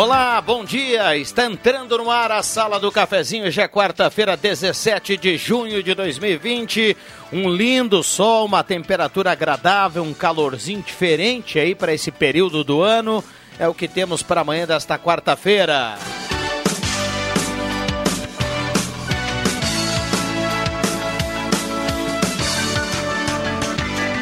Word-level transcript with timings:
Olá, 0.00 0.40
bom 0.40 0.64
dia. 0.64 1.14
Está 1.14 1.44
entrando 1.44 1.98
no 1.98 2.10
ar 2.10 2.32
a 2.32 2.42
sala 2.42 2.80
do 2.80 2.90
cafezinho. 2.90 3.50
Já 3.50 3.64
é 3.64 3.68
quarta-feira, 3.68 4.34
17 4.34 5.18
de 5.18 5.36
junho 5.36 5.82
de 5.82 5.94
2020. 5.94 6.96
Um 7.30 7.50
lindo 7.50 8.02
sol, 8.02 8.46
uma 8.46 8.64
temperatura 8.64 9.32
agradável, 9.32 10.02
um 10.02 10.14
calorzinho 10.14 10.80
diferente 10.80 11.58
aí 11.58 11.74
para 11.74 11.92
esse 11.92 12.10
período 12.10 12.64
do 12.64 12.80
ano. 12.80 13.22
É 13.58 13.68
o 13.68 13.74
que 13.74 13.86
temos 13.86 14.22
para 14.22 14.40
amanhã 14.40 14.66
desta 14.66 14.98
quarta-feira. 14.98 15.98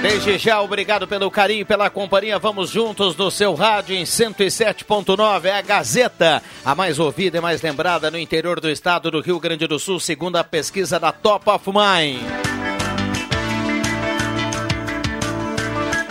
Desde 0.01 0.39
já, 0.39 0.61
obrigado 0.63 1.09
pelo 1.09 1.29
carinho, 1.31 1.67
pela 1.67 1.91
companhia. 1.91 2.39
Vamos 2.39 2.71
juntos 2.71 3.17
no 3.17 3.31
seu 3.31 3.55
rádio 3.55 3.97
em 3.97 4.05
107.9. 4.05 5.47
É 5.47 5.53
a 5.53 5.63
Gazeta, 5.63 6.43
a 6.65 6.75
mais 6.75 7.01
ouvida 7.01 7.39
e 7.39 7.41
mais 7.41 7.61
lembrada 7.63 8.11
no 8.11 8.19
interior 8.19 8.61
do 8.61 8.71
estado 8.71 9.11
do 9.11 9.21
Rio 9.21 9.41
Grande 9.41 9.67
do 9.67 9.79
Sul, 9.79 9.99
segundo 9.99 10.37
a 10.37 10.45
pesquisa 10.45 11.01
da 11.01 11.11
Top 11.11 11.51
of 11.51 11.69
Mind. 11.69 12.58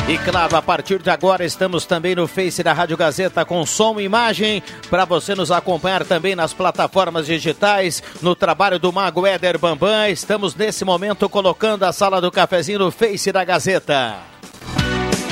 E 0.08 0.18
claro, 0.20 0.56
a 0.56 0.62
partir 0.62 1.00
de 1.00 1.10
agora 1.10 1.44
estamos 1.44 1.86
também 1.86 2.16
no 2.16 2.30
Face 2.30 2.64
da 2.64 2.72
Rádio 2.72 2.96
Gazeta 2.96 3.44
com 3.44 3.66
som 3.66 4.00
e 4.00 4.06
imagem 4.06 4.64
para 4.90 5.04
você 5.04 5.36
nos 5.36 5.52
acompanhar 5.52 6.06
também 6.06 6.34
nas 6.34 6.54
plataformas 6.54 7.26
digitais, 7.26 8.02
no 8.22 8.34
trabalho 8.34 8.80
do 8.80 8.94
Mago 8.94 9.26
Éder 9.28 9.60
Bambam. 9.60 10.08
Estamos 10.10 10.56
nesse 10.56 10.86
momento 10.86 11.28
colocando 11.28 11.84
a 11.84 11.92
sala 11.92 12.22
do 12.22 12.32
cafezinho 12.32 12.80
no 12.80 12.90
Face 12.90 13.34
da 13.34 13.44
Gazeta. 13.44 14.16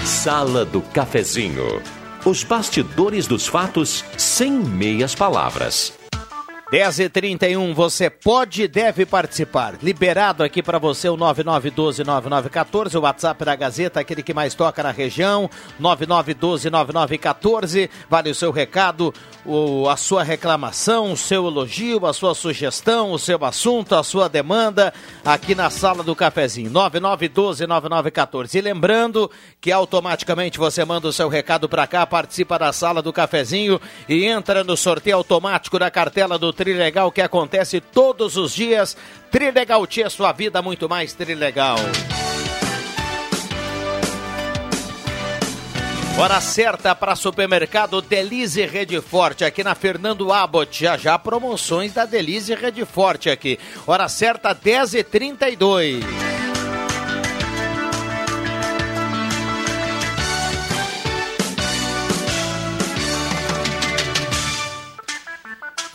Sala 0.03 0.66
do 0.66 0.81
Cafezinho. 0.81 1.81
Os 2.26 2.44
bastidores 2.44 3.28
dos 3.28 3.48
fatos 3.48 4.03
sem 4.18 4.52
meias 4.52 5.16
palavras. 5.16 5.94
10 6.71 6.99
e 6.99 7.09
31 7.09 7.75
você 7.75 8.09
pode 8.09 8.63
e 8.63 8.67
deve 8.67 9.05
participar. 9.05 9.75
Liberado 9.83 10.44
aqui 10.44 10.63
para 10.63 10.80
você 10.80 11.07
o 11.07 11.16
99129914, 11.16 12.95
o 12.95 13.02
WhatsApp 13.02 13.45
da 13.45 13.55
Gazeta, 13.55 13.99
aquele 13.99 14.23
que 14.23 14.33
mais 14.33 14.55
toca 14.55 14.81
na 14.81 14.89
região. 14.89 15.47
99129914. 15.80 17.88
Vale 18.09 18.31
o 18.31 18.35
seu 18.35 18.49
recado, 18.49 19.13
o, 19.45 19.88
a 19.88 19.95
sua 19.95 20.23
reclamação, 20.23 21.11
o 21.11 21.17
seu 21.17 21.45
elogio, 21.45 22.03
a 22.03 22.13
sua 22.13 22.33
sugestão, 22.33 23.11
o 23.11 23.19
seu 23.19 23.45
assunto, 23.45 23.94
a 23.94 24.02
sua 24.02 24.27
demanda, 24.27 24.91
aqui 25.23 25.53
na 25.53 25.69
sala 25.69 26.02
do 26.02 26.16
cafezinho. 26.16 26.72
99129914. 26.72 28.56
E 28.56 28.61
lembrando 28.61 29.29
que 29.61 29.72
automaticamente 29.72 30.57
você 30.57 30.84
manda 30.84 31.07
o 31.07 31.13
seu 31.13 31.29
recado 31.29 31.69
para 31.69 31.85
cá, 31.85 32.07
participa 32.07 32.57
da 32.57 32.73
sala 32.73 33.03
do 33.03 33.13
cafezinho 33.13 33.79
e 34.09 34.25
entra 34.25 34.63
no 34.63 34.75
sorteio 34.75 35.17
automático 35.17 35.78
da 35.78 35.91
cartela 35.91 36.40
do 36.40 36.56
Trilegal 36.66 37.12
que 37.12 37.22
acontece 37.22 37.80
todos 37.80 38.38
os 38.38 38.52
dias. 38.52 38.98
Trilegal 39.30 39.86
Tia, 39.86 40.09
sua 40.09 40.31
vida 40.31 40.64
muito 40.64 40.90
mais 40.90 41.14
Trilegal. 41.14 41.78
Hora 46.18 46.42
certa 46.42 46.96
para 46.96 47.16
supermercado 47.16 48.02
Delize 48.02 48.66
Rede 48.66 49.00
Forte, 49.00 49.46
aqui 49.46 49.64
na 49.64 49.76
Fernando 49.76 50.34
Abbott. 50.34 50.84
Já 50.84 50.98
já 50.98 51.20
promoções 51.20 51.94
da 51.94 52.06
Delize 52.06 52.56
Rede 52.56 52.84
Forte 52.84 53.30
aqui. 53.30 53.59
Hora 53.86 54.09
certa, 54.09 54.56
10h32. 54.56 56.34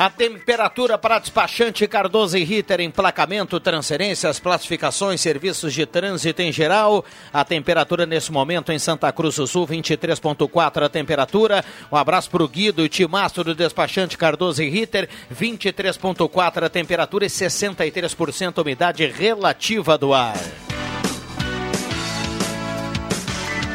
A 0.00 0.08
temperatura 0.08 0.96
para 0.96 1.18
despachante 1.18 1.86
Cardoso 1.86 2.38
e 2.38 2.42
Ritter, 2.42 2.80
emplacamento, 2.80 3.60
transferências, 3.60 4.40
classificações, 4.40 5.20
serviços 5.20 5.74
de 5.74 5.84
trânsito 5.84 6.40
em 6.40 6.50
geral. 6.50 7.04
A 7.30 7.44
temperatura 7.44 8.06
nesse 8.06 8.32
momento 8.32 8.72
em 8.72 8.78
Santa 8.78 9.12
Cruz 9.12 9.36
do 9.36 9.46
Sul, 9.46 9.66
23.4 9.66 10.84
a 10.84 10.88
temperatura. 10.88 11.62
Um 11.92 11.96
abraço 11.96 12.30
para 12.30 12.42
o 12.42 12.48
Guido 12.48 12.82
e 12.82 12.88
Timaço 12.88 13.44
do 13.44 13.54
despachante 13.54 14.16
Cardoso 14.16 14.62
e 14.62 14.70
Ritter, 14.70 15.06
23.4 15.30 16.64
a 16.64 16.70
temperatura 16.70 17.26
e 17.26 17.28
63% 17.28 18.62
umidade 18.62 19.04
relativa 19.04 19.98
do 19.98 20.14
ar. 20.14 20.38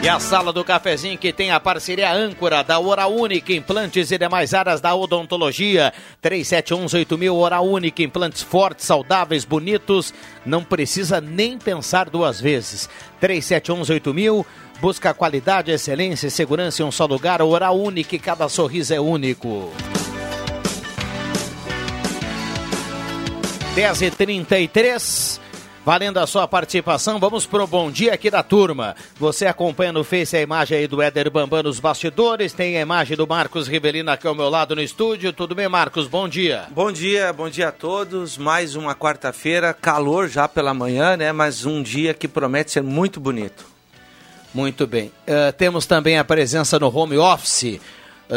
E 0.06 0.08
a 0.08 0.20
sala 0.20 0.54
do 0.54 0.64
cafezinho 0.64 1.18
que 1.18 1.34
tem 1.34 1.50
a 1.50 1.60
parceria 1.60 2.14
âncora 2.14 2.64
da 2.64 2.78
Hora 2.78 3.08
Única, 3.08 3.52
implantes 3.52 4.12
e 4.12 4.20
demais 4.20 4.54
áreas 4.54 4.80
da 4.80 4.94
odontologia. 4.94 5.92
37118000 6.22 7.34
Hora 7.34 7.60
Única, 7.60 8.04
implantes 8.04 8.44
fortes, 8.44 8.86
saudáveis, 8.86 9.44
bonitos. 9.44 10.14
Não 10.46 10.64
precisa 10.64 11.20
nem 11.20 11.58
pensar 11.58 12.08
duas 12.08 12.40
vezes. 12.40 12.88
37118000 13.20 14.46
busca 14.80 15.12
qualidade, 15.12 15.72
excelência 15.72 16.28
e 16.28 16.30
segurança 16.30 16.84
em 16.84 16.86
um 16.86 16.92
só 16.92 17.08
lugar. 17.08 17.42
Hora 17.42 17.72
Única, 17.72 18.20
cada 18.20 18.48
sorriso 18.48 18.94
é 18.94 19.00
único. 19.00 19.74
10 23.74 24.02
e 24.04 24.12
33 24.12 25.45
Valendo 25.85 26.18
a 26.18 26.25
sua 26.25 26.47
participação, 26.47 27.19
vamos 27.19 27.46
pro 27.46 27.68
bom 27.68 27.91
dia 27.91 28.12
aqui 28.12 28.31
da 28.31 28.41
turma. 28.41 28.96
Você 29.19 29.46
acompanha 29.46 29.94
no 29.94 30.03
Face 30.03 30.35
a 30.35 30.41
imagem 30.41 30.79
aí 30.79 30.88
do 30.88 31.00
Éder 31.00 31.29
Bambam 31.29 31.62
nos 31.62 31.79
bastidores, 31.79 32.53
tem 32.53 32.75
a 32.75 32.81
imagem 32.81 33.16
do 33.16 33.28
Marcos 33.28 33.68
Rivelino 33.68 34.09
aqui 34.09 34.25
ao 34.25 34.34
meu 34.34 34.50
lado 34.50 34.75
no 34.75 34.81
estúdio. 34.81 35.31
Tudo 35.31 35.53
bem, 35.53 35.69
Marcos? 35.69 36.07
Bom 36.07 36.28
dia. 36.28 36.66
Bom 36.72 36.91
dia, 36.91 37.31
bom 37.31 37.47
dia 37.51 37.68
a 37.68 37.72
todos. 37.72 38.35
Mais 38.35 38.75
uma 38.75 38.96
quarta-feira, 38.96 39.75
calor 39.75 40.28
já 40.28 40.47
pela 40.47 40.73
manhã, 40.73 41.16
né? 41.16 41.31
Mas 41.31 41.68
um 41.68 41.84
dia 41.84 42.16
que 42.16 42.28
promete 42.28 42.72
ser 42.72 42.81
muito 42.81 43.19
bonito. 43.19 43.63
Muito 44.56 44.88
bem. 44.88 45.12
Uh, 45.28 45.53
temos 45.56 45.85
também 45.85 46.17
a 46.17 46.23
presença 46.23 46.79
no 46.79 46.88
home 46.88 47.19
office 47.19 47.79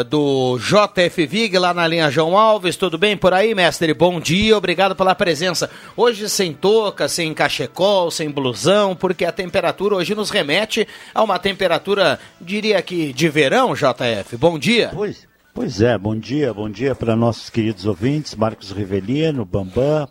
do 0.07 0.57
JF 0.59 1.25
Vig 1.25 1.57
lá 1.57 1.73
na 1.73 1.87
linha 1.87 2.11
João 2.11 2.37
Alves. 2.37 2.75
Tudo 2.75 2.97
bem 2.97 3.17
por 3.17 3.33
aí, 3.33 3.55
mestre? 3.55 3.93
Bom 3.93 4.19
dia, 4.19 4.55
obrigado 4.55 4.95
pela 4.95 5.15
presença. 5.15 5.69
Hoje 5.97 6.29
sem 6.29 6.53
touca, 6.53 7.07
sem 7.07 7.33
cachecol, 7.33 8.11
sem 8.11 8.29
blusão, 8.29 8.95
porque 8.95 9.25
a 9.25 9.31
temperatura 9.31 9.95
hoje 9.95 10.13
nos 10.13 10.29
remete 10.29 10.87
a 11.13 11.23
uma 11.23 11.39
temperatura, 11.39 12.19
diria 12.39 12.81
que 12.81 13.11
de 13.11 13.29
verão, 13.29 13.73
JF. 13.73 14.37
Bom 14.37 14.59
dia. 14.59 14.91
Pois, 14.93 15.27
pois 15.53 15.81
é, 15.81 15.97
bom 15.97 16.15
dia, 16.15 16.53
bom 16.53 16.69
dia 16.69 16.93
para 16.93 17.15
nossos 17.15 17.49
queridos 17.49 17.85
ouvintes, 17.85 18.35
Marcos 18.35 18.71
Rivelino, 18.71 19.43
Bambam. 19.43 20.07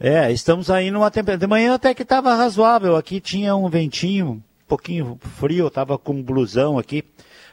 É, 0.00 0.32
estamos 0.32 0.70
aí 0.70 0.90
numa 0.90 1.10
temperatura. 1.10 1.46
De 1.46 1.50
manhã 1.50 1.74
até 1.74 1.92
que 1.92 2.02
estava 2.02 2.34
razoável. 2.34 2.96
Aqui 2.96 3.20
tinha 3.20 3.54
um 3.54 3.68
ventinho, 3.68 4.28
um 4.28 4.42
pouquinho 4.66 5.18
frio, 5.38 5.66
estava 5.66 5.98
com 5.98 6.22
blusão 6.22 6.78
aqui 6.78 7.04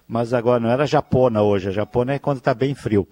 mas 0.08 0.34
agora 0.34 0.60
não 0.60 0.70
era 0.70 0.86
japona 0.86 1.42
hoje, 1.42 1.70
a 1.70 1.72
japona 1.72 2.14
é 2.14 2.20
quando 2.20 2.38
está 2.38 2.54
bem 2.54 2.76
frio. 2.76 3.08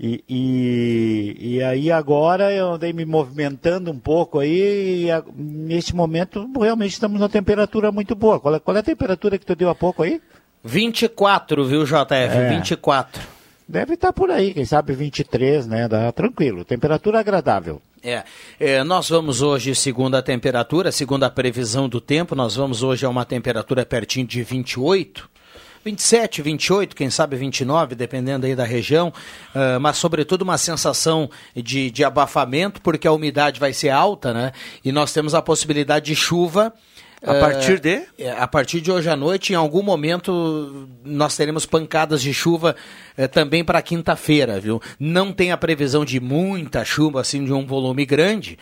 E, 0.00 0.22
e, 0.28 1.36
e, 1.40 1.62
aí 1.62 1.90
agora 1.90 2.52
eu 2.52 2.74
andei 2.74 2.92
me 2.92 3.04
movimentando 3.04 3.90
um 3.90 3.98
pouco 3.98 4.38
aí 4.38 5.06
e 5.06 5.10
a, 5.10 5.24
neste 5.34 5.94
momento 5.94 6.48
realmente 6.56 6.92
estamos 6.92 7.18
numa 7.18 7.28
temperatura 7.28 7.90
muito 7.90 8.14
boa. 8.14 8.38
Qual 8.38 8.54
é, 8.54 8.60
qual 8.60 8.76
é 8.76 8.80
a 8.80 8.84
temperatura 8.84 9.36
que 9.36 9.44
tu 9.44 9.56
deu 9.56 9.68
há 9.68 9.74
pouco 9.74 10.04
aí? 10.04 10.22
24, 10.62 11.64
viu, 11.64 11.84
JF? 11.84 12.12
É. 12.12 12.48
24. 12.50 13.22
Deve 13.68 13.94
estar 13.94 14.08
tá 14.08 14.12
por 14.12 14.30
aí, 14.30 14.54
quem 14.54 14.64
sabe 14.64 14.94
23, 14.94 15.66
né? 15.66 15.88
Dá 15.88 16.10
tranquilo. 16.12 16.64
Temperatura 16.64 17.18
agradável. 17.20 17.82
É, 18.02 18.22
é, 18.58 18.84
nós 18.84 19.08
vamos 19.08 19.42
hoje, 19.42 19.74
segundo 19.74 20.14
a 20.14 20.22
temperatura, 20.22 20.92
segundo 20.92 21.24
a 21.24 21.30
previsão 21.30 21.88
do 21.88 22.00
tempo, 22.00 22.34
nós 22.34 22.54
vamos 22.54 22.82
hoje 22.82 23.04
a 23.04 23.08
uma 23.08 23.24
temperatura 23.24 23.84
pertinho 23.84 24.26
de 24.26 24.42
28. 24.42 25.28
27, 25.88 26.42
28, 26.42 26.94
quem 26.94 27.08
sabe 27.08 27.36
29, 27.36 27.94
dependendo 27.94 28.44
aí 28.44 28.54
da 28.54 28.64
região, 28.64 29.08
uh, 29.54 29.80
mas 29.80 29.96
sobretudo 29.96 30.42
uma 30.42 30.58
sensação 30.58 31.30
de, 31.56 31.90
de 31.90 32.04
abafamento, 32.04 32.82
porque 32.82 33.08
a 33.08 33.12
umidade 33.12 33.58
vai 33.58 33.72
ser 33.72 33.88
alta, 33.88 34.34
né? 34.34 34.52
E 34.84 34.92
nós 34.92 35.12
temos 35.14 35.34
a 35.34 35.40
possibilidade 35.40 36.06
de 36.06 36.14
chuva. 36.14 36.74
A 37.22 37.34
partir 37.34 37.80
de? 37.80 38.02
É, 38.18 38.30
a 38.30 38.46
partir 38.46 38.80
de 38.80 38.92
hoje 38.92 39.08
à 39.08 39.16
noite, 39.16 39.52
em 39.52 39.56
algum 39.56 39.82
momento, 39.82 40.88
nós 41.02 41.34
teremos 41.34 41.64
pancadas 41.64 42.20
de 42.20 42.32
chuva 42.32 42.76
é, 43.16 43.26
também 43.26 43.64
para 43.64 43.80
quinta-feira, 43.80 44.60
viu? 44.60 44.80
Não 45.00 45.32
tem 45.32 45.50
a 45.50 45.56
previsão 45.56 46.04
de 46.04 46.20
muita 46.20 46.84
chuva, 46.84 47.22
assim, 47.22 47.44
de 47.44 47.52
um 47.52 47.66
volume 47.66 48.04
grande, 48.04 48.58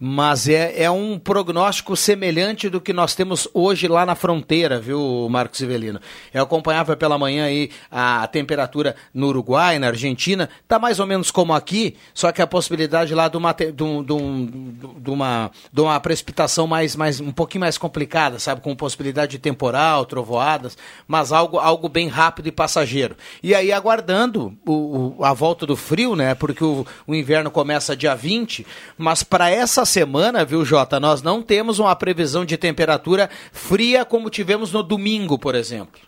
mas 0.00 0.48
é, 0.48 0.82
é 0.82 0.90
um 0.90 1.18
prognóstico 1.18 1.96
semelhante 1.96 2.68
do 2.68 2.80
que 2.80 2.92
nós 2.92 3.14
temos 3.14 3.48
hoje 3.52 3.88
lá 3.88 4.06
na 4.06 4.14
fronteira, 4.14 4.78
viu, 4.78 5.26
Marcos 5.28 5.60
Ivelino? 5.60 6.00
Eu 6.32 6.42
acompanhava 6.44 6.96
pela 6.96 7.18
manhã 7.18 7.46
aí 7.46 7.70
a 7.90 8.26
temperatura 8.28 8.94
no 9.12 9.28
Uruguai, 9.28 9.78
na 9.78 9.88
Argentina, 9.88 10.48
tá 10.68 10.78
mais 10.78 11.00
ou 11.00 11.06
menos 11.06 11.30
como 11.30 11.52
aqui, 11.52 11.96
só 12.14 12.30
que 12.30 12.40
a 12.40 12.46
possibilidade 12.46 13.14
lá 13.14 13.28
de 13.28 13.36
uma, 13.36 13.52
de, 13.52 13.82
um, 13.82 14.02
de, 14.04 14.12
um, 14.12 14.74
de 14.98 15.10
uma, 15.10 15.50
de 15.72 15.80
uma 15.80 15.98
precipitação 15.98 16.66
mais, 16.66 16.94
mais, 16.94 17.20
um 17.20 17.32
pouquinho 17.32 17.60
mais 17.60 17.76
complicada, 17.76 18.38
sabe, 18.38 18.60
com 18.60 18.76
possibilidade 18.76 19.32
de 19.32 19.38
temporal, 19.38 20.06
trovoadas, 20.06 20.78
mas 21.08 21.32
algo, 21.32 21.58
algo 21.58 21.88
bem 21.88 22.06
rápido 22.06 22.46
e 22.46 22.52
passageiro. 22.52 23.16
E 23.42 23.52
aí 23.54 23.72
aguardando 23.72 24.56
o, 24.64 25.16
o 25.18 25.24
a 25.24 25.32
volta 25.32 25.66
do 25.66 25.76
frio, 25.76 26.14
né, 26.14 26.34
porque 26.36 26.62
o, 26.62 26.86
o 27.06 27.14
inverno 27.14 27.50
começa 27.50 27.96
dia 27.96 28.14
20, 28.14 28.64
mas 28.96 29.24
para 29.24 29.50
essa 29.50 29.87
semana, 29.88 30.44
viu, 30.44 30.64
Jota, 30.64 31.00
nós 31.00 31.22
não 31.22 31.42
temos 31.42 31.78
uma 31.78 31.96
previsão 31.96 32.44
de 32.44 32.56
temperatura 32.56 33.28
fria 33.52 34.04
como 34.04 34.30
tivemos 34.30 34.72
no 34.72 34.82
domingo, 34.82 35.38
por 35.38 35.54
exemplo. 35.54 36.00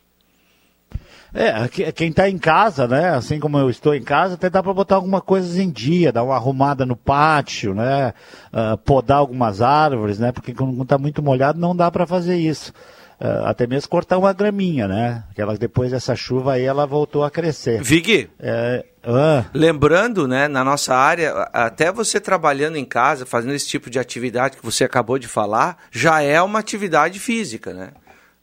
É, 1.32 1.92
quem 1.92 2.10
está 2.10 2.28
em 2.28 2.38
casa, 2.38 2.88
né? 2.88 3.10
Assim 3.10 3.38
como 3.38 3.56
eu 3.56 3.70
estou 3.70 3.94
em 3.94 4.02
casa, 4.02 4.34
até 4.34 4.50
dá 4.50 4.62
para 4.62 4.74
botar 4.74 4.96
alguma 4.96 5.20
coisa 5.20 5.62
em 5.62 5.70
dia, 5.70 6.12
dar 6.12 6.24
uma 6.24 6.34
arrumada 6.34 6.84
no 6.84 6.96
pátio, 6.96 7.72
né? 7.72 8.12
Uh, 8.52 8.76
podar 8.78 9.18
algumas 9.18 9.62
árvores, 9.62 10.18
né? 10.18 10.32
Porque 10.32 10.52
quando 10.52 10.82
está 10.82 10.98
muito 10.98 11.22
molhado 11.22 11.60
não 11.60 11.74
dá 11.74 11.88
para 11.90 12.06
fazer 12.06 12.36
isso. 12.36 12.72
Uh, 13.20 13.44
até 13.44 13.66
mesmo 13.66 13.88
cortar 13.88 14.18
uma 14.18 14.32
graminha, 14.32 14.88
né? 14.88 15.22
Que 15.34 15.40
ela, 15.40 15.56
depois 15.56 15.92
dessa 15.92 16.16
chuva 16.16 16.54
aí 16.54 16.64
ela 16.64 16.84
voltou 16.84 17.22
a 17.22 17.30
crescer. 17.30 17.80
Vig, 17.80 18.28
é, 18.40 18.84
ah. 19.04 19.44
lembrando, 19.54 20.28
né, 20.28 20.48
na 20.48 20.64
nossa 20.64 20.94
área, 20.94 21.48
até 21.52 21.90
você 21.90 22.20
trabalhando 22.20 22.76
em 22.76 22.84
casa, 22.84 23.24
fazendo 23.24 23.54
esse 23.54 23.68
tipo 23.68 23.88
de 23.88 23.98
atividade 23.98 24.56
que 24.56 24.64
você 24.64 24.84
acabou 24.84 25.18
de 25.18 25.28
falar, 25.28 25.76
já 25.90 26.22
é 26.22 26.40
uma 26.42 26.58
atividade 26.58 27.18
física, 27.18 27.72
né? 27.72 27.90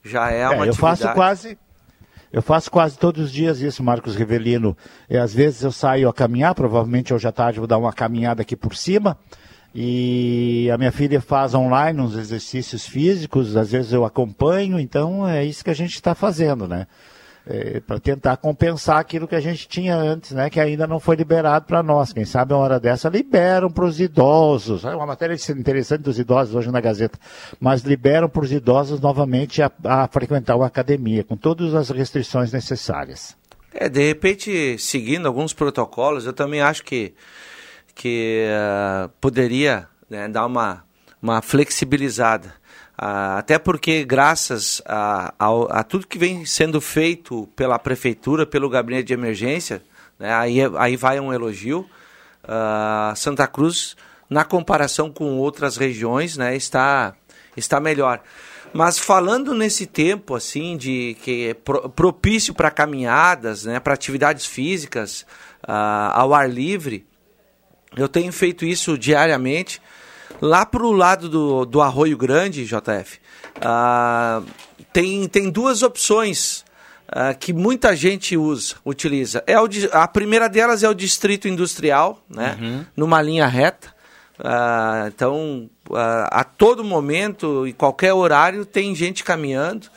Já 0.03 0.31
é 0.31 0.45
uma 0.47 0.65
é, 0.65 0.67
eu 0.67 0.71
atividade. 0.71 0.77
faço 0.77 1.13
quase 1.13 1.57
eu 2.31 2.41
faço 2.41 2.69
quase 2.69 2.97
todos 2.97 3.25
os 3.25 3.31
dias 3.31 3.61
isso, 3.61 3.81
Marcos 3.81 4.15
Rivelino. 4.15 4.75
E 5.09 5.17
às 5.17 5.33
vezes 5.33 5.63
eu 5.63 5.71
saio 5.71 6.09
a 6.09 6.13
caminhar, 6.13 6.53
provavelmente 6.53 7.13
hoje 7.13 7.27
à 7.27 7.31
tarde 7.31 7.59
vou 7.59 7.67
dar 7.67 7.77
uma 7.77 7.93
caminhada 7.93 8.41
aqui 8.41 8.55
por 8.55 8.75
cima. 8.75 9.17
E 9.73 10.69
a 10.71 10.77
minha 10.77 10.91
filha 10.91 11.21
faz 11.21 11.53
online 11.53 12.01
uns 12.01 12.15
exercícios 12.15 12.85
físicos, 12.85 13.55
às 13.55 13.71
vezes 13.71 13.93
eu 13.93 14.03
acompanho, 14.03 14.79
então 14.79 15.27
é 15.27 15.45
isso 15.45 15.63
que 15.63 15.69
a 15.69 15.75
gente 15.75 15.93
está 15.93 16.15
fazendo, 16.15 16.67
né? 16.67 16.87
É, 17.49 17.79
para 17.79 17.97
tentar 17.97 18.35
compensar 18.37 18.97
aquilo 18.97 19.25
que 19.25 19.35
a 19.35 19.39
gente 19.39 19.69
tinha 19.69 19.95
antes, 19.95 20.31
né? 20.31 20.49
Que 20.49 20.59
ainda 20.59 20.85
não 20.85 20.99
foi 20.99 21.15
liberado 21.15 21.65
para 21.65 21.81
nós. 21.81 22.11
Quem 22.11 22.25
sabe 22.25 22.53
uma 22.53 22.59
hora 22.59 22.79
dessa 22.79 23.07
liberam 23.07 23.71
para 23.71 23.85
os 23.85 24.01
idosos. 24.01 24.83
É 24.83 24.93
uma 24.93 25.05
matéria 25.05 25.35
interessante 25.51 26.01
dos 26.01 26.19
idosos 26.19 26.55
hoje 26.55 26.69
na 26.69 26.81
Gazeta, 26.81 27.17
mas 27.59 27.83
liberam 27.83 28.27
para 28.27 28.43
os 28.43 28.51
idosos 28.51 28.99
novamente 28.99 29.61
a, 29.61 29.71
a 29.85 30.07
frequentar 30.07 30.57
uma 30.57 30.67
academia, 30.67 31.23
com 31.23 31.37
todas 31.37 31.73
as 31.73 31.89
restrições 31.89 32.51
necessárias. 32.51 33.37
É, 33.73 33.87
de 33.87 34.05
repente, 34.05 34.77
seguindo 34.77 35.25
alguns 35.25 35.53
protocolos, 35.53 36.25
eu 36.25 36.33
também 36.33 36.61
acho 36.61 36.83
que 36.83 37.13
que 37.97 38.45
uh, 38.47 39.09
poderia 39.19 39.87
né, 40.09 40.27
dar 40.27 40.45
uma, 40.45 40.83
uma 41.21 41.41
flexibilizada. 41.41 42.53
Uh, 42.99 43.37
até 43.37 43.59
porque, 43.59 44.03
graças 44.03 44.81
a, 44.85 45.31
a, 45.37 45.79
a, 45.79 45.83
tudo 45.83 46.07
que 46.07 46.17
vem 46.17 46.45
sendo 46.45 46.81
feito 46.81 47.47
pela 47.55 47.77
prefeitura, 47.77 48.43
pelo 48.43 48.69
gabinete 48.69 49.07
de 49.07 49.13
emergência, 49.13 49.83
né, 50.17 50.33
aí, 50.33 50.57
aí 50.77 50.95
vai 50.95 51.19
um 51.19 51.31
elogio. 51.31 51.87
Uh, 52.43 53.15
Santa 53.15 53.45
Cruz, 53.45 53.95
na 54.27 54.43
comparação 54.43 55.11
com 55.11 55.37
outras 55.37 55.77
regiões, 55.77 56.37
né, 56.37 56.55
está, 56.55 57.13
está 57.55 57.79
melhor. 57.79 58.19
Mas 58.73 58.97
falando 58.97 59.53
nesse 59.53 59.85
tempo 59.85 60.35
assim 60.35 60.75
de 60.75 61.15
que 61.21 61.49
é 61.49 61.53
propício 61.53 62.53
para 62.53 62.71
caminhadas, 62.71 63.65
né, 63.65 63.79
para 63.79 63.93
atividades 63.93 64.45
físicas 64.45 65.21
uh, 65.63 66.11
ao 66.13 66.33
ar 66.33 66.49
livre, 66.49 67.05
eu 67.95 68.09
tenho 68.09 68.31
feito 68.33 68.65
isso 68.65 68.97
diariamente. 68.97 69.81
Lá 70.41 70.65
para 70.65 70.83
o 70.83 70.91
lado 70.91 71.29
do, 71.29 71.65
do 71.65 71.81
Arroio 71.81 72.17
Grande, 72.17 72.65
JF, 72.65 73.17
uh, 73.17 73.61
ah, 73.61 74.41
tem, 74.93 75.27
tem 75.27 75.49
duas 75.49 75.81
opções 75.81 76.63
uh, 77.07 77.37
que 77.39 77.53
muita 77.53 77.95
gente 77.95 78.37
usa, 78.37 78.75
utiliza. 78.85 79.43
É 79.47 79.59
o, 79.59 79.67
a 79.91 80.07
primeira 80.07 80.47
delas 80.47 80.83
é 80.83 80.89
o 80.89 80.93
distrito 80.93 81.47
industrial, 81.47 82.21
né? 82.29 82.57
Uhum. 82.59 82.85
numa 82.95 83.21
linha 83.21 83.47
reta. 83.47 83.95
Uh, 84.39 85.07
então, 85.07 85.69
a 86.29 86.43
todo 86.43 86.83
momento, 86.83 87.65
em 87.65 87.73
qualquer 87.73 88.13
horário, 88.13 88.65
tem 88.65 88.93
gente 88.93 89.23
caminhando. 89.23 89.87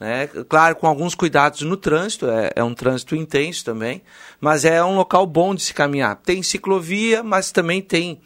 Né? 0.00 0.28
Claro, 0.48 0.76
com 0.76 0.86
alguns 0.86 1.14
cuidados 1.14 1.60
no 1.60 1.76
trânsito, 1.76 2.26
é, 2.30 2.52
é, 2.56 2.64
um 2.64 2.72
trânsito 2.72 3.14
intenso 3.14 3.62
também, 3.64 4.00
mas 4.40 4.64
é 4.64 4.82
um 4.82 4.96
local 4.96 5.26
bom 5.26 5.54
de 5.54 5.60
se 5.60 5.74
caminhar. 5.74 6.16
Tem 6.16 6.42
ciclovia, 6.42 7.22
mas 7.22 7.52
também 7.52 7.82
tem 7.82 8.18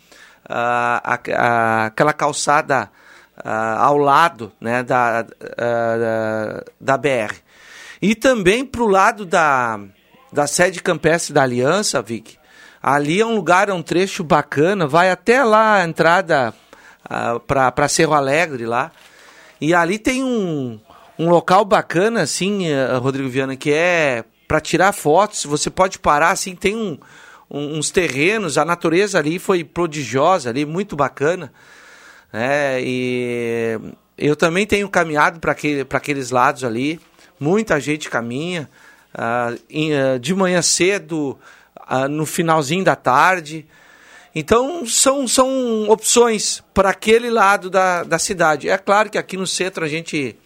a, 0.49 1.19
a, 1.37 1.87
aquela 1.87 2.12
calçada 2.12 2.91
uh, 3.38 3.79
ao 3.79 3.96
lado 3.96 4.52
né, 4.61 4.82
da, 4.82 5.25
uh, 5.41 6.70
da 6.81 6.96
BR. 6.96 7.35
E 8.00 8.14
também 8.14 8.64
para 8.64 8.82
o 8.82 8.88
lado 8.88 9.25
da, 9.25 9.81
da 10.32 10.46
sede 10.46 10.82
campestre 10.82 11.32
da 11.32 11.43
Aliança, 11.43 12.02
Vic, 12.02 12.37
ali 12.82 13.20
é 13.20 13.26
um 13.26 13.35
lugar, 13.35 13.69
é 13.69 13.73
um 13.73 13.82
trecho 13.82 14.23
bacana, 14.23 14.87
vai 14.87 15.11
até 15.11 15.43
lá 15.43 15.76
a 15.76 15.85
entrada 15.85 16.52
uh, 17.05 17.41
para 17.41 17.88
Cerro 17.88 18.12
Alegre 18.12 18.67
lá. 18.67 18.93
E 19.61 19.73
ali 19.73 19.99
tem 19.99 20.23
um, 20.23 20.79
um 21.19 21.31
local 21.31 21.64
bacana, 21.64 22.23
assim, 22.23 22.67
eh, 22.67 22.96
Rodrigo 22.96 23.29
Viana, 23.29 23.56
que 23.56 23.73
é 23.73 24.25
para 24.46 24.61
tirar 24.61 24.93
fotos. 24.93 25.44
Você 25.44 25.70
pode 25.70 25.99
parar, 25.99 26.31
assim, 26.31 26.55
tem 26.55 26.76
um, 26.76 26.99
um, 27.50 27.79
uns 27.79 27.91
terrenos, 27.91 28.58
a 28.58 28.64
natureza 28.64 29.19
ali 29.19 29.39
foi 29.39 29.65
prodigiosa, 29.65 30.51
ali, 30.51 30.65
muito 30.65 30.96
bacana. 30.96 31.53
Né? 32.32 32.82
E 32.82 33.79
eu 34.19 34.34
também 34.34 34.67
tenho 34.67 34.89
caminhado 34.89 35.41
para 35.41 35.53
aquele, 35.53 35.86
aqueles 35.91 36.31
lados 36.31 36.65
ali. 36.65 37.01
Muita 37.39 37.81
gente 37.81 38.10
caminha. 38.10 38.69
Uh, 39.15 39.60
em, 39.70 39.93
uh, 39.93 40.19
de 40.19 40.34
manhã 40.34 40.60
cedo, 40.60 41.39
uh, 41.89 42.08
no 42.08 42.27
finalzinho 42.27 42.84
da 42.84 42.96
tarde. 42.96 43.65
Então, 44.34 44.84
são, 44.84 45.29
são 45.29 45.89
opções 45.89 46.63
para 46.74 46.91
aquele 46.91 47.31
lado 47.31 47.70
da, 47.70 48.03
da 48.03 48.19
cidade. 48.19 48.69
É 48.69 48.77
claro 48.77 49.08
que 49.08 49.17
aqui 49.17 49.36
no 49.36 49.46
centro 49.46 49.84
a 49.84 49.89
gente 49.89 50.36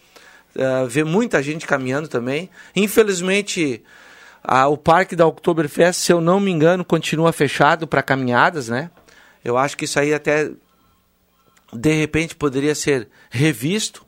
uh, 0.55 0.87
vê 0.87 1.03
muita 1.03 1.41
gente 1.41 1.65
caminhando 1.65 2.07
também. 2.07 2.49
Infelizmente, 2.75 3.81
uh, 4.43 4.71
o 4.71 4.77
parque 4.77 5.15
da 5.15 5.25
Oktoberfest, 5.25 6.01
se 6.01 6.11
eu 6.11 6.21
não 6.21 6.39
me 6.39 6.51
engano, 6.51 6.85
continua 6.85 7.31
fechado 7.31 7.87
para 7.87 8.03
caminhadas, 8.03 8.69
né? 8.69 8.89
Eu 9.43 9.57
acho 9.57 9.77
que 9.77 9.85
isso 9.85 9.99
aí 9.99 10.13
até 10.13 10.51
de 11.71 11.93
repente 11.93 12.35
poderia 12.35 12.75
ser 12.75 13.07
revisto, 13.29 14.05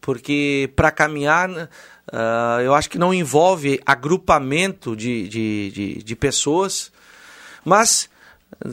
porque 0.00 0.70
para 0.76 0.90
caminhar 0.90 1.50
uh, 1.50 2.60
eu 2.62 2.74
acho 2.74 2.90
que 2.90 2.98
não 2.98 3.14
envolve 3.14 3.80
agrupamento 3.86 4.96
de, 4.96 5.28
de, 5.28 5.70
de, 5.70 6.02
de 6.02 6.16
pessoas, 6.16 6.92
mas 7.64 8.08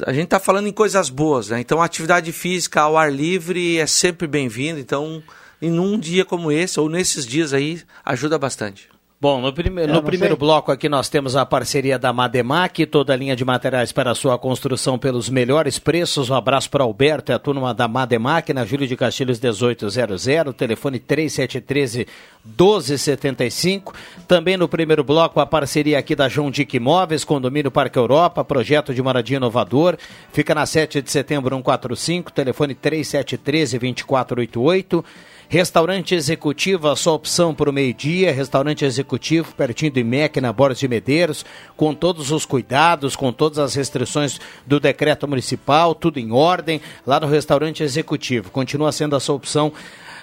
a 0.06 0.14
gente 0.14 0.26
está 0.26 0.40
falando 0.40 0.68
em 0.68 0.74
coisas 0.74 1.10
boas, 1.10 1.50
né? 1.50 1.60
Então 1.60 1.82
atividade 1.82 2.32
física 2.32 2.82
ao 2.82 2.98
ar 2.98 3.12
livre 3.12 3.78
é 3.78 3.88
sempre 3.88 4.28
bem-vinda, 4.28 4.80
então 4.80 5.24
e 5.62 5.70
num 5.70 6.00
dia 6.00 6.26
como 6.26 6.52
esse, 6.52 6.80
ou 6.80 6.90
nesses 6.90 7.26
dias 7.26 7.54
aí, 7.54 7.82
ajuda 8.04 8.38
bastante. 8.40 8.91
Bom, 9.22 9.40
no, 9.40 9.54
prime 9.54 9.86
no 9.86 10.02
primeiro 10.02 10.34
sei. 10.34 10.40
bloco 10.40 10.72
aqui 10.72 10.90
nós 10.90 11.08
temos 11.08 11.36
a 11.36 11.46
parceria 11.46 12.00
da 12.00 12.12
Mademac, 12.12 12.84
toda 12.88 13.14
a 13.14 13.16
linha 13.16 13.36
de 13.36 13.46
materiais 13.46 13.92
para 13.92 14.10
a 14.10 14.16
sua 14.16 14.36
construção 14.36 14.98
pelos 14.98 15.30
melhores 15.30 15.78
preços. 15.78 16.32
Um 16.32 16.34
abraço 16.34 16.72
para 16.72 16.84
Alberto 16.84 17.32
e 17.32 17.36
a 17.36 17.38
turma 17.38 17.72
da 17.72 17.88
Mademac, 17.88 18.52
na 18.52 18.66
Júlio 18.66 18.88
de 18.88 18.98
Castilhos 18.98 19.40
1800, 19.40 20.26
telefone 20.58 20.98
3713 20.98 22.08
1275. 22.44 23.94
Também 24.28 24.58
no 24.58 24.68
primeiro 24.68 25.04
bloco 25.04 25.40
a 25.40 25.46
parceria 25.46 26.00
aqui 26.00 26.16
da 26.16 26.28
João 26.28 26.50
Dick 26.50 26.76
Imóveis, 26.76 27.24
Condomínio 27.24 27.70
Parque 27.70 28.00
Europa, 28.00 28.44
projeto 28.44 28.92
de 28.92 29.04
moradia 29.04 29.38
inovador. 29.38 29.98
Fica 30.34 30.56
na 30.56 30.66
7 30.66 31.00
de 31.00 31.12
setembro 31.12 31.56
145, 31.56 32.32
telefone 32.32 32.74
3713 32.74 33.78
2488. 33.78 35.06
Restaurante 35.52 36.16
Executivo, 36.16 36.88
a 36.88 36.96
sua 36.96 37.12
opção 37.12 37.54
para 37.54 37.70
o 37.70 37.74
meio-dia. 37.74 38.32
Restaurante 38.32 38.86
Executivo, 38.86 39.54
pertinho 39.54 39.92
do 39.92 40.00
IMEC, 40.00 40.40
na 40.40 40.54
Borda 40.54 40.76
de 40.76 40.88
Medeiros, 40.88 41.44
com 41.76 41.94
todos 41.94 42.32
os 42.32 42.46
cuidados, 42.46 43.18
com 43.18 43.34
todas 43.34 43.60
as 43.60 43.76
restrições 43.76 44.40
do 44.66 44.80
decreto 44.80 45.28
municipal, 45.28 45.94
tudo 45.94 46.22
em 46.22 46.32
ordem, 46.32 46.80
lá 47.06 47.20
no 47.20 47.28
Restaurante 47.28 47.84
Executivo. 47.84 48.50
Continua 48.50 48.94
sendo 48.94 49.14
a 49.14 49.20
sua 49.20 49.36
opção 49.36 49.74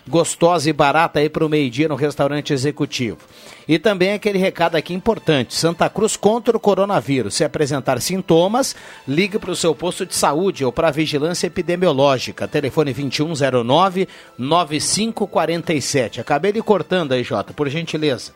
gostosa 0.08 0.68
e 0.68 0.72
barata 0.72 1.20
aí 1.20 1.28
para 1.28 1.46
o 1.46 1.48
meio-dia 1.48 1.88
no 1.88 1.94
restaurante 1.94 2.52
executivo. 2.52 3.18
E 3.68 3.78
também 3.78 4.12
aquele 4.12 4.38
recado 4.38 4.74
aqui 4.76 4.94
importante: 4.94 5.54
Santa 5.54 5.88
Cruz 5.88 6.16
contra 6.16 6.56
o 6.56 6.60
coronavírus. 6.60 7.34
Se 7.34 7.44
apresentar 7.44 8.00
sintomas, 8.00 8.74
ligue 9.06 9.38
para 9.38 9.50
o 9.50 9.56
seu 9.56 9.74
posto 9.74 10.04
de 10.04 10.14
saúde 10.14 10.64
ou 10.64 10.72
para 10.72 10.88
a 10.88 10.92
vigilância 10.92 11.46
epidemiológica. 11.46 12.48
Telefone 12.48 12.92
2109 12.92 14.08
9547. 14.36 16.20
Acabei 16.20 16.50
lhe 16.50 16.62
cortando 16.62 17.12
aí, 17.12 17.22
Jota, 17.22 17.52
por 17.52 17.68
gentileza. 17.68 18.32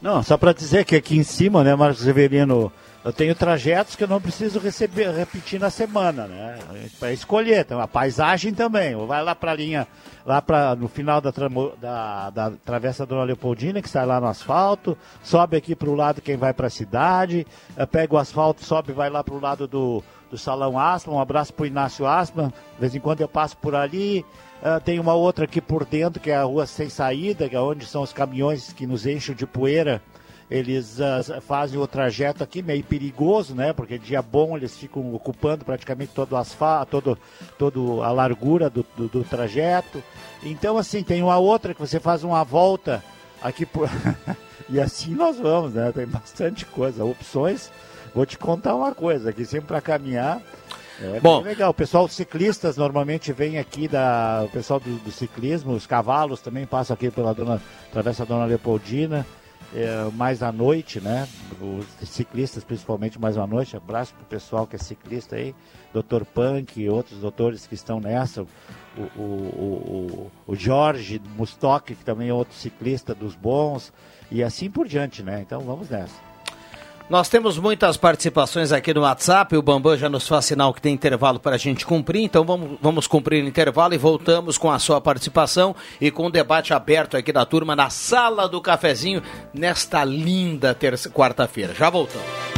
Não, 0.00 0.22
só 0.22 0.36
para 0.36 0.52
dizer 0.52 0.84
que 0.84 0.94
aqui 0.94 1.16
em 1.16 1.22
cima, 1.22 1.64
né, 1.64 1.74
Marcos 1.74 2.02
Severino, 2.02 2.70
eu 3.04 3.12
tenho 3.12 3.34
trajetos 3.34 3.94
que 3.94 4.02
eu 4.02 4.08
não 4.08 4.18
preciso 4.18 4.58
receber, 4.58 5.10
repetir 5.10 5.60
na 5.60 5.68
semana, 5.68 6.26
né? 6.26 6.58
Para 6.98 7.12
escolher, 7.12 7.66
tem 7.66 7.76
uma 7.76 7.86
paisagem 7.86 8.54
também. 8.54 8.96
Vai 9.06 9.22
lá 9.22 9.34
para 9.34 9.52
a 9.52 9.54
linha 9.54 9.86
lá 10.24 10.40
para 10.40 10.74
no 10.74 10.88
final 10.88 11.20
da, 11.20 11.30
da, 11.30 12.30
da 12.30 12.50
Travessa 12.64 13.04
Dona 13.04 13.24
Leopoldina, 13.24 13.82
que 13.82 13.90
sai 13.90 14.06
lá 14.06 14.18
no 14.18 14.26
asfalto, 14.26 14.96
sobe 15.22 15.56
aqui 15.56 15.74
para 15.74 15.90
o 15.90 15.94
lado 15.94 16.22
quem 16.22 16.36
vai 16.36 16.54
para 16.54 16.68
a 16.68 16.70
cidade, 16.70 17.46
eh, 17.76 17.84
pega 17.84 18.14
o 18.14 18.18
asfalto, 18.18 18.64
sobe 18.64 18.92
vai 18.92 19.10
lá 19.10 19.22
para 19.22 19.34
o 19.34 19.40
lado 19.40 19.68
do, 19.68 20.02
do 20.30 20.38
Salão 20.38 20.78
Asma, 20.78 21.12
um 21.12 21.20
abraço 21.20 21.52
para 21.52 21.64
o 21.64 21.66
Inácio 21.66 22.06
Asma, 22.06 22.52
de 22.74 22.80
vez 22.80 22.94
em 22.94 23.00
quando 23.00 23.20
eu 23.20 23.28
passo 23.28 23.54
por 23.58 23.74
ali, 23.74 24.24
uh, 24.62 24.80
tem 24.82 24.98
uma 24.98 25.12
outra 25.12 25.44
aqui 25.44 25.60
por 25.60 25.84
dentro, 25.84 26.20
que 26.20 26.30
é 26.30 26.36
a 26.36 26.44
rua 26.44 26.66
sem 26.66 26.88
saída, 26.88 27.48
que 27.48 27.54
é 27.54 27.60
onde 27.60 27.84
são 27.84 28.02
os 28.02 28.12
caminhões 28.12 28.72
que 28.72 28.86
nos 28.86 29.06
enchem 29.06 29.34
de 29.34 29.46
poeira, 29.46 30.00
eles 30.50 30.98
uh, 30.98 31.40
fazem 31.40 31.78
o 31.78 31.86
trajeto 31.86 32.44
aqui 32.44 32.62
meio 32.62 32.84
perigoso, 32.84 33.54
né? 33.54 33.72
Porque 33.72 33.98
dia 33.98 34.20
bom 34.20 34.56
eles 34.56 34.76
ficam 34.76 35.14
ocupando 35.14 35.64
praticamente 35.64 36.12
todo 36.14 36.32
o 36.32 36.36
asfalto, 36.36 36.90
todo, 36.90 37.18
todo 37.58 38.02
a 38.02 38.12
largura 38.12 38.68
do, 38.68 38.84
do, 38.96 39.08
do 39.08 39.24
trajeto. 39.24 40.02
Então, 40.42 40.76
assim, 40.76 41.02
tem 41.02 41.22
uma 41.22 41.38
outra 41.38 41.72
que 41.72 41.80
você 41.80 41.98
faz 41.98 42.24
uma 42.24 42.44
volta 42.44 43.02
aqui 43.42 43.64
por. 43.64 43.88
e 44.68 44.78
assim 44.78 45.14
nós 45.14 45.38
vamos, 45.38 45.74
né? 45.74 45.90
Tem 45.92 46.06
bastante 46.06 46.66
coisa. 46.66 47.04
Opções. 47.04 47.70
Vou 48.14 48.26
te 48.26 48.38
contar 48.38 48.74
uma 48.74 48.94
coisa 48.94 49.30
aqui, 49.30 49.44
sempre 49.44 49.68
para 49.68 49.80
caminhar. 49.80 50.40
É 51.00 51.18
Bom, 51.20 51.40
legal. 51.40 51.70
O 51.70 51.74
pessoal 51.74 52.06
ciclistas 52.06 52.76
normalmente 52.76 53.32
vem 53.32 53.58
aqui 53.58 53.88
da 53.88 54.42
o 54.44 54.48
pessoal 54.50 54.78
do, 54.78 54.98
do, 54.98 55.10
ciclismo, 55.10 55.72
os 55.72 55.86
cavalos 55.86 56.40
também 56.40 56.64
passam 56.64 56.94
aqui 56.94 57.10
pela 57.10 57.34
dona 57.34 57.60
atravessa 57.90 58.22
a 58.22 58.26
Dona 58.26 58.44
Leopoldina 58.44 59.26
é, 59.74 60.08
mais 60.12 60.42
à 60.42 60.52
noite, 60.52 61.00
né? 61.00 61.28
Os 61.60 62.08
ciclistas, 62.08 62.62
principalmente 62.62 63.20
mais 63.20 63.36
à 63.36 63.46
noite. 63.46 63.76
Abraço 63.76 64.14
pro 64.14 64.24
pessoal 64.24 64.66
que 64.66 64.76
é 64.76 64.78
ciclista 64.78 65.36
aí, 65.36 65.54
Dr. 65.92 66.24
Punk 66.24 66.80
e 66.80 66.88
outros 66.88 67.18
doutores 67.18 67.66
que 67.66 67.74
estão 67.74 67.98
nessa. 67.98 68.42
O, 68.42 69.02
o, 69.16 69.22
o, 69.22 70.30
o 70.46 70.54
Jorge 70.54 71.20
Mustock, 71.36 71.94
que 71.94 72.04
também 72.04 72.28
é 72.28 72.34
outro 72.34 72.54
ciclista 72.54 73.14
dos 73.14 73.34
bons, 73.34 73.92
e 74.30 74.42
assim 74.42 74.70
por 74.70 74.86
diante, 74.86 75.22
né? 75.22 75.40
Então 75.40 75.60
vamos 75.60 75.90
nessa. 75.90 76.33
Nós 77.08 77.28
temos 77.28 77.58
muitas 77.58 77.98
participações 77.98 78.72
aqui 78.72 78.94
no 78.94 79.02
WhatsApp. 79.02 79.54
O 79.56 79.62
Bambam 79.62 79.96
já 79.96 80.08
nos 80.08 80.26
faz 80.26 80.46
sinal 80.46 80.72
que 80.72 80.80
tem 80.80 80.94
intervalo 80.94 81.38
para 81.38 81.56
a 81.56 81.58
gente 81.58 81.84
cumprir. 81.84 82.22
Então 82.22 82.44
vamos, 82.44 82.78
vamos 82.80 83.06
cumprir 83.06 83.44
o 83.44 83.46
intervalo 83.46 83.92
e 83.92 83.98
voltamos 83.98 84.56
com 84.56 84.70
a 84.70 84.78
sua 84.78 85.00
participação 85.02 85.76
e 86.00 86.10
com 86.10 86.26
o 86.26 86.30
debate 86.30 86.72
aberto 86.72 87.16
aqui 87.16 87.30
da 87.30 87.44
turma 87.44 87.76
na 87.76 87.90
sala 87.90 88.48
do 88.48 88.60
cafezinho 88.60 89.22
nesta 89.52 90.02
linda 90.02 90.76
quarta-feira. 91.12 91.74
Já 91.74 91.90
voltamos. 91.90 92.53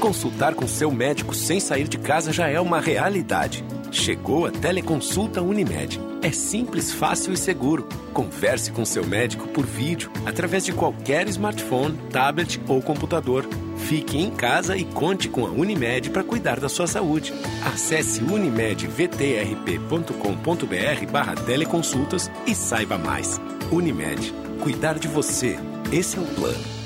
Consultar 0.00 0.54
com 0.54 0.66
seu 0.68 0.92
médico 0.92 1.34
sem 1.34 1.58
sair 1.58 1.88
de 1.88 1.98
casa 1.98 2.32
já 2.32 2.48
é 2.48 2.60
uma 2.60 2.80
realidade. 2.80 3.64
Chegou 3.90 4.46
a 4.46 4.50
teleconsulta 4.50 5.42
Unimed. 5.42 6.00
É 6.22 6.30
simples, 6.30 6.92
fácil 6.92 7.32
e 7.32 7.36
seguro. 7.36 7.88
Converse 8.12 8.70
com 8.70 8.84
seu 8.84 9.04
médico 9.04 9.48
por 9.48 9.66
vídeo 9.66 10.10
através 10.24 10.64
de 10.64 10.72
qualquer 10.72 11.26
smartphone, 11.28 11.98
tablet 12.12 12.60
ou 12.68 12.80
computador. 12.80 13.44
Fique 13.76 14.18
em 14.18 14.30
casa 14.30 14.76
e 14.76 14.84
conte 14.84 15.28
com 15.28 15.44
a 15.46 15.50
Unimed 15.50 16.10
para 16.10 16.22
cuidar 16.22 16.60
da 16.60 16.68
sua 16.68 16.86
saúde. 16.86 17.34
Acesse 17.66 18.22
unimedvtrp.com.br 18.22 21.10
barra 21.10 21.34
teleconsultas 21.34 22.30
e 22.46 22.54
saiba 22.54 22.98
mais. 22.98 23.40
Unimed. 23.72 24.32
Cuidar 24.60 24.96
de 24.98 25.08
você. 25.08 25.58
Esse 25.92 26.18
é 26.18 26.20
o 26.20 26.24
plano. 26.24 26.77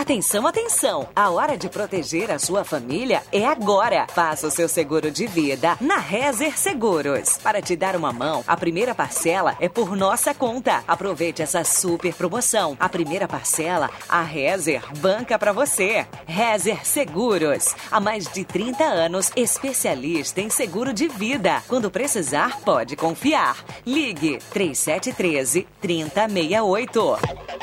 Atenção, 0.00 0.46
atenção! 0.46 1.08
A 1.14 1.30
hora 1.30 1.58
de 1.58 1.68
proteger 1.68 2.30
a 2.30 2.38
sua 2.38 2.64
família 2.64 3.22
é 3.30 3.46
agora. 3.46 4.06
Faça 4.08 4.46
o 4.46 4.50
seu 4.50 4.68
seguro 4.68 5.10
de 5.10 5.26
vida 5.26 5.76
na 5.80 5.98
Rezer 5.98 6.58
Seguros. 6.58 7.36
Para 7.38 7.60
te 7.60 7.76
dar 7.76 7.94
uma 7.94 8.12
mão, 8.12 8.42
a 8.46 8.56
primeira 8.56 8.94
parcela 8.94 9.56
é 9.60 9.68
por 9.68 9.94
nossa 9.94 10.32
conta. 10.32 10.82
Aproveite 10.88 11.42
essa 11.42 11.62
super 11.64 12.14
promoção. 12.14 12.76
A 12.80 12.88
primeira 12.88 13.28
parcela, 13.28 13.90
a 14.08 14.22
Rezer 14.22 14.82
banca 14.98 15.38
para 15.38 15.52
você. 15.52 16.06
Rezer 16.26 16.84
Seguros. 16.86 17.74
Há 17.90 18.00
mais 18.00 18.26
de 18.26 18.44
30 18.44 18.82
anos, 18.82 19.30
especialista 19.36 20.40
em 20.40 20.48
seguro 20.48 20.92
de 20.92 21.08
vida. 21.08 21.62
Quando 21.68 21.90
precisar, 21.90 22.58
pode 22.60 22.96
confiar. 22.96 23.56
Ligue 23.84 24.38
3713 24.50 25.68
3068. 25.80 27.59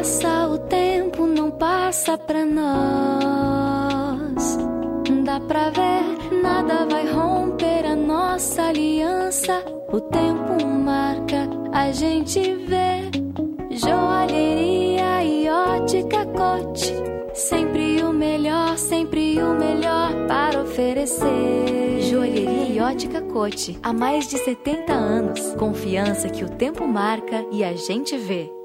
Passa, 0.00 0.48
o 0.48 0.56
tempo 0.56 1.26
não 1.26 1.50
passa 1.50 2.16
pra 2.16 2.46
nós. 2.46 3.90
Dá 5.24 5.38
pra 5.40 5.68
ver, 5.68 6.40
nada 6.42 6.86
vai 6.86 7.06
romper 7.12 7.84
a 7.84 7.94
nossa 7.94 8.62
aliança. 8.62 9.62
O 9.92 10.00
tempo 10.00 10.66
marca, 10.66 11.50
a 11.72 11.92
gente 11.92 12.40
vê. 12.40 13.10
Joalheria 13.70 15.22
e 15.22 15.46
ótica 15.50 16.24
cote. 16.24 16.94
Sempre 17.34 18.02
o 18.02 18.10
melhor, 18.10 18.78
sempre 18.78 19.38
o 19.42 19.52
melhor 19.54 20.14
para 20.26 20.62
oferecer. 20.62 22.00
Joalheria 22.00 22.74
e 22.74 22.80
ótica 22.80 23.20
cote. 23.20 23.78
Há 23.82 23.92
mais 23.92 24.26
de 24.26 24.38
70 24.38 24.94
anos. 24.94 25.54
Confiança 25.56 26.30
que 26.30 26.42
o 26.42 26.48
tempo 26.48 26.88
marca 26.88 27.44
e 27.52 27.62
a 27.62 27.74
gente 27.74 28.16
vê. 28.16 28.59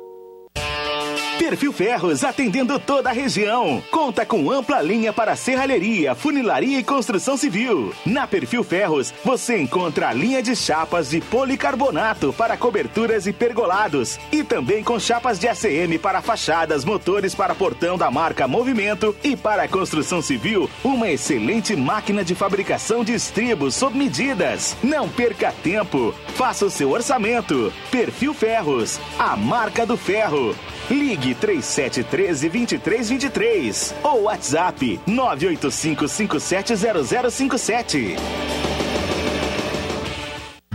Perfil 1.45 1.71
Ferros 1.71 2.23
atendendo 2.23 2.79
toda 2.79 3.11
a 3.11 3.13
região. 3.13 3.83
Conta 3.91 4.25
com 4.25 4.49
ampla 4.49 4.81
linha 4.81 5.13
para 5.13 5.35
serralheria, 5.35 6.15
funilaria 6.15 6.79
e 6.79 6.83
construção 6.83 7.37
civil. 7.37 7.93
Na 8.03 8.25
Perfil 8.25 8.63
Ferros 8.63 9.13
você 9.23 9.59
encontra 9.59 10.09
a 10.09 10.13
linha 10.13 10.41
de 10.41 10.55
chapas 10.55 11.11
de 11.11 11.21
policarbonato 11.21 12.33
para 12.33 12.57
coberturas 12.57 13.27
e 13.27 13.31
pergolados 13.31 14.17
e 14.31 14.43
também 14.43 14.83
com 14.83 14.99
chapas 14.99 15.37
de 15.37 15.47
ACM 15.47 15.99
para 15.99 16.19
fachadas, 16.19 16.83
motores 16.83 17.35
para 17.35 17.53
portão 17.53 17.95
da 17.95 18.09
marca 18.09 18.47
Movimento 18.47 19.15
e 19.23 19.37
para 19.37 19.67
construção 19.67 20.23
civil, 20.23 20.67
uma 20.83 21.11
excelente 21.11 21.75
máquina 21.75 22.23
de 22.23 22.33
fabricação 22.33 23.03
de 23.03 23.13
estribos 23.13 23.75
sob 23.75 23.95
medidas. 23.95 24.75
Não 24.81 25.07
perca 25.07 25.53
tempo. 25.61 26.11
Faça 26.29 26.65
o 26.65 26.71
seu 26.71 26.89
orçamento. 26.89 27.71
Perfil 27.91 28.33
Ferros, 28.33 28.99
a 29.19 29.37
marca 29.37 29.85
do 29.85 29.95
ferro. 29.95 30.55
Ligue 30.89 31.35
3713 31.35 32.49
2323 32.49 33.95
ou 34.03 34.23
WhatsApp 34.23 34.99
985 35.07 36.09
570057. 36.09 38.15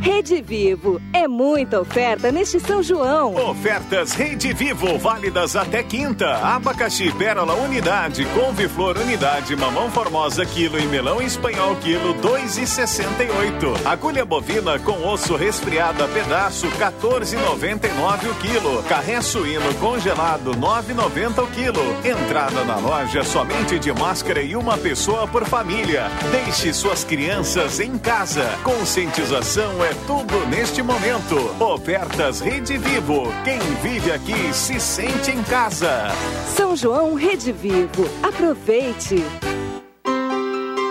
Rede 0.00 0.40
Vivo. 0.40 0.99
É 1.12 1.28
muita 1.28 1.78
oferta 1.78 2.33
neste 2.33 2.59
São 2.59 2.83
João. 2.83 3.35
Ofertas 3.50 4.12
Rede 4.12 4.50
Vivo, 4.54 4.99
válidas 4.99 5.54
até 5.54 5.83
quinta. 5.83 6.37
Abacaxi 6.38 7.12
Pérola 7.12 7.54
Unidade, 7.54 8.25
Couve-Flor 8.25 8.97
Unidade, 8.97 9.54
Mamão 9.54 9.90
Formosa 9.90 10.47
quilo 10.47 10.78
e 10.78 10.87
Melão 10.87 11.21
Espanhol 11.21 11.76
quilo 11.76 12.14
2,68. 12.14 13.87
Agulha 13.87 14.25
bovina 14.25 14.78
com 14.78 15.07
osso 15.07 15.37
resfriado 15.37 16.02
a 16.02 16.09
pedaço 16.09 16.66
14,99 16.69 18.30
o 18.30 18.35
quilo. 18.37 18.83
Carré 18.85 19.21
suíno 19.21 19.75
congelado 19.75 20.52
9,90 20.52 21.45
o 21.45 21.47
quilo. 21.49 21.97
Entrada 22.02 22.64
na 22.64 22.76
loja 22.76 23.23
somente 23.23 23.78
de 23.78 23.92
máscara 23.92 24.40
e 24.40 24.57
uma 24.57 24.78
pessoa 24.78 25.28
por 25.28 25.45
família. 25.45 26.07
Deixe 26.33 26.73
suas 26.73 27.04
crianças 27.04 27.80
em 27.80 27.99
casa. 27.99 28.49
Conscientização 28.64 29.85
é 29.85 29.89
tudo 30.06 30.47
neste 30.47 30.82
momento. 30.82 31.37
Ofertas 31.62 32.40
Rede 32.40 32.78
Vivo. 32.78 33.32
Quem 33.44 33.59
vive 33.82 34.12
aqui 34.12 34.52
se 34.52 34.80
sente 34.80 35.30
em 35.30 35.42
casa. 35.42 36.09
São 36.56 36.76
João 36.76 37.14
Rede 37.14 37.52
Vivo. 37.52 38.09
Aproveite! 38.23 39.25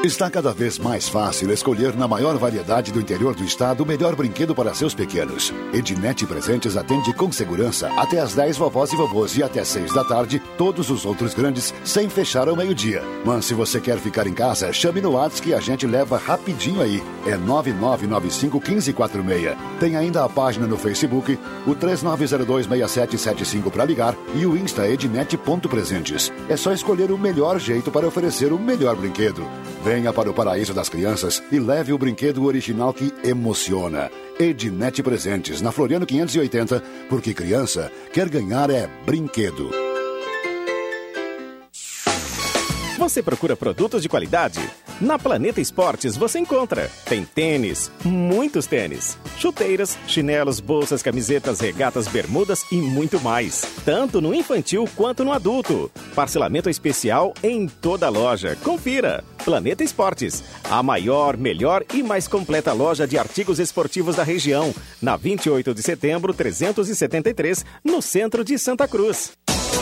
Está 0.01 0.31
cada 0.31 0.53
vez 0.53 0.79
mais 0.79 1.09
fácil 1.09 1.51
escolher 1.51 1.93
na 1.93 2.07
maior 2.07 2.37
variedade 2.37 2.89
do 2.89 3.01
interior 3.01 3.35
do 3.35 3.43
estado 3.43 3.83
o 3.83 3.85
melhor 3.85 4.15
brinquedo 4.15 4.55
para 4.55 4.73
seus 4.73 4.93
pequenos. 4.93 5.53
Ednet 5.73 6.25
Presentes 6.25 6.77
atende 6.77 7.11
com 7.11 7.29
segurança 7.33 7.89
até 7.97 8.21
às 8.21 8.33
10 8.33 8.55
vovós 8.55 8.93
e 8.93 8.95
vovôs 8.95 9.35
e 9.35 9.43
até 9.43 9.61
6 9.61 9.93
da 9.93 10.05
tarde 10.05 10.41
todos 10.57 10.89
os 10.89 11.05
outros 11.05 11.33
grandes 11.33 11.73
sem 11.83 12.07
fechar 12.07 12.47
ao 12.47 12.55
meio-dia. 12.55 13.03
Mas 13.25 13.43
se 13.43 13.53
você 13.53 13.81
quer 13.81 13.97
ficar 13.97 14.25
em 14.25 14.31
casa, 14.33 14.71
chame 14.71 15.01
no 15.01 15.11
WhatsApp 15.11 15.41
que 15.41 15.53
a 15.53 15.59
gente 15.59 15.85
leva 15.85 16.17
rapidinho 16.17 16.81
aí. 16.81 17.03
É 17.27 17.35
9995 17.35 18.55
1546. 18.55 19.57
Tem 19.81 19.97
ainda 19.97 20.23
a 20.23 20.29
página 20.29 20.65
no 20.65 20.77
Facebook, 20.77 21.37
o 21.67 21.75
39026775 21.75 23.69
para 23.69 23.83
ligar 23.83 24.15
e 24.33 24.45
o 24.45 24.55
Insta 24.55 24.87
ednet.presentes. 24.87 26.31
É 26.47 26.55
só 26.55 26.71
escolher 26.71 27.11
o 27.11 27.17
melhor 27.17 27.59
jeito 27.59 27.91
para 27.91 28.07
oferecer 28.07 28.53
o 28.53 28.57
melhor 28.57 28.95
brinquedo. 28.95 29.45
Venha 29.81 30.11
para 30.11 30.29
o 30.29 30.33
paraíso 30.33 30.73
das 30.73 30.89
crianças 30.89 31.41
e 31.51 31.57
leve 31.57 31.93
o 31.93 31.97
brinquedo 31.97 32.43
original 32.45 32.93
que 32.93 33.13
emociona. 33.23 34.11
Ednet 34.37 35.01
Presentes, 35.01 35.61
na 35.61 35.71
Floriano 35.71 36.05
580, 36.05 36.83
porque 37.09 37.33
criança 37.33 37.91
quer 38.11 38.27
ganhar 38.27 38.69
é 38.69 38.87
brinquedo. 39.05 39.71
Você 42.97 43.23
procura 43.23 43.55
produtos 43.55 44.01
de 44.01 44.09
qualidade? 44.09 44.59
Na 45.01 45.17
Planeta 45.17 45.61
Esportes 45.61 46.17
você 46.17 46.39
encontra. 46.39 46.91
Tem 47.05 47.23
tênis, 47.23 47.89
muitos 48.03 48.67
tênis, 48.67 49.17
chuteiras, 49.37 49.97
chinelos, 50.05 50.59
bolsas, 50.59 51.01
camisetas, 51.01 51.61
regatas, 51.61 52.05
bermudas 52.07 52.65
e 52.69 52.75
muito 52.75 53.17
mais. 53.21 53.61
Tanto 53.85 54.19
no 54.19 54.33
infantil 54.33 54.85
quanto 54.97 55.23
no 55.23 55.31
adulto. 55.31 55.89
Parcelamento 56.13 56.69
especial 56.69 57.33
em 57.41 57.65
toda 57.65 58.07
a 58.07 58.09
loja. 58.09 58.57
Confira. 58.61 59.23
Planeta 59.45 59.85
Esportes, 59.85 60.43
a 60.69 60.83
maior, 60.83 61.37
melhor 61.37 61.85
e 61.93 62.03
mais 62.03 62.27
completa 62.27 62.73
loja 62.73 63.07
de 63.07 63.17
artigos 63.17 63.57
esportivos 63.57 64.17
da 64.17 64.23
região. 64.23 64.75
Na 65.01 65.15
28 65.15 65.73
de 65.73 65.81
setembro, 65.81 66.33
373, 66.33 67.65
no 67.83 68.01
centro 68.01 68.43
de 68.43 68.59
Santa 68.59 68.85
Cruz. 68.85 69.31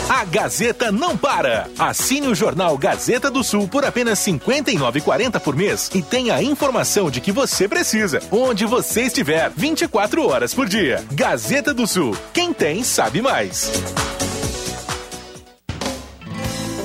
A 0.08 0.24
Gazeta 0.24 0.90
não 0.90 1.16
para. 1.18 1.68
Assine 1.78 2.28
o 2.28 2.34
jornal 2.34 2.78
Gazeta 2.78 3.30
do 3.30 3.44
Sul 3.44 3.68
por 3.68 3.84
apenas 3.84 4.24
R$ 4.26 4.32
59,40 4.32 5.38
por 5.38 5.54
mês 5.54 5.90
e 5.94 6.00
tenha 6.00 6.34
a 6.34 6.42
informação 6.42 7.10
de 7.10 7.20
que 7.20 7.30
você 7.30 7.68
precisa, 7.68 8.20
onde 8.32 8.64
você 8.64 9.02
estiver, 9.02 9.50
24 9.54 10.26
horas 10.26 10.54
por 10.54 10.66
dia. 10.66 11.04
Gazeta 11.12 11.74
do 11.74 11.86
Sul. 11.86 12.16
Quem 12.32 12.54
tem, 12.54 12.82
sabe 12.82 13.20
mais. 13.20 13.70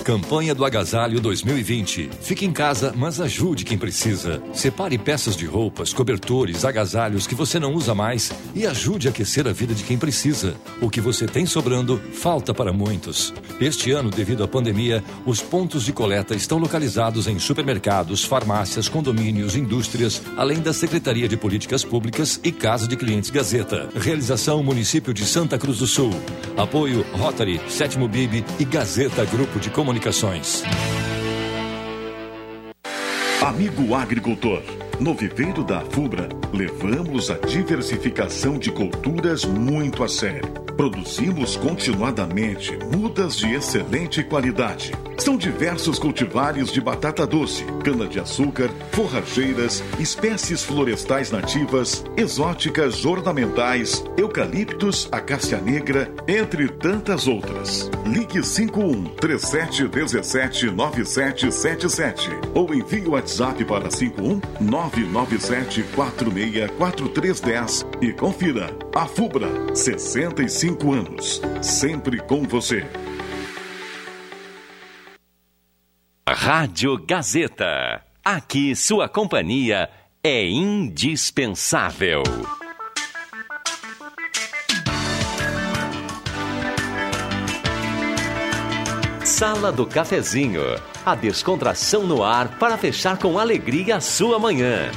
Campanha 0.04 0.54
do 0.54 0.66
Agasalho 0.66 1.22
2020. 1.22 2.10
Fique 2.20 2.46
em 2.46 2.52
casa, 2.52 2.94
mas 2.94 3.22
ajude 3.22 3.64
quem 3.64 3.78
precisa. 3.78 4.44
Separe 4.54 4.98
peças 4.98 5.34
de 5.34 5.46
roupas, 5.46 5.94
cobertores, 5.94 6.66
agasalhos 6.66 7.26
que 7.26 7.34
você 7.34 7.58
não 7.58 7.74
usa 7.74 7.96
mais 7.96 8.30
e 8.54 8.68
ajude 8.68 9.08
a 9.08 9.12
aquecer 9.12 9.48
a 9.48 9.54
vida 9.54 9.74
de 9.74 9.84
quem 9.84 9.98
precisa. 9.98 10.56
O 10.82 10.90
que 10.90 11.00
você 11.00 11.26
tem 11.26 11.46
sobrando 11.46 12.02
falta 12.12 12.54
para 12.54 12.74
muitos. 12.74 13.34
Este 13.62 13.92
ano, 13.92 14.10
devido 14.10 14.44
à 14.44 14.48
pandemia, 14.48 15.02
os 15.26 15.42
pontos 15.42 15.86
de 15.86 15.94
coleta 15.94 16.36
estão 16.36 16.58
localizados 16.58 17.26
em 17.28 17.40
supermercados, 17.40 18.26
farmácias, 18.26 18.90
condomínios, 18.90 19.56
indústrias, 19.56 20.22
além 20.36 20.60
da 20.60 20.74
Secretaria 20.74 21.30
de 21.30 21.38
Políticas 21.38 21.86
Públicas 21.86 22.42
e 22.44 22.52
Casa 22.52 22.90
de 22.90 22.98
Clientes 22.98 23.30
Gazeta. 23.30 23.88
Realização 23.96 24.62
Município 24.62 25.14
de 25.14 25.26
Santa 25.26 25.58
Cruz 25.58 25.78
do 25.78 25.88
Sul. 25.88 26.12
Apoio 26.58 27.06
Rotary, 27.14 27.62
Sétimo 27.70 28.10
Bib 28.10 28.44
e 28.60 28.66
Gazeta 28.66 29.24
Grupo 29.24 29.60
de 29.62 29.70
Comunicações. 29.94 30.64
Amigo 33.40 33.94
agricultor, 33.94 34.64
no 35.00 35.14
viveiro 35.14 35.64
da 35.64 35.82
FUBRA, 35.82 36.30
levamos 36.54 37.32
a 37.32 37.36
diversificação 37.36 38.58
de 38.58 38.72
culturas 38.72 39.44
muito 39.44 40.04
a 40.04 40.08
sério. 40.08 40.64
Produzimos 40.78 41.56
continuadamente 41.56 42.78
mudas 42.96 43.36
de 43.38 43.54
excelente 43.54 44.24
qualidade. 44.24 44.92
São 45.18 45.38
diversos 45.38 46.00
cultivares 46.00 46.72
de 46.72 46.82
batata 46.82 47.28
doce, 47.28 47.64
cana-de-açúcar, 47.84 48.70
forrageiras, 48.92 49.84
espécies 50.00 50.64
florestais 50.64 51.32
nativas, 51.32 52.04
exóticas 52.18 53.06
ornamentais, 53.06 54.04
eucaliptos, 54.18 55.08
acácia 55.12 55.60
negra, 55.60 56.12
entre 56.28 56.68
tantas 56.68 57.28
outras. 57.28 57.90
Ligue 58.06 58.44
51 58.44 59.04
3717 59.16 60.72
9777 60.72 62.30
ou 62.56 62.74
envie 62.74 63.08
o 63.08 63.12
WhatsApp 63.12 63.64
para 63.64 63.92
51 63.92 64.42
997 64.60 64.93
464310 65.02 67.86
e 68.02 68.14
confira. 68.14 68.70
A 68.96 69.08
FUBRA, 69.08 69.76
65 69.76 70.94
anos, 70.94 71.42
sempre 71.62 72.20
com 72.20 72.44
você. 72.44 72.86
Rádio 76.30 77.04
Gazeta. 77.06 78.02
Aqui 78.24 78.74
sua 78.76 79.10
companhia 79.10 79.90
é 80.24 80.48
indispensável. 80.48 82.22
Sala 89.36 89.72
do 89.72 89.88
Cafezinho. 89.88 90.62
A 91.04 91.16
descontração 91.16 92.04
no 92.04 92.24
ar 92.24 92.60
para 92.60 92.78
fechar 92.78 93.18
com 93.18 93.40
alegria 93.40 93.96
a 93.96 94.00
sua 94.00 94.38
manhã. 94.38 94.92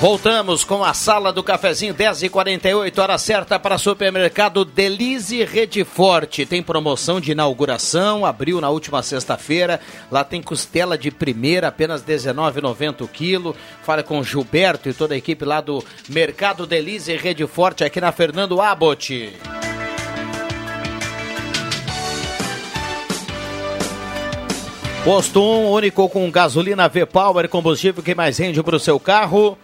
Voltamos 0.00 0.64
com 0.64 0.82
a 0.82 0.92
sala 0.92 1.32
do 1.32 1.42
cafezinho 1.42 1.94
10h48, 1.94 2.98
hora 2.98 3.16
certa 3.16 3.56
para 3.58 3.78
supermercado 3.78 4.64
Delize 4.64 5.44
Rede 5.44 5.84
Forte. 5.84 6.44
Tem 6.44 6.60
promoção 6.60 7.20
de 7.20 7.30
inauguração, 7.30 8.26
abriu 8.26 8.60
na 8.60 8.68
última 8.68 9.00
sexta-feira. 9.00 9.78
Lá 10.10 10.24
tem 10.24 10.42
costela 10.42 10.98
de 10.98 11.12
primeira, 11.12 11.68
apenas 11.68 12.02
R$19,90 12.02 13.02
o 13.02 13.08
quilo. 13.08 13.54
Fala 13.84 14.02
com 14.02 14.24
Gilberto 14.24 14.88
e 14.88 14.92
toda 14.92 15.14
a 15.14 15.18
equipe 15.18 15.44
lá 15.44 15.60
do 15.60 15.84
Mercado 16.08 16.66
Delize 16.66 17.16
Rede 17.16 17.46
Forte, 17.46 17.84
aqui 17.84 18.00
na 18.00 18.10
Fernando 18.10 18.60
Abbott. 18.60 19.32
Posto 25.04 25.40
1, 25.40 25.70
único 25.70 26.08
com 26.08 26.30
gasolina 26.30 26.88
V-Power, 26.88 27.48
combustível 27.48 28.02
que 28.02 28.14
mais 28.14 28.36
rende 28.38 28.62
para 28.62 28.76
o 28.76 28.80
seu 28.80 28.98
carro. 28.98 29.56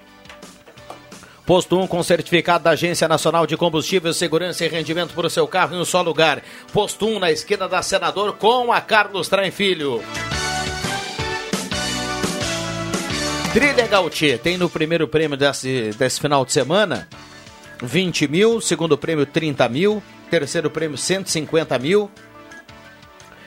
Posto 1.45 1.79
1 1.79 1.87
com 1.87 2.03
certificado 2.03 2.65
da 2.65 2.71
Agência 2.71 3.07
Nacional 3.07 3.47
de 3.47 3.55
Combustível, 3.55 4.15
Segurança 4.15 4.65
e 4.65 4.69
Rendimento 4.69 5.13
para 5.13 5.27
o 5.27 5.31
seu 5.31 5.47
carro 5.47 5.77
em 5.77 5.79
um 5.79 5.85
só 5.85 6.01
lugar. 6.01 6.43
Posto 6.73 7.07
1 7.07 7.19
na 7.19 7.31
esquina 7.31 7.69
da 7.69 7.83
Senador 7.83 8.35
com 8.35 8.73
a 8.73 8.81
Carlos 8.81 9.29
Traem 9.29 9.51
Filho. 9.51 10.03
Trilha 13.53 13.87
Gautier 13.87 14.39
tem 14.39 14.57
no 14.57 14.71
primeiro 14.71 15.07
prêmio 15.07 15.37
desse, 15.37 15.91
desse 15.99 16.19
final 16.19 16.45
de 16.45 16.53
semana 16.53 17.07
20 17.83 18.27
mil, 18.27 18.61
segundo 18.61 18.97
prêmio 18.97 19.27
30 19.27 19.69
mil, 19.69 20.03
terceiro 20.31 20.71
prêmio 20.71 20.97
150 20.97 21.79
mil 21.79 22.11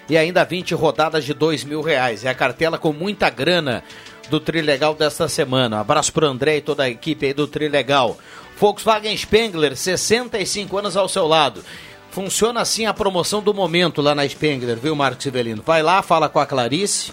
e 0.09 0.17
ainda 0.17 0.43
20 0.43 0.73
rodadas 0.73 1.25
de 1.25 1.33
2 1.33 1.63
mil 1.63 1.81
reais. 1.81 2.25
É 2.25 2.29
a 2.29 2.35
cartela 2.35 2.77
com 2.77 2.93
muita 2.93 3.29
grana 3.29 3.83
do 4.29 4.39
Trilegal 4.39 4.93
desta 4.93 5.27
semana. 5.27 5.79
Abraço 5.79 6.11
pro 6.13 6.27
André 6.27 6.57
e 6.57 6.61
toda 6.61 6.83
a 6.83 6.89
equipe 6.89 7.25
aí 7.25 7.33
do 7.33 7.47
Trilegal. 7.47 8.17
Volkswagen 8.59 9.15
Spengler, 9.15 9.75
65 9.75 10.77
anos 10.77 10.97
ao 10.97 11.07
seu 11.07 11.27
lado. 11.27 11.63
Funciona 12.09 12.61
assim 12.61 12.85
a 12.85 12.93
promoção 12.93 13.41
do 13.41 13.53
momento 13.53 14.01
lá 14.01 14.15
na 14.15 14.27
Spengler, 14.27 14.77
viu, 14.77 14.95
Marcos 14.95 15.25
Ivelino? 15.25 15.61
Vai 15.63 15.83
lá, 15.83 16.01
fala 16.01 16.27
com 16.27 16.39
a 16.39 16.47
Clarice, 16.47 17.11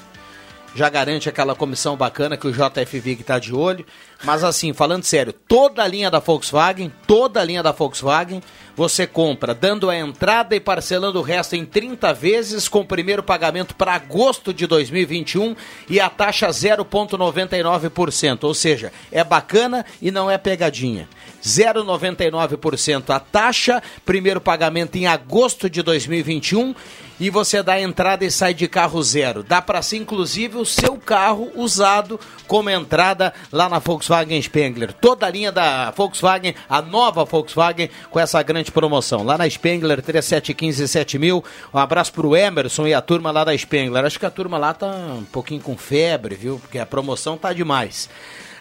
já 0.74 0.88
garante 0.88 1.28
aquela 1.28 1.54
comissão 1.54 1.96
bacana 1.96 2.38
que 2.38 2.46
o 2.46 2.52
JFV 2.52 3.12
está 3.12 3.38
de 3.38 3.54
olho. 3.54 3.84
Mas 4.24 4.42
assim, 4.42 4.72
falando 4.72 5.04
sério, 5.04 5.32
toda 5.32 5.82
a 5.82 5.86
linha 5.86 6.10
da 6.10 6.18
Volkswagen, 6.18 6.90
toda 7.06 7.40
a 7.40 7.44
linha 7.44 7.62
da 7.62 7.72
Volkswagen, 7.72 8.42
você 8.74 9.06
compra 9.06 9.54
dando 9.54 9.90
a 9.90 9.96
entrada 9.96 10.56
e 10.56 10.60
parcelando 10.60 11.20
o 11.20 11.22
resto 11.22 11.54
em 11.54 11.64
30 11.64 12.12
vezes 12.14 12.66
com 12.66 12.80
o 12.80 12.86
primeiro 12.86 13.22
pagamento 13.22 13.74
para 13.74 13.94
agosto 13.94 14.52
de 14.52 14.66
2021 14.66 15.54
e 15.88 16.00
a 16.00 16.08
taxa 16.08 16.48
0,99%. 16.48 18.44
Ou 18.44 18.54
seja, 18.54 18.90
é 19.12 19.22
bacana 19.22 19.84
e 20.00 20.10
não 20.10 20.30
é 20.30 20.38
pegadinha. 20.38 21.06
0,99% 21.42 23.10
a 23.10 23.20
taxa, 23.20 23.82
primeiro 24.06 24.40
pagamento 24.40 24.96
em 24.96 25.06
agosto 25.06 25.68
de 25.68 25.82
2021 25.82 26.74
e 27.18 27.30
você 27.30 27.62
dá 27.62 27.80
entrada 27.80 28.24
e 28.24 28.30
sai 28.30 28.54
de 28.54 28.66
carro 28.68 29.02
zero. 29.02 29.42
Dá 29.42 29.62
para 29.62 29.82
ser 29.82 29.98
inclusive 29.98 30.56
o 30.56 30.64
seu 30.64 30.96
carro 30.96 31.50
usado 31.54 32.18
como 32.46 32.70
entrada 32.70 33.32
lá 33.52 33.68
na 33.68 33.78
Volkswagen 33.78 34.40
Spengler. 34.40 34.92
Toda 34.92 35.26
a 35.26 35.30
linha 35.30 35.52
da 35.52 35.90
Volkswagen, 35.90 36.54
a 36.68 36.82
nova 36.82 37.24
Volkswagen 37.24 37.90
com 38.10 38.18
essa 38.18 38.42
grande 38.42 38.70
promoção. 38.70 39.22
Lá 39.22 39.38
na 39.38 39.48
Spengler 39.48 40.02
3715 40.02 40.88
7000. 40.88 41.44
Um 41.72 41.78
abraço 41.78 42.12
pro 42.12 42.36
Emerson 42.36 42.86
e 42.86 42.94
a 42.94 43.00
turma 43.00 43.30
lá 43.30 43.44
da 43.44 43.56
Spengler. 43.56 44.04
Acho 44.04 44.18
que 44.18 44.26
a 44.26 44.30
turma 44.30 44.58
lá 44.58 44.74
tá 44.74 44.86
um 44.86 45.24
pouquinho 45.24 45.60
com 45.60 45.76
febre, 45.76 46.34
viu? 46.34 46.58
Porque 46.58 46.78
a 46.78 46.86
promoção 46.86 47.36
tá 47.36 47.52
demais. 47.52 48.08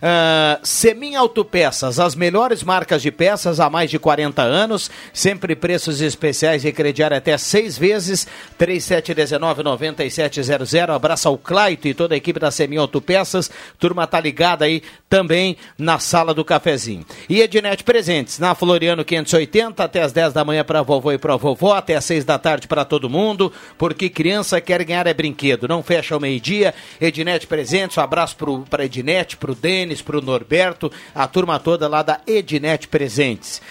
Uh, 0.04 0.60
Semin 0.64 1.16
Autopeças, 1.16 1.98
as 1.98 2.14
melhores 2.14 2.62
marcas 2.62 3.02
de 3.02 3.10
peças 3.10 3.62
há 3.62 3.70
mais 3.70 3.90
de 3.90 3.98
40 3.98 4.42
anos, 4.42 4.92
sempre 5.14 5.56
preços 5.56 6.02
especiais 6.02 6.66
e 6.66 6.74
crediário 6.74 7.16
até 7.16 7.38
seis 7.38 7.78
vezes, 7.78 8.28
3719-9700, 8.60 10.94
abraço 10.94 11.30
ao 11.30 11.38
Claito 11.38 11.88
e 11.88 11.94
toda 11.94 12.16
a 12.16 12.18
equipe 12.18 12.38
da 12.38 12.52
Semin 12.52 12.76
Autopeças, 12.76 13.50
turma 13.80 14.06
tá 14.06 14.20
ligada 14.20 14.66
aí 14.66 14.84
também 15.08 15.56
na 15.78 16.00
sala 16.00 16.34
do 16.34 16.44
cafezinho. 16.44 17.06
E 17.30 17.40
Ednet 17.40 17.86
Presentes, 17.86 18.40
na 18.40 18.54
Floriano 18.54 19.06
580, 19.06 19.86
até 19.86 20.02
as 20.02 20.12
10 20.12 20.34
da 20.34 20.44
manhã 20.44 20.66
para 20.66 20.82
vovô 20.82 21.14
e 21.14 21.18
para 21.18 21.38
vovó, 21.38 21.76
até 21.76 21.96
as 21.96 22.04
6 22.04 22.26
da 22.26 22.38
tarde 22.38 22.68
para 22.68 22.84
todo 22.84 23.10
mundo, 23.10 23.54
porque 23.78 24.10
criança 24.10 24.60
quer 24.60 24.84
ganhar 24.84 25.08
é 25.08 25.14
brinquedo, 25.14 25.66
não 25.66 25.82
fecha 25.82 26.14
ao 26.14 26.20
meio-dia, 26.20 26.74
Ednet 27.00 27.48
Presentes, 27.48 27.98
um 27.98 28.02
abraço 28.02 28.36
para 28.70 28.84
Ednet, 28.84 29.38
para 29.38 29.54
o 29.54 29.56
Denis, 29.56 29.93
para 30.02 30.18
o 30.18 30.22
Norberto, 30.22 30.92
a 31.14 31.28
turma 31.28 31.60
toda 31.60 31.88
lá 31.88 32.02
da 32.02 32.20
Ednet 32.26 32.88
Presentes. 32.88 33.62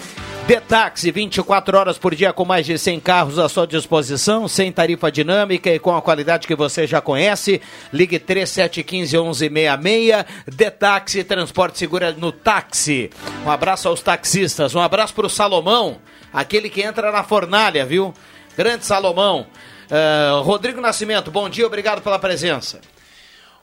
Detaxi, 0.47 1.13
24 1.13 1.79
horas 1.79 1.99
por 1.99 2.15
dia 2.17 2.33
com 2.33 2.45
mais 2.45 2.67
de 2.67 2.77
100 2.77 2.99
carros 2.99 3.39
à 3.39 3.49
sua 3.49 3.65
disposição, 3.65 4.49
sem 4.49 4.73
tarifa 4.73 5.11
dinâmica 5.11 5.71
e 5.71 5.79
com 5.79 5.95
a 5.95 6.03
qualidade 6.03 6.49
que 6.49 6.57
você 6.57 6.85
já 6.85 7.01
conhece. 7.01 7.61
Ligue 7.93 8.19
3715 8.19 9.49
1166. 9.49 10.25
Detaxi, 10.49 11.23
transporte 11.23 11.79
seguro 11.79 12.05
é 12.05 12.13
no 12.13 12.33
táxi. 12.33 13.09
Um 13.47 13.51
abraço 13.51 13.87
aos 13.87 14.03
taxistas, 14.03 14.75
um 14.75 14.81
abraço 14.81 15.15
para 15.15 15.27
o 15.27 15.31
Salomão, 15.31 15.99
aquele 16.33 16.69
que 16.69 16.83
entra 16.83 17.13
na 17.13 17.23
fornalha, 17.23 17.87
viu? 17.87 18.13
Grande 18.57 18.85
Salomão. 18.85 19.47
Uh, 19.89 20.43
Rodrigo 20.43 20.81
Nascimento, 20.81 21.31
bom 21.31 21.49
dia, 21.49 21.67
obrigado 21.67 22.03
pela 22.03 22.19
presença. 22.19 22.81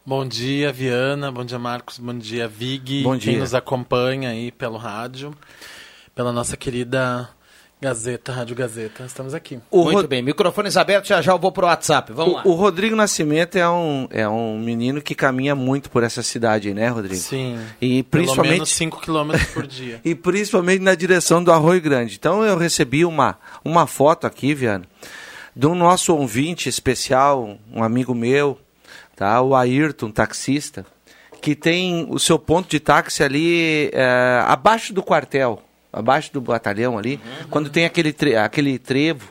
Bom 0.06 0.26
dia, 0.26 0.72
Viana. 0.72 1.32
Bom 1.32 1.44
dia, 1.44 1.60
Marcos. 1.60 2.00
Bom 2.00 2.18
dia, 2.18 2.48
Vig. 2.48 3.04
Bom 3.04 3.12
Quem 3.12 3.34
dia. 3.34 3.40
nos 3.40 3.54
acompanha 3.54 4.30
aí 4.30 4.52
pelo 4.52 4.78
rádio, 4.78 5.34
pela 6.16 6.32
nossa 6.32 6.58
querida 6.58 7.30
Gazeta, 7.82 8.34
Rádio 8.34 8.56
Gazeta. 8.56 9.06
Estamos 9.06 9.34
aqui. 9.34 9.60
Muito 9.72 10.08
bem, 10.08 10.22
microfones 10.22 10.76
abertos, 10.76 11.08
já 11.08 11.22
já 11.22 11.32
eu 11.32 11.40
vou 11.40 11.52
pro 11.52 11.66
WhatsApp. 11.66 12.12
Vamos 12.12 12.34
lá. 12.34 12.42
O, 12.44 12.52
o 12.52 12.54
Rodrigo 12.54 12.96
Nascimento 12.96 13.58
é 13.58 13.70
um, 13.70 14.08
é 14.10 14.28
um 14.28 14.60
menino 14.60 15.02
que 15.02 15.16
caminha 15.16 15.56
muito 15.56 15.90
por 15.90 16.04
essa 16.04 16.24
cidade, 16.24 16.74
né, 16.74 16.90
Rodrigo? 16.90 17.16
Sim. 17.16 17.58
E 17.80 18.04
Pelo 18.04 18.24
principalmente 18.24 18.54
menos 18.54 18.70
5 18.70 19.02
quilômetros 19.02 19.50
por 19.52 19.68
dia. 19.68 20.02
e 20.04 20.14
principalmente 20.16 20.82
na 20.82 20.94
direção 20.96 21.44
do 21.44 21.52
Arroio 21.52 21.82
Grande. 21.82 22.16
Então 22.16 22.44
eu 22.44 22.58
recebi 22.58 23.06
uma, 23.06 23.38
uma 23.64 23.86
foto 23.86 24.28
aqui, 24.28 24.54
Viana, 24.54 24.86
de 25.56 25.68
um 25.68 25.76
nosso 25.76 26.14
ouvinte 26.14 26.68
especial, 26.68 27.58
um 27.72 27.82
amigo 27.82 28.14
meu, 28.14 28.58
tá? 29.20 29.42
o 29.42 29.54
Ayrton, 29.54 30.10
taxista, 30.10 30.86
que 31.42 31.54
tem 31.54 32.08
o 32.10 32.18
seu 32.18 32.40
ponto 32.40 32.70
de 32.70 32.80
táxi 32.80 33.22
ali 33.22 33.90
é, 33.92 34.42
abaixo 34.48 34.94
do 34.94 35.04
quartel, 35.04 35.62
abaixo 35.92 36.32
do 36.32 36.40
batalhão 36.40 36.98
ali, 36.98 37.20
quando 37.50 37.70
tem 37.70 37.84
aquele, 37.84 38.14
tre 38.14 38.38
aquele 38.38 38.80
trevo 38.80 39.30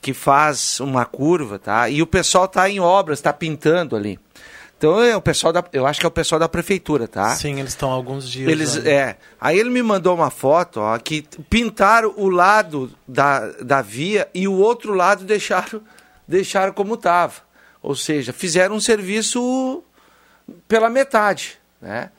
que 0.00 0.12
faz 0.12 0.80
uma 0.80 1.04
curva, 1.04 1.60
tá? 1.60 1.88
E 1.88 2.02
o 2.02 2.06
pessoal 2.08 2.48
tá 2.48 2.68
em 2.68 2.80
obras, 2.80 3.20
está 3.20 3.32
pintando 3.32 3.94
ali. 3.94 4.18
Então 4.76 5.00
é 5.00 5.14
o 5.14 5.20
pessoal 5.20 5.52
da, 5.52 5.62
eu 5.74 5.86
acho 5.86 6.00
que 6.00 6.06
é 6.06 6.08
o 6.08 6.12
pessoal 6.12 6.38
da 6.38 6.48
prefeitura, 6.48 7.06
tá? 7.06 7.36
Sim, 7.36 7.60
eles 7.60 7.70
estão 7.70 7.92
há 7.92 7.94
alguns 7.94 8.28
dias. 8.28 8.50
Eles, 8.50 8.76
lá. 8.76 8.90
é. 8.90 9.16
Aí 9.40 9.58
ele 9.58 9.70
me 9.70 9.82
mandou 9.82 10.12
uma 10.12 10.30
foto, 10.30 10.80
ó, 10.80 10.98
que 10.98 11.24
pintaram 11.48 12.12
o 12.16 12.28
lado 12.28 12.90
da, 13.06 13.46
da 13.62 13.80
via 13.80 14.26
e 14.34 14.48
o 14.48 14.54
outro 14.54 14.92
lado 14.92 15.22
deixaram, 15.22 15.82
deixaram 16.26 16.72
como 16.72 16.94
estava. 16.94 17.49
Ou 17.82 17.94
seja, 17.96 18.32
fizeram 18.32 18.74
um 18.76 18.80
serviço 18.80 19.82
pela 20.68 20.90
metade, 20.90 21.58
né? 21.80 22.10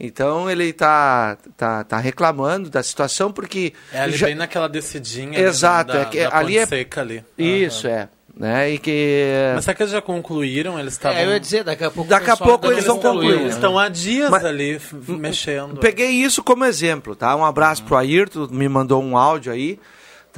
Então 0.00 0.48
ele 0.48 0.66
está 0.66 1.36
tá, 1.56 1.82
tá 1.82 1.98
reclamando 1.98 2.70
da 2.70 2.82
situação 2.84 3.32
porque 3.32 3.72
É 3.92 4.00
ali 4.00 4.16
já- 4.16 4.26
bem 4.26 4.36
naquela 4.36 4.68
descidinha. 4.68 5.38
Exato, 5.40 5.92
né, 5.92 6.00
é 6.00 6.04
da, 6.04 6.10
que 6.10 6.18
da 6.22 6.36
ali 6.36 6.52
Ponte 6.54 6.58
é- 6.58 6.66
Seca 6.66 7.00
ali. 7.00 7.24
isso 7.36 7.88
é, 7.88 8.08
né? 8.36 8.70
E 8.70 8.78
que 8.78 9.24
Mas 9.56 9.64
será 9.64 9.74
que 9.74 9.82
eles 9.82 9.92
já 9.92 10.00
concluíram? 10.00 10.78
Eles 10.78 10.92
estavam. 10.92 11.18
É, 11.18 11.24
eu 11.24 11.30
ia 11.30 11.40
dizer, 11.40 11.64
daqui 11.64 11.82
a 11.82 11.90
pouco. 11.90 12.08
Daqui 12.08 12.30
a 12.30 12.36
pouco 12.36 12.70
eles 12.70 12.84
vão 12.84 13.00
concluir. 13.00 13.40
né? 13.40 13.48
Estão 13.48 13.76
há 13.76 13.88
dias 13.88 14.30
Mas- 14.30 14.44
ali 14.44 14.80
mexendo. 15.08 15.80
Peguei 15.80 16.10
isso 16.10 16.44
como 16.44 16.64
exemplo, 16.64 17.16
tá? 17.16 17.34
Um 17.34 17.44
abraço 17.44 17.82
pro 17.82 17.96
Ayrton, 17.96 18.46
me 18.52 18.68
mandou 18.68 19.02
um 19.02 19.16
áudio 19.16 19.52
aí, 19.52 19.80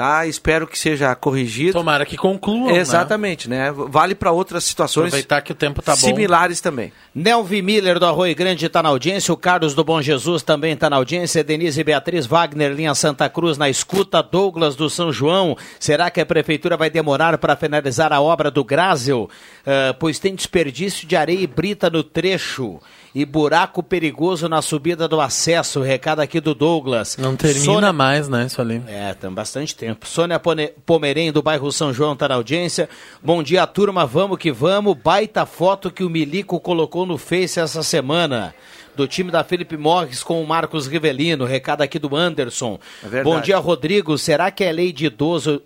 tá? 0.01 0.27
Espero 0.27 0.67
que 0.67 0.79
seja 0.79 1.15
corrigido. 1.15 1.75
Tomara 1.75 2.07
que 2.07 2.17
concluam. 2.17 2.75
Exatamente, 2.75 3.51
né? 3.51 3.71
Vale 3.71 4.15
para 4.15 4.33
outras 4.33 4.65
situações 4.65 5.09
Aproveitar 5.09 5.43
que 5.43 5.53
o 5.53 5.55
tempo 5.55 5.83
tá 5.83 5.93
bom. 5.93 5.99
similares 5.99 6.59
também. 6.59 6.91
Nelvi 7.15 7.61
Miller 7.61 7.99
do 7.99 8.07
Arroio 8.07 8.35
Grande 8.35 8.65
está 8.65 8.83
na 8.83 8.89
audiência, 8.89 9.35
o 9.35 9.37
Carlos 9.37 9.75
do 9.75 9.85
Bom 9.85 10.01
Jesus 10.01 10.43
também 10.43 10.73
está 10.73 10.89
na 10.89 10.97
audiência, 10.97 11.45
Denise 11.45 11.85
Beatriz 11.85 12.25
Wagner, 12.25 12.73
linha 12.73 12.95
Santa 12.95 13.29
Cruz 13.29 13.59
na 13.59 13.69
escuta, 13.69 14.23
Douglas 14.23 14.75
do 14.75 14.89
São 14.89 15.13
João. 15.13 15.55
Será 15.79 16.11
que 16.11 16.19
a 16.19 16.25
prefeitura 16.25 16.79
vai 16.79 16.89
demorar 16.89 17.37
para 17.37 17.55
finalizar 17.55 18.11
a 18.11 18.23
obra 18.23 18.51
do 18.51 18.65
Grásel? 18.65 19.29
Ah, 19.67 19.95
pois 19.99 20.19
tem 20.19 20.35
desperdício 20.35 21.07
de 21.07 21.15
areia 21.15 21.41
e 21.41 21.47
brita 21.47 21.91
no 21.91 22.03
trecho 22.03 22.81
e 23.14 23.25
buraco 23.25 23.83
perigoso 23.83 24.49
na 24.49 24.62
subida 24.62 25.09
do 25.09 25.20
acesso. 25.20 25.81
Recado 25.83 26.20
aqui 26.20 26.40
do 26.40 26.55
Douglas. 26.55 27.16
Não 27.16 27.35
termina 27.37 27.64
Sônia- 27.64 27.92
mais, 27.92 28.29
né, 28.29 28.46
isso 28.46 28.61
ali. 28.61 28.83
é, 28.87 29.12
tem 29.14 29.31
bastante 29.31 29.75
tempo. 29.75 30.07
Sônia 30.07 30.38
Pone- 30.38 30.73
Pomerém, 30.87 31.33
do 31.33 31.42
bairro 31.42 31.73
São 31.73 31.92
João, 31.92 32.12
está 32.12 32.29
na 32.29 32.37
audiência. 32.37 32.88
Bom 33.23 33.42
dia, 33.42 33.66
turma. 33.66 34.07
Vamos 34.07 34.38
que 34.38 34.53
vamos. 34.53 34.96
Baita 34.96 35.44
foto 35.46 35.90
que 35.90 36.05
o 36.05 36.11
Milico 36.11 36.61
colocou 36.61 37.05
no 37.05 37.18
Face 37.18 37.59
essa 37.59 37.83
semana. 37.83 38.55
Do 38.96 39.07
time 39.07 39.31
da 39.31 39.42
Felipe 39.44 39.77
Morris 39.77 40.23
com 40.23 40.42
o 40.42 40.46
Marcos 40.46 40.87
Rivelino. 40.87 41.44
Recado 41.46 41.81
aqui 41.83 41.99
do 41.99 42.14
Anderson. 42.14 42.79
É. 43.11 43.23
Bom 43.23 43.40
dia, 43.40 43.57
Rodrigo. 43.59 44.18
Será 44.18 44.51
que 44.51 44.62
é 44.64 44.70
lei 44.73 44.92
de 44.92 45.07
idoso 45.07 45.62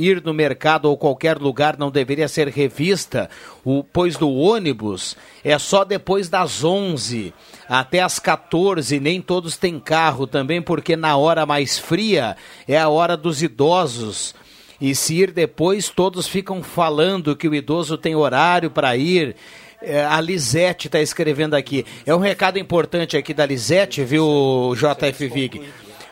ir 0.00 0.22
no 0.22 0.32
mercado 0.32 0.86
ou 0.86 0.96
qualquer 0.96 1.38
lugar 1.38 1.76
não 1.78 1.90
deveria 1.90 2.28
ser 2.28 2.48
revista, 2.48 3.28
o, 3.64 3.84
pois 3.84 4.16
do 4.16 4.30
ônibus 4.30 5.16
é 5.44 5.58
só 5.58 5.84
depois 5.84 6.28
das 6.28 6.64
11 6.64 7.34
até 7.68 8.00
as 8.00 8.18
14, 8.18 8.98
nem 8.98 9.20
todos 9.20 9.56
têm 9.56 9.78
carro 9.78 10.26
também, 10.26 10.62
porque 10.62 10.96
na 10.96 11.16
hora 11.16 11.46
mais 11.46 11.78
fria 11.78 12.36
é 12.66 12.78
a 12.78 12.88
hora 12.88 13.16
dos 13.16 13.42
idosos. 13.42 14.34
E 14.80 14.94
se 14.94 15.14
ir 15.14 15.30
depois, 15.30 15.90
todos 15.90 16.26
ficam 16.26 16.62
falando 16.62 17.36
que 17.36 17.46
o 17.46 17.54
idoso 17.54 17.98
tem 17.98 18.14
horário 18.14 18.70
para 18.70 18.96
ir. 18.96 19.36
É, 19.82 20.04
a 20.04 20.20
Lisete 20.20 20.88
está 20.88 21.00
escrevendo 21.00 21.54
aqui. 21.54 21.84
É 22.06 22.14
um 22.14 22.18
recado 22.18 22.58
importante 22.58 23.16
aqui 23.16 23.34
da 23.34 23.44
Lisete, 23.44 24.02
viu, 24.04 24.72
JF 24.74 25.28
Vig? 25.28 25.62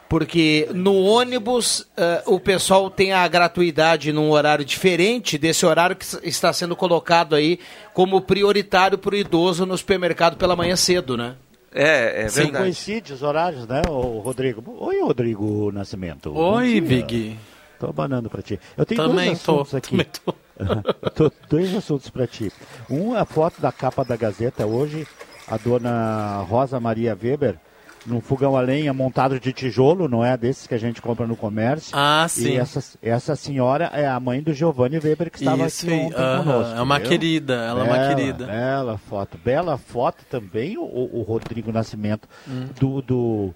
Porque 0.08 0.68
no 0.74 0.94
ônibus 1.04 1.86
eh, 1.96 2.22
o 2.26 2.40
pessoal 2.40 2.88
tem 2.90 3.12
a 3.12 3.28
gratuidade 3.28 4.10
num 4.12 4.30
horário 4.30 4.64
diferente 4.64 5.36
desse 5.36 5.66
horário 5.66 5.94
que 5.94 6.06
está 6.26 6.50
sendo 6.52 6.74
colocado 6.74 7.34
aí 7.34 7.58
como 7.92 8.20
prioritário 8.22 8.96
para 8.96 9.14
o 9.14 9.18
idoso 9.18 9.66
no 9.66 9.76
supermercado 9.76 10.36
pela 10.38 10.56
manhã 10.56 10.76
cedo, 10.76 11.14
né? 11.16 11.36
É, 11.70 12.22
é 12.24 12.28
Sim, 12.28 12.44
verdade. 12.44 12.64
coincide 12.64 13.12
os 13.12 13.22
horários, 13.22 13.66
né, 13.66 13.82
o 13.90 14.20
Rodrigo? 14.20 14.64
Oi, 14.80 15.02
Rodrigo 15.02 15.70
Nascimento. 15.72 16.34
Oi. 16.34 16.80
Big. 16.80 17.36
Tô 17.78 17.88
abanando 17.88 18.30
pra 18.30 18.40
ti. 18.40 18.58
Eu 18.78 18.86
tenho 18.86 19.02
Também 19.02 19.26
dois 19.26 19.42
tô, 19.42 19.52
assuntos 19.52 19.74
aqui. 19.74 19.90
também 19.90 20.06
tô. 20.24 20.34
Tô- 21.14 21.32
dois 21.50 21.72
assuntos 21.76 22.08
pra 22.08 22.26
ti. 22.26 22.50
Um, 22.90 23.14
a 23.14 23.24
foto 23.26 23.60
da 23.60 23.70
capa 23.70 24.04
da 24.04 24.16
Gazeta 24.16 24.66
hoje, 24.66 25.06
a 25.46 25.56
dona 25.58 26.38
Rosa 26.48 26.80
Maria 26.80 27.16
Weber, 27.22 27.56
num 28.06 28.20
fogão 28.20 28.56
a 28.56 28.60
lenha 28.60 28.92
montado 28.94 29.38
de 29.38 29.52
tijolo, 29.52 30.08
não 30.08 30.24
é 30.24 30.36
desses 30.36 30.66
que 30.66 30.74
a 30.74 30.78
gente 30.78 31.02
compra 31.02 31.26
no 31.26 31.36
comércio. 31.36 31.90
Ah, 31.94 32.24
E 32.26 32.30
sim. 32.30 32.56
essa, 32.56 32.82
essa 33.02 33.36
senhora 33.36 33.90
é 33.92 34.06
a 34.08 34.18
mãe 34.18 34.40
do 34.42 34.52
Giovanni 34.54 34.98
Weber, 34.98 35.30
que 35.30 35.38
estava 35.38 35.66
Isso 35.66 35.86
aqui 35.86 35.94
ontem 35.94 36.14
aham, 36.22 36.42
conosco. 36.44 36.74
é 36.76 36.80
uma 36.82 36.98
viu? 36.98 37.08
querida, 37.08 37.54
ela 37.54 37.80
é 37.80 37.82
uma 37.82 37.92
Bela, 37.98 38.08
querida. 38.14 38.46
Bela 38.46 38.98
foto. 38.98 39.38
Bela 39.44 39.76
foto 39.78 40.24
também, 40.30 40.78
o, 40.78 40.82
o 40.82 41.22
Rodrigo 41.22 41.70
Nascimento, 41.72 42.28
Hum. 42.48 42.68
do, 42.80 43.02
do, 43.02 43.54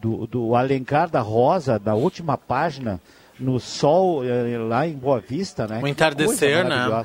do, 0.00 0.26
do 0.26 0.54
Alencar 0.56 1.08
da 1.08 1.20
Rosa, 1.20 1.78
da 1.78 1.94
última 1.94 2.36
página, 2.36 3.00
no 3.38 3.58
sol, 3.60 4.24
eh, 4.24 4.58
lá 4.58 4.86
em 4.86 4.92
Boa 4.94 5.20
Vista, 5.20 5.66
né? 5.66 5.80
O 5.82 5.86
entardecer, 5.88 6.64
né? 6.64 7.04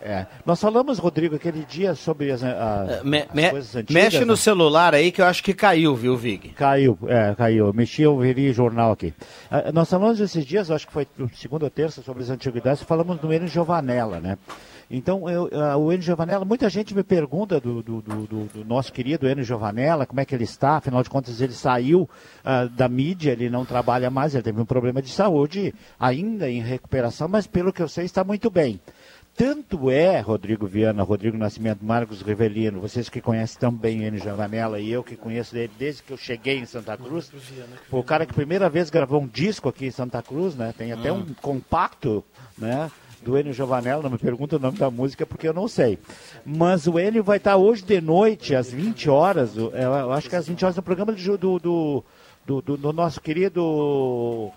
É. 0.00 0.26
Nós 0.46 0.60
falamos, 0.60 0.98
Rodrigo, 0.98 1.34
aquele 1.34 1.64
dia 1.64 1.94
sobre 1.94 2.30
as, 2.30 2.42
a, 2.44 3.00
Me- 3.02 3.22
as 3.28 3.34
me- 3.34 3.50
coisas 3.50 3.74
antigas. 3.74 4.02
mexe 4.04 4.20
no 4.24 4.34
né? 4.34 4.36
celular 4.36 4.94
aí 4.94 5.10
que 5.10 5.20
eu 5.20 5.26
acho 5.26 5.42
que 5.42 5.52
caiu, 5.52 5.94
viu, 5.96 6.16
Vig? 6.16 6.50
Caiu, 6.50 6.96
é, 7.08 7.34
caiu. 7.34 7.72
Mexi, 7.72 8.02
eu 8.02 8.16
vi 8.18 8.52
jornal 8.52 8.92
aqui. 8.92 9.12
Ah, 9.50 9.72
nós 9.72 9.90
falamos 9.90 10.20
esses 10.20 10.46
dias, 10.46 10.70
acho 10.70 10.86
que 10.86 10.92
foi 10.92 11.06
segunda 11.34 11.64
ou 11.64 11.70
terça, 11.70 12.00
sobre 12.02 12.22
as 12.22 12.30
antiguidades, 12.30 12.82
falamos 12.82 13.18
do 13.18 13.32
Enio 13.32 13.48
Giovanella, 13.48 14.20
né? 14.20 14.38
Então, 14.90 15.28
eu, 15.28 15.50
ah, 15.52 15.76
o 15.76 15.92
Enio 15.92 16.02
Giovanella, 16.02 16.44
muita 16.44 16.70
gente 16.70 16.94
me 16.94 17.02
pergunta 17.02 17.60
do, 17.60 17.82
do, 17.82 18.00
do- 18.00 18.26
do- 18.26 18.44
do 18.54 18.64
nosso 18.64 18.92
querido 18.92 19.28
Enio 19.28 19.44
Giovanella, 19.44 20.06
como 20.06 20.20
é 20.20 20.24
que 20.24 20.34
ele 20.34 20.44
está, 20.44 20.76
afinal 20.76 21.02
de 21.02 21.10
contas 21.10 21.40
ele 21.40 21.52
saiu 21.52 22.08
ah, 22.44 22.64
da 22.66 22.88
mídia, 22.88 23.32
ele 23.32 23.50
não 23.50 23.64
trabalha 23.64 24.08
mais, 24.10 24.32
ele 24.34 24.44
teve 24.44 24.60
um 24.60 24.64
problema 24.64 25.02
de 25.02 25.10
saúde, 25.10 25.74
ainda 25.98 26.48
em 26.48 26.62
recuperação, 26.62 27.26
mas 27.28 27.46
pelo 27.48 27.72
que 27.72 27.82
eu 27.82 27.88
sei 27.88 28.04
está 28.04 28.22
muito 28.24 28.48
bem. 28.48 28.80
Tanto 29.38 29.88
é, 29.88 30.18
Rodrigo 30.18 30.66
Viana, 30.66 31.04
Rodrigo 31.04 31.38
Nascimento, 31.38 31.84
Marcos 31.84 32.22
Rivelino, 32.22 32.80
vocês 32.80 33.08
que 33.08 33.20
conhecem 33.20 33.56
também 33.60 34.02
Enio 34.04 34.20
Giovanella 34.20 34.80
e 34.80 34.90
eu 34.90 35.04
que 35.04 35.14
conheço 35.16 35.56
ele 35.56 35.70
desde 35.78 36.02
que 36.02 36.12
eu 36.12 36.16
cheguei 36.16 36.58
em 36.58 36.66
Santa 36.66 36.96
Cruz, 36.96 37.30
foi 37.88 38.00
o 38.00 38.02
cara 38.02 38.26
que 38.26 38.34
primeira 38.34 38.68
vez 38.68 38.90
gravou 38.90 39.20
um 39.22 39.28
disco 39.28 39.68
aqui 39.68 39.86
em 39.86 39.90
Santa 39.92 40.20
Cruz, 40.22 40.56
né? 40.56 40.74
Tem 40.76 40.90
até 40.90 41.12
um 41.12 41.24
compacto, 41.40 42.24
né? 42.58 42.90
Do 43.22 43.38
Enio 43.38 43.52
Giovanella, 43.52 44.02
não 44.02 44.10
me 44.10 44.18
pergunta 44.18 44.56
o 44.56 44.58
nome 44.58 44.76
da 44.78 44.90
música 44.90 45.24
porque 45.24 45.46
eu 45.46 45.54
não 45.54 45.68
sei. 45.68 46.00
Mas 46.44 46.88
o 46.88 46.98
Enio 46.98 47.22
vai 47.22 47.36
estar 47.36 47.56
hoje 47.56 47.84
de 47.84 48.00
noite, 48.00 48.56
às 48.56 48.72
20 48.72 49.08
horas, 49.08 49.56
o- 49.56 49.70
eu 49.70 50.12
acho 50.12 50.28
que 50.28 50.34
é 50.34 50.38
às 50.38 50.48
20 50.48 50.64
horas, 50.64 50.76
no 50.76 50.82
programa 50.82 51.12
do, 51.12 51.38
do, 51.38 51.58
do, 51.60 52.04
do- 52.44 52.62
do- 52.62 52.76
do 52.76 52.92
nosso 52.92 53.20
querido 53.20 54.50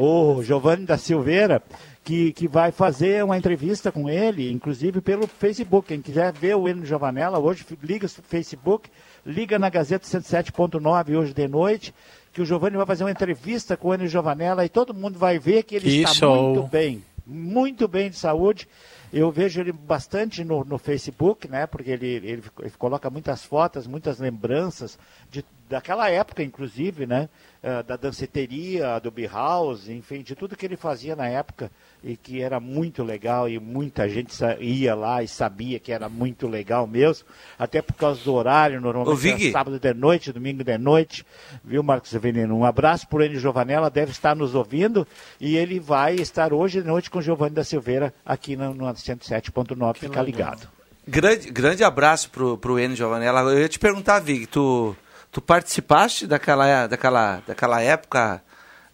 o 0.00 0.42
Giovanni 0.44 0.84
da 0.86 0.96
Silveira, 0.96 1.60
que, 2.04 2.32
que 2.32 2.48
vai 2.48 2.70
fazer 2.72 3.24
uma 3.24 3.36
entrevista 3.36 3.92
com 3.92 4.08
ele, 4.08 4.50
inclusive 4.50 5.00
pelo 5.00 5.26
Facebook. 5.26 5.88
Quem 5.88 6.00
quiser 6.00 6.32
ver 6.32 6.56
o 6.56 6.68
Enio 6.68 6.86
Giovanella, 6.86 7.38
hoje 7.38 7.66
liga 7.82 8.06
o 8.06 8.08
Facebook, 8.08 8.90
liga 9.24 9.58
na 9.58 9.68
Gazeta 9.68 10.06
107.9 10.06 11.16
hoje 11.16 11.34
de 11.34 11.48
noite, 11.48 11.94
que 12.32 12.40
o 12.40 12.46
Giovanni 12.46 12.76
vai 12.76 12.86
fazer 12.86 13.04
uma 13.04 13.10
entrevista 13.10 13.76
com 13.76 13.88
o 13.88 13.94
Enio 13.94 14.08
Giovanella 14.08 14.64
e 14.64 14.68
todo 14.68 14.94
mundo 14.94 15.18
vai 15.18 15.38
ver 15.38 15.64
que 15.64 15.74
ele 15.74 16.02
está 16.02 16.26
muito 16.26 16.62
bem, 16.64 17.04
muito 17.26 17.86
bem 17.86 18.10
de 18.10 18.16
saúde. 18.16 18.68
Eu 19.12 19.30
vejo 19.30 19.60
ele 19.60 19.72
bastante 19.72 20.44
no, 20.44 20.64
no 20.64 20.78
Facebook, 20.78 21.48
né? 21.48 21.66
Porque 21.66 21.90
ele, 21.90 22.06
ele, 22.06 22.42
ele 22.58 22.70
coloca 22.78 23.08
muitas 23.08 23.42
fotos, 23.42 23.86
muitas 23.86 24.18
lembranças 24.18 24.98
de, 25.30 25.42
daquela 25.68 26.10
época, 26.10 26.42
inclusive, 26.42 27.06
né? 27.06 27.28
eh, 27.62 27.82
da 27.82 27.96
danceteria, 27.96 29.00
do 29.00 29.12
House, 29.28 29.88
enfim, 29.88 30.22
de 30.22 30.34
tudo 30.34 30.56
que 30.56 30.64
ele 30.64 30.76
fazia 30.76 31.16
na 31.16 31.26
época 31.28 31.70
e 32.02 32.16
que 32.16 32.40
era 32.40 32.60
muito 32.60 33.02
legal 33.02 33.48
e 33.48 33.58
muita 33.58 34.08
gente 34.08 34.32
ia 34.60 34.94
lá 34.94 35.22
e 35.22 35.28
sabia 35.28 35.80
que 35.80 35.90
era 35.90 36.08
muito 36.08 36.46
legal 36.46 36.86
mesmo, 36.86 37.26
até 37.58 37.82
por 37.82 37.94
causa 37.94 38.22
do 38.22 38.32
horário, 38.32 38.80
normalmente 38.80 39.50
sábado 39.50 39.78
de 39.78 39.92
noite, 39.92 40.32
domingo 40.32 40.62
de 40.62 40.78
noite, 40.78 41.26
viu, 41.64 41.82
Marcos 41.82 42.14
Avelino? 42.14 42.56
Um 42.56 42.64
abraço 42.64 43.08
por 43.08 43.22
Enio 43.22 43.40
Giovanella, 43.40 43.90
deve 43.90 44.12
estar 44.12 44.36
nos 44.36 44.54
ouvindo 44.54 45.06
e 45.40 45.56
ele 45.56 45.80
vai 45.80 46.14
estar 46.14 46.52
hoje 46.52 46.80
de 46.80 46.86
noite 46.86 47.10
com 47.10 47.18
o 47.18 47.22
Giovanni 47.22 47.56
da 47.56 47.64
Silveira 47.64 48.14
aqui 48.24 48.56
no, 48.56 48.72
no 48.72 48.84
107.9, 48.84 49.96
fica 49.96 50.22
ligado. 50.22 50.68
Grande, 51.06 51.50
grande 51.50 51.82
abraço 51.82 52.30
pro, 52.30 52.58
pro 52.58 52.78
Enio 52.78 52.94
Giovanella. 52.94 53.40
Eu 53.50 53.60
ia 53.60 53.68
te 53.68 53.78
perguntar, 53.78 54.20
Vig, 54.20 54.46
tu, 54.46 54.94
tu 55.30 55.40
participaste 55.40 56.26
daquela, 56.26 56.86
daquela, 56.86 57.42
daquela 57.46 57.80
época 57.82 58.42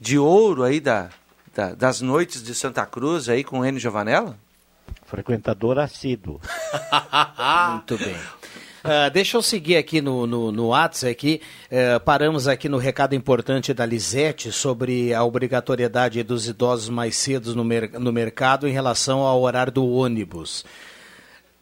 de 0.00 0.18
ouro 0.18 0.62
aí 0.64 0.80
da, 0.80 1.08
da- 1.54 1.74
das 1.74 2.00
noites 2.00 2.42
de 2.42 2.54
Santa 2.54 2.84
Cruz 2.86 3.28
aí 3.28 3.44
com 3.44 3.60
o 3.60 3.64
Enio 3.66 3.80
Giovanella? 3.80 4.36
Frequentador 5.06 5.78
assíduo. 5.78 6.40
Muito 7.72 7.96
bem. 7.98 8.16
Ah, 8.86 9.08
deixa 9.08 9.36
eu 9.38 9.42
seguir 9.42 9.76
aqui 9.76 10.02
no, 10.02 10.26
no, 10.26 10.52
no 10.52 10.66
WhatsApp 10.68 11.10
aqui. 11.10 11.40
Eh, 11.70 11.98
paramos 12.00 12.46
aqui 12.46 12.68
no 12.68 12.76
recado 12.76 13.14
importante 13.14 13.72
da 13.72 13.86
Lisete 13.86 14.52
sobre 14.52 15.14
a 15.14 15.24
obrigatoriedade 15.24 16.22
dos 16.22 16.46
idosos 16.48 16.90
mais 16.90 17.16
cedo 17.16 17.54
no, 17.56 17.64
mer- 17.64 17.92
no 17.98 18.12
mercado 18.12 18.68
em 18.68 18.72
relação 18.72 19.20
ao 19.20 19.40
horário 19.40 19.72
do 19.72 19.88
ônibus. 19.88 20.66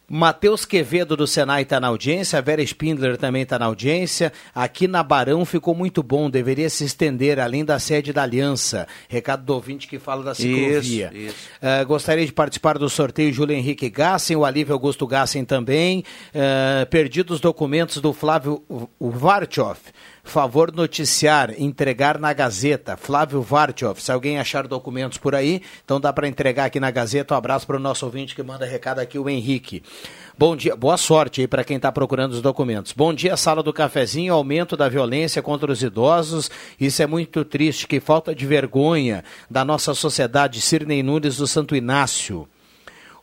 Matheus 0.09 0.65
Quevedo 0.65 1.15
do 1.15 1.25
Senai 1.25 1.63
está 1.63 1.79
na 1.79 1.87
audiência, 1.87 2.37
a 2.37 2.41
Vera 2.41 2.61
Spindler 2.61 3.17
também 3.17 3.43
está 3.43 3.57
na 3.57 3.65
audiência. 3.65 4.33
Aqui 4.53 4.87
na 4.87 5.01
Barão 5.01 5.45
ficou 5.45 5.73
muito 5.73 6.03
bom, 6.03 6.29
deveria 6.29 6.69
se 6.69 6.83
estender 6.83 7.39
além 7.39 7.63
da 7.63 7.79
sede 7.79 8.11
da 8.11 8.23
Aliança. 8.23 8.87
Recado 9.07 9.43
do 9.43 9.53
ouvinte 9.53 9.87
que 9.87 9.97
fala 9.97 10.23
da 10.23 10.35
ciclovia. 10.35 11.09
Isso, 11.13 11.27
isso. 11.27 11.49
Uh, 11.61 11.85
gostaria 11.85 12.25
de 12.25 12.33
participar 12.33 12.77
do 12.77 12.89
sorteio 12.89 13.33
Júlio 13.33 13.55
Henrique 13.55 13.89
Gassen, 13.89 14.35
o 14.35 14.45
Alívio 14.45 14.73
Augusto 14.73 15.07
Gassen 15.07 15.45
também. 15.45 16.03
Uh, 16.29 16.85
perdi 16.87 17.21
os 17.27 17.39
documentos 17.39 17.97
do 17.97 18.11
Flávio 18.11 18.61
Vartioff. 18.99 19.81
Favor 20.25 20.71
noticiar, 20.73 21.53
entregar 21.59 22.17
na 22.17 22.31
Gazeta. 22.31 22.95
Flávio 22.95 23.41
Vartioff. 23.41 24.01
Se 24.01 24.11
alguém 24.11 24.39
achar 24.39 24.67
documentos 24.67 25.17
por 25.17 25.35
aí, 25.35 25.61
então 25.83 25.99
dá 25.99 26.13
para 26.13 26.27
entregar 26.27 26.65
aqui 26.65 26.79
na 26.79 26.89
Gazeta. 26.89 27.33
Um 27.33 27.37
abraço 27.37 27.67
para 27.67 27.75
o 27.75 27.79
nosso 27.79 28.05
ouvinte 28.05 28.33
que 28.33 28.41
manda 28.41 28.65
recado 28.65 28.99
aqui, 28.99 29.19
o 29.19 29.29
Henrique. 29.29 29.83
Bom 30.37 30.55
dia, 30.55 30.75
boa 30.75 30.97
sorte 30.97 31.41
aí 31.41 31.47
para 31.47 31.63
quem 31.63 31.75
está 31.75 31.91
procurando 31.91 32.31
os 32.31 32.41
documentos. 32.41 32.93
Bom 32.93 33.13
dia, 33.13 33.35
sala 33.35 33.61
do 33.61 33.73
cafezinho, 33.73 34.33
aumento 34.33 34.77
da 34.77 34.87
violência 34.87 35.41
contra 35.41 35.71
os 35.71 35.83
idosos. 35.83 36.49
Isso 36.79 37.03
é 37.03 37.05
muito 37.05 37.43
triste, 37.43 37.85
que 37.85 37.99
falta 37.99 38.33
de 38.33 38.45
vergonha 38.45 39.23
da 39.51 39.65
nossa 39.65 39.93
sociedade. 39.93 40.61
Sirnei 40.61 41.03
Nunes 41.03 41.35
do 41.35 41.45
Santo 41.45 41.75
Inácio. 41.75 42.47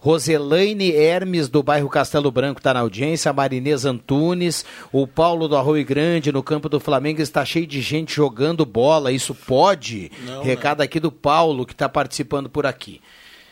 Roselaine 0.03 0.93
Hermes, 0.93 1.49
do 1.51 1.63
bairro 1.63 1.89
Castelo 1.91 2.31
Branco, 2.31 2.59
está 2.59 2.73
na 2.73 2.81
audiência. 2.81 3.31
A 3.31 3.35
Marinês 3.35 3.85
Antunes. 3.85 4.65
O 4.91 5.07
Paulo 5.07 5.47
do 5.47 5.57
Arroio 5.57 5.85
Grande, 5.85 6.33
no 6.33 6.43
campo 6.43 6.71
do 6.71 6.81
Flamengo, 6.81 7.21
está 7.21 7.45
cheio 7.45 7.67
de 7.67 7.83
gente 7.83 8.15
jogando 8.15 8.65
bola. 8.65 9.13
Isso 9.13 9.35
pode? 9.35 10.11
Não, 10.25 10.43
Recado 10.43 10.81
aqui 10.81 10.99
do 10.99 11.13
Paulo, 11.13 11.67
que 11.67 11.73
está 11.75 11.87
participando 11.87 12.49
por 12.49 12.65
aqui. 12.65 13.01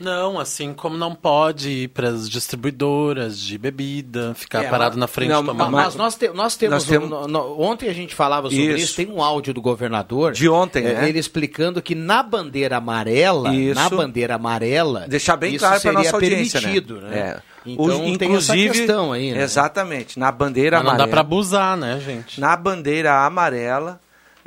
Não, 0.00 0.38
assim 0.38 0.72
como 0.72 0.96
não 0.96 1.14
pode 1.14 1.68
ir 1.70 1.88
para 1.88 2.08
as 2.08 2.28
distribuidoras 2.30 3.38
de 3.38 3.58
bebida, 3.58 4.32
ficar 4.34 4.64
É, 4.64 4.68
parado 4.68 4.90
mas- 4.92 5.00
na 5.00 5.06
frente 5.08 5.30
não, 5.30 5.44
tomando. 5.44 5.70
Mas 5.72 5.94
nós, 5.96 6.14
te- 6.14 6.28
nós 6.28 6.56
temos. 6.56 6.74
Nós 6.74 6.84
temos- 6.84 7.06
um- 7.11 7.22
no- 7.22 7.28
no- 7.28 7.61
ontem 7.61 7.88
a 7.88 7.92
gente 7.92 8.14
falava 8.14 8.48
sobre 8.48 8.64
isso. 8.66 8.76
Isso. 8.84 8.96
Tem 8.96 9.11
um 9.11 9.22
áudio 9.22 9.52
do 9.52 9.61
governador. 9.61 10.32
De 10.32 10.48
ontem, 10.48 10.84
é, 10.87 10.94
né? 10.94 11.08
Ele 11.08 11.18
explicando 11.18 11.82
que 11.82 11.94
na 11.94 12.22
bandeira 12.22 12.76
amarela. 12.76 13.54
Isso. 13.54 13.74
Na 13.74 13.88
bandeira 13.90 14.34
amarela. 14.37 15.06
Deixar 15.08 15.37
bem 15.37 15.54
isso 15.54 15.64
claro 15.64 15.74
para 15.74 15.80
seria 15.80 15.98
nossa 15.98 16.16
audiência, 16.16 16.61
permitido, 16.61 17.00
né? 17.00 17.08
né? 17.11 17.18
É. 17.18 17.40
Então 17.66 17.84
O- 17.84 17.90
tem 17.90 18.14
essa 18.14 18.24
inclusive, 18.54 18.70
questão 18.78 19.12
aí, 19.12 19.32
né? 19.32 19.42
Exatamente, 19.42 20.18
na 20.18 20.32
bandeira 20.32 20.76
Mas 20.78 20.84
não 20.84 20.90
amarela. 20.92 21.06
dá 21.06 21.11
para 21.11 21.20
abusar, 21.20 21.76
né, 21.76 22.00
gente? 22.04 22.40
Na 22.40 22.56
bandeira 22.56 23.26
amarela, 23.26 24.00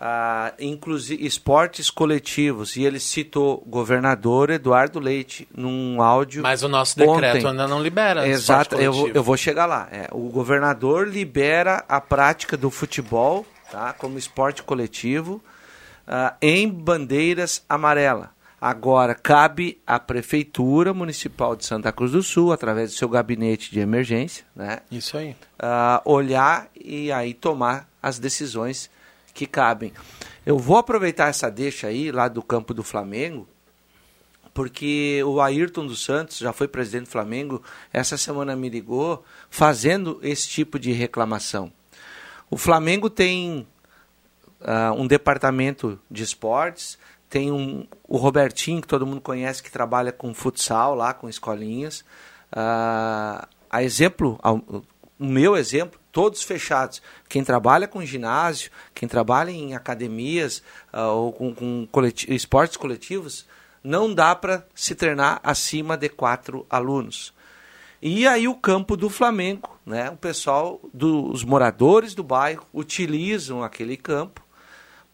ah, 0.03 0.51
inclusive 0.59 1.23
esportes 1.23 1.91
coletivos, 1.91 2.75
e 2.75 2.83
ele 2.83 2.99
citou 2.99 3.61
o 3.63 3.69
governador 3.69 4.49
Eduardo 4.49 4.99
Leite 4.99 5.47
num 5.55 6.01
áudio. 6.01 6.41
Mas 6.41 6.63
o 6.63 6.67
nosso 6.67 6.97
decreto 6.97 7.37
ontem. 7.37 7.47
ainda 7.47 7.67
não 7.67 7.79
libera. 7.83 8.27
Exato, 8.27 8.75
eu, 8.77 8.91
vou- 8.91 9.09
eu 9.09 9.21
vou 9.21 9.37
chegar 9.37 9.67
lá. 9.67 9.87
É, 9.91 10.07
o 10.11 10.27
governador 10.29 11.07
libera 11.07 11.83
a 11.87 12.01
prática 12.01 12.57
do 12.57 12.71
futebol 12.71 13.45
tá, 13.71 13.93
como 13.93 14.17
esporte 14.17 14.63
coletivo 14.63 15.39
ah, 16.07 16.33
em 16.41 16.67
bandeiras 16.67 17.63
amarelas. 17.69 18.29
Agora, 18.59 19.13
cabe 19.15 19.79
à 19.87 19.99
Prefeitura 19.99 20.93
Municipal 20.93 21.55
de 21.55 21.65
Santa 21.65 21.91
Cruz 21.91 22.11
do 22.11 22.21
Sul, 22.23 22.51
através 22.51 22.91
do 22.91 22.95
seu 22.97 23.09
gabinete 23.09 23.71
de 23.71 23.79
emergência, 23.79 24.45
né, 24.55 24.79
Isso 24.91 25.15
aí. 25.17 25.35
ah, 25.59 26.01
olhar 26.05 26.67
e 26.79 27.11
aí 27.11 27.33
tomar 27.35 27.87
as 28.01 28.17
decisões 28.19 28.89
que 29.33 29.45
cabem. 29.45 29.93
Eu 30.45 30.57
vou 30.57 30.77
aproveitar 30.77 31.29
essa 31.29 31.49
deixa 31.49 31.87
aí, 31.87 32.11
lá 32.11 32.27
do 32.27 32.41
campo 32.41 32.73
do 32.73 32.83
Flamengo, 32.83 33.47
porque 34.53 35.21
o 35.25 35.39
Ayrton 35.39 35.85
dos 35.85 36.03
Santos, 36.03 36.37
já 36.37 36.51
foi 36.51 36.67
presidente 36.67 37.05
do 37.05 37.11
Flamengo, 37.11 37.63
essa 37.93 38.17
semana 38.17 38.55
me 38.55 38.69
ligou 38.69 39.23
fazendo 39.49 40.19
esse 40.21 40.49
tipo 40.49 40.77
de 40.77 40.91
reclamação. 40.91 41.71
O 42.49 42.57
Flamengo 42.57 43.09
tem 43.09 43.65
ah, 44.61 44.93
um 44.93 45.07
departamento 45.07 45.99
de 46.09 46.23
esportes, 46.23 46.97
tem 47.29 47.49
um, 47.51 47.87
o 48.05 48.17
Robertinho, 48.17 48.81
que 48.81 48.87
todo 48.87 49.07
mundo 49.07 49.21
conhece, 49.21 49.63
que 49.63 49.71
trabalha 49.71 50.11
com 50.11 50.33
futsal 50.33 50.95
lá, 50.95 51.13
com 51.13 51.29
escolinhas. 51.29 52.03
Ah, 52.51 53.47
a 53.69 53.83
exemplo, 53.83 54.37
o 54.43 55.25
meu 55.25 55.55
exemplo, 55.55 56.00
todos 56.11 56.43
fechados. 56.43 57.01
Quem 57.29 57.43
trabalha 57.43 57.87
com 57.87 58.05
ginásio, 58.05 58.71
quem 58.93 59.07
trabalha 59.07 59.51
em 59.51 59.75
academias 59.75 60.61
ah, 60.91 61.09
ou 61.09 61.31
com, 61.31 61.53
com 61.53 61.87
coleti- 61.91 62.33
esportes 62.33 62.77
coletivos, 62.77 63.45
não 63.83 64.13
dá 64.13 64.35
para 64.35 64.65
se 64.75 64.93
treinar 64.93 65.39
acima 65.43 65.97
de 65.97 66.09
quatro 66.09 66.65
alunos. 66.69 67.33
E 68.01 68.27
aí 68.27 68.47
o 68.47 68.55
campo 68.55 68.97
do 68.97 69.09
Flamengo, 69.09 69.77
né? 69.85 70.09
O 70.09 70.17
pessoal 70.17 70.79
dos 70.91 71.43
moradores 71.43 72.15
do 72.15 72.23
bairro 72.23 72.65
utilizam 72.73 73.63
aquele 73.63 73.95
campo 73.95 74.41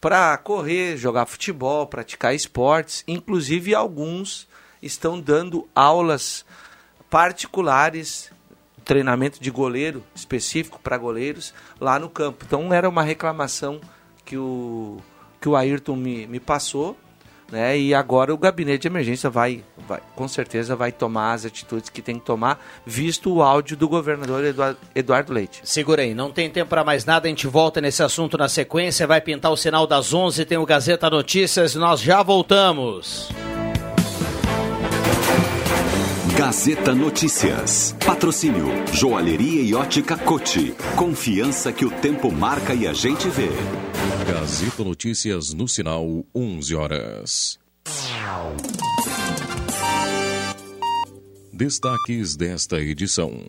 para 0.00 0.36
correr, 0.38 0.96
jogar 0.96 1.26
futebol, 1.26 1.86
praticar 1.86 2.34
esportes, 2.34 3.04
inclusive 3.06 3.74
alguns 3.74 4.48
estão 4.82 5.20
dando 5.20 5.68
aulas 5.74 6.46
particulares, 7.10 8.30
treinamento 8.88 9.38
de 9.38 9.50
goleiro 9.50 10.02
específico 10.14 10.80
para 10.82 10.96
goleiros 10.96 11.52
lá 11.78 11.98
no 11.98 12.08
campo. 12.08 12.44
Então 12.46 12.72
era 12.72 12.88
uma 12.88 13.02
reclamação 13.02 13.80
que 14.24 14.38
o, 14.38 14.96
que 15.38 15.46
o 15.46 15.54
Ayrton 15.54 15.94
me, 15.94 16.26
me 16.26 16.40
passou. 16.40 16.96
Né? 17.52 17.78
E 17.78 17.94
agora 17.94 18.32
o 18.32 18.38
gabinete 18.38 18.82
de 18.82 18.88
emergência 18.88 19.28
vai, 19.28 19.62
vai, 19.86 20.00
com 20.14 20.26
certeza 20.26 20.74
vai 20.74 20.90
tomar 20.90 21.32
as 21.32 21.44
atitudes 21.44 21.88
que 21.90 22.02
tem 22.02 22.18
que 22.18 22.24
tomar, 22.24 22.62
visto 22.84 23.32
o 23.32 23.42
áudio 23.42 23.74
do 23.74 23.88
governador 23.88 24.42
Eduardo, 24.94 25.32
Leite. 25.32 25.60
Segura 25.64 26.02
aí, 26.02 26.14
não 26.14 26.30
tem 26.30 26.50
tempo 26.50 26.68
para 26.68 26.84
mais 26.84 27.06
nada, 27.06 27.26
a 27.26 27.30
gente 27.30 27.46
volta 27.46 27.80
nesse 27.80 28.02
assunto 28.02 28.36
na 28.36 28.50
sequência, 28.50 29.06
vai 29.06 29.22
pintar 29.22 29.50
o 29.50 29.56
sinal 29.56 29.86
das 29.86 30.12
11, 30.12 30.44
tem 30.44 30.58
o 30.58 30.66
Gazeta 30.66 31.08
Notícias, 31.08 31.74
nós 31.74 32.00
já 32.00 32.22
voltamos. 32.22 33.30
Gazeta 36.48 36.94
Notícias. 36.94 37.94
Patrocínio 38.06 38.68
Joalheria 38.94 39.60
e 39.60 39.74
Ótica 39.74 40.16
Cote. 40.16 40.74
Confiança 40.96 41.70
que 41.70 41.84
o 41.84 41.90
tempo 41.90 42.32
marca 42.32 42.72
e 42.72 42.86
a 42.86 42.94
gente 42.94 43.28
vê. 43.28 43.50
Gazeta 44.26 44.82
Notícias 44.82 45.52
no 45.52 45.68
sinal 45.68 46.24
11 46.34 46.74
horas. 46.74 47.58
Destaques 51.52 52.34
desta 52.34 52.80
edição. 52.80 53.44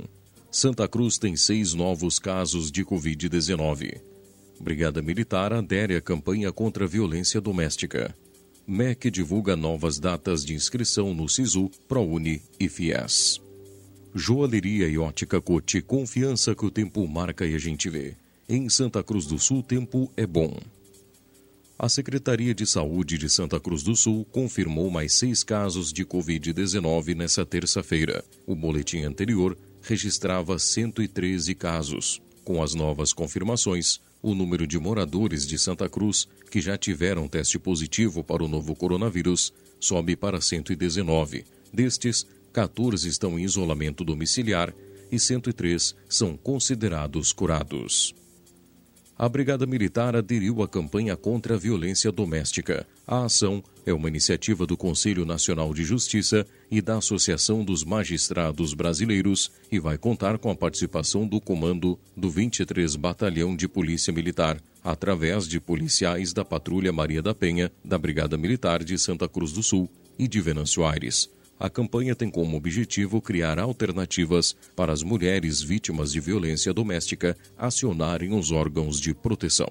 Santa 0.52 0.86
Cruz 0.86 1.18
tem 1.18 1.38
seis 1.38 1.74
novos 1.74 2.20
casos 2.20 2.70
de 2.70 2.84
Covid-19. 2.84 3.98
Brigada 4.60 5.02
Militar 5.02 5.54
adere 5.54 5.96
à 5.96 6.02
campanha 6.02 6.52
contra 6.52 6.84
a 6.84 6.88
violência 6.88 7.40
doméstica. 7.40 8.14
MEC 8.70 9.10
divulga 9.10 9.56
novas 9.56 9.98
datas 9.98 10.46
de 10.46 10.54
inscrição 10.54 11.12
no 11.12 11.28
SISU, 11.28 11.72
ProUni 11.88 12.40
e 12.60 12.70
FIES. 12.70 13.42
Joalheria 14.14 14.88
e 14.88 14.96
ótica 14.96 15.42
Cote, 15.42 15.82
confiança 15.82 16.54
que 16.54 16.64
o 16.64 16.70
tempo 16.70 17.08
marca 17.08 17.48
e 17.48 17.56
a 17.56 17.58
gente 17.58 17.90
vê. 17.90 18.16
Em 18.48 18.70
Santa 18.70 19.02
Cruz 19.02 19.26
do 19.26 19.40
Sul, 19.40 19.64
tempo 19.64 20.12
é 20.16 20.24
bom. 20.24 20.56
A 21.80 21.90
Secretaria 21.90 22.54
de 22.54 22.68
Saúde 22.68 23.18
de 23.18 23.28
Santa 23.28 23.60
Cruz 23.60 23.82
do 23.82 23.96
Sul 23.96 24.24
confirmou 24.32 24.92
mais 24.92 25.14
seis 25.14 25.44
casos 25.44 25.92
de 25.92 26.06
Covid-19 26.06 27.16
nesta 27.16 27.44
terça-feira. 27.44 28.24
O 28.46 28.56
boletim 28.56 29.02
anterior 29.02 29.58
registrava 29.82 30.60
113 30.60 31.56
casos. 31.56 32.22
Com 32.44 32.62
as 32.62 32.76
novas 32.76 33.14
confirmações, 33.14 34.00
o 34.22 34.36
número 34.36 34.68
de 34.68 34.78
moradores 34.78 35.48
de 35.48 35.58
Santa 35.58 35.88
Cruz 35.88 36.28
que 36.52 36.60
já 36.62 36.78
tiveram 36.78 37.28
teste 37.28 37.58
positivo 37.58 38.24
para 38.24 38.44
o 38.44 38.48
novo 38.48 38.76
coronavírus 38.76 39.54
sobe 39.80 40.16
para 40.16 40.42
119. 40.42 41.46
Destes, 41.74 42.26
14 42.52 43.08
estão 43.08 43.38
em 43.40 43.44
isolamento 43.44 44.04
domiciliar 44.04 44.74
e 45.12 45.20
103 45.20 45.96
são 46.08 46.36
considerados 46.36 47.32
curados. 47.32 48.14
A 49.18 49.28
Brigada 49.28 49.66
Militar 49.66 50.16
aderiu 50.16 50.64
à 50.64 50.68
campanha 50.68 51.18
contra 51.18 51.56
a 51.56 51.58
violência 51.58 52.12
doméstica. 52.12 52.88
A 53.06 53.26
ação 53.26 53.62
é 53.90 53.94
uma 53.94 54.08
iniciativa 54.08 54.66
do 54.66 54.78
Conselho 54.78 55.26
Nacional 55.26 55.74
de 55.74 55.84
Justiça 55.84 56.46
e 56.70 56.82
da 56.82 56.98
Associação 56.98 57.64
dos 57.64 57.84
Magistrados 57.84 58.74
Brasileiros 58.74 59.52
e 59.72 59.80
vai 59.80 59.98
contar 59.98 60.38
com 60.38 60.52
a 60.52 60.56
participação 60.56 61.28
do 61.28 61.42
comando 61.42 61.98
do 62.16 62.30
23 62.30 62.96
Batalhão 62.96 63.56
de 63.56 63.68
Polícia 63.68 64.14
Militar, 64.14 64.62
através 64.84 65.48
de 65.48 65.60
policiais 65.60 66.34
da 66.34 66.46
Patrulha 66.46 66.94
Maria 66.94 67.22
da 67.22 67.34
Penha, 67.34 67.72
da 67.84 67.98
Brigada 67.98 68.38
Militar 68.38 68.84
de 68.84 68.98
Santa 68.98 69.28
Cruz 69.28 69.52
do 69.52 69.64
Sul 69.64 69.90
e 70.18 70.28
de 70.28 70.40
Venâncio 70.40 70.86
Aires. 70.86 71.30
A 71.60 71.70
campanha 71.70 72.16
tem 72.16 72.30
como 72.30 72.56
objetivo 72.56 73.22
criar 73.22 73.60
alternativas 73.60 74.56
para 74.76 74.94
as 74.94 75.04
mulheres 75.04 75.62
vítimas 75.62 76.12
de 76.12 76.20
violência 76.20 76.74
doméstica 76.74 77.36
acionarem 77.58 78.34
os 78.34 78.52
órgãos 78.52 79.00
de 79.00 79.14
proteção. 79.14 79.68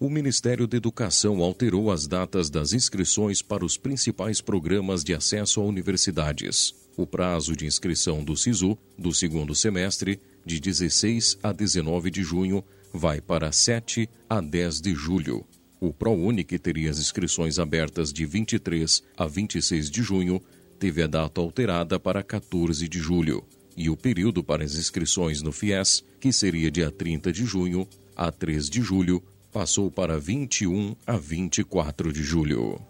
O 0.00 0.08
Ministério 0.08 0.68
da 0.68 0.76
Educação 0.76 1.42
alterou 1.42 1.90
as 1.90 2.06
datas 2.06 2.48
das 2.48 2.72
inscrições 2.72 3.42
para 3.42 3.64
os 3.64 3.76
principais 3.76 4.40
programas 4.40 5.02
de 5.02 5.12
acesso 5.12 5.60
a 5.60 5.64
universidades. 5.64 6.72
O 6.96 7.04
prazo 7.04 7.56
de 7.56 7.66
inscrição 7.66 8.22
do 8.22 8.36
SISU, 8.36 8.78
do 8.96 9.12
segundo 9.12 9.56
semestre, 9.56 10.20
de 10.46 10.60
16 10.60 11.38
a 11.42 11.50
19 11.50 12.12
de 12.12 12.22
junho, 12.22 12.62
vai 12.92 13.20
para 13.20 13.50
7 13.50 14.08
a 14.30 14.40
10 14.40 14.80
de 14.80 14.94
julho. 14.94 15.44
O 15.80 15.92
ProUni, 15.92 16.44
que 16.44 16.60
teria 16.60 16.92
as 16.92 17.00
inscrições 17.00 17.58
abertas 17.58 18.12
de 18.12 18.24
23 18.24 19.02
a 19.16 19.26
26 19.26 19.90
de 19.90 20.00
junho, 20.00 20.40
teve 20.78 21.02
a 21.02 21.08
data 21.08 21.40
alterada 21.40 21.98
para 21.98 22.22
14 22.22 22.86
de 22.86 23.00
julho. 23.00 23.42
E 23.76 23.90
o 23.90 23.96
período 23.96 24.44
para 24.44 24.62
as 24.62 24.76
inscrições 24.76 25.42
no 25.42 25.50
FIES, 25.50 26.04
que 26.20 26.32
seria 26.32 26.70
dia 26.70 26.88
30 26.88 27.32
de 27.32 27.44
junho 27.44 27.84
a 28.14 28.30
3 28.30 28.70
de 28.70 28.80
julho, 28.80 29.20
passou 29.58 29.90
para 29.90 30.16
21 30.16 30.94
a 31.04 31.16
24 31.16 32.12
de 32.12 32.22
julho. 32.22 32.80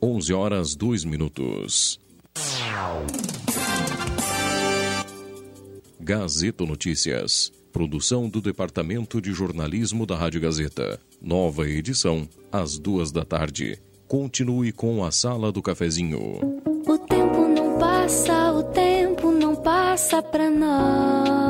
11 0.00 0.32
horas 0.32 0.76
2 0.76 1.02
minutos. 1.02 1.98
Gazeta 5.98 6.64
Notícias. 6.64 7.50
Produção 7.72 8.28
do 8.28 8.40
Departamento 8.40 9.20
de 9.20 9.32
Jornalismo 9.32 10.06
da 10.06 10.14
Rádio 10.14 10.40
Gazeta. 10.40 11.00
Nova 11.20 11.68
edição, 11.68 12.28
às 12.52 12.78
duas 12.78 13.10
da 13.10 13.24
tarde. 13.24 13.82
Continue 14.06 14.70
com 14.70 15.04
a 15.04 15.10
Sala 15.10 15.50
do 15.50 15.60
Cafezinho. 15.60 16.38
O 16.86 16.98
tempo 16.98 17.48
não 17.48 17.80
passa, 17.80 18.52
o 18.52 18.62
tempo 18.62 19.32
não 19.32 19.56
passa 19.56 20.22
pra 20.22 20.48
nós. 20.48 21.49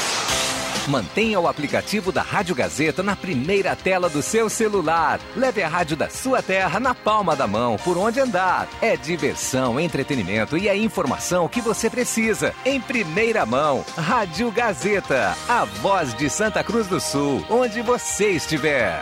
Mantenha 0.91 1.39
o 1.39 1.47
aplicativo 1.47 2.11
da 2.11 2.21
Rádio 2.21 2.53
Gazeta 2.53 3.01
na 3.01 3.15
primeira 3.15 3.77
tela 3.77 4.09
do 4.09 4.21
seu 4.21 4.49
celular. 4.49 5.21
Leve 5.37 5.63
a 5.63 5.67
rádio 5.69 5.95
da 5.95 6.09
sua 6.09 6.41
terra 6.41 6.81
na 6.81 6.93
palma 6.93 7.33
da 7.33 7.47
mão, 7.47 7.77
por 7.77 7.97
onde 7.97 8.19
andar. 8.19 8.67
É 8.81 8.97
diversão, 8.97 9.79
entretenimento 9.79 10.57
e 10.57 10.67
a 10.67 10.75
informação 10.75 11.47
que 11.47 11.61
você 11.61 11.89
precisa. 11.89 12.53
Em 12.65 12.81
primeira 12.81 13.45
mão, 13.45 13.85
Rádio 13.97 14.51
Gazeta. 14.51 15.33
A 15.47 15.63
voz 15.63 16.13
de 16.13 16.29
Santa 16.29 16.61
Cruz 16.61 16.87
do 16.87 16.99
Sul, 16.99 17.41
onde 17.49 17.81
você 17.81 18.31
estiver. 18.31 19.01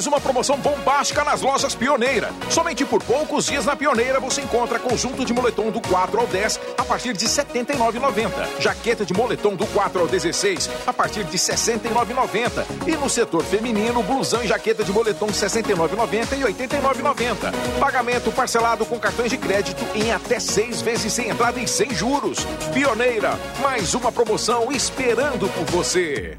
Mais 0.00 0.06
uma 0.06 0.18
promoção 0.18 0.56
bombástica 0.56 1.22
nas 1.22 1.42
lojas 1.42 1.74
Pioneira. 1.74 2.30
Somente 2.48 2.86
por 2.86 3.02
poucos 3.02 3.44
dias 3.44 3.66
na 3.66 3.76
Pioneira 3.76 4.18
você 4.18 4.40
encontra 4.40 4.78
conjunto 4.78 5.26
de 5.26 5.34
moletom 5.34 5.70
do 5.70 5.78
4 5.78 6.20
ao 6.20 6.26
10 6.26 6.58
a 6.78 6.84
partir 6.86 7.12
de 7.12 7.26
R$ 7.26 7.30
79,90. 7.30 8.30
Jaqueta 8.58 9.04
de 9.04 9.12
moletom 9.12 9.54
do 9.54 9.66
4 9.66 10.00
ao 10.00 10.08
16 10.08 10.70
a 10.86 10.92
partir 10.94 11.24
de 11.24 11.32
R$ 11.32 11.36
69,90. 11.36 12.64
E 12.86 12.96
no 12.96 13.10
setor 13.10 13.44
feminino, 13.44 14.02
blusão 14.02 14.42
e 14.42 14.48
jaqueta 14.48 14.82
de 14.82 14.90
moletom 14.90 15.26
R$ 15.26 15.32
69,90 15.32 16.32
e 16.32 16.44
R$ 16.44 16.54
89,90. 16.54 17.78
Pagamento 17.78 18.32
parcelado 18.32 18.86
com 18.86 18.98
cartões 18.98 19.28
de 19.28 19.36
crédito 19.36 19.84
em 19.94 20.12
até 20.12 20.40
seis 20.40 20.80
vezes 20.80 21.12
sem 21.12 21.28
entrada 21.28 21.60
e 21.60 21.68
sem 21.68 21.94
juros. 21.94 22.38
Pioneira, 22.72 23.38
mais 23.60 23.92
uma 23.92 24.10
promoção 24.10 24.72
esperando 24.72 25.46
por 25.50 25.66
você. 25.66 26.38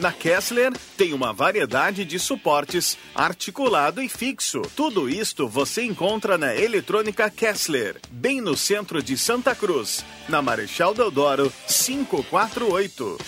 Na 0.01 0.11
Kessler 0.11 0.73
tem 0.97 1.13
uma 1.13 1.31
variedade 1.31 2.03
de 2.03 2.17
suportes 2.17 2.97
articulado 3.13 4.01
e 4.01 4.09
fixo. 4.09 4.63
Tudo 4.75 5.07
isto 5.07 5.47
você 5.47 5.83
encontra 5.83 6.39
na 6.39 6.55
Eletrônica 6.55 7.29
Kessler, 7.29 8.01
bem 8.09 8.41
no 8.41 8.57
centro 8.57 9.03
de 9.03 9.15
Santa 9.15 9.53
Cruz, 9.53 10.03
na 10.27 10.41
Marechal 10.41 10.95
Deodoro 10.95 11.53
548. 11.67 13.19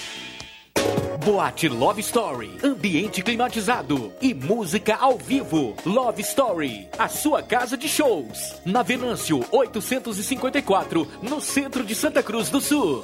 Boate 1.24 1.69
Love 1.69 2.01
Story, 2.01 2.57
ambiente 2.63 3.21
climatizado 3.21 4.11
e 4.19 4.34
música 4.34 4.95
ao 4.95 5.15
vivo. 5.15 5.78
Love 5.86 6.24
Story, 6.24 6.88
a 6.97 7.07
sua 7.07 7.43
casa 7.43 7.78
de 7.78 7.88
shows. 7.88 8.55
Na 8.65 8.82
Venâncio 8.82 9.45
854, 9.51 11.07
no 11.21 11.39
centro 11.39 11.84
de 11.84 11.93
Santa 11.93 12.24
Cruz 12.24 12.49
do 12.49 12.59
Sul. 12.59 13.03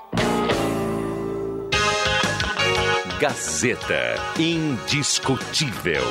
Gazeta. 3.21 4.15
Indiscutível. 4.39 6.01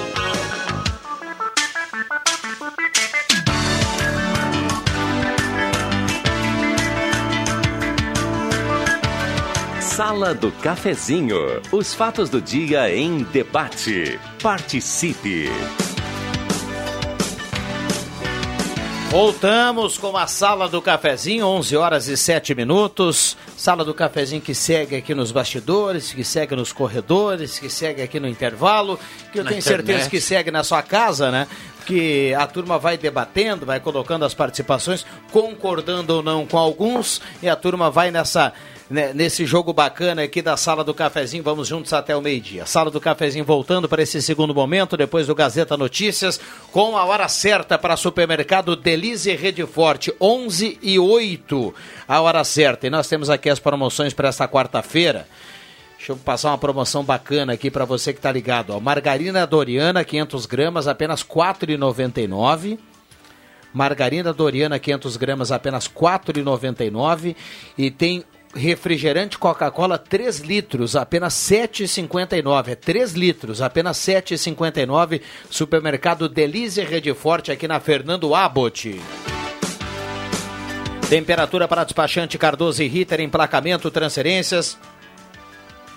Sala 9.80 10.32
do 10.32 10.52
Cafezinho. 10.52 11.36
Os 11.72 11.92
fatos 11.92 12.30
do 12.30 12.40
dia 12.40 12.94
em 12.94 13.24
debate. 13.24 14.16
Participe. 14.40 15.50
Voltamos 19.10 19.98
com 19.98 20.16
a 20.16 20.28
Sala 20.28 20.68
do 20.68 20.80
Cafezinho, 20.80 21.44
11 21.44 21.76
horas 21.76 22.06
e 22.06 22.16
7 22.16 22.54
minutos. 22.54 23.36
Sala 23.56 23.84
do 23.84 23.92
Cafezinho 23.92 24.40
que 24.40 24.54
segue 24.54 24.94
aqui 24.94 25.16
nos 25.16 25.32
bastidores, 25.32 26.12
que 26.12 26.22
segue 26.22 26.54
nos 26.54 26.72
corredores, 26.72 27.58
que 27.58 27.68
segue 27.68 28.02
aqui 28.02 28.20
no 28.20 28.28
intervalo, 28.28 29.00
que 29.32 29.40
eu 29.40 29.42
Na 29.42 29.50
tenho 29.50 29.58
internet. 29.58 29.84
certeza 29.86 30.08
que 30.10 30.20
segue 30.20 30.52
na 30.52 30.62
sua 30.62 30.80
casa, 30.80 31.28
né? 31.32 31.48
Que 31.84 32.32
a 32.34 32.46
turma 32.46 32.78
vai 32.78 32.96
debatendo, 32.96 33.66
vai 33.66 33.80
colocando 33.80 34.24
as 34.24 34.32
participações, 34.32 35.04
concordando 35.32 36.14
ou 36.14 36.22
não 36.22 36.46
com 36.46 36.56
alguns, 36.56 37.20
e 37.42 37.48
a 37.48 37.56
turma 37.56 37.90
vai 37.90 38.12
nessa 38.12 38.52
né, 38.90 39.12
nesse 39.14 39.46
jogo 39.46 39.72
bacana 39.72 40.22
aqui 40.22 40.42
da 40.42 40.56
Sala 40.56 40.82
do 40.82 40.92
Cafezinho. 40.92 41.44
Vamos 41.44 41.68
juntos 41.68 41.92
até 41.92 42.16
o 42.16 42.20
meio-dia. 42.20 42.66
Sala 42.66 42.90
do 42.90 43.00
Cafezinho 43.00 43.44
voltando 43.44 43.88
para 43.88 44.02
esse 44.02 44.20
segundo 44.20 44.52
momento, 44.52 44.96
depois 44.96 45.28
do 45.28 45.34
Gazeta 45.34 45.76
Notícias, 45.76 46.40
com 46.72 46.96
a 46.96 47.04
hora 47.04 47.28
certa 47.28 47.78
para 47.78 47.96
supermercado 47.96 48.74
Delize 48.74 49.34
Rede 49.36 49.64
Forte, 49.64 50.12
11 50.20 50.78
e 50.82 50.98
8, 50.98 51.74
a 52.08 52.20
hora 52.20 52.42
certa. 52.42 52.88
E 52.88 52.90
nós 52.90 53.06
temos 53.06 53.30
aqui 53.30 53.48
as 53.48 53.60
promoções 53.60 54.12
para 54.12 54.28
esta 54.28 54.48
quarta-feira. 54.48 55.28
Deixa 55.96 56.12
eu 56.12 56.16
passar 56.16 56.48
uma 56.48 56.58
promoção 56.58 57.04
bacana 57.04 57.52
aqui 57.52 57.70
para 57.70 57.84
você 57.84 58.12
que 58.12 58.18
está 58.18 58.32
ligado. 58.32 58.70
Ó. 58.70 58.80
Margarina 58.80 59.46
Doriana, 59.46 60.02
500 60.02 60.46
gramas, 60.46 60.88
apenas 60.88 61.20
R$ 61.20 61.28
4,99. 61.28 62.78
Margarina 63.72 64.32
Doriana, 64.32 64.78
500 64.78 65.16
gramas, 65.16 65.52
apenas 65.52 65.86
R$ 65.86 65.92
4,99. 65.94 67.36
E 67.76 67.90
tem 67.90 68.24
refrigerante 68.54 69.38
Coca-Cola 69.38 69.96
3 69.98 70.40
litros, 70.40 70.96
apenas 70.96 71.50
R$ 71.50 71.68
7,59. 71.68 72.68
É 72.68 72.74
3 72.74 73.12
litros, 73.12 73.62
apenas 73.62 74.06
R$ 74.06 74.14
7,59. 74.14 75.20
Supermercado 75.48 76.28
Delize 76.28 76.82
Rede 76.82 77.12
Forte, 77.14 77.52
aqui 77.52 77.68
na 77.68 77.80
Fernando 77.80 78.34
Abbott. 78.34 79.00
Temperatura 81.08 81.66
para 81.66 81.84
despachante 81.84 82.38
Cardoso 82.38 82.82
e 82.82 82.86
Ritter, 82.86 83.20
emplacamento, 83.20 83.90
transferências. 83.90 84.78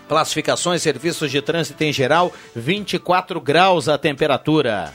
Classificações, 0.07 0.81
serviços 0.81 1.31
de 1.31 1.41
trânsito 1.41 1.83
em 1.83 1.93
geral, 1.93 2.31
24 2.55 3.39
graus 3.39 3.87
a 3.87 3.97
temperatura. 3.97 4.93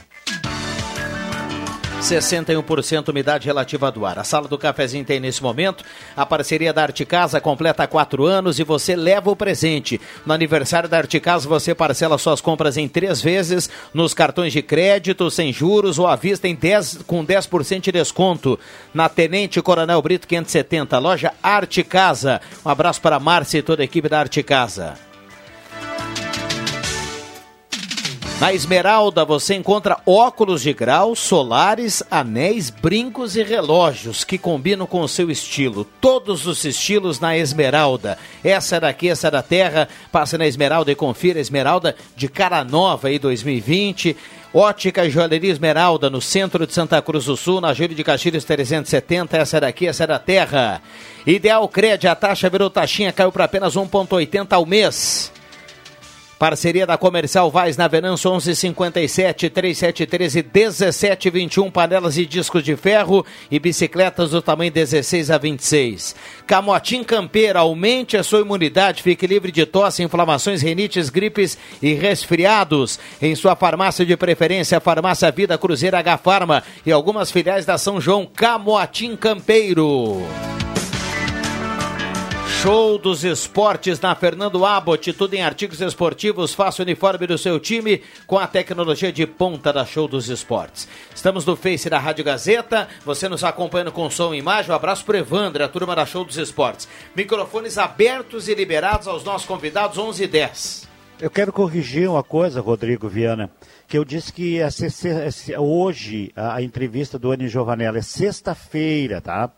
61% 2.01 3.09
umidade 3.09 3.45
relativa 3.45 3.91
do 3.91 4.05
ar. 4.05 4.17
A 4.17 4.23
sala 4.23 4.47
do 4.47 4.57
cafezinho 4.57 5.03
tem 5.03 5.19
nesse 5.19 5.43
momento 5.43 5.83
a 6.15 6.25
parceria 6.25 6.71
da 6.71 6.83
Arte 6.83 7.05
Casa 7.05 7.41
completa 7.41 7.85
quatro 7.87 8.25
anos 8.25 8.57
e 8.57 8.63
você 8.63 8.95
leva 8.95 9.29
o 9.29 9.35
presente. 9.35 9.99
No 10.25 10.33
aniversário 10.33 10.87
da 10.87 10.97
Arte 10.97 11.19
Casa 11.19 11.47
você 11.47 11.75
parcela 11.75 12.17
suas 12.17 12.39
compras 12.39 12.77
em 12.77 12.87
três 12.87 13.21
vezes 13.21 13.69
nos 13.93 14.13
cartões 14.13 14.53
de 14.53 14.61
crédito, 14.61 15.29
sem 15.29 15.51
juros 15.51 15.99
ou 15.99 16.07
à 16.07 16.15
vista 16.15 16.47
em 16.47 16.55
10, 16.55 16.99
com 17.05 17.25
10% 17.25 17.81
de 17.81 17.91
desconto. 17.91 18.57
Na 18.93 19.09
Tenente 19.09 19.61
Coronel 19.61 20.01
Brito 20.01 20.27
570, 20.27 20.97
loja 20.99 21.33
Arte 21.43 21.83
Casa. 21.83 22.39
Um 22.65 22.69
abraço 22.69 23.01
para 23.01 23.17
a 23.17 23.19
Márcia 23.19 23.59
e 23.59 23.63
toda 23.63 23.83
a 23.83 23.85
equipe 23.85 24.07
da 24.07 24.19
Arte 24.19 24.41
Casa. 24.41 25.08
Na 28.39 28.53
Esmeralda 28.53 29.25
você 29.25 29.53
encontra 29.53 29.99
óculos 30.05 30.61
de 30.61 30.71
grau, 30.71 31.13
solares, 31.13 32.01
anéis, 32.09 32.69
brincos 32.69 33.35
e 33.35 33.43
relógios 33.43 34.23
que 34.23 34.37
combinam 34.37 34.87
com 34.87 35.01
o 35.01 35.09
seu 35.09 35.29
estilo. 35.29 35.85
Todos 35.99 36.47
os 36.47 36.63
estilos 36.63 37.19
na 37.19 37.37
Esmeralda. 37.37 38.17
Essa 38.41 38.77
é 38.77 38.79
daqui, 38.79 39.09
essa 39.09 39.27
é 39.27 39.31
da 39.31 39.41
terra. 39.41 39.89
Passe 40.09 40.37
na 40.37 40.47
Esmeralda 40.47 40.89
e 40.89 40.95
confira 40.95 41.37
a 41.37 41.41
Esmeralda 41.41 41.97
de 42.15 42.29
cara 42.29 42.63
nova 42.63 43.09
aí 43.09 43.19
2020. 43.19 44.15
Ótica 44.53 45.05
e 45.05 45.09
Joalheria 45.09 45.51
Esmeralda, 45.51 46.09
no 46.09 46.21
centro 46.21 46.65
de 46.65 46.73
Santa 46.73 47.01
Cruz 47.01 47.25
do 47.25 47.35
Sul, 47.35 47.59
na 47.59 47.73
Júlio 47.73 47.93
de 47.93 48.05
Castilhos 48.05 48.45
370. 48.45 49.35
Essa 49.35 49.59
daqui, 49.59 49.85
essa 49.85 50.07
da 50.07 50.17
terra. 50.17 50.81
Ideal 51.27 51.67
Cred, 51.67 52.07
a 52.07 52.15
taxa 52.15 52.49
virou 52.49 52.69
taxinha, 52.69 53.11
caiu 53.11 53.33
para 53.33 53.43
apenas 53.43 53.75
1,80 53.75 54.53
ao 54.53 54.65
mês. 54.65 55.29
Parceria 56.39 56.87
da 56.87 56.97
Comercial 56.97 57.51
Vaz 57.51 57.75
na 57.75 57.89
Venâncio 57.89 58.31
1157 58.31 59.49
3713 59.49 60.41
1721 60.41 61.69
panelas 61.69 62.17
e 62.17 62.25
discos 62.25 62.63
de 62.63 62.77
ferro 62.77 63.25
e 63.51 63.59
bicicletas 63.59 64.31
do 64.31 64.41
tamanho 64.41 64.71
16 64.71 65.31
a 65.31 65.37
26. 65.37 66.15
Camotim 66.47 67.03
Campeira, 67.03 67.59
aumente 67.59 68.15
a 68.15 68.23
sua 68.23 68.39
imunidade, 68.39 69.03
fique 69.03 69.27
livre 69.27 69.51
de 69.51 69.65
tosse, 69.65 70.01
inflamações, 70.01 70.61
rinites, 70.61 71.09
gripes 71.09 71.57
e 71.81 71.93
resfriados. 71.93 72.97
Em 73.21 73.35
sua 73.35 73.53
farmácia 73.57 74.05
de 74.05 74.15
preferência, 74.15 74.79
Farmácia 74.79 75.29
Vida 75.33 75.57
Cruzeiro 75.57 75.97
H 75.97 76.17
Farma 76.19 76.63
e 76.85 76.91
algumas 76.93 77.29
filiais 77.29 77.65
da 77.65 77.77
São 77.77 77.99
João 77.99 78.25
Camotim 78.25 79.17
Campeiro. 79.17 80.23
Show 82.61 82.97
dos 82.97 83.23
esportes 83.23 84.01
na 84.01 84.13
Fernando 84.15 84.65
Abbott, 84.65 85.13
tudo 85.13 85.33
em 85.33 85.41
artigos 85.41 85.79
esportivos, 85.79 86.53
faça 86.53 86.81
o 86.81 86.85
uniforme 86.85 87.25
do 87.25 87.37
seu 87.37 87.57
time 87.57 88.01
com 88.27 88.37
a 88.37 88.45
tecnologia 88.47 89.13
de 89.13 89.25
ponta 89.25 89.71
da 89.71 89.85
Show 89.85 90.09
dos 90.09 90.27
Esportes. 90.27 90.85
Estamos 91.15 91.45
no 91.45 91.55
Face 91.55 91.89
da 91.89 91.97
Rádio 91.97 92.25
Gazeta, 92.25 92.89
você 93.05 93.29
nos 93.29 93.45
acompanhando 93.45 93.93
com 93.93 94.09
som 94.09 94.33
e 94.33 94.37
imagem, 94.39 94.71
um 94.71 94.75
abraço 94.75 95.05
para 95.05 95.19
Evandro, 95.19 95.63
a 95.63 95.69
turma 95.69 95.95
da 95.95 96.05
Show 96.05 96.25
dos 96.25 96.37
Esportes. 96.37 96.85
Microfones 97.15 97.77
abertos 97.77 98.49
e 98.49 98.55
liberados 98.55 99.07
aos 99.07 99.23
nossos 99.23 99.47
convidados, 99.47 99.97
11 99.97 100.23
e 100.23 100.27
10. 100.27 100.89
Eu 101.21 101.29
quero 101.29 101.53
corrigir 101.53 102.09
uma 102.09 102.23
coisa, 102.23 102.59
Rodrigo 102.61 103.07
Viana, 103.07 103.49
que 103.87 103.97
eu 103.97 104.03
disse 104.03 104.31
que 104.33 104.59
ser, 104.71 104.89
ser- 104.91 105.57
hoje 105.59 106.31
a, 106.35 106.55
a 106.55 106.61
entrevista 106.61 107.17
do 107.17 107.31
Anny 107.31 107.47
Giovanella 107.47 107.97
é 107.99 108.01
sexta-feira, 108.01 109.21
tá? 109.21 109.49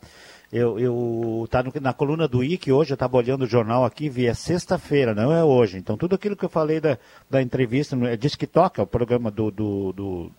Eu, 0.52 0.78
eu 0.78 1.48
tá 1.50 1.64
no- 1.64 1.72
na 1.80 1.94
coluna 1.94 2.28
do 2.28 2.44
IC 2.44 2.72
hoje, 2.74 2.92
eu 2.92 2.96
estava 2.96 3.16
olhando 3.16 3.44
o 3.44 3.48
jornal 3.48 3.86
aqui, 3.86 4.10
vi 4.10 4.28
é 4.28 4.34
sexta-feira, 4.34 5.16
não 5.16 5.32
é 5.32 5.44
hoje. 5.44 5.78
Então 5.78 5.96
tudo 5.96 6.16
aquilo 6.16 6.36
que 6.36 6.44
eu 6.44 6.50
falei 6.50 6.82
da, 6.82 6.98
da 7.30 7.42
entrevista, 7.42 7.96
é 8.06 8.18
Diz 8.18 8.36
que 8.36 8.46
toca, 8.46 8.84
o 8.84 8.88
programa 8.88 9.32
do, 9.32 9.50
do, 9.50 9.94
do, 9.94 10.32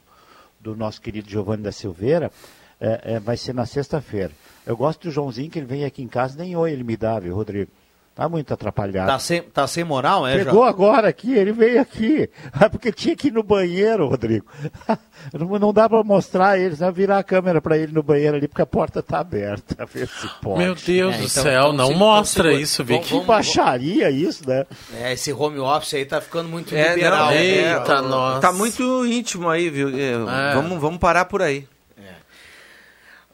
do 0.60 0.76
nosso 0.76 1.00
querido 1.00 1.30
Giovanni 1.30 1.62
da 1.62 1.72
Silveira, 1.72 2.30
é, 2.78 3.14
é, 3.14 3.20
vai 3.20 3.36
ser 3.38 3.54
na 3.54 3.64
sexta-feira. 3.64 4.32
Eu 4.66 4.76
gosto 4.76 5.08
do 5.08 5.10
Joãozinho, 5.10 5.50
que 5.50 5.58
ele 5.58 5.66
vem 5.66 5.84
aqui 5.84 6.02
em 6.02 6.08
casa, 6.08 6.36
nem 6.36 6.54
oi 6.56 6.72
ele 6.72 6.84
me 6.84 6.96
dá, 6.96 7.18
viu, 7.18 7.34
Rodrigo? 7.34 7.70
Tá 8.14 8.28
muito 8.28 8.52
atrapalhado. 8.52 9.08
Tá 9.08 9.18
sem, 9.18 9.40
tá 9.40 9.66
sem 9.66 9.84
moral, 9.84 10.26
é, 10.26 10.34
Chegou 10.36 10.64
Jó? 10.64 10.68
agora 10.68 11.08
aqui, 11.08 11.32
ele 11.32 11.50
veio 11.50 11.80
aqui. 11.80 12.28
Ah, 12.52 12.68
Porque 12.70 12.92
tinha 12.92 13.16
que 13.16 13.28
ir 13.28 13.32
no 13.32 13.42
banheiro, 13.42 14.06
Rodrigo. 14.06 14.44
Não, 15.32 15.46
não 15.58 15.72
dá 15.72 15.88
para 15.88 16.02
mostrar 16.02 16.58
ele, 16.58 16.74
senão 16.74 16.92
virar 16.92 17.18
a 17.18 17.22
câmera 17.22 17.62
para 17.62 17.78
ele 17.78 17.92
no 17.92 18.02
banheiro 18.02 18.36
ali, 18.36 18.48
porque 18.48 18.60
a 18.60 18.66
porta 18.66 19.00
tá 19.00 19.20
aberta. 19.20 19.86
Vê 19.86 20.04
se 20.04 20.28
pode. 20.42 20.58
Meu 20.58 20.74
Deus 20.74 21.16
do 21.16 21.28
céu, 21.28 21.72
não 21.72 21.94
mostra 21.94 22.52
isso, 22.52 22.82
Vicky. 22.82 23.20
Que 23.20 23.24
baixaria 23.24 24.10
isso, 24.10 24.48
né? 24.48 24.66
É, 24.98 25.12
esse 25.12 25.32
home 25.32 25.60
office 25.60 25.94
aí 25.94 26.04
tá 26.04 26.20
ficando 26.20 26.48
muito 26.48 26.74
É, 26.74 26.94
liberal. 26.94 27.26
não, 27.26 27.30
né? 27.30 27.46
é, 27.46 27.72
Eita, 27.74 28.02
nossa. 28.02 28.40
Tá 28.40 28.52
muito 28.52 29.06
íntimo 29.06 29.48
aí, 29.48 29.70
viu? 29.70 29.88
É, 29.96 30.54
Vamos, 30.54 30.80
vamos 30.80 30.98
parar 30.98 31.24
por 31.26 31.40
aí. 31.40 31.68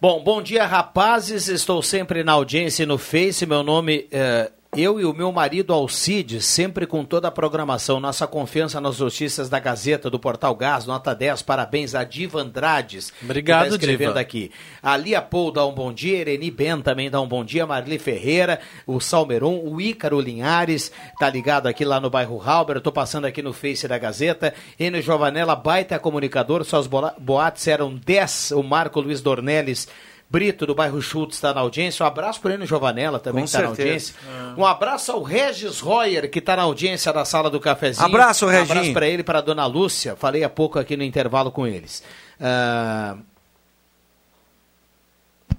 Bom, 0.00 0.22
bom 0.22 0.40
dia, 0.42 0.64
rapazes. 0.66 1.48
Estou 1.48 1.82
sempre 1.82 2.22
na 2.22 2.32
audiência 2.32 2.84
e 2.84 2.86
no 2.86 2.98
Face. 2.98 3.44
Meu 3.46 3.62
nome 3.64 4.06
é. 4.12 4.50
Eu 4.76 5.00
e 5.00 5.04
o 5.06 5.14
meu 5.14 5.32
marido 5.32 5.72
Alcides, 5.72 6.44
sempre 6.44 6.86
com 6.86 7.02
toda 7.02 7.26
a 7.26 7.30
programação, 7.30 7.98
nossa 7.98 8.26
confiança 8.26 8.78
nas 8.78 9.00
notícias 9.00 9.48
da 9.48 9.58
Gazeta, 9.58 10.10
do 10.10 10.20
Portal 10.20 10.54
Gás, 10.54 10.84
nota 10.84 11.14
10, 11.14 11.40
parabéns 11.40 11.94
a 11.94 12.04
Diva 12.04 12.42
Andrades. 12.42 13.10
Obrigado, 13.22 13.62
que 13.64 13.70
tá 13.70 13.74
escrevendo 13.76 14.08
Diva. 14.08 14.20
aqui. 14.20 14.52
A 14.82 14.94
Lia 14.94 15.22
Paul 15.22 15.50
dá 15.50 15.64
um 15.64 15.72
bom 15.72 15.90
dia, 15.90 16.18
Ereni 16.18 16.50
Ben 16.50 16.82
também 16.82 17.10
dá 17.10 17.18
um 17.18 17.26
bom 17.26 17.42
dia, 17.42 17.66
Marli 17.66 17.98
Ferreira, 17.98 18.60
o 18.86 19.00
Salmeron, 19.00 19.58
o 19.64 19.80
Ícaro 19.80 20.20
Linhares, 20.20 20.92
tá 21.18 21.30
ligado 21.30 21.66
aqui 21.66 21.84
lá 21.84 21.98
no 21.98 22.10
bairro 22.10 22.40
Halber, 22.40 22.78
tô 22.82 22.92
passando 22.92 23.24
aqui 23.24 23.40
no 23.40 23.54
Face 23.54 23.88
da 23.88 23.96
Gazeta, 23.96 24.52
Enio 24.78 25.02
Giovanella, 25.02 25.56
baita 25.56 25.98
comunicador, 25.98 26.62
suas 26.62 26.86
boates 26.86 27.66
eram 27.66 27.94
10, 27.94 28.52
o 28.52 28.62
Marco 28.62 29.00
Luiz 29.00 29.22
Dornelles, 29.22 29.88
Brito, 30.30 30.66
do 30.66 30.74
bairro 30.74 31.00
Schultz, 31.00 31.36
está 31.36 31.54
na 31.54 31.60
audiência. 31.62 32.04
Um 32.04 32.06
abraço 32.06 32.38
para 32.40 32.50
o 32.50 32.54
Enio 32.54 32.66
Giovanella, 32.66 33.18
também 33.18 33.44
está 33.44 33.62
na 33.62 33.68
audiência. 33.68 34.14
Um 34.58 34.66
abraço 34.66 35.10
ao 35.10 35.22
Regis 35.22 35.80
Royer, 35.80 36.30
que 36.30 36.38
está 36.38 36.54
na 36.54 36.62
audiência 36.64 37.10
da 37.14 37.24
sala 37.24 37.48
do 37.48 37.58
cafezinho. 37.58 38.04
Abraço, 38.04 38.44
Um 38.44 38.50
Reginho. 38.50 38.70
abraço 38.72 38.92
para 38.92 39.06
ele 39.08 39.20
e 39.22 39.24
para 39.24 39.38
a 39.38 39.42
dona 39.42 39.64
Lúcia. 39.64 40.16
Falei 40.16 40.44
há 40.44 40.50
pouco 40.50 40.78
aqui 40.78 40.96
no 40.98 41.02
intervalo 41.02 41.50
com 41.50 41.66
eles. 41.66 42.02
Ah, 42.38 43.16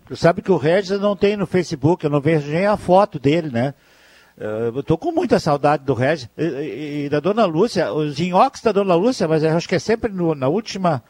Tu 0.07 0.15
sabe 0.15 0.41
que 0.41 0.51
o 0.51 0.57
Regis 0.57 0.99
não 0.99 1.15
tem 1.15 1.37
no 1.37 1.45
Facebook, 1.45 2.03
eu 2.03 2.09
não 2.09 2.19
vejo 2.21 2.47
nem 2.49 2.65
a 2.65 2.75
foto 2.77 3.19
dele, 3.19 3.49
né? 3.51 3.73
Eh, 4.39 4.71
Eu 4.75 4.81
tô 4.83 4.97
com 4.97 5.11
muita 5.11 5.39
saudade 5.39 5.83
do 5.83 5.93
Regis. 5.93 6.27
E, 6.37 6.43
e- 6.43 7.05
e 7.05 7.09
da 7.09 7.19
Dona 7.19 7.45
Lúcia, 7.45 7.91
os 7.93 8.17
nhoques 8.19 8.61
da 8.61 8.71
Dona 8.71 8.95
Lúcia, 8.95 9.27
mas 9.27 9.43
eu 9.43 9.55
acho 9.55 9.67
que 9.69 9.75
é 9.75 9.79
sempre 9.79 10.11
no- 10.11 10.33
na 10.33 10.47
última. 10.47 11.03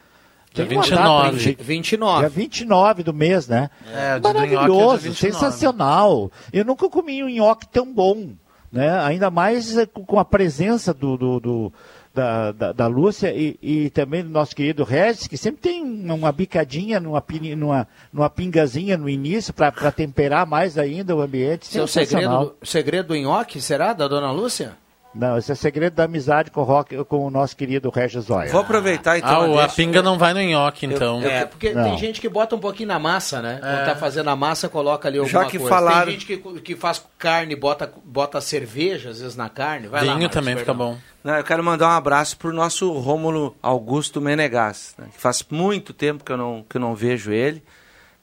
Dia 0.52 0.66
tem 0.66 0.76
uma 0.76 0.82
29. 0.82 1.30
data 1.38 1.48
aí, 1.48 1.56
29. 1.64 2.20
Dia 2.20 2.28
29 2.28 3.02
do 3.02 3.14
mês, 3.14 3.46
né? 3.46 3.70
É, 3.92 4.16
é 4.16 4.20
Maravilhoso, 4.20 5.02
29. 5.04 5.14
sensacional. 5.16 6.30
Eu 6.52 6.64
nunca 6.64 6.88
comi 6.88 7.22
um 7.22 7.28
nhoque 7.28 7.68
tão 7.68 7.92
bom, 7.92 8.30
né? 8.72 9.00
Ainda 9.04 9.30
mais 9.30 9.76
eh, 9.76 9.86
com 9.86 10.18
a 10.18 10.24
presença 10.24 10.92
do, 10.92 11.16
do- 11.16 11.40
do- 11.40 11.72
da, 12.12 12.50
da, 12.50 12.72
da 12.72 12.86
Lúcia 12.88 13.32
e, 13.32 13.56
e 13.62 13.90
também 13.90 14.24
do 14.24 14.30
nosso 14.30 14.54
querido 14.56 14.82
Regis, 14.82 15.28
que 15.28 15.36
sempre 15.36 15.60
tem 15.62 15.80
uma, 15.84 16.32
bicadinha, 16.32 16.98
numa, 16.98 17.22
numa, 17.56 17.86
numa 18.12 18.28
pingazinha 18.28 18.96
no 18.96 19.08
início 19.08 19.54
para 19.54 19.70
temperar 19.92 20.44
mais 20.44 20.76
ainda 20.76 21.14
o 21.14 21.20
ambiente. 21.20 21.68
seu 21.68 21.86
Sensacional. 21.86 22.40
segredo, 22.46 22.66
segredo 22.66 23.06
do 23.08 23.14
nhoque, 23.16 23.60
será, 23.60 23.92
da 23.92 24.08
dona 24.08 24.32
Lúcia? 24.32 24.76
Não, 25.12 25.36
esse 25.36 25.50
é 25.50 25.56
segredo 25.56 25.94
da 25.94 26.04
amizade 26.04 26.52
com 26.52 26.60
o, 26.60 26.64
rock, 26.64 26.96
com 27.04 27.26
o 27.26 27.30
nosso 27.30 27.56
querido 27.56 27.90
Regis 27.90 28.26
Zóia. 28.26 28.48
Vou 28.52 28.60
aproveitar 28.60 29.18
então. 29.18 29.28
Ah, 29.28 29.46
o- 29.48 29.58
a 29.58 29.66
pinga 29.66 30.00
não 30.00 30.16
vai 30.16 30.32
no 30.32 30.40
nhoque, 30.40 30.86
então. 30.86 31.20
É, 31.20 31.44
porque 31.44 31.72
Não. 31.72 31.82
tem 31.82 31.98
gente 31.98 32.20
que 32.20 32.28
bota 32.28 32.54
um 32.54 32.60
pouquinho 32.60 32.86
na 32.90 32.98
massa, 33.00 33.42
né? 33.42 33.58
Quando 33.60 33.84
tá 33.86 33.96
fazendo 33.96 34.30
a 34.30 34.36
massa, 34.36 34.68
coloca 34.68 35.08
ali 35.08 35.18
alguma 35.18 35.42
Já 35.42 35.50
que 35.50 35.58
coisa. 35.58 35.74
falaram- 35.74 36.04
Tem 36.06 36.12
gente 36.20 36.26
que, 36.26 36.36
que 36.60 36.76
faz 36.76 37.02
carne, 37.18 37.56
bota, 37.56 37.92
bota 38.04 38.40
cerveja, 38.40 39.10
às 39.10 39.20
vezes, 39.20 39.34
na 39.34 39.48
carne. 39.48 39.88
Vai 39.88 40.02
lá, 40.02 40.12
Vinho 40.14 40.20
Marcos 40.28 40.34
também 40.34 40.56
fica 40.56 40.72
bom. 40.72 40.96
Não, 41.24 41.34
eu 41.34 41.42
quero 41.44 41.64
mandar 41.64 41.88
um 41.88 41.96
abraço 41.96 42.36
pro 42.36 42.52
nosso 42.52 42.92
Rômulo 42.92 43.56
Augusto 43.60 44.20
Menegas, 44.20 44.94
né, 44.96 45.06
que 45.12 45.20
faz 45.20 45.44
muito 45.50 45.92
tempo 45.92 46.22
que 46.22 46.30
eu 46.30 46.36
não, 46.36 46.64
que 46.70 46.76
eu 46.76 46.80
não 46.80 46.94
vejo 46.94 47.32
ele. 47.32 47.62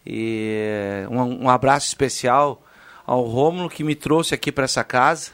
E 0.06 1.04
eh, 1.04 1.08
um, 1.10 1.44
um 1.46 1.50
abraço 1.50 1.86
especial 1.88 2.62
ao 3.06 3.24
Rômulo 3.24 3.70
que 3.70 3.84
me 3.84 3.94
trouxe 3.94 4.34
aqui 4.34 4.52
para 4.54 4.64
essa 4.64 4.84
casa 4.86 5.32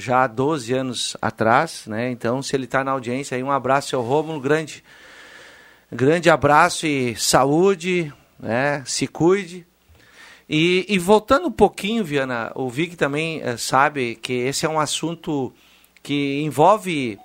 já 0.00 0.24
há 0.24 0.26
12 0.26 0.72
anos 0.72 1.16
atrás, 1.22 1.84
né? 1.86 2.10
Então, 2.10 2.42
se 2.42 2.56
ele 2.56 2.64
está 2.64 2.82
na 2.82 2.90
audiência 2.90 3.36
aí, 3.36 3.42
um 3.42 3.50
abraço 3.50 3.94
ao 3.94 4.02
Rômulo, 4.02 4.40
grande 4.40 4.82
grande 5.92 6.30
abraço 6.30 6.86
e 6.86 7.16
saúde, 7.16 8.12
né? 8.38 8.82
Se 8.86 9.06
cuide. 9.06 9.66
E, 10.48 10.84
e 10.88 10.98
voltando 10.98 11.46
um 11.46 11.52
pouquinho, 11.52 12.04
Viana, 12.04 12.50
o 12.56 12.68
Vic 12.68 12.96
também 12.96 13.40
eh, 13.40 13.56
sabe 13.56 14.16
que 14.16 14.32
esse 14.32 14.66
é 14.66 14.68
um 14.68 14.80
assunto 14.80 15.52
que 16.02 16.40
envolve 16.42 17.18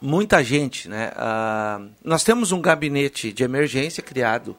muita 0.00 0.42
gente, 0.42 0.88
né? 0.88 1.12
Ah, 1.16 1.80
nós 2.04 2.22
temos 2.22 2.52
um 2.52 2.60
gabinete 2.60 3.32
de 3.32 3.42
emergência 3.42 4.02
criado 4.02 4.56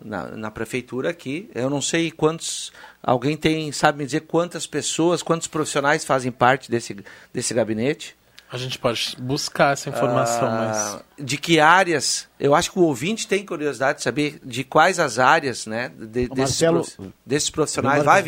na, 0.00 0.28
na 0.36 0.50
prefeitura 0.50 1.10
aqui. 1.10 1.50
Eu 1.54 1.68
não 1.68 1.82
sei 1.82 2.10
quantos, 2.10 2.72
alguém 3.10 3.36
tem 3.36 3.70
sabe 3.72 3.98
me 3.98 4.04
dizer 4.04 4.20
quantas 4.20 4.66
pessoas, 4.66 5.22
quantos 5.22 5.46
profissionais 5.48 6.04
fazem 6.04 6.30
parte 6.32 6.70
desse 6.70 6.96
desse 7.32 7.54
gabinete? 7.54 8.16
A 8.50 8.56
gente 8.56 8.78
pode 8.78 9.14
buscar 9.18 9.74
essa 9.74 9.90
informação, 9.90 10.48
Ah, 10.48 11.02
mas. 11.18 11.26
de 11.26 11.36
que 11.36 11.60
áreas? 11.60 12.26
Eu 12.40 12.54
acho 12.54 12.72
que 12.72 12.78
o 12.78 12.82
ouvinte 12.82 13.28
tem 13.28 13.44
curiosidade 13.44 13.98
de 13.98 14.04
saber 14.04 14.40
de 14.42 14.64
quais 14.64 14.98
as 14.98 15.18
áreas, 15.18 15.66
né? 15.66 15.90
de- 15.94 16.28
O 16.30 16.34
desses, 16.34 16.62
Marcelo- 16.62 16.82
prof- 16.82 17.12
desses 17.26 17.50
profissionais. 17.50 18.02
Vai. 18.04 18.22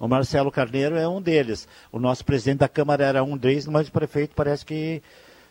O 0.00 0.08
Marcelo 0.08 0.50
Carneiro 0.50 0.96
é 0.96 1.06
um 1.06 1.20
deles. 1.22 1.68
O 1.92 1.98
nosso 2.00 2.24
presidente 2.24 2.58
da 2.58 2.68
Câmara 2.68 3.04
era 3.04 3.22
um 3.22 3.36
deles, 3.36 3.66
mas 3.66 3.86
o 3.86 3.92
prefeito 3.92 4.32
parece 4.34 4.64
que 4.64 5.00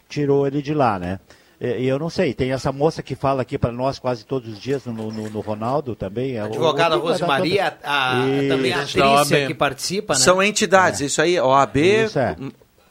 tirou 0.09 0.45
ele 0.45 0.61
de 0.61 0.73
lá, 0.73 0.99
né? 0.99 1.19
E 1.61 1.83
e 1.83 1.87
eu 1.87 1.99
não 1.99 2.09
sei, 2.09 2.33
tem 2.33 2.51
essa 2.53 2.71
moça 2.71 3.03
que 3.03 3.15
fala 3.15 3.41
aqui 3.41 3.57
para 3.57 3.71
nós 3.71 3.99
quase 3.99 4.25
todos 4.25 4.53
os 4.53 4.59
dias 4.59 4.85
no, 4.85 4.93
no, 4.93 5.29
no 5.29 5.39
Ronaldo 5.41 5.95
também. 5.95 6.35
é 6.37 6.41
o- 6.43 6.45
Advogada 6.45 6.97
o- 6.97 7.01
Rosemaria, 7.01 7.77
a, 7.83 8.25
Isso. 8.39 8.47
também 8.49 8.73
a 8.73 8.77
Trícia 8.79 9.05
OAB. 9.07 9.47
que 9.47 9.53
participa, 9.53 10.13
né? 10.13 10.19
São 10.19 10.41
entidades, 10.41 11.01
isso 11.01 11.21
aí, 11.21 11.39
OAB. 11.39 11.77
Isso 12.05 12.17
é. 12.19 12.35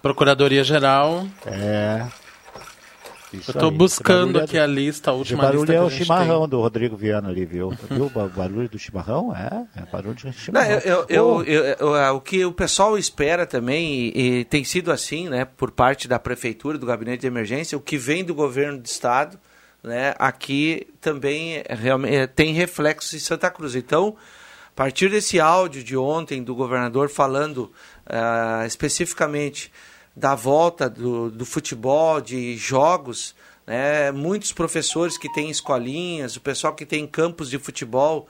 Procuradoria 0.02 0.62
Geral. 0.62 1.26
É. 1.46 2.04
Isso 3.32 3.50
Eu 3.50 3.60
tô 3.60 3.66
aí. 3.66 3.70
buscando 3.72 4.32
barulho 4.32 4.40
é 4.40 4.44
aqui 4.44 4.56
do- 4.56 4.62
a 4.62 4.66
lista, 4.66 5.10
a 5.10 5.14
última 5.14 5.42
barulho 5.42 5.60
lista 5.60 5.74
é 5.74 5.78
que 5.78 5.84
o 5.84 5.90
chimarrão 5.90 6.48
do 6.48 6.60
Rodrigo 6.60 6.96
Viana 6.96 7.28
ali, 7.28 7.44
viu? 7.44 7.70
Viu 7.90 8.06
o 8.06 8.10
ba- 8.10 8.26
barulho 8.28 8.68
do 8.68 8.78
chimarrão? 8.78 9.34
É, 9.36 9.66
é 9.80 9.84
barulho 9.92 10.14
de 10.14 10.24
Não, 10.26 10.32
chimarrão. 10.32 10.70
eu, 10.70 10.80
eu, 10.80 11.06
eu- 11.08 11.44
eu- 11.44 11.76
eu- 11.80 11.96
é, 11.96 12.10
o 12.10 12.20
que 12.20 12.44
o 12.44 12.52
pessoal 12.52 12.96
espera 12.96 13.44
também, 13.46 14.10
e, 14.14 14.38
e 14.40 14.44
tem 14.46 14.64
sido 14.64 14.90
assim, 14.90 15.28
né, 15.28 15.44
por 15.44 15.70
parte 15.70 16.08
da 16.08 16.18
prefeitura, 16.18 16.78
do 16.78 16.86
gabinete 16.86 17.20
de 17.20 17.26
emergência, 17.26 17.76
o 17.76 17.80
que 17.80 17.98
vem 17.98 18.24
do 18.24 18.34
governo 18.34 18.78
do 18.78 18.86
estado, 18.86 19.38
né, 19.82 20.14
aqui 20.18 20.86
também 21.00 21.56
é, 21.58 21.74
realmente 21.74 22.14
é, 22.14 22.26
tem 22.26 22.52
reflexos 22.54 23.12
em 23.14 23.18
Santa 23.18 23.50
Cruz. 23.50 23.74
Então, 23.76 24.16
a 24.68 24.72
partir 24.78 25.10
desse 25.10 25.38
áudio 25.38 25.84
de 25.84 25.96
ontem 25.96 26.42
do 26.42 26.54
governador 26.54 27.08
falando 27.10 27.70
ah, 28.06 28.64
especificamente 28.66 29.70
da 30.18 30.34
volta 30.34 30.90
do, 30.90 31.30
do 31.30 31.46
futebol, 31.46 32.20
de 32.20 32.56
jogos, 32.56 33.34
né, 33.66 34.10
muitos 34.10 34.52
professores 34.52 35.16
que 35.16 35.32
têm 35.32 35.48
escolinhas, 35.48 36.36
o 36.36 36.40
pessoal 36.40 36.74
que 36.74 36.84
tem 36.84 37.06
campos 37.06 37.48
de 37.48 37.58
futebol 37.58 38.26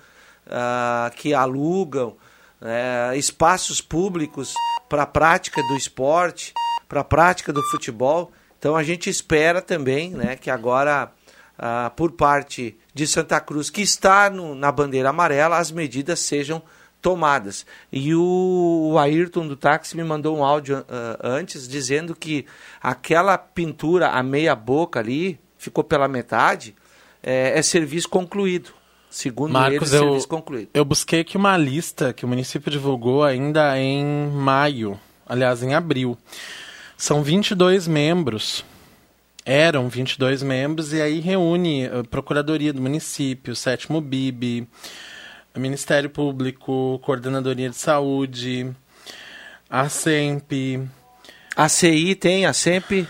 ah, 0.47 1.11
que 1.17 1.33
alugam, 1.33 2.15
né, 2.61 3.17
espaços 3.17 3.81
públicos 3.81 4.53
para 4.89 5.05
a 5.05 5.07
prática 5.07 5.63
do 5.63 5.77
esporte, 5.77 6.53
para 6.89 7.01
a 7.01 7.05
prática 7.05 7.53
do 7.53 7.63
futebol. 7.71 8.31
Então 8.59 8.77
a 8.77 8.83
gente 8.83 9.09
espera 9.09 9.63
também 9.63 10.11
né, 10.11 10.37
que 10.37 10.51
agora, 10.51 11.11
ah, 11.59 11.91
por 11.97 12.13
parte 12.13 12.77
de 12.93 13.07
Santa 13.07 13.41
Cruz, 13.41 13.71
que 13.71 13.81
está 13.81 14.29
no- 14.29 14.55
na 14.55 14.71
bandeira 14.71 15.09
amarela, 15.09 15.57
as 15.57 15.71
medidas 15.71 16.21
sejam 16.21 16.63
tomadas. 17.01 17.65
E 17.93 18.15
o, 18.15 18.91
o 18.93 18.99
Ayrton 18.99 19.47
do 19.47 19.57
táxi 19.57 19.97
me 19.97 20.05
mandou 20.05 20.37
um 20.37 20.45
áudio 20.45 20.85
ah, 20.89 21.19
antes 21.23 21.69
dizendo 21.69 22.15
que 22.15 22.47
aquela 22.83 23.39
pintura 23.39 24.09
a 24.09 24.23
meia 24.23 24.55
boca 24.55 25.01
ali, 25.01 25.39
ficou 25.57 25.85
pela 25.85 26.09
metade, 26.09 26.75
é, 27.23 27.59
é 27.59 27.63
serviço 27.63 28.09
concluído. 28.09 28.71
Segundo 29.11 29.53
Marcos, 29.53 29.93
ele, 29.93 30.03
eu, 30.03 30.07
serviço 30.07 30.29
concluído. 30.29 30.69
eu 30.75 30.85
busquei 30.85 31.21
aqui 31.21 31.37
uma 31.37 31.57
lista 31.57 32.13
que 32.13 32.25
o 32.25 32.29
município 32.29 32.71
divulgou 32.71 33.25
ainda 33.25 33.79
em 33.79 34.05
maio, 34.29 35.01
aliás, 35.27 35.63
em 35.63 35.75
abril. 35.75 36.17
São 36.97 37.23
22 37.23 37.89
membros, 37.89 38.65
eram 39.47 39.89
22 39.89 40.43
membros, 40.43 40.93
e 40.93 41.01
aí 41.01 41.21
reúne 41.21 41.87
a 41.87 42.05
Procuradoria 42.05 42.73
do 42.73 42.83
Município, 42.83 43.57
Sétimo 43.57 44.01
BIB, 44.01 44.69
Ministério 45.59 46.09
Público, 46.11 46.99
Coordenadoria 47.03 47.69
de 47.69 47.77
Saúde, 47.77 48.75
a 49.69 49.89
SEMP. 49.89 50.89
A 51.57 51.69
CI 51.69 52.15
tem, 52.15 52.47
a 52.47 52.53
SEMP, 52.53 53.07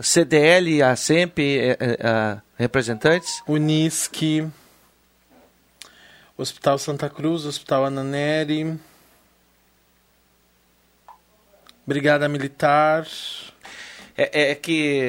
CDL, 0.00 0.82
a 0.82 0.96
SEMP, 0.96 1.38
é, 1.38 1.76
é, 1.80 2.38
representantes? 2.56 3.42
Unisc, 3.46 4.48
Hospital 6.36 6.78
Santa 6.78 7.10
Cruz, 7.10 7.44
Hospital 7.44 7.84
Ananeri, 7.84 8.78
Brigada 11.86 12.28
Militar, 12.28 13.06
É, 14.16 14.50
é 14.50 14.54
que... 14.54 15.02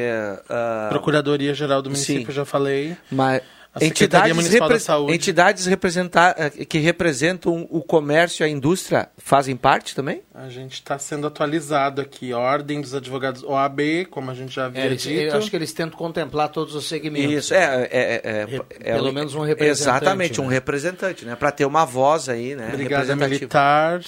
ah, 0.50 0.88
Procuradoria 0.90 1.54
Geral 1.54 1.82
do 1.82 1.90
Município, 1.90 2.28
sim. 2.28 2.32
já 2.32 2.46
falei. 2.46 2.96
Mas 3.12 3.42
A 3.74 3.80
Secretaria 3.80 4.32
entidades, 4.32 4.36
Municipal 4.36 4.68
da 4.68 4.74
repre- 4.74 4.86
Saúde. 4.86 5.14
entidades 5.14 5.66
representar, 5.66 6.36
eh, 6.38 6.50
que 6.66 6.78
representam 6.80 7.66
o 7.72 7.82
comércio 7.82 8.44
e 8.44 8.46
a 8.46 8.50
indústria 8.50 9.08
fazem 9.18 9.56
parte 9.56 9.96
também? 9.96 10.22
A 10.36 10.50
gente 10.50 10.74
está 10.74 11.00
sendo 11.00 11.26
atualizado 11.26 12.02
aqui. 12.02 12.34
Ordem 12.34 12.82
dos 12.82 12.94
Advogados 12.94 13.44
OAB, 13.44 14.06
como 14.12 14.30
a 14.30 14.34
gente 14.34 14.54
já 14.54 14.66
havia 14.66 14.82
É, 14.82 14.86
eles- 14.88 15.02
dito. 15.02 15.22
eu 15.22 15.38
acho 15.38 15.50
que 15.50 15.56
eles 15.56 15.72
tentam 15.72 15.98
contemplar 15.98 16.50
todos 16.50 16.76
os 16.76 16.86
segmentos. 16.86 17.32
Isso, 17.32 17.54
é, 17.54 17.58
é, 17.60 17.88
é, 17.92 18.22
é, 18.26 18.62
é 18.92 18.94
pelo 18.94 19.14
menos 19.14 19.36
um 19.36 19.40
representante. 19.42 19.82
Exatamente, 20.00 20.42
um 20.42 20.48
né? 20.48 20.54
representante, 20.54 21.24
né? 21.26 21.36
Para 21.38 21.52
ter 21.52 21.64
uma 21.64 21.86
voz 21.86 22.28
aí, 22.28 22.56
né? 22.56 22.72
Brigada. 22.74 23.16
Militar. 23.16 24.02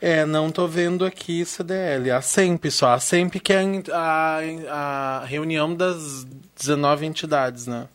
É, 0.00 0.24
não 0.24 0.50
tô 0.50 0.66
vendo 0.66 1.04
aqui 1.04 1.44
CDL. 1.44 2.10
A 2.10 2.22
SEMP 2.22 2.70
só. 2.70 2.94
A 2.94 2.98
SEMP 3.00 3.34
que 3.38 3.52
é 3.52 3.62
a, 3.92 4.40
a 4.70 5.24
reunião 5.26 5.74
das 5.74 6.26
19 6.58 7.04
entidades, 7.04 7.66
né? 7.66 7.86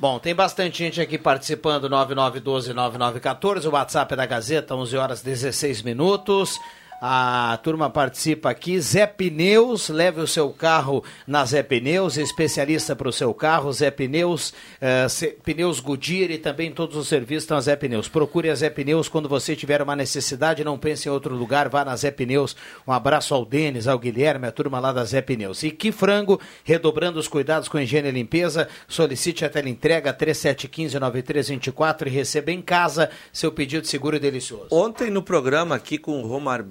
Bom, 0.00 0.20
tem 0.20 0.32
bastante 0.32 0.78
gente 0.78 1.00
aqui 1.00 1.18
participando, 1.18 1.90
9912-9914, 1.90 3.66
o 3.66 3.70
WhatsApp 3.70 4.12
é 4.12 4.16
da 4.16 4.26
Gazeta, 4.26 4.76
11 4.76 4.96
horas 4.96 5.22
16 5.22 5.82
minutos. 5.82 6.56
A 7.00 7.58
turma 7.62 7.88
participa 7.88 8.50
aqui. 8.50 8.80
Zé 8.80 9.06
Pneus, 9.06 9.88
leve 9.88 10.20
o 10.20 10.26
seu 10.26 10.50
carro 10.50 11.04
na 11.28 11.44
Zé 11.44 11.62
Pneus, 11.62 12.16
especialista 12.16 12.96
para 12.96 13.08
o 13.08 13.12
seu 13.12 13.32
carro. 13.32 13.72
Zé 13.72 13.88
Pneus, 13.90 14.52
se- 15.08 15.36
pneus 15.44 15.78
Goodyear 15.78 16.32
e 16.32 16.38
também 16.38 16.72
todos 16.72 16.96
os 16.96 17.06
serviços 17.06 17.44
estão 17.44 17.56
na 17.56 17.60
Zé 17.60 17.76
Pneus. 17.76 18.08
Procure 18.08 18.50
a 18.50 18.54
Zé 18.56 18.68
Pneus 18.68 19.08
quando 19.08 19.28
você 19.28 19.54
tiver 19.54 19.80
uma 19.80 19.94
necessidade, 19.94 20.64
não 20.64 20.76
pense 20.76 21.08
em 21.08 21.12
outro 21.12 21.36
lugar, 21.36 21.68
vá 21.68 21.84
na 21.84 21.94
Zé 21.94 22.10
Pneus. 22.10 22.56
Um 22.86 22.92
abraço 22.92 23.32
ao 23.32 23.44
Denis, 23.44 23.86
ao 23.86 23.98
Guilherme, 23.98 24.48
a 24.48 24.52
turma 24.52 24.80
lá 24.80 24.92
da 24.92 25.04
Zé 25.04 25.20
Pneus. 25.22 25.62
E 25.62 25.70
que 25.70 25.92
frango, 25.92 26.40
redobrando 26.64 27.20
os 27.20 27.28
cuidados 27.28 27.68
com 27.68 27.78
higiene 27.78 28.08
e 28.08 28.12
limpeza, 28.12 28.68
solicite 28.88 29.44
a 29.44 29.48
teleentrega 29.48 30.12
3715-9324 30.12 32.06
e 32.06 32.10
receba 32.10 32.50
em 32.50 32.60
casa 32.60 33.08
seu 33.32 33.52
pedido 33.52 33.86
seguro 33.86 34.16
e 34.16 34.20
delicioso. 34.20 34.68
Ontem 34.72 35.10
no 35.10 35.22
programa 35.22 35.76
aqui 35.76 35.96
com 35.96 36.20
o 36.22 36.26
Romar 36.26 36.62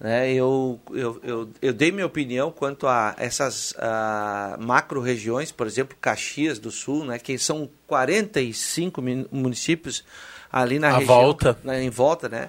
Né, 0.00 0.32
eu, 0.32 0.78
eu, 0.92 1.20
eu, 1.24 1.50
eu 1.60 1.72
dei 1.72 1.90
minha 1.90 2.06
opinião 2.06 2.52
quanto 2.52 2.86
a 2.86 3.16
essas 3.18 3.74
ah, 3.78 4.56
macro-regiões, 4.60 5.50
por 5.50 5.66
exemplo, 5.66 5.96
Caxias 6.00 6.60
do 6.60 6.70
Sul, 6.70 7.04
né, 7.04 7.18
que 7.18 7.36
são 7.36 7.68
45 7.88 9.02
min- 9.02 9.26
municípios 9.32 10.04
ali 10.52 10.78
na 10.78 10.88
À 10.90 10.98
região. 10.98 11.16
volta. 11.16 11.58
né, 11.64 11.82
em 11.82 11.90
volta, 11.90 12.28
né? 12.28 12.48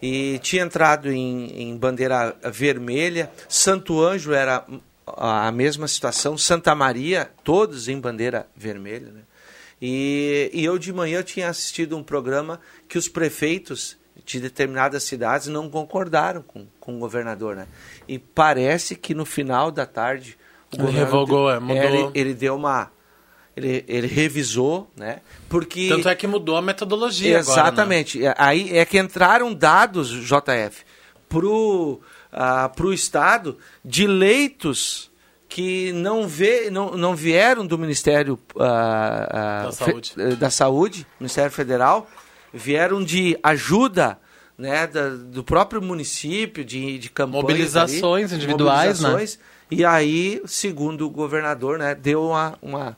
E 0.00 0.38
tinha 0.40 0.62
entrado 0.62 1.10
em, 1.10 1.62
em 1.62 1.76
bandeira 1.76 2.36
vermelha. 2.52 3.28
Santo 3.48 4.00
Anjo 4.00 4.32
era 4.32 4.64
a 5.06 5.50
mesma 5.50 5.88
situação. 5.88 6.38
Santa 6.38 6.74
Maria, 6.74 7.30
todos 7.42 7.88
em 7.88 7.98
bandeira 7.98 8.46
vermelha, 8.56 9.10
né? 9.10 9.20
E, 9.82 10.50
e 10.54 10.64
eu 10.64 10.78
de 10.78 10.92
manhã 10.92 11.22
tinha 11.22 11.48
assistido 11.48 11.96
um 11.96 12.02
programa 12.04 12.60
que 12.88 12.96
os 12.98 13.08
prefeitos 13.08 13.96
de 14.24 14.40
determinadas 14.40 15.02
cidades 15.04 15.48
não 15.48 15.68
concordaram 15.70 16.42
com, 16.42 16.66
com 16.78 16.96
o 16.96 16.98
governador, 16.98 17.56
né? 17.56 17.66
E 18.06 18.18
parece 18.18 18.94
que 18.96 19.14
no 19.14 19.24
final 19.24 19.70
da 19.70 19.86
tarde 19.86 20.36
o 20.78 20.82
Ele 20.82 20.90
revogou, 20.92 21.50
é, 21.50 21.58
mudou. 21.58 21.76
ele, 21.82 22.10
ele 22.14 22.34
deu 22.34 22.54
uma 22.56 22.90
ele, 23.56 23.84
ele 23.86 24.06
revisou, 24.08 24.90
né? 24.96 25.20
Porque 25.48 25.88
Tanto 25.88 26.08
é 26.08 26.14
que 26.14 26.26
mudou 26.26 26.56
a 26.56 26.62
metodologia 26.62 27.38
agora, 27.38 27.56
né? 27.62 27.68
Exatamente. 27.68 28.24
É, 28.26 28.34
Aí 28.36 28.76
é 28.76 28.84
que 28.84 28.98
entraram 28.98 29.54
dados, 29.54 30.08
JF, 30.10 30.84
pro, 31.28 32.00
ah, 32.32 32.68
pro 32.68 32.92
Estado 32.92 33.56
de 33.84 34.06
leitos 34.06 35.10
que 35.48 35.92
não, 35.92 36.26
vê, 36.26 36.68
não, 36.68 36.96
não 36.96 37.14
vieram 37.14 37.64
do 37.64 37.78
Ministério 37.78 38.38
ah, 38.58 39.28
ah, 39.30 39.62
Da 39.66 39.72
fe- 39.72 39.84
Saúde. 39.84 40.12
eh, 40.18 40.34
da 40.34 40.50
Saúde, 40.50 41.06
Ministério 41.20 41.52
Federal, 41.52 42.08
vieram 42.54 43.02
de 43.04 43.36
ajuda 43.42 44.18
né, 44.56 44.86
da- 44.86 45.08
do 45.10 45.42
próprio 45.42 45.82
município, 45.82 46.64
de, 46.64 46.96
de 46.98 47.10
campanhas 47.10 47.42
Mobilizações 47.42 48.32
ali, 48.32 48.42
individuais, 48.42 49.00
né? 49.00 49.08
mobilizações, 49.10 49.38
E 49.70 49.84
aí, 49.84 50.40
segundo 50.46 51.04
o 51.06 51.10
governador, 51.10 51.76
né, 51.78 51.92
deu 51.92 52.22
uma, 52.22 52.56
uma, 52.62 52.96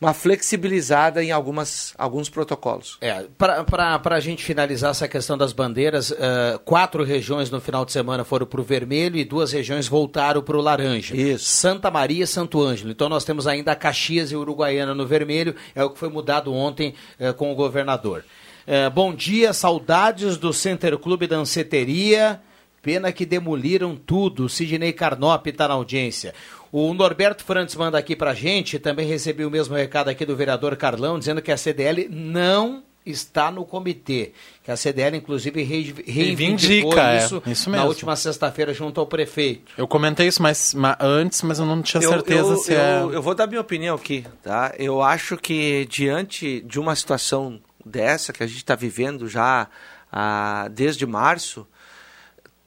uma 0.00 0.14
flexibilizada 0.14 1.22
em 1.22 1.30
algumas, 1.32 1.92
alguns 1.98 2.30
protocolos. 2.30 2.96
É, 3.02 3.24
para 3.36 4.16
a 4.16 4.20
gente 4.20 4.42
finalizar 4.42 4.92
essa 4.92 5.06
questão 5.06 5.36
das 5.36 5.52
bandeiras, 5.52 6.10
eh, 6.12 6.58
quatro 6.64 7.04
regiões 7.04 7.50
no 7.50 7.60
final 7.60 7.84
de 7.84 7.92
semana 7.92 8.24
foram 8.24 8.46
para 8.46 8.60
o 8.60 8.64
vermelho 8.64 9.16
e 9.18 9.24
duas 9.24 9.52
regiões 9.52 9.86
voltaram 9.88 10.40
para 10.42 10.56
o 10.56 10.60
laranja. 10.62 11.14
Isso. 11.14 11.44
Santa 11.44 11.90
Maria 11.90 12.24
e 12.24 12.26
Santo 12.26 12.62
Ângelo. 12.62 12.90
Então 12.90 13.08
nós 13.10 13.24
temos 13.24 13.46
ainda 13.46 13.74
Caxias 13.74 14.30
e 14.32 14.36
Uruguaiana 14.36 14.94
no 14.94 15.06
vermelho, 15.06 15.54
é 15.74 15.84
o 15.84 15.90
que 15.90 15.98
foi 15.98 16.08
mudado 16.08 16.54
ontem 16.54 16.94
eh, 17.18 17.32
com 17.34 17.52
o 17.52 17.54
governador. 17.54 18.24
Eh, 18.66 18.90
bom 18.90 19.14
dia, 19.14 19.52
saudades 19.52 20.36
do 20.36 20.52
Center 20.52 20.98
Clube 20.98 21.26
da 21.26 21.36
Anceteria. 21.36 22.40
Pena 22.82 23.12
que 23.12 23.26
demoliram 23.26 23.96
tudo. 23.96 24.48
Sidney 24.48 24.92
Carnop 24.92 25.46
está 25.46 25.68
na 25.68 25.74
audiência. 25.74 26.34
O 26.72 26.92
Norberto 26.94 27.44
Frantes 27.44 27.74
manda 27.76 27.96
aqui 27.98 28.14
pra 28.14 28.34
gente, 28.34 28.78
também 28.78 29.06
recebi 29.06 29.44
o 29.44 29.50
mesmo 29.50 29.74
recado 29.74 30.08
aqui 30.08 30.24
do 30.24 30.36
vereador 30.36 30.76
Carlão, 30.76 31.18
dizendo 31.18 31.40
que 31.42 31.50
a 31.50 31.56
CDL 31.56 32.08
não 32.10 32.82
está 33.04 33.50
no 33.52 33.64
comitê. 33.64 34.32
Que 34.64 34.70
a 34.72 34.76
CDL, 34.76 35.16
inclusive, 35.16 35.62
rei- 35.62 35.94
reivindicou 36.06 36.90
Reivindica, 36.92 37.12
é, 37.12 37.16
isso, 37.18 37.42
isso 37.46 37.70
na 37.70 37.84
última 37.84 38.14
sexta-feira 38.16 38.74
junto 38.74 39.00
ao 39.00 39.06
prefeito. 39.06 39.72
Eu 39.78 39.86
comentei 39.86 40.26
isso 40.26 40.42
mais, 40.42 40.74
ma- 40.74 40.98
antes, 41.00 41.40
mas 41.42 41.58
eu 41.60 41.66
não 41.66 41.80
tinha 41.82 42.02
Eu- 42.02 42.10
certeza 42.10 42.50
eu, 42.50 42.56
se 42.56 42.72
eu, 42.72 42.78
é... 42.80 43.02
eu 43.16 43.22
vou 43.22 43.34
dar 43.34 43.46
minha 43.46 43.60
opinião 43.60 43.94
aqui, 43.94 44.24
tá? 44.42 44.74
Eu 44.76 45.02
acho 45.02 45.36
que 45.36 45.86
diante 45.88 46.60
de 46.62 46.80
uma 46.80 46.96
situação 46.96 47.60
dessa 47.86 48.32
que 48.32 48.42
a 48.42 48.46
gente 48.46 48.58
está 48.58 48.74
vivendo 48.74 49.28
já 49.28 49.68
ah, 50.12 50.68
desde 50.72 51.06
março, 51.06 51.66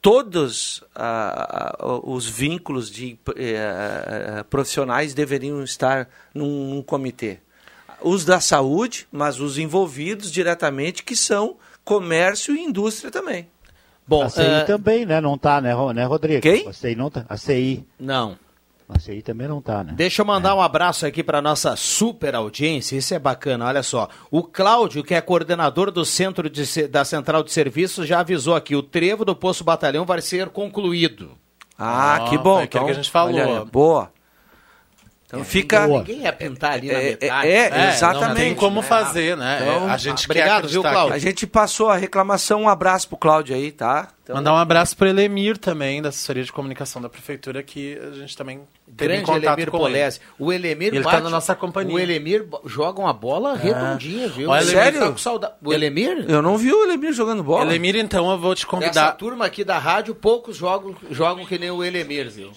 todos 0.01 0.84
ah, 0.95 1.76
ah, 1.80 1.99
os 2.03 2.28
vínculos 2.28 2.89
de 2.89 3.20
eh, 3.36 4.43
profissionais 4.49 5.13
deveriam 5.13 5.63
estar 5.63 6.07
num, 6.34 6.70
num 6.70 6.82
comitê. 6.82 7.39
Os 8.01 8.24
da 8.24 8.39
saúde, 8.39 9.07
mas 9.11 9.41
os 9.41 9.57
envolvidos 9.57 10.32
diretamente, 10.32 11.03
que 11.03 11.15
são 11.15 11.57
comércio 11.84 12.55
e 12.55 12.61
indústria 12.61 13.11
também. 13.11 13.47
Bom, 14.07 14.24
a 14.24 14.30
CI 14.30 14.41
eh, 14.41 14.63
também, 14.63 15.05
né? 15.05 15.20
Não 15.20 15.38
tá, 15.38 15.59
né, 15.59 15.76
né 15.93 16.05
Rodrigo? 16.05 16.41
Quem? 16.41 16.67
A 16.67 16.74
CI 16.74 16.95
não 16.95 17.11
tá. 17.11 17.26
A 17.28 17.38
CI. 17.38 17.86
Não. 17.99 18.38
A 18.89 18.97
CI 18.97 19.21
também 19.21 19.47
não 19.47 19.61
tá, 19.61 19.83
né? 19.83 19.93
Deixa 19.95 20.23
eu 20.23 20.25
mandar 20.25 20.55
um 20.55 20.61
abraço 20.61 21.05
aqui 21.05 21.23
para 21.23 21.41
nossa 21.41 21.75
super 21.75 22.33
audiência. 22.33 22.97
Isso 22.97 23.13
é 23.13 23.19
bacana, 23.19 23.67
olha 23.67 23.83
só. 23.83 24.09
O 24.31 24.41
Cláudio, 24.41 25.03
que 25.03 25.13
é 25.13 25.21
coordenador 25.21 25.91
do 25.91 26.03
centro 26.03 26.49
de 26.49 26.87
da 26.87 27.05
Central 27.05 27.43
de 27.43 27.51
Serviços, 27.51 28.07
já 28.07 28.21
avisou 28.21 28.55
aqui: 28.55 28.75
o 28.75 28.81
trevo 28.81 29.23
do 29.23 29.35
Poço 29.35 29.63
Batalhão 29.63 30.05
vai 30.05 30.21
ser 30.21 30.49
concluído. 30.49 31.37
Ah, 31.77 32.25
que 32.29 32.37
bom. 32.37 32.57
aquilo 32.57 32.63
então, 32.63 32.85
que 32.85 32.91
a 32.91 32.93
gente 32.95 33.11
falou. 33.11 33.39
olha, 33.39 33.63
boa. 33.63 34.11
Então 35.32 35.43
fica. 35.43 35.86
Ninguém 35.86 36.21
ia 36.23 36.34
pintar 36.34 36.71
ali 36.71 36.88
na 36.88 36.93
É, 36.99 37.03
metade. 37.11 37.47
é, 37.47 37.69
né? 37.69 37.89
exatamente. 37.93 38.27
Não 38.30 38.36
tem 38.36 38.55
como 38.55 38.82
fazer, 38.82 39.38
né? 39.38 39.59
Então, 39.61 39.88
É, 39.88 39.91
a 39.91 39.97
gente 39.97 40.25
obrigado, 40.25 40.63
quer 40.63 40.69
viu, 40.71 40.82
Cláudio? 40.82 41.13
A 41.13 41.19
gente 41.19 41.45
passou 41.45 41.88
a 41.89 41.95
reclamação. 41.95 42.63
Um 42.63 42.67
abraço 42.69 43.07
pro 43.07 43.15
Cláudio 43.15 43.55
aí, 43.55 43.71
tá? 43.71 44.07
Então, 44.23 44.36
Mandar 44.38 44.53
um 44.53 44.57
abraço 44.57 44.97
pro 44.97 45.07
Elemir 45.07 45.55
também, 45.59 46.01
da 46.01 46.09
assessoria 46.09 46.43
de 46.43 46.51
comunicação 46.51 46.99
da 46.99 47.07
prefeitura, 47.09 47.61
que 47.61 47.95
a 48.11 48.15
gente 48.15 48.36
também 48.36 48.61
teve 48.97 49.13
em 49.13 49.17
Grande 49.17 49.25
contato 49.25 49.43
Elemir 49.57 49.69
com 49.71 49.77
Polese. 49.77 50.19
ele. 50.19 50.30
O 50.39 50.51
Elemir 50.53 50.93
Ele 50.95 51.03
tá 51.03 51.11
bate- 51.11 51.23
na 51.23 51.30
nossa 51.30 51.53
companhia. 51.55 51.95
O 51.95 51.99
Elemir 51.99 52.45
joga 52.65 52.99
uma 52.99 53.13
bola 53.13 53.55
redondinha, 53.55 54.27
viu? 54.30 54.49
Ó, 54.49 54.53
O 54.53 54.55
Elemir 54.55 54.73
Sério? 54.73 54.99
tá 54.99 55.11
com 55.11 55.17
saudade. 55.17 55.53
O 55.63 55.71
Elemir? 55.71 56.25
Eu 56.27 56.41
não 56.41 56.57
vi 56.57 56.73
o 56.73 56.84
Elemir 56.86 57.13
jogando 57.13 57.43
bola. 57.43 57.65
Elemir, 57.65 57.95
então, 57.95 58.32
eu 58.32 58.38
vou 58.39 58.55
te 58.55 58.65
convidar. 58.65 59.11
turma 59.11 59.45
aqui 59.45 59.63
da 59.63 59.77
rádio, 59.77 60.15
poucos 60.15 60.57
jogam, 60.57 60.95
jogam 61.11 61.45
que 61.45 61.57
nem 61.59 61.69
o 61.69 61.84
Elemir, 61.84 62.30
viu? 62.32 62.51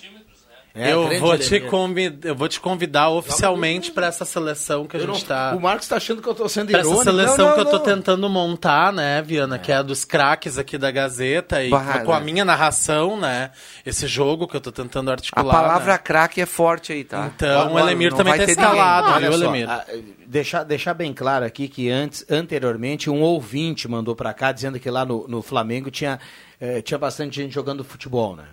É, 0.75 0.91
eu, 0.93 1.21
vou 1.21 1.37
te 1.37 1.55
Elemir. 1.55 1.71
convid... 1.71 2.25
eu 2.25 2.35
vou 2.35 2.49
te 2.49 2.59
convidar 2.59 3.11
oficialmente 3.11 3.91
para 3.91 4.07
essa 4.07 4.25
seleção 4.25 4.87
que 4.87 4.97
a 4.97 5.01
Eu 5.01 5.07
gente 5.07 5.21
não- 5.21 5.27
tá. 5.29 5.55
O 5.55 5.61
Marcos 5.61 5.87
tá 5.87 5.97
achando 5.97 6.23
que 6.23 6.29
eu 6.29 6.35
tô 6.35 6.49
sendo 6.49 6.71
Pra 6.71 6.81
essa 6.81 6.89
irônico. 6.89 7.05
seleção 7.11 7.37
Não, 7.37 7.47
não, 7.49 7.55
que 7.55 7.61
eu 7.61 7.65
tô 7.67 7.77
não. 7.77 7.85
tentando 7.97 8.29
montar, 8.31 8.91
né, 8.91 9.21
Viana? 9.21 9.59
Que 9.59 9.71
é 9.71 9.77
a 9.77 9.83
dos 9.83 10.05
craques 10.07 10.57
aqui 10.57 10.79
da 10.79 10.91
Gazeta 10.91 11.63
e 11.63 11.69
Bah, 11.69 12.01
com 12.07 12.13
a 12.15 12.19
né? 12.21 12.25
minha 12.25 12.45
narração, 12.45 13.21
né? 13.21 13.51
Esse 13.85 14.07
jogo 14.07 14.49
que 14.49 14.57
eu 14.57 14.61
tô 14.63 14.73
tentando 14.73 15.11
A 15.11 15.13
articular. 15.13 15.53
palavra 15.53 15.93
né? 15.93 15.99
craque 15.99 16.41
é 16.41 16.47
forte 16.47 16.93
aí, 16.93 17.05
tá? 17.05 17.31
Então, 17.37 17.65
o 17.65 17.69
Agora, 17.69 17.85
Elemir 17.87 18.11
não 18.11 18.17
também 18.17 18.31
vai 18.31 18.41
tá 18.41 18.47
ter 18.47 18.53
escalado, 18.53 19.07
ninguém. 19.09 19.17
Olha 19.17 19.29
viu, 19.31 19.39
só, 19.39 19.45
Elemir? 19.45 19.71
a- 19.71 19.85
deixar, 20.27 20.63
deixar 20.65 20.95
bem 20.95 21.13
claro 21.13 21.45
aqui 21.45 21.69
que 21.69 21.91
antes, 21.91 22.25
anteriormente, 22.31 23.11
um 23.11 23.21
ouvinte 23.21 23.87
mandou 23.87 24.17
pra 24.17 24.33
cá 24.33 24.53
dizendo 24.53 24.81
que 24.81 24.89
lá 24.91 25.05
no, 25.05 25.29
no 25.29 25.43
Flamengo 25.43 25.91
tinha, 25.91 26.19
eh, 26.59 26.81
tinha 26.81 26.97
bastante 26.97 27.37
gente 27.43 27.53
jogando 27.53 27.85
futebol, 27.85 28.35
né? 28.37 28.45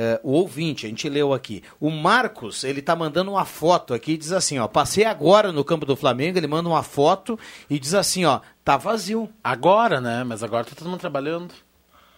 Eh, 0.00 0.20
o 0.22 0.30
ouvinte, 0.30 0.86
a 0.86 0.88
gente 0.88 1.08
leu 1.08 1.34
aqui. 1.34 1.60
O 1.80 1.90
Marcos, 1.90 2.62
ele 2.62 2.80
tá 2.80 2.94
mandando 2.94 3.32
uma 3.32 3.44
foto 3.44 3.92
aqui, 3.92 4.16
diz 4.16 4.30
assim, 4.30 4.56
ó, 4.56 4.68
passei 4.68 5.04
agora 5.04 5.50
no 5.50 5.64
campo 5.64 5.84
do 5.84 5.96
Flamengo, 5.96 6.38
ele 6.38 6.46
manda 6.46 6.68
uma 6.68 6.84
foto 6.84 7.36
e 7.68 7.80
diz 7.80 7.94
assim, 7.94 8.24
ó, 8.24 8.38
tá 8.64 8.76
vazio. 8.76 9.28
Agora, 9.42 10.00
né? 10.00 10.22
Mas 10.22 10.44
agora 10.44 10.64
tá 10.64 10.70
todo 10.76 10.88
mundo 10.88 11.00
trabalhando. 11.00 11.52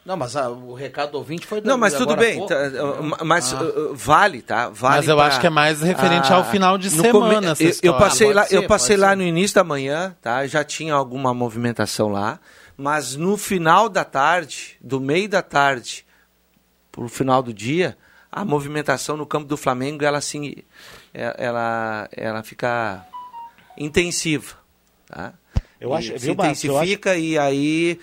Não, 0.05 0.15
mas 0.15 0.37
ah, 0.37 0.51
o 0.51 0.75
recado 0.75 1.13
do 1.13 1.19
ouvinte 1.19 1.47
foi 1.47 1.63
Não, 1.63 1.79
mas 1.79 1.95
tudo 1.95 2.15
bem, 2.17 2.45
tá, 2.47 2.55
uh, 2.55 3.25
mas 3.25 3.55
Ah. 3.55 3.63
uh, 3.63 3.93
uh, 3.93 3.95
vale, 3.95 4.43
tá? 4.43 4.69
Vale 4.69 4.97
Mas 4.97 5.09
eu 5.09 5.17
pra- 5.17 5.27
acho 5.27 5.41
que 5.41 5.47
é 5.47 5.51
mais 5.51 5.81
referente 5.81 6.31
Ah, 6.33 6.37
ao 6.37 6.45
final 6.45 6.77
de 6.77 6.91
semana 6.91 7.13
come- 7.13 7.47
essa 7.47 7.63
eu, 7.63 7.73
eu 7.83 7.95
passei 7.99 8.31
Ah, 8.31 8.35
lá, 8.35 8.43
pode 8.43 8.55
eu 8.55 8.61
ser, 8.63 8.67
passei 8.69 8.97
lá 8.99 9.11
ser. 9.11 9.17
no 9.17 9.23
início 9.23 9.55
da 9.55 9.65
manhã, 9.65 10.15
tá? 10.21 10.47
Já 10.47 10.65
tinha 10.65 10.93
alguma 10.95 11.33
movimentação 11.33 12.09
lá, 12.09 12.41
mas 12.77 13.15
no 13.17 13.37
final 13.39 13.89
da 13.89 14.05
tarde, 14.05 14.77
do 14.83 15.01
meio 15.01 15.29
da 15.29 15.43
tarde 15.43 16.05
pro 17.01 17.09
final 17.09 17.43
do 17.43 17.53
dia, 17.55 17.97
a 18.31 18.45
movimentação 18.45 19.17
no 19.17 19.25
campo 19.25 19.47
do 19.49 19.57
Flamengo, 19.57 20.05
ela 20.05 20.19
assim, 20.19 20.55
é- 21.15 21.35
ela 21.39 22.09
ela 22.13 22.43
fica 22.43 23.07
intensiva, 23.77 24.55
tá? 25.07 25.33
Eu 25.81 25.91
E 25.91 25.95
acho- 25.95 26.13
se 26.13 26.19
viu, 26.27 26.35
Marcos, 26.35 26.63
eu 26.65 26.73
intensifica 26.75 27.17
e 27.17 27.39
aí 27.39 27.99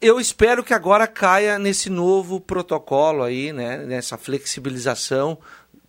eu 0.00 0.18
espero 0.18 0.64
que 0.64 0.72
agora 0.72 1.06
caia 1.06 1.58
nesse 1.58 1.90
novo 1.90 2.40
protocolo 2.40 3.22
aí, 3.22 3.52
né, 3.52 3.78
nessa 3.78 4.16
flexibilização 4.16 5.36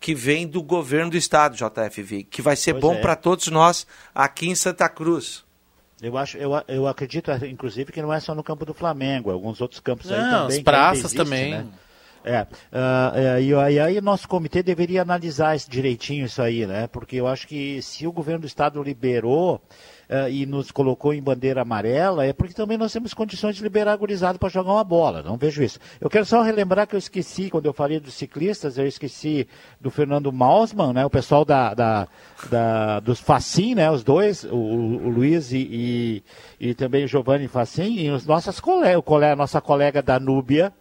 que 0.02 0.14
vem 0.14 0.46
do 0.46 0.62
governo 0.62 1.12
do 1.12 1.18
estado, 1.18 1.56
JFV, 1.56 2.24
que 2.24 2.42
vai 2.42 2.58
ser 2.58 2.74
Pois 2.74 2.82
bom 2.82 2.94
é. 2.96 3.00
para 3.00 3.16
todos 3.16 3.48
nós 3.48 3.88
aqui 4.14 4.50
em 4.50 4.56
Santa 4.56 4.90
Cruz. 4.90 5.46
Eu 6.02 6.18
acho, 6.18 6.38
eu, 6.38 6.52
eu 6.68 6.86
acredito, 6.86 7.32
inclusive, 7.46 7.94
que 7.94 8.02
não 8.02 8.12
é 8.12 8.20
só 8.20 8.36
no 8.36 8.44
campo 8.44 8.66
do 8.66 8.74
Flamengo, 8.74 9.32
alguns 9.32 9.62
outros 9.62 9.80
campos 9.80 10.12
aí 10.12 10.20
Não, 10.20 10.42
também. 10.42 10.58
as 10.58 10.64
praças 10.64 11.06
existe, 11.06 11.16
também. 11.18 11.52
né? 11.52 11.66
É, 12.26 12.48
é, 12.72 13.42
e 13.42 13.54
aí, 13.54 13.80
aí 13.80 14.02
nosso 14.02 14.28
comitê 14.28 14.64
deveria 14.64 15.02
analisar 15.02 15.58
direitinho 15.58 16.26
isso 16.26 16.42
aí, 16.42 16.66
né? 16.66 16.88
Porque 16.88 17.18
eu 17.18 17.28
acho 17.28 17.48
que 17.48 17.82
se 17.82 18.08
o 18.08 18.12
governo 18.12 18.42
do 18.42 18.48
estado 18.48 18.82
liberou 18.82 19.62
ah, 20.10 20.30
e 20.30 20.46
nos 20.46 20.72
colocou 20.72 21.14
em 21.14 21.22
bandeira 21.22 21.62
amarela, 21.62 22.26
é 22.26 22.32
porque 22.34 22.54
também 22.54 22.78
nós 22.78 22.94
temos 22.94 23.14
condições 23.14 23.56
de 23.56 23.64
liberar 23.64 23.94
a 23.94 23.98
gurizada 23.98 24.38
para 24.38 24.48
jogar 24.50 24.72
uma 24.74 24.84
bola. 24.84 25.22
Não 25.24 25.38
vejo 25.38 25.64
isso. 25.64 25.80
Eu 26.00 26.10
quero 26.10 26.26
só 26.26 26.42
relembrar 26.42 26.88
que 26.88 26.96
eu 26.96 27.00
esqueci, 27.00 27.50
quando 27.50 27.66
eu 27.66 27.74
falei 27.74 28.00
dos 28.00 28.14
ciclistas, 28.14 28.78
eu 28.78 28.86
esqueci 28.88 29.48
do 29.82 29.90
Fernando 29.90 30.32
Mausman, 30.32 30.94
né? 30.94 31.06
O 31.06 31.10
pessoal 31.10 31.44
da, 31.44 31.74
da, 31.74 32.08
da- 32.50 33.00
dos 33.00 33.20
Facim, 33.20 33.76
né? 33.76 33.90
Os 33.92 34.04
dois, 34.04 34.44
o, 34.44 34.56
o 34.56 35.10
Luiz 35.10 35.52
e, 35.52 35.58
e, 35.58 36.24
e 36.70 36.74
também 36.74 37.06
o 37.06 37.08
Giovanni 37.08 37.48
Facim, 37.48 37.96
e 38.00 38.10
os 38.12 38.26
nossas 38.26 38.60
colegas, 38.60 38.98
o 39.00 39.04
colega, 39.04 39.36
nossa 39.36 39.60
colega 39.60 40.02
da 40.02 40.20
Núbia, 40.20 40.72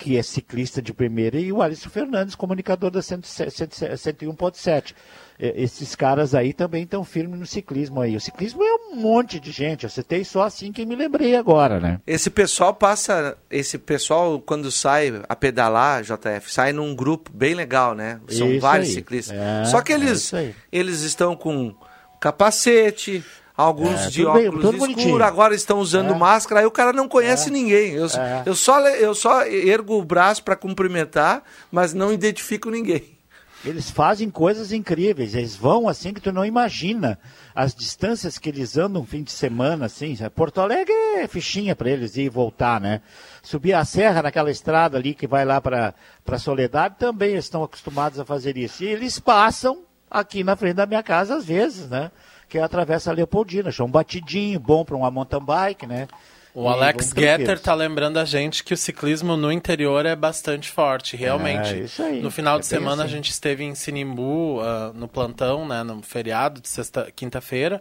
que 0.00 0.16
é 0.16 0.22
ciclista 0.22 0.80
de 0.80 0.94
primeira, 0.94 1.38
e 1.38 1.52
o 1.52 1.60
Alisson 1.60 1.90
Fernandes, 1.90 2.34
comunicador 2.34 2.90
da 2.90 3.00
101.7. 3.00 4.94
E- 5.38 5.52
Esses 5.62 5.94
caras 5.94 6.34
aí 6.34 6.52
também 6.54 6.84
estão 6.84 7.04
firmes 7.04 7.38
no 7.38 7.46
ciclismo 7.46 8.00
aí. 8.00 8.16
O 8.16 8.20
ciclismo 8.20 8.62
é 8.62 8.74
um 8.74 8.96
monte 8.96 9.38
de 9.38 9.50
gente. 9.50 9.84
Eu 9.84 9.90
citei 9.90 10.24
só 10.24 10.42
assim 10.44 10.72
que 10.72 10.84
me 10.86 10.96
lembrei 10.96 11.36
agora, 11.36 11.78
né? 11.78 12.00
Esse 12.06 12.30
pessoal 12.30 12.72
passa, 12.74 13.36
esse 13.50 13.76
pessoal 13.78 14.40
quando 14.40 14.70
sai 14.70 15.12
a 15.28 15.36
pedalar, 15.36 16.02
JF, 16.02 16.50
sai 16.52 16.72
num 16.72 16.94
grupo 16.94 17.30
bem 17.32 17.54
legal, 17.54 17.94
né? 17.94 18.20
São 18.28 18.50
Isso 18.50 18.60
vários 18.60 18.88
aí. 18.88 18.94
ciclistas. 18.94 19.36
É, 19.36 19.64
Só 19.66 19.80
que 19.82 19.92
é 19.92 19.96
eles, 19.96 20.32
aí. 20.34 20.54
eles 20.72 21.02
estão 21.02 21.36
com 21.36 21.74
capacete, 22.18 23.24
alguns 23.60 24.00
É, 24.06 24.10
de 24.10 24.24
bem, 24.24 24.26
óculos 24.48 24.50
tudo 24.50 24.76
escuros, 24.76 24.78
bonitinho. 24.94 25.22
agora 25.22 25.54
estão 25.54 25.78
usando 25.78 26.12
É. 26.12 26.16
máscara, 26.18 26.60
aí 26.60 26.66
o 26.66 26.70
cara 26.70 26.92
não 26.92 27.08
conhece 27.08 27.50
ninguém. 27.50 27.92
Eu, 27.92 28.06
É. 28.06 28.42
eu, 28.46 28.54
só, 28.54 28.80
eu 28.88 29.14
só 29.14 29.42
ergo 29.46 29.98
o 29.98 30.04
braço 30.04 30.42
para 30.42 30.56
cumprimentar, 30.56 31.42
mas 31.70 31.92
não 31.94 32.12
identifico 32.12 32.70
ninguém. 32.70 33.18
Eles 33.62 33.90
fazem 33.90 34.30
coisas 34.30 34.72
incríveis. 34.72 35.34
Eles 35.34 35.54
vão 35.54 35.86
assim 35.86 36.14
que 36.14 36.20
tu 36.22 36.32
não 36.32 36.46
imagina. 36.46 37.18
As 37.54 37.74
distâncias 37.74 38.38
que 38.38 38.48
eles 38.48 38.78
andam 38.78 39.02
um 39.02 39.04
fim 39.04 39.22
de 39.22 39.30
semana, 39.32 39.84
assim. 39.84 40.16
Porto 40.34 40.62
Alegre 40.62 40.94
é 41.18 41.28
fichinha 41.28 41.76
para 41.76 41.90
eles 41.90 42.16
ir 42.16 42.22
e 42.22 42.28
voltar, 42.30 42.80
né? 42.80 43.02
Subir 43.42 43.74
a 43.74 43.84
serra 43.84 44.22
naquela 44.22 44.50
estrada 44.50 44.96
ali 44.96 45.12
que 45.12 45.26
vai 45.26 45.44
lá 45.44 45.60
para 45.60 45.92
Soledade, 46.38 46.94
também 46.98 47.34
estão 47.34 47.62
acostumados 47.62 48.18
a 48.18 48.24
fazer 48.24 48.56
isso. 48.56 48.82
E 48.82 48.86
eles 48.86 49.18
passam 49.18 49.82
aqui 50.10 50.42
na 50.42 50.56
frente 50.56 50.76
da 50.76 50.86
minha 50.86 51.02
casa 51.02 51.36
às 51.36 51.44
vezes, 51.44 51.86
né? 51.90 52.10
Que 52.50 52.58
é 52.58 52.62
atravessa 52.62 53.10
a 53.10 53.14
Leopoldina. 53.14 53.70
Achou 53.70 53.86
um 53.86 53.90
batidinho, 53.90 54.58
bom 54.60 54.84
para 54.84 54.96
uma 54.96 55.10
mountain 55.10 55.40
bike, 55.42 55.86
né? 55.86 56.08
O 56.52 56.64
E 56.64 56.66
Alex. 56.66 57.12
Getter 57.16 57.60
tá 57.60 57.72
lembrando 57.74 58.18
a 58.18 58.24
gente 58.24 58.64
que 58.64 58.74
o 58.74 58.76
ciclismo 58.76 59.36
no 59.36 59.52
interior 59.52 60.04
é 60.04 60.16
bastante 60.16 60.68
forte, 60.68 61.16
realmente. 61.16 61.72
É, 61.74 61.78
isso 61.84 62.02
aí. 62.02 62.20
No 62.20 62.28
final 62.28 62.56
É 62.56 62.60
de 62.60 62.66
semana 62.66 63.04
assim. 63.04 63.12
a 63.12 63.16
gente 63.16 63.30
esteve 63.30 63.62
em 63.62 63.74
Sinimbu, 63.76 64.60
ah, 64.60 64.90
no 64.92 65.06
plantão, 65.06 65.64
né, 65.66 65.84
no 65.84 66.02
feriado 66.02 66.60
de 66.60 66.68
sexta, 66.68 67.08
quinta-feira. 67.14 67.80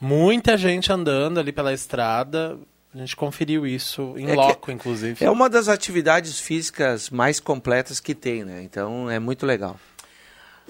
Muita 0.00 0.56
gente 0.56 0.90
andando 0.90 1.38
ali 1.38 1.52
pela 1.52 1.72
estrada. 1.74 2.56
A 2.94 2.98
gente 2.98 3.14
conferiu 3.14 3.66
isso 3.66 4.14
em 4.16 4.30
É 4.30 4.34
loco, 4.34 4.70
inclusive. 4.70 5.22
É 5.22 5.30
uma 5.30 5.50
das 5.50 5.68
atividades 5.68 6.40
físicas 6.40 7.10
mais 7.10 7.38
completas 7.38 8.00
que 8.00 8.14
tem, 8.14 8.42
né? 8.42 8.62
Então 8.62 9.10
é 9.10 9.18
muito 9.18 9.44
legal. 9.44 9.76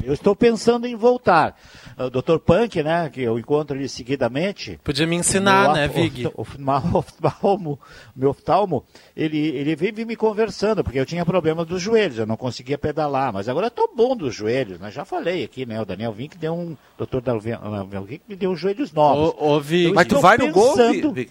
Eu 0.05 0.13
estou 0.13 0.35
pensando 0.35 0.87
em 0.87 0.95
voltar. 0.95 1.57
O 1.99 2.09
Dr. 2.11 2.39
Punk, 2.39 2.83
né, 2.83 3.11
que 3.13 3.21
eu 3.23 3.39
encontro 3.39 3.77
ele 3.77 3.89
seguidamente. 3.89 4.79
Podia 4.85 5.07
me 5.07 5.17
ensinar, 5.17 5.71
o 5.71 5.75
né, 5.75 5.89
Vig? 5.89 6.27
of- 6.35 6.57
oftalmo, 6.95 7.79
meu 8.15 8.31
oftalmo, 8.31 8.85
ele, 9.17 9.39
ele 9.39 9.75
vive 9.77 10.05
me 10.05 10.17
conversando, 10.17 10.83
porque 10.85 10.99
eu 10.99 11.07
tinha 11.07 11.25
problemas 11.27 11.67
dos 11.67 11.83
joelhos, 11.83 12.19
eu 12.19 12.27
não 12.27 12.37
conseguia 12.37 12.79
pedalar, 12.79 13.33
mas 13.33 13.49
agora 13.49 13.67
eu 13.67 13.69
estou 13.69 13.91
bom 13.95 14.17
dos 14.17 14.35
joelhos, 14.35 14.79
né? 14.79 14.91
Já 14.91 15.05
falei 15.05 15.45
aqui, 15.45 15.67
né? 15.67 15.81
O 15.81 15.85
Daniel 15.85 16.13
Vink 16.13 16.39
deu 16.39 16.55
um. 16.55 16.77
Dr. 16.99 17.21
Daniel 17.21 18.05
Vink 18.05 18.23
me 18.29 18.37
deu 18.37 18.55
joelhos 18.57 18.93
novos. 18.93 19.35
Ô, 19.39 19.57
ô, 19.57 19.61
Vig. 19.61 19.87
Eu 19.89 19.95
Mas 19.95 20.07
tu 20.07 20.21
vai 20.21 20.37
no 20.39 20.51
gol, 20.53 20.77
pensando- 20.77 21.13
Vi- 21.13 21.31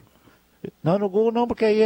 Não, 0.84 0.97
no 0.97 1.09
gol 1.09 1.32
não, 1.32 1.47
porque 1.47 1.65
aí 1.65 1.82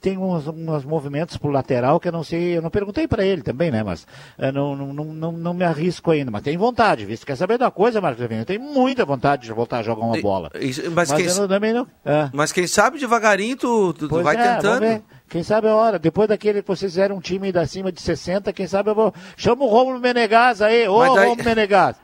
tem 0.00 0.18
uns, 0.18 0.46
uns 0.46 0.84
movimentos 0.84 1.36
pro 1.36 1.50
lateral 1.50 1.98
que 1.98 2.08
eu 2.08 2.12
não 2.12 2.22
sei, 2.22 2.56
eu 2.56 2.62
não 2.62 2.70
perguntei 2.70 3.06
para 3.08 3.24
ele 3.24 3.42
também, 3.42 3.70
né? 3.70 3.82
Mas 3.82 4.06
eu 4.38 4.52
não, 4.52 4.76
não, 4.76 5.04
não, 5.04 5.32
não, 5.32 5.54
me 5.54 5.64
arrisco 5.64 6.10
ainda, 6.10 6.30
mas 6.30 6.42
tenho 6.42 6.58
vontade, 6.58 7.04
viu? 7.04 7.16
Você 7.16 7.24
quer 7.24 7.36
saber 7.36 7.58
de 7.58 7.64
uma 7.64 7.70
coisa, 7.70 8.00
Marcos? 8.00 8.22
Eu 8.22 8.44
tenho 8.44 8.60
muita 8.60 9.04
vontade 9.04 9.42
de 9.42 9.52
voltar 9.52 9.78
a 9.78 9.82
jogar 9.82 10.04
uma 10.04 10.20
bola. 10.20 10.50
Mas 10.54 11.10
Mas 11.10 11.12
quem, 11.12 11.26
eu 11.26 11.48
também 11.48 11.72
não. 11.72 11.86
é. 12.04 12.30
mas 12.32 12.52
quem 12.52 12.66
sabe 12.66 12.98
devagarinho 12.98 13.56
tu, 13.56 13.92
tu, 13.92 14.08
tu 14.08 14.22
vai 14.22 14.36
é, 14.36 14.54
tentando. 14.54 15.02
Quem 15.28 15.42
sabe 15.42 15.68
a 15.68 15.74
hora, 15.74 15.98
depois 15.98 16.28
daquele 16.28 16.62
que 16.62 16.68
vocês 16.68 16.92
fizeram 16.92 17.16
um 17.16 17.20
time 17.20 17.50
da 17.50 17.62
acima 17.62 17.90
de 17.90 18.00
60, 18.00 18.52
quem 18.52 18.66
sabe 18.66 18.90
eu 18.90 18.94
vou. 18.94 19.12
Chama 19.36 19.64
o 19.64 19.68
Romulo 19.68 19.98
Menegaz 19.98 20.62
aí, 20.62 20.86
ô 20.86 21.00
daí- 21.00 21.28
Romulo 21.28 21.44
Menegaz. 21.44 21.96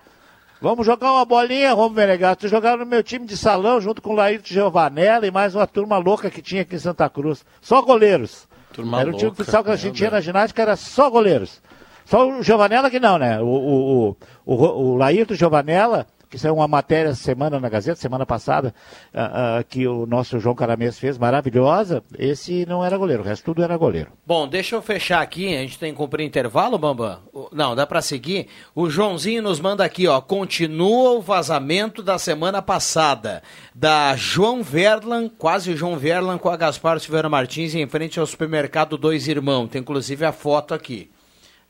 Vamos 0.62 0.84
jogar 0.84 1.12
uma 1.12 1.24
bolinha, 1.24 1.72
Romulo 1.72 1.94
Menegaz. 1.94 2.36
Tu 2.36 2.46
jogava 2.46 2.76
no 2.76 2.86
meu 2.86 3.02
time 3.02 3.24
de 3.24 3.34
salão 3.34 3.80
junto 3.80 4.02
com 4.02 4.10
o 4.10 4.14
Laírto 4.14 4.52
Giovanella 4.52 5.26
e 5.26 5.30
mais 5.30 5.54
uma 5.54 5.66
turma 5.66 5.96
louca 5.96 6.30
que 6.30 6.42
tinha 6.42 6.60
aqui 6.60 6.76
em 6.76 6.78
Santa 6.78 7.08
Cruz. 7.08 7.42
Só 7.62 7.80
goleiros. 7.80 8.46
Turma 8.70 9.00
era 9.00 9.08
um 9.08 9.16
time 9.16 9.34
futsal 9.34 9.64
que 9.64 9.70
a 9.70 9.76
gente 9.76 9.96
tinha 9.96 10.10
na 10.10 10.20
ginástica, 10.20 10.60
era 10.60 10.76
só 10.76 11.08
goleiros. 11.08 11.62
Só 12.04 12.28
o 12.28 12.42
Giovanella 12.42 12.90
que 12.90 13.00
não, 13.00 13.16
né? 13.16 13.40
O, 13.40 13.46
o, 13.46 14.16
o, 14.44 14.54
o, 14.54 14.54
o 14.54 14.96
Laírto 14.96 15.34
Giovanella, 15.34 16.06
que 16.30 16.38
saiu 16.38 16.54
uma 16.54 16.68
matéria 16.68 17.12
semana 17.12 17.58
na 17.58 17.68
Gazeta, 17.68 18.00
semana 18.00 18.24
passada, 18.24 18.72
ah, 19.12 19.58
ah, 19.58 19.64
que 19.64 19.86
o 19.88 20.06
nosso 20.06 20.38
João 20.38 20.54
Caramês 20.54 20.96
fez, 20.96 21.18
maravilhosa. 21.18 22.04
Esse 22.16 22.64
não 22.66 22.84
era 22.84 22.96
goleiro, 22.96 23.24
o 23.24 23.26
resto 23.26 23.46
tudo 23.46 23.64
era 23.64 23.76
goleiro. 23.76 24.12
Bom, 24.24 24.46
deixa 24.46 24.76
eu 24.76 24.80
fechar 24.80 25.20
aqui, 25.20 25.56
a 25.56 25.60
gente 25.62 25.78
tem 25.78 25.90
que 25.90 25.98
cumprir 25.98 26.24
intervalo, 26.24 26.78
Bambam? 26.78 27.18
Não, 27.52 27.74
dá 27.74 27.84
pra 27.84 28.00
seguir. 28.00 28.46
O 28.76 28.88
Joãozinho 28.88 29.42
nos 29.42 29.58
manda 29.58 29.84
aqui, 29.84 30.06
ó, 30.06 30.20
continua 30.20 31.10
o 31.10 31.20
vazamento 31.20 32.00
da 32.00 32.16
semana 32.16 32.62
passada, 32.62 33.42
da 33.74 34.14
João 34.14 34.62
Verlan, 34.62 35.28
quase 35.28 35.74
João 35.74 35.96
Verlan 35.96 36.38
com 36.38 36.48
a 36.48 36.56
Gaspar 36.56 37.00
Silveira 37.00 37.28
Martins 37.28 37.74
em 37.74 37.88
frente 37.88 38.20
ao 38.20 38.26
supermercado 38.26 38.96
Dois 38.96 39.26
Irmãos. 39.26 39.68
Tem 39.68 39.80
inclusive 39.80 40.24
a 40.24 40.30
foto 40.30 40.74
aqui. 40.74 41.10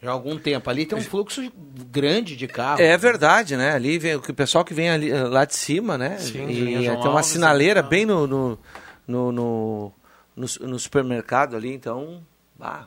Já 0.02 0.10
há 0.10 0.12
algum 0.12 0.38
tempo. 0.38 0.70
Ali 0.70 0.86
tem 0.86 0.96
um 0.96 1.02
fluxo 1.02 1.42
grande 1.90 2.34
de 2.36 2.48
carro. 2.48 2.80
É 2.80 2.96
verdade, 2.96 3.56
né? 3.56 3.72
Ali 3.72 3.98
vem 3.98 4.14
o 4.16 4.22
que- 4.22 4.32
pessoal 4.32 4.64
que 4.64 4.72
vem 4.72 4.88
ali, 4.88 5.10
eh, 5.10 5.24
lá 5.24 5.44
de 5.44 5.54
cima, 5.54 5.98
né? 5.98 6.16
Sim, 6.18 6.48
e 6.48 6.82
João 6.84 6.96
tem 7.00 7.08
uma 7.10 7.18
Alves, 7.18 7.26
sinaleira 7.26 7.82
bem 7.82 8.06
no 8.06 8.26
no, 8.26 8.58
no, 9.06 9.32
no, 9.32 9.92
no 10.34 10.48
su- 10.48 10.66
no 10.66 10.78
supermercado 10.78 11.54
ali, 11.54 11.72
então, 11.74 12.22
ah, 12.58 12.86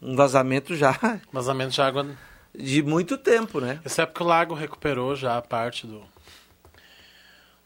um 0.00 0.16
vazamento 0.16 0.74
já 0.74 0.98
Vazamento 1.32 1.72
de 1.72 1.80
água. 1.82 2.06
de 2.54 2.82
muito 2.82 3.18
tempo, 3.18 3.60
né? 3.60 3.78
Isso 3.84 4.00
é 4.00 4.06
porque 4.06 4.22
o 4.22 4.26
lago 4.26 4.54
recuperou 4.54 5.14
já 5.14 5.36
a 5.36 5.42
parte 5.42 5.86
do. 5.86 6.02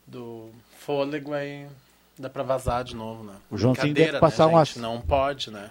do 0.07 0.51
fôlego 0.81 1.33
aí. 1.33 1.67
Dá 2.19 2.29
pra 2.29 2.43
vazar 2.43 2.85
de 2.85 2.95
novo, 2.95 3.25
né? 3.25 3.33
O 3.51 3.57
Joãozinho 3.57 3.85
Brincadeira, 3.95 4.13
deve 4.13 4.21
passar 4.21 4.47
né, 4.47 4.53
umas-? 4.53 4.77
Não 4.77 5.01
pode, 5.01 5.51
né? 5.51 5.69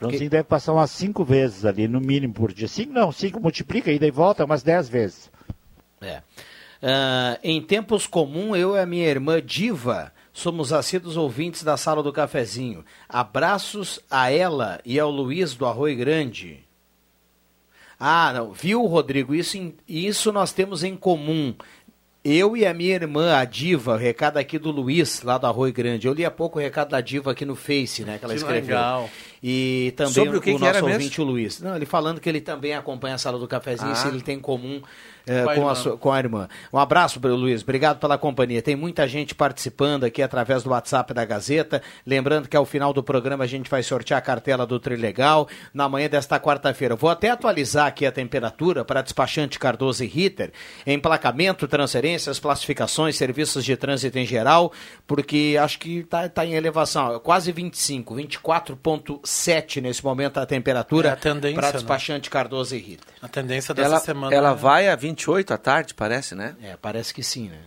Joãozinho 0.00 0.30
deve 0.30 0.44
passar 0.44 0.72
umas 0.72 0.90
cinco 0.90 1.24
vezes 1.24 1.64
ali, 1.64 1.88
no 1.88 2.00
mínimo, 2.00 2.34
por 2.34 2.52
dia. 2.52 2.68
Cinco 2.68 2.92
não, 2.92 3.10
cinco 3.10 3.40
multiplica, 3.40 3.90
e 3.90 4.10
volta, 4.10 4.44
umas 4.44 4.62
dez 4.62 4.88
vezes. 4.88 5.30
É. 6.00 6.22
Ah, 6.82 7.38
em 7.42 7.60
tempos 7.62 8.06
comuns, 8.06 8.58
eu 8.58 8.76
e 8.76 8.78
a 8.78 8.86
minha 8.86 9.06
irmã 9.06 9.40
Diva 9.42 10.12
somos 10.32 10.72
assíduos 10.72 11.16
ouvintes 11.16 11.62
da 11.62 11.76
sala 11.76 12.02
do 12.02 12.12
cafezinho. 12.12 12.84
Abraços 13.08 13.98
a 14.10 14.30
ela 14.30 14.80
e 14.84 15.00
ao 15.00 15.10
Luiz 15.10 15.54
do 15.54 15.64
Arroio 15.64 15.96
Grande. 15.96 16.60
Ah, 17.98 18.32
não. 18.34 18.52
Viu, 18.52 18.84
Rodrigo? 18.84 19.34
Isso, 19.34 19.72
isso 19.88 20.30
nós 20.30 20.52
temos 20.52 20.84
em 20.84 20.94
comum. 20.94 21.54
Eu 22.22 22.56
e 22.56 22.66
a 22.66 22.74
minha 22.74 22.92
irmã, 22.94 23.36
a 23.36 23.44
Diva, 23.44 23.94
o 23.94 23.96
recado 23.96 24.36
aqui 24.36 24.58
do 24.58 24.70
Luiz, 24.70 25.22
lá 25.22 25.38
do 25.38 25.46
Arroio 25.46 25.72
Grande. 25.72 26.06
Eu 26.08 26.12
li 26.12 26.24
há 26.24 26.30
pouco 26.30 26.58
o 26.58 26.62
recado 26.62 26.90
da 26.90 27.00
Diva 27.00 27.30
aqui 27.30 27.44
no 27.44 27.54
Face, 27.54 28.04
né? 28.04 28.18
Que 28.18 28.24
ela 28.24 28.34
Que 28.34 28.40
escreveu. 28.40 28.76
legal. 28.76 29.10
E 29.48 29.92
também 29.94 30.12
Sobre 30.12 30.36
o 30.38 30.40
que 30.40 30.46
que 30.46 30.58
nosso 30.58 30.64
era 30.64 30.82
mesmo? 30.82 30.94
ouvinte, 30.94 31.20
o 31.20 31.24
Luiz. 31.24 31.60
Não, 31.60 31.76
ele 31.76 31.86
falando 31.86 32.20
que 32.20 32.28
ele 32.28 32.40
também 32.40 32.74
acompanha 32.74 33.14
a 33.14 33.18
sala 33.18 33.38
do 33.38 33.46
cafezinho, 33.46 33.92
Ah. 33.92 33.94
se 33.94 34.08
ele 34.08 34.20
tem 34.20 34.38
em 34.38 34.40
comum 34.40 34.82
eh, 35.26 35.42
Com 35.42 35.50
a 35.50 35.54
com, 35.54 35.60
a 35.60 35.62
irmã. 35.64 35.74
sua- 35.74 35.96
com 35.98 36.12
a 36.12 36.18
irmã. 36.18 36.48
Um 36.72 36.78
abraço 36.78 37.18
para 37.20 37.30
o 37.32 37.36
Luiz, 37.36 37.62
obrigado 37.62 37.98
pela 37.98 38.16
companhia. 38.16 38.62
Tem 38.62 38.76
muita 38.76 39.06
gente 39.08 39.34
participando 39.34 40.04
aqui 40.04 40.22
através 40.22 40.62
do 40.62 40.70
WhatsApp 40.70 41.12
da 41.12 41.24
Gazeta. 41.24 41.82
Lembrando 42.06 42.48
que 42.48 42.56
ao 42.56 42.64
final 42.64 42.92
do 42.92 43.02
programa 43.02 43.44
a 43.44 43.46
gente 43.46 43.68
vai 43.68 43.82
sortear 43.82 44.18
a 44.18 44.22
cartela 44.22 44.66
do 44.66 44.78
Trilegal 44.78 45.48
na 45.74 45.88
manhã 45.88 46.08
desta 46.08 46.38
quarta-feira. 46.38 46.94
Vou 46.96 47.10
até 47.10 47.30
atualizar 47.30 47.86
aqui 47.86 48.06
a 48.06 48.12
temperatura 48.12 48.84
para 48.84 49.02
despachante 49.02 49.58
Cardoso 49.58 50.04
e 50.04 50.06
Ritter, 50.06 50.52
emplacamento, 50.86 51.66
transferências, 51.66 52.38
classificações, 52.38 53.16
serviços 53.16 53.64
de 53.64 53.76
trânsito 53.76 54.18
em 54.18 54.26
geral, 54.26 54.72
porque 55.06 55.56
acho 55.60 55.78
que 55.78 55.98
está 55.98 56.44
em 56.46 56.54
elevação, 56.54 57.18
quase 57.20 57.50
25, 57.52 58.14
24,7 58.14 59.80
nesse 59.80 60.04
momento 60.04 60.38
a 60.38 60.46
temperatura 60.46 61.08
É 61.08 61.12
a 61.12 61.16
tendência, 61.16 61.56
para 61.56 61.66
né? 61.68 61.72
despachante 61.72 62.30
Cardoso 62.30 62.74
e 62.74 62.78
Ritter. 62.78 63.06
A 63.22 63.28
tendência 63.28 63.74
dessa 63.74 63.88
Ela, 63.88 64.00
semana. 64.00 64.34
ela 64.34 64.50
é- 64.52 64.54
vai 64.54 64.88
a 64.88 64.96
28 65.16 65.54
à 65.54 65.58
tarde, 65.58 65.94
parece, 65.94 66.34
né? 66.34 66.54
É, 66.62 66.76
parece 66.76 67.14
que 67.14 67.22
sim, 67.22 67.48
né? 67.48 67.60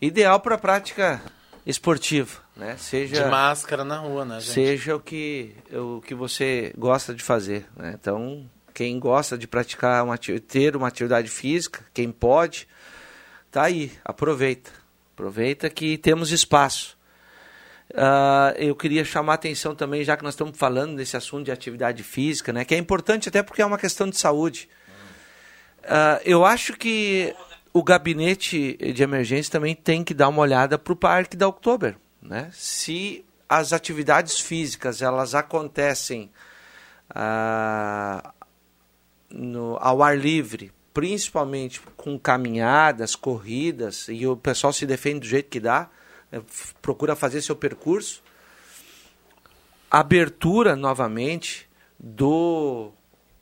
Ideal 0.00 0.40
para 0.40 0.58
prática 0.58 1.22
esportiva, 1.64 2.40
né? 2.56 2.76
Seja 2.76 3.22
De 3.22 3.30
máscara 3.30 3.84
na 3.84 3.98
rua, 3.98 4.24
né, 4.24 4.40
gente? 4.40 4.52
seja 4.52 4.96
o 4.96 5.00
que 5.00 5.54
o 5.72 6.00
que 6.00 6.14
você 6.14 6.74
gosta 6.76 7.14
de 7.14 7.22
fazer, 7.22 7.66
né? 7.76 7.96
Então, 7.98 8.50
quem 8.74 8.98
gosta 8.98 9.38
de 9.38 9.46
praticar 9.46 10.04
uma 10.04 10.18
ter 10.18 10.76
uma 10.76 10.88
atividade 10.88 11.28
física, 11.28 11.84
quem 11.94 12.10
pode, 12.10 12.66
tá 13.50 13.62
aí, 13.62 13.92
aproveita. 14.04 14.70
Aproveita 15.14 15.70
que 15.70 15.96
temos 15.96 16.32
espaço. 16.32 16.98
Ah, 17.94 18.52
eu 18.56 18.74
queria 18.74 19.04
chamar 19.04 19.34
a 19.34 19.34
atenção 19.36 19.76
também, 19.76 20.02
já 20.02 20.16
que 20.16 20.24
nós 20.24 20.34
estamos 20.34 20.58
falando 20.58 20.96
desse 20.96 21.16
assunto 21.16 21.44
de 21.44 21.52
atividade 21.52 22.02
física, 22.02 22.52
né? 22.52 22.64
Que 22.64 22.74
é 22.74 22.78
importante 22.78 23.28
até 23.28 23.44
porque 23.44 23.62
é 23.62 23.66
uma 23.66 23.78
questão 23.78 24.10
de 24.10 24.18
saúde. 24.18 24.68
Ah, 25.86 26.20
eu 26.24 26.44
acho 26.44 26.74
que 26.74 27.34
o 27.72 27.82
gabinete 27.82 28.76
de 28.92 29.02
emergência 29.02 29.52
também 29.52 29.74
tem 29.74 30.04
que 30.04 30.14
dar 30.14 30.28
uma 30.28 30.42
olhada 30.42 30.78
para 30.78 30.92
o 30.92 30.96
parque 30.96 31.36
da 31.36 31.48
Oktober, 31.48 31.96
né? 32.22 32.50
Se 32.52 33.24
as 33.48 33.72
atividades 33.72 34.40
físicas 34.40 35.02
elas 35.02 35.34
acontecem 35.34 36.30
ah, 37.10 38.32
no, 39.30 39.76
ao 39.80 40.02
ar 40.02 40.16
livre, 40.16 40.72
principalmente 40.92 41.80
com 41.96 42.18
caminhadas, 42.18 43.16
corridas, 43.16 44.06
e 44.08 44.26
o 44.26 44.36
pessoal 44.36 44.72
se 44.72 44.86
defende 44.86 45.20
do 45.20 45.26
jeito 45.26 45.50
que 45.50 45.58
dá, 45.58 45.90
eh, 46.30 46.40
procura 46.80 47.16
fazer 47.16 47.42
seu 47.42 47.56
percurso, 47.56 48.22
abertura 49.90 50.76
novamente 50.76 51.68
do 51.98 52.92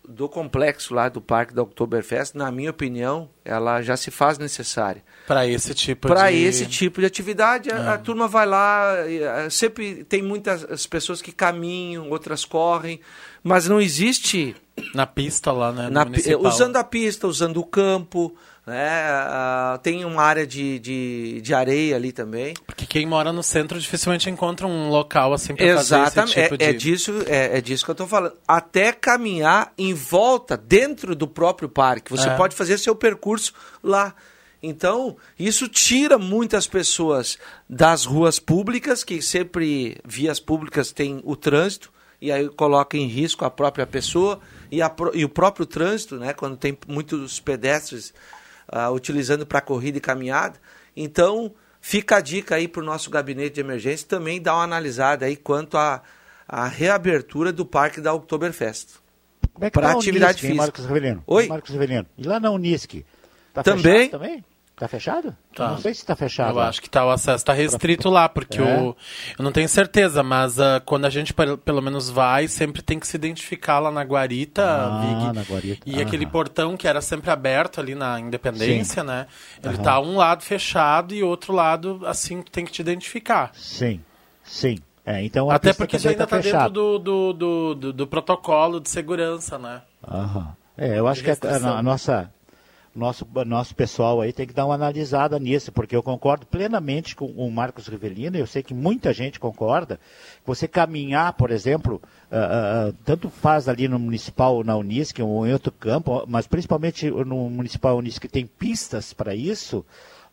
do 0.07 0.29
complexo 0.29 0.95
lá 0.95 1.09
do 1.09 1.21
parque 1.21 1.55
da 1.55 1.63
Oktoberfest, 1.63 2.35
na 2.35 2.51
minha 2.51 2.71
opinião, 2.71 3.31
ela 3.45 3.81
já 3.83 3.97
se 3.97 4.11
faz 4.11 4.37
necessária. 4.39 5.03
Para 5.27 5.47
esse 5.47 5.75
tipo 5.75 6.09
Para 6.09 6.31
de... 6.31 6.39
esse 6.39 6.67
tipo 6.67 7.01
de 7.01 7.07
atividade, 7.07 7.71
a, 7.71 7.77
É. 7.77 7.89
a 7.91 7.99
turma 7.99 8.27
vai 8.27 8.45
lá, 8.45 8.95
eh, 9.07 9.49
sempre 9.51 10.03
tem 10.05 10.21
muitas 10.21 10.65
as 10.65 10.87
pessoas 10.87 11.23
que 11.23 11.31
caminham, 11.31 12.11
outras 12.11 12.45
correm, 12.45 13.01
mas 13.43 13.69
não 13.69 13.81
existe 13.81 14.57
Na 14.95 15.07
pista 15.07 15.53
lá, 15.53 15.71
né? 15.73 15.89
na 15.89 16.05
usando 16.41 16.77
a 16.77 16.85
pista, 16.85 17.27
usando 17.29 17.59
o 17.61 17.65
campo, 17.65 18.35
né? 18.67 18.89
ah, 19.03 19.81
tem 19.83 20.05
uma 20.05 20.23
área 20.23 20.47
de, 20.47 20.79
de, 20.79 21.41
de 21.41 21.55
areia 21.55 21.97
ali 21.97 22.13
também. 22.13 22.55
Porque 22.67 22.87
quem 22.87 23.07
mora 23.07 23.33
no 23.33 23.43
centro 23.43 23.79
dificilmente 23.79 24.31
encontra 24.31 24.67
um 24.67 24.89
local 24.89 25.33
assim 25.33 25.55
para 25.55 25.67
fazer 25.77 25.97
Exatamente, 25.97 26.39
esse 26.39 26.43
tipo 26.43 26.59
de... 26.59 26.65
é, 26.65 26.69
é 26.69 26.73
disso, 26.73 27.13
é, 27.27 27.59
é 27.59 27.61
disso 27.61 27.85
que 27.85 27.91
eu 27.91 27.95
estou 27.95 28.07
falando. 28.07 28.35
Até 28.47 28.93
caminhar 28.93 29.73
em 29.77 29.95
volta, 29.95 30.57
dentro 30.57 31.15
do 31.17 31.27
próprio 31.27 31.69
parque. 31.69 32.11
Você 32.11 32.29
É. 32.29 32.37
pode 32.37 32.55
fazer 32.55 32.79
seu 32.79 32.95
percurso 32.95 33.53
lá. 33.83 34.15
Então, 34.63 35.17
isso 35.37 35.67
tira 35.69 36.17
muitas 36.17 36.69
pessoas 36.69 37.37
das 37.69 38.05
ruas 38.05 38.39
públicas, 38.39 39.03
que 39.03 39.21
sempre 39.21 39.99
vias 40.05 40.39
públicas 40.39 40.93
tem 40.93 41.21
o 41.25 41.35
trânsito, 41.35 41.93
e 42.21 42.31
aí 42.31 42.49
coloca 42.49 42.97
em 42.97 43.09
risco 43.09 43.45
a 43.45 43.51
própria 43.51 43.85
pessoa 43.85 44.39
e, 44.71 44.81
a 44.81 44.95
e 45.15 45.25
o 45.25 45.29
próprio 45.29 45.67
trânsito, 45.67 46.15
né, 46.17 46.33
quando 46.33 46.57
tem 46.57 46.79
muitos 46.87 47.41
pedestres 47.41 48.15
ah, 48.73 48.91
utilizando 48.91 49.47
para 49.47 49.61
corrida 49.61 49.99
e 49.99 50.01
caminhada. 50.01 50.59
Então, 50.97 51.53
fica 51.81 52.17
a 52.17 52.21
dica 52.21 52.57
aí 52.57 52.67
para 52.67 52.83
o 52.83 52.85
nosso 52.85 53.11
gabinete 53.11 53.55
de 53.55 53.61
emergência 53.61 54.09
também 54.09 54.43
dar 54.43 54.55
uma 54.55 54.65
analisada 54.65 55.27
aí 55.27 55.37
quanto 55.37 55.77
à 55.77 56.03
à 56.53 56.69
reabertura 56.69 57.51
do 57.51 57.65
parque 57.65 57.99
da 57.99 58.13
Oktoberfest. 58.13 59.01
Como 59.55 59.65
é 59.65 59.71
que 59.71 59.75
Para 59.75 59.89
tá 59.89 59.95
a 59.95 59.97
atividade 59.97 60.33
Unisc, 60.33 60.45
hein, 60.45 60.51
física. 60.51 60.63
Marcos 60.63 60.85
Rivelino? 60.87 61.25
Oi? 61.27 61.47
Marcos 61.47 61.71
Rivelino. 61.71 62.07
E 62.19 62.23
lá 62.25 62.39
na 62.39 62.51
Unisc? 62.51 63.05
Tá 63.55 63.63
Também. 63.63 64.11
também? 64.11 64.45
Tá 64.83 64.89
fechado? 64.89 65.37
Tá. 65.55 65.69
Não 65.69 65.79
sei 65.79 65.95
se 65.95 66.05
tá 66.05 66.17
fechado. 66.17 66.59
Eu 66.59 66.61
acho 66.61 66.83
que 66.83 66.91
tá, 66.91 67.07
o 67.07 67.11
acesso 67.11 67.37
está 67.37 67.53
restrito 67.53 68.11
lá, 68.11 68.29
porque 68.29 68.61
É? 68.61 68.65
o, 68.65 68.97
eu 69.39 69.45
não 69.45 69.53
tenho 69.53 69.69
certeza, 69.69 70.25
mas 70.25 70.59
ah, 70.59 70.83
quando 70.85 71.05
a 71.05 71.11
gente 71.11 71.33
pel- 71.33 71.57
pelo 71.57 71.81
menos 71.81 72.11
vai, 72.11 72.49
sempre 72.49 72.83
tem 72.83 72.99
que 72.99 73.07
se 73.07 73.17
identificar 73.17 73.79
lá 73.79 73.93
na 73.93 74.03
guarita, 74.03 74.61
Ah, 74.65 75.01
Vig. 75.01 75.33
na 75.37 75.43
guarita. 75.45 75.83
E 75.89 76.03
aquele 76.03 76.27
portão 76.27 76.77
que 76.77 76.89
era 76.89 77.01
sempre 77.01 77.31
aberto 77.31 77.79
ali 77.81 77.95
na 77.95 78.19
Independência, 78.19 79.03
Sim. 79.03 79.07
né? 79.07 79.29
Ele 79.63 79.75
Aham. 79.75 79.83
tá 79.85 80.01
um 80.01 80.17
lado 80.17 80.43
fechado 80.43 81.15
e 81.15 81.23
outro 81.23 81.53
lado, 81.53 82.01
assim, 82.05 82.43
tem 82.43 82.65
que 82.65 82.73
te 82.73 82.81
identificar. 82.83 83.53
Sim, 83.55 84.01
sim. 84.43 84.79
É, 85.07 85.23
então 85.25 85.49
Até 85.49 85.73
porque 85.73 85.95
isso 85.95 86.03
também 86.09 86.17
ainda 86.17 86.27
tá 86.27 86.37
tá 86.39 86.43
dentro 86.43 86.71
do, 86.71 86.99
do, 86.99 87.33
do, 87.33 87.75
do, 87.77 87.93
do 87.93 88.07
protocolo 88.09 88.81
de 88.81 88.91
segurança, 88.91 89.57
né? 89.61 89.83
Aham. 90.09 90.57
É, 90.77 90.99
eu 90.99 91.07
acho 91.07 91.23
que 91.23 91.31
a, 91.31 91.35
a- 91.41 91.79
a 91.79 91.83
nossa 91.85 92.29
nosso, 92.95 93.27
nosso 93.47 93.75
pessoal 93.75 94.21
aí 94.21 94.33
tem 94.33 94.47
que 94.47 94.53
dar 94.53 94.67
uma 94.67 94.75
analisada 94.75 95.39
nisso, 95.39 95.73
porque 95.73 95.97
eu 95.97 96.03
concordo 96.03 96.47
plenamente 96.47 97.17
com 97.17 97.27
o 97.27 97.51
Marcos 97.51 97.89
Rivelino, 97.89 98.37
eu 98.37 98.47
sei 98.47 98.63
que 98.63 98.75
muita 98.75 99.13
gente 99.13 99.41
concorda. 99.41 99.99
Você 100.45 100.69
caminhar, 100.69 101.33
por 101.33 101.51
exemplo, 101.51 102.03
ah, 102.31 102.91
ah, 102.91 102.93
tanto 103.05 103.31
faz 103.31 103.69
ali 103.69 103.89
no 103.89 103.99
Municipal, 103.99 104.63
na 104.63 104.77
Unisc 104.77 105.19
ou 105.21 105.47
em 105.47 105.53
outro 105.53 105.73
campo, 105.73 106.25
mas 106.29 106.47
principalmente 106.47 107.11
no 107.11 107.49
Municipal 107.49 107.97
Unisc 107.97 108.21
que 108.21 108.29
tem 108.29 108.47
pistas 108.47 109.13
para 109.13 109.35
isso, 109.35 109.85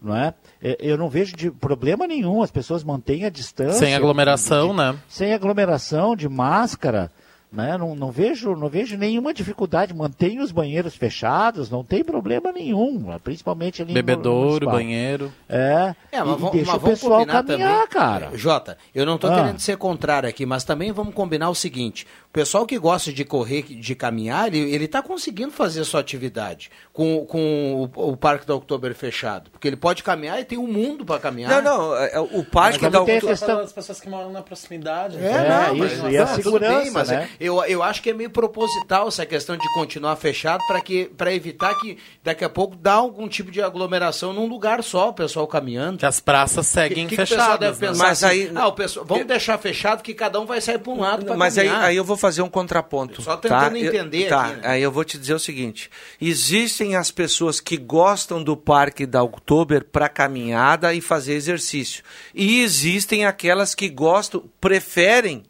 não 0.02 0.16
é? 0.16 0.34
Eu 0.62 0.98
não 0.98 1.10
vejo 1.10 1.36
de 1.36 1.52
problema 1.52 2.08
nenhum, 2.08 2.42
as 2.42 2.52
pessoas 2.52 2.84
mantêm 2.84 3.26
a 3.26 3.30
distância. 3.30 3.80
Sem 3.80 3.96
aglomeração, 3.96 4.74
né? 4.74 4.98
Sem 5.08 5.34
aglomeração, 5.34 6.16
de 6.16 6.28
máscara. 6.28 7.12
Né? 7.52 7.76
Não, 7.80 7.96
não, 7.96 8.12
vejo, 8.12 8.56
não 8.56 8.70
vejo 8.70 8.96
nenhuma 8.96 9.34
dificuldade. 9.34 9.92
Mantém 9.92 10.40
os 10.40 10.52
banheiros 10.52 10.96
fechados, 10.96 11.68
não 11.68 11.84
tem 11.84 12.04
problema 12.04 12.52
nenhum. 12.52 13.18
Principalmente 13.24 13.82
ali 13.82 13.92
no- 13.92 13.98
no 14.00 14.04
Bebedouro, 14.06 14.44
municipal. 14.68 14.74
banheiro. 14.76 15.34
É, 15.50 15.96
É, 16.12 16.18
e 16.18 16.24
mas, 16.24 16.28
vamos- 16.28 16.52
deixa 16.52 16.72
mas 16.74 16.82
o 16.84 16.86
pessoal 16.86 17.20
combinar 17.22 17.44
caminhar, 17.44 17.74
também. 17.74 17.88
cara. 17.88 18.38
Jota, 18.38 18.78
eu 18.94 19.04
não 19.04 19.16
estou 19.16 19.32
Ah. 19.32 19.36
querendo 19.36 19.60
ser 19.60 19.78
contrário 19.78 20.30
aqui, 20.30 20.46
mas 20.46 20.64
também 20.64 20.92
vamos 20.92 21.16
combinar 21.16 21.50
o 21.50 21.56
seguinte: 21.56 22.06
o 22.30 22.32
pessoal 22.32 22.64
que 22.64 22.78
gosta 22.78 23.12
de 23.12 23.26
correr, 23.26 23.64
de 23.64 23.96
caminhar, 23.96 24.54
ele 24.54 24.86
está 24.86 25.02
conseguindo 25.02 25.52
fazer 25.52 25.82
a 25.82 25.84
sua 25.84 26.00
atividade 26.00 26.70
com, 26.94 27.26
com 27.26 27.90
o, 27.96 28.12
o 28.12 28.16
Parque 28.16 28.46
da 28.46 28.54
Oktober 28.54 28.94
fechado. 28.94 29.50
Porque 29.50 29.68
ele 29.68 29.76
pode 29.76 30.04
caminhar 30.04 30.40
e 30.40 30.46
tem 30.46 30.56
um 30.58 30.68
mundo 30.68 31.04
para 31.04 31.20
caminhar. 31.20 31.64
Não, 31.64 31.90
não, 31.90 31.96
é- 31.98 32.12
é 32.14 32.20
o 32.20 32.44
Parque 32.46 32.80
Mas 32.84 32.92
da 32.92 33.00
também 33.00 33.06
tem 33.06 33.16
a 33.16 33.18
Oktober- 33.18 33.30
questão- 33.40 33.60
As 33.60 33.74
pessoas 33.74 34.00
que 34.00 34.08
moram 34.08 34.32
na 34.32 34.44
proximidade. 34.44 35.18
É, 35.18 35.28
É, 35.28 35.50
não, 35.70 35.76
mas, 35.76 35.92
isso, 35.94 36.08
e 36.10 36.18
a 36.18 36.26
não, 36.26 36.32
tudo 36.36 36.44
segurança, 36.44 36.82
bem, 36.84 36.92
mas 36.92 37.10
né? 37.10 37.30
eu, 37.40 37.64
eu 37.64 37.82
acho 37.82 38.02
que 38.04 38.12
é 38.12 38.14
meio 38.14 38.30
proposital 38.30 39.08
essa 39.08 39.26
questão 39.26 39.58
de 39.58 39.74
continuar 39.74 40.16
fechado 40.16 40.64
para 40.68 40.82
que 40.82 41.10
evitar 41.32 41.74
que 41.80 41.98
daqui 42.24 42.46
a 42.46 42.50
pouco 42.50 42.76
dá 42.76 42.94
algum 42.94 43.28
tipo 43.28 43.50
de 43.50 43.60
aglomeração 43.60 44.34
num 44.34 44.46
lugar 44.46 44.84
só, 44.84 45.10
o 45.10 45.14
pessoal 45.14 45.48
caminhando. 45.48 45.98
Que 45.98 46.06
as 46.06 46.20
praças 46.20 46.68
seguem 46.68 47.08
que, 47.08 47.16
que 47.16 47.22
o 47.24 47.26
pessoal 47.26 47.40
fechadas. 47.58 47.60
deve 47.80 47.88
pensar 47.88 48.04
Mas 48.08 48.24
assim, 48.24 48.34
aí- 48.44 48.52
ah, 48.54 48.68
o 48.68 48.74
pessoal, 48.74 49.04
vamos 49.04 49.26
deixar 49.26 49.58
fechado 49.58 50.04
que 50.04 50.14
cada 50.14 50.40
um 50.40 50.46
vai 50.46 50.62
sair 50.62 50.78
para 50.78 50.92
um 50.94 51.00
lado 51.00 51.26
para 51.26 51.36
Mas 51.36 51.58
aí, 51.58 51.68
caminhar. 51.68 51.86
aí 51.88 51.96
eu 51.96 52.04
vou 52.06 52.19
fazer 52.20 52.42
um 52.42 52.50
contraponto. 52.50 53.22
Só 53.22 53.38
tentando 53.38 53.72
tá? 53.72 53.80
Eu- 53.80 53.88
entender 53.88 54.28
tá, 54.30 54.46
aqui, 54.46 54.56
né? 54.58 54.62
Aí 54.64 54.82
eu 54.84 54.92
vou 54.92 55.04
te 55.04 55.18
dizer 55.18 55.34
o 55.34 55.40
seguinte: 55.40 55.90
existem 56.22 56.96
as 56.96 57.10
pessoas 57.12 57.60
que 57.60 57.78
gostam 57.78 58.44
do 58.44 58.56
Parque 58.56 59.06
da 59.06 59.24
Oktober 59.24 59.84
para 59.86 60.10
caminhada 60.10 60.94
e 60.94 61.02
fazer 61.02 61.34
exercício. 61.34 62.04
E 62.36 62.62
existem 62.62 63.26
aquelas 63.26 63.74
que 63.74 63.90
gostam, 63.90 64.44
preferem 64.62 65.44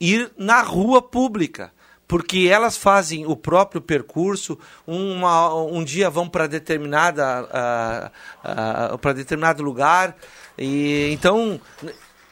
ir 0.00 0.30
na 0.36 0.60
rua 0.62 1.00
pública. 1.00 1.72
Porque 2.06 2.48
elas 2.52 2.76
fazem 2.76 3.24
o 3.26 3.34
próprio 3.34 3.80
percurso, 3.80 4.58
uma- 4.86 5.54
um 5.54 5.82
dia 5.82 6.10
vão 6.10 6.28
para 6.28 6.46
determinada 6.46 7.48
para 9.00 9.12
determinado 9.14 9.62
lugar 9.62 10.14
e 10.58 11.10
então 11.12 11.58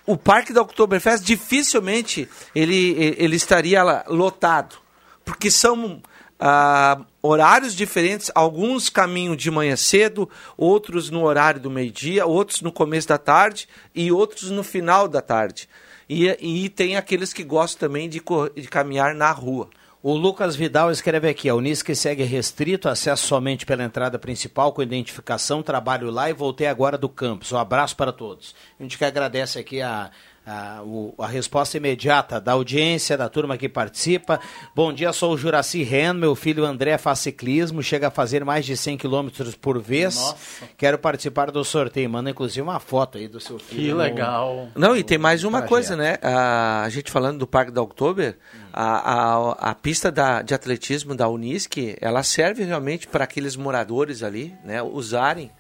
o 0.07 0.17
parque 0.17 0.53
da 0.53 0.63
Oktoberfest 0.63 1.25
dificilmente 1.25 2.29
ele, 2.55 3.15
ele 3.19 3.37
estaria 3.37 4.05
lotado, 4.09 4.77
porque 5.25 5.51
são 5.51 6.03
ah, 6.45 7.01
horários 7.23 7.75
diferentes, 7.75 8.31
alguns 8.35 8.89
caminham 8.89 9.37
de 9.37 9.49
manhã 9.51 9.77
cedo, 9.77 10.29
outros 10.57 11.09
no 11.09 11.23
horário 11.23 11.61
do 11.61 11.71
meio-dia, 11.71 12.27
outros 12.27 12.63
no 12.63 12.73
começo 12.73 13.07
da 13.07 13.19
tarde 13.19 13.69
e 13.95 14.11
outros 14.11 14.51
no 14.51 14.65
final 14.65 15.07
da 15.07 15.21
tarde. 15.21 15.69
E, 16.09 16.27
e 16.41 16.69
tem 16.69 16.97
aqueles 16.97 17.33
que 17.33 17.45
gostam 17.45 17.89
também 17.89 18.09
de, 18.09 18.21
de 18.57 18.69
caminhar 18.69 19.15
na 19.15 19.31
rua. 19.31 19.71
O 20.05 20.17
Lucas 20.17 20.57
Vidal 20.57 20.91
escreve 20.91 21.29
aqui, 21.29 21.49
a 21.49 21.55
Unisque 21.55 21.95
segue 21.95 22.25
restrito, 22.25 22.89
acesso 22.89 23.25
somente 23.25 23.65
pela 23.65 23.85
entrada 23.85 24.19
principal 24.19 24.73
com 24.73 24.83
identificação, 24.83 25.63
trabalho 25.63 26.11
lá 26.11 26.29
e 26.29 26.33
voltei 26.33 26.67
agora 26.67 26.99
do 26.99 27.09
campus. 27.09 27.53
Um 27.53 27.57
abraço 27.57 27.95
para 27.95 28.11
todos. 28.11 28.53
A 28.81 28.83
gente 28.83 28.99
que 28.99 29.05
agradece 29.05 29.61
aqui 29.61 29.81
a, 29.81 30.11
a, 30.47 30.83
o- 30.83 31.15
a 31.19 31.27
resposta 31.27 31.77
imediata 31.77 32.41
da 32.41 32.53
audiência, 32.53 33.17
da 33.17 33.29
turma 33.29 33.57
que 33.57 33.69
participa. 33.69 34.41
Bom 34.75 34.93
dia, 34.93 35.13
sou 35.13 35.35
o 35.35 35.39
Juraci 35.39 35.83
Ren, 35.83 36.13
meu 36.15 36.35
filho 36.35 36.65
André 36.65 36.99
faz 36.99 37.21
ciclismo, 37.21 37.83
chega 37.83 38.09
a 38.09 38.11
fazer 38.11 38.45
mais 38.45 38.67
de 38.67 38.77
100 38.77 38.97
km 38.99 39.29
por 39.61 39.81
vez. 39.81 40.17
Nossa. 40.17 40.37
Quero 40.77 40.99
participar 40.99 41.51
do 41.51 41.65
sorteio. 41.65 42.11
Manda 42.11 42.31
inclusive 42.31 42.61
uma 42.61 42.81
foto 42.81 43.19
aí 43.19 43.29
do 43.29 43.39
seu 43.39 43.59
filho. 43.59 43.83
Que 43.83 43.91
no- 43.93 43.99
legal. 43.99 44.69
Não, 44.75 44.97
e 44.97 45.05
tem 45.05 45.17
mais 45.19 45.45
uma 45.45 45.59
trajeto. 45.63 45.69
coisa, 45.69 45.97
né? 45.97 46.19
A, 46.23 46.83
a 46.83 46.89
gente 46.89 47.11
falando 47.11 47.39
do 47.39 47.47
Parque 47.47 47.71
da 47.71 47.81
Oktober, 47.83 48.37
a, 48.73 49.13
a, 49.13 49.71
a 49.71 49.75
pista 49.75 50.11
da, 50.11 50.43
de 50.43 50.55
atletismo 50.55 51.15
da 51.15 51.29
Unisc, 51.29 51.77
ela 52.01 52.23
serve 52.23 52.65
realmente 52.65 53.07
para 53.07 53.25
aqueles 53.25 53.55
moradores 53.55 54.23
ali, 54.23 54.55
né? 54.65 54.83
Usarem 54.83 55.51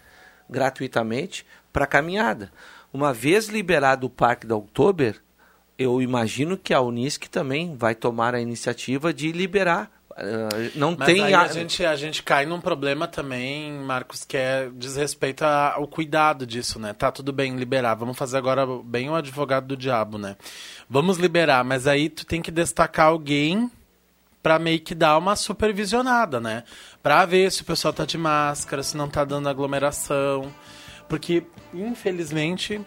gratuitamente 0.50 1.46
para 1.72 1.86
caminhada. 1.86 2.50
Uma 2.92 3.12
vez 3.12 3.48
liberado 3.48 4.06
o 4.06 4.10
Parque 4.10 4.46
da 4.46 4.54
Oktober, 4.56 5.16
eu 5.78 6.02
imagino 6.02 6.56
que 6.56 6.74
a 6.74 6.80
Unisc 6.80 7.26
também 7.28 7.74
vai 7.76 7.94
tomar 7.94 8.34
a 8.34 8.40
iniciativa 8.40 9.12
de 9.14 9.32
liberar. 9.32 9.90
Ah, 10.14 10.48
não 10.74 10.94
Mas 10.98 11.06
tem 11.06 11.32
a- 11.34 11.40
a 11.40 11.48
gente, 11.48 11.82
a 11.86 11.96
gente 11.96 12.22
cai 12.22 12.44
num 12.44 12.60
problema 12.60 13.08
também, 13.08 13.72
Marcos, 13.72 14.24
que 14.24 14.36
é 14.36 14.68
diz 14.74 14.94
respeito 14.96 15.42
ao 15.42 15.86
cuidado 15.88 16.46
disso, 16.46 16.78
né? 16.78 16.92
Tá 16.92 17.10
tudo 17.10 17.32
bem 17.32 17.56
liberar, 17.56 17.94
vamos 17.94 18.18
fazer 18.18 18.36
agora 18.36 18.66
bem 18.84 19.08
o 19.08 19.14
advogado 19.14 19.68
do 19.68 19.76
diabo, 19.76 20.18
né? 20.18 20.36
Vamos 20.88 21.16
liberar, 21.16 21.64
mas 21.64 21.86
aí 21.86 22.10
tu 22.10 22.26
tem 22.26 22.42
que 22.42 22.50
destacar 22.50 23.06
alguém 23.06 23.70
pra 24.42 24.58
meio 24.58 24.80
que 24.80 24.94
dar 24.94 25.16
uma 25.16 25.34
supervisionada, 25.34 26.38
né? 26.40 26.64
Pra 27.02 27.24
ver 27.24 27.50
se 27.50 27.62
o 27.62 27.64
pessoal 27.64 27.94
tá 27.94 28.04
de 28.04 28.18
máscara, 28.18 28.82
se 28.82 28.94
não 28.98 29.08
tá 29.08 29.24
dando 29.24 29.48
aglomeração. 29.48 30.52
Porque, 31.08 31.42
infelizmente, 31.74 32.80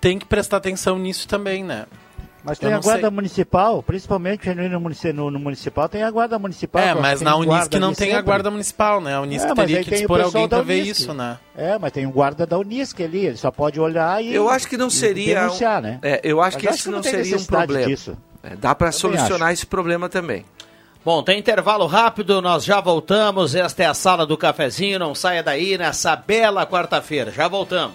tem 0.00 0.18
que 0.18 0.26
prestar 0.26 0.56
atenção 0.58 0.98
nisso 0.98 1.26
também, 1.28 1.62
né? 1.64 1.86
Mas 2.44 2.58
tem 2.58 2.72
a 2.72 2.80
guarda 2.80 3.02
sei. 3.02 3.10
municipal, 3.10 3.82
principalmente 3.84 4.52
no, 4.52 4.68
no, 4.68 5.30
no 5.30 5.38
municipal, 5.38 5.88
tem 5.88 6.02
a 6.02 6.10
guarda 6.10 6.36
municipal. 6.40 6.82
É, 6.82 6.92
mas 6.92 7.20
na 7.20 7.36
Unisc 7.36 7.72
não 7.74 7.94
tem 7.94 8.08
a 8.08 8.14
sempre. 8.16 8.22
guarda 8.24 8.50
municipal, 8.50 9.00
né? 9.00 9.14
A 9.14 9.20
Unisc 9.20 9.46
É, 9.48 9.54
teria 9.54 9.84
que 9.84 9.90
dispor 9.90 10.20
alguém 10.20 10.48
da 10.48 10.56
pra 10.56 10.64
ver 10.66 10.82
isso, 10.82 11.14
né? 11.14 11.38
É, 11.56 11.78
mas 11.78 11.92
tem 11.92 12.04
um 12.04 12.10
guarda 12.10 12.44
da 12.44 12.58
Unisc 12.58 13.00
ali, 13.00 13.26
ele 13.26 13.36
só 13.36 13.52
pode 13.52 13.78
olhar 13.78 14.20
e 14.24 14.34
Eu 14.34 14.48
acho 14.48 14.66
que 14.66 14.76
não 14.76 14.90
seria. 14.90 15.40
denunciar, 15.42 15.78
um- 15.78 15.82
né? 15.82 15.98
É, 16.02 16.20
eu 16.24 16.42
acho 16.42 16.56
Mas 16.56 16.66
que 16.66 16.74
isso 16.74 16.90
não, 16.90 16.96
não 16.96 17.02
seria 17.04 17.36
um 17.36 17.44
problema. 17.44 17.86
disso. 17.86 18.16
É, 18.42 18.56
dá 18.56 18.74
para 18.74 18.90
solucionar 18.90 19.42
acho. 19.50 19.52
esse 19.52 19.66
problema 19.66 20.08
também. 20.08 20.44
Bom, 21.04 21.22
tem 21.22 21.38
intervalo 21.38 21.86
rápido, 21.86 22.42
nós 22.42 22.64
já 22.64 22.80
voltamos. 22.80 23.54
Esta 23.54 23.84
é 23.84 23.86
a 23.86 23.94
sala 23.94 24.26
do 24.26 24.36
cafezinho, 24.36 24.98
não 24.98 25.14
saia 25.14 25.42
daí 25.44 25.78
nessa 25.78 26.16
bela 26.16 26.66
quarta-feira. 26.66 27.30
Já 27.30 27.46
voltamos. 27.46 27.94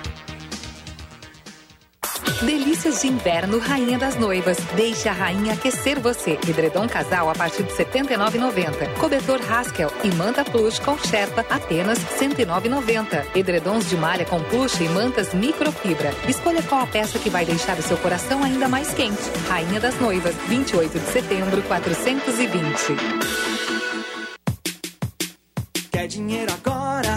Delícias 2.43 3.01
de 3.01 3.09
inverno 3.09 3.59
Rainha 3.59 3.99
das 3.99 4.17
Noivas. 4.17 4.59
Deixe 4.75 5.09
a 5.09 5.13
rainha 5.13 5.55
aquecer 5.55 5.99
você. 5.99 6.33
Edredom 6.49 6.87
casal 6.89 7.31
a 7.31 7.35
partir 7.35 7.63
de 7.63 7.73
R$ 7.73 7.85
79,90. 7.85 8.99
Cobertor 8.99 9.41
Haskell 9.51 9.91
e 10.05 10.09
manta 10.15 10.45
plush 10.45 10.79
com 10.79 10.99
Sherpa 10.99 11.45
apenas 11.49 11.99
R$ 11.99 12.29
109,90. 12.29 13.25
Edredons 13.35 13.89
de 13.89 13.97
malha 13.97 14.25
com 14.25 14.43
plush 14.45 14.81
e 14.81 14.89
mantas 14.89 15.33
microfibra. 15.33 16.13
Escolha 16.29 16.63
qual 16.63 16.83
a 16.83 16.87
peça 16.87 17.19
que 17.19 17.31
vai 17.31 17.45
deixar 17.45 17.79
o 17.79 17.83
seu 17.83 17.97
coração 17.97 18.43
ainda 18.45 18.69
mais 18.69 18.93
quente. 18.93 19.23
Rainha 19.49 19.81
das 19.81 19.99
Noivas, 19.99 20.35
28 20.47 20.99
de 20.99 21.07
setembro, 21.07 21.63
420. 21.63 22.97
Quer 25.91 26.07
dinheiro 26.07 26.53
agora? 26.53 27.16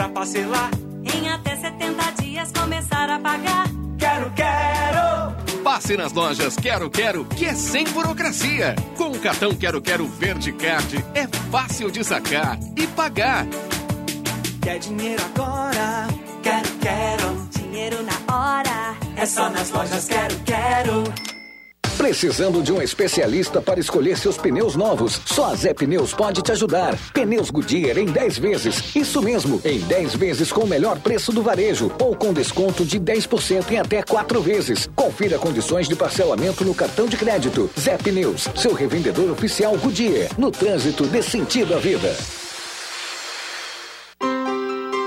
Pra 0.00 0.08
parcelar. 0.08 0.70
Em 1.14 1.28
até 1.28 1.56
70 1.56 2.22
dias 2.22 2.52
começar 2.52 3.10
a 3.10 3.18
pagar. 3.18 3.66
Quero, 3.98 4.32
quero. 4.32 5.62
Passe 5.62 5.94
nas 5.94 6.12
lojas 6.14 6.56
Quero 6.56 6.88
Quero, 6.88 7.26
que 7.26 7.44
é 7.44 7.54
sem 7.54 7.84
burocracia. 7.84 8.74
Com 8.96 9.10
o 9.10 9.18
cartão 9.18 9.54
Quero 9.54 9.82
Quero 9.82 10.06
Verde 10.06 10.52
Card, 10.52 11.04
é 11.14 11.26
fácil 11.50 11.90
de 11.90 12.02
sacar 12.02 12.58
e 12.76 12.86
pagar. 12.86 13.46
Quer 14.62 14.78
dinheiro 14.78 15.22
agora? 15.34 16.08
Quero, 16.42 16.68
quero. 16.80 17.48
Dinheiro 17.50 17.98
na 18.02 18.34
hora? 18.34 18.96
É 19.16 19.26
só 19.26 19.50
nas 19.50 19.70
lojas 19.70 20.08
Quero, 20.08 20.34
quero. 20.46 21.39
Precisando 22.00 22.62
de 22.62 22.72
um 22.72 22.80
especialista 22.80 23.60
para 23.60 23.78
escolher 23.78 24.16
seus 24.16 24.38
pneus 24.38 24.74
novos? 24.74 25.20
Só 25.26 25.52
a 25.52 25.54
Zé 25.54 25.74
Pneus 25.74 26.14
pode 26.14 26.40
te 26.40 26.50
ajudar. 26.50 26.98
Pneus 27.12 27.50
Goodyear 27.50 27.98
em 27.98 28.06
10 28.06 28.38
vezes. 28.38 28.96
Isso 28.96 29.20
mesmo, 29.20 29.60
em 29.62 29.80
10 29.80 30.14
vezes 30.14 30.50
com 30.50 30.62
o 30.62 30.66
melhor 30.66 30.98
preço 30.98 31.30
do 31.30 31.42
varejo 31.42 31.92
ou 32.00 32.16
com 32.16 32.32
desconto 32.32 32.86
de 32.86 32.98
10% 32.98 33.70
em 33.72 33.78
até 33.78 34.02
4 34.02 34.40
vezes. 34.40 34.88
Confira 34.96 35.38
condições 35.38 35.88
de 35.88 35.94
parcelamento 35.94 36.64
no 36.64 36.74
cartão 36.74 37.06
de 37.06 37.18
crédito. 37.18 37.68
Zé 37.78 37.98
Pneus, 37.98 38.48
seu 38.56 38.72
revendedor 38.72 39.30
oficial 39.30 39.76
Goodyear. 39.76 40.30
No 40.38 40.50
trânsito, 40.50 41.06
dê 41.06 41.22
sentido 41.22 41.74
à 41.74 41.78
vida. 41.78 42.16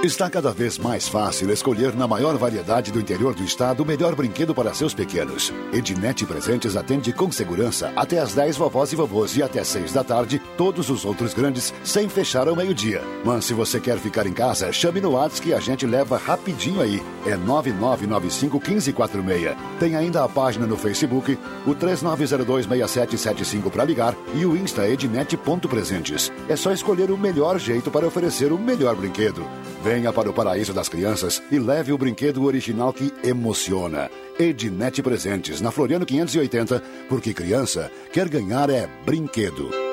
Está 0.03 0.29
cada 0.29 0.51
vez 0.51 0.77
mais 0.77 1.07
fácil 1.07 1.49
escolher 1.49 1.95
na 1.95 2.05
maior 2.05 2.35
variedade 2.35 2.91
do 2.91 2.99
interior 2.99 3.33
do 3.33 3.41
estado 3.41 3.83
o 3.83 3.85
melhor 3.85 4.13
brinquedo 4.15 4.53
para 4.53 4.73
seus 4.73 4.93
pequenos. 4.93 5.53
Ednet 5.71 6.25
Presentes 6.25 6.75
atende 6.75 7.13
com 7.13 7.31
segurança 7.31 7.93
até 7.95 8.19
às 8.19 8.33
10 8.33 8.57
vovós 8.57 8.91
e 8.91 8.97
vovôs 8.97 9.37
e 9.37 9.41
até 9.41 9.63
6 9.63 9.93
da 9.93 10.03
tarde 10.03 10.41
todos 10.57 10.89
os 10.89 11.05
outros 11.05 11.33
grandes 11.33 11.73
sem 11.85 12.09
fechar 12.09 12.49
ao 12.49 12.55
meio-dia. 12.55 13.01
Mas 13.23 13.45
se 13.45 13.53
você 13.53 13.79
quer 13.79 13.97
ficar 13.97 14.27
em 14.27 14.33
casa, 14.33 14.73
chame 14.73 14.99
no 14.99 15.11
WhatsApp 15.11 15.47
que 15.47 15.53
a 15.53 15.59
gente 15.61 15.85
leva 15.85 16.17
rapidinho 16.17 16.81
aí. 16.81 17.01
É 17.25 17.37
9995 17.37 18.57
1546. 18.59 19.55
Tem 19.79 19.95
ainda 19.95 20.21
a 20.21 20.27
página 20.27 20.67
no 20.67 20.75
Facebook, 20.75 21.39
o 21.65 21.73
39026775 21.73 23.71
para 23.71 23.85
ligar 23.85 24.13
e 24.35 24.45
o 24.45 24.53
Insta 24.53 24.85
Ednet.presentes. 24.85 26.29
É 26.49 26.57
só 26.57 26.73
escolher 26.73 27.09
o 27.09 27.17
melhor 27.17 27.57
jeito 27.57 27.89
para 27.89 28.05
oferecer 28.05 28.51
o 28.51 28.59
melhor 28.59 28.97
brinquedo. 28.97 29.47
Venha 29.83 30.13
para 30.13 30.29
o 30.29 30.33
paraíso 30.33 30.73
das 30.73 30.87
crianças 30.87 31.43
e 31.51 31.59
leve 31.59 31.91
o 31.91 31.97
brinquedo 31.97 32.45
original 32.45 32.93
que 32.93 33.13
emociona. 33.21 34.09
Ednet 34.39 35.03
Presentes, 35.03 35.59
na 35.59 35.71
Floriano 35.71 36.05
580, 36.05 36.81
porque 37.09 37.33
criança 37.33 37.91
quer 38.13 38.29
ganhar 38.29 38.69
é 38.69 38.87
brinquedo. 39.05 39.92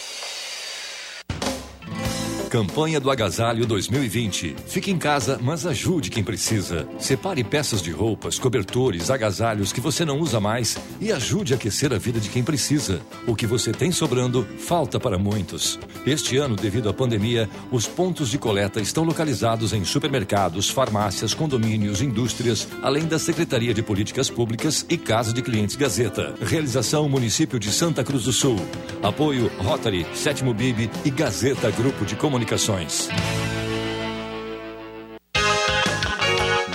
Campanha 2.51 2.99
do 2.99 3.09
Agasalho 3.09 3.65
2020. 3.65 4.57
Fique 4.67 4.91
em 4.91 4.97
casa, 4.97 5.39
mas 5.41 5.65
ajude 5.65 6.09
quem 6.09 6.21
precisa. 6.21 6.85
Separe 6.99 7.45
peças 7.45 7.81
de 7.81 7.91
roupas, 7.91 8.37
cobertores, 8.37 9.09
agasalhos 9.09 9.71
que 9.71 9.79
você 9.79 10.03
não 10.03 10.19
usa 10.19 10.37
mais 10.37 10.77
e 10.99 11.13
ajude 11.13 11.53
a 11.53 11.55
aquecer 11.55 11.93
a 11.93 11.97
vida 11.97 12.19
de 12.19 12.27
quem 12.27 12.43
precisa. 12.43 12.99
O 13.25 13.37
que 13.37 13.47
você 13.47 13.71
tem 13.71 13.89
sobrando 13.89 14.45
falta 14.57 14.99
para 14.99 15.17
muitos. 15.17 15.79
Este 16.05 16.35
ano, 16.35 16.57
devido 16.57 16.89
à 16.89 16.93
pandemia, 16.93 17.49
os 17.71 17.87
pontos 17.87 18.29
de 18.29 18.37
coleta 18.37 18.81
estão 18.81 19.05
localizados 19.05 19.71
em 19.71 19.85
supermercados, 19.85 20.69
farmácias, 20.69 21.33
condomínios, 21.33 22.01
indústrias, 22.01 22.67
além 22.83 23.05
da 23.05 23.17
Secretaria 23.17 23.73
de 23.73 23.81
Políticas 23.81 24.29
Públicas 24.29 24.85
e 24.89 24.97
Casa 24.97 25.31
de 25.31 25.41
Clientes 25.41 25.77
Gazeta. 25.77 26.35
Realização 26.41 27.07
Município 27.07 27.57
de 27.57 27.71
Santa 27.71 28.03
Cruz 28.03 28.25
do 28.25 28.33
Sul. 28.33 28.57
Apoio 29.01 29.49
Rotary, 29.59 30.05
Sétimo 30.13 30.53
Bib 30.53 30.91
e 31.05 31.09
Gazeta 31.09 31.71
Grupo 31.71 32.03
de 32.03 32.17
Comunicações. 32.41 33.07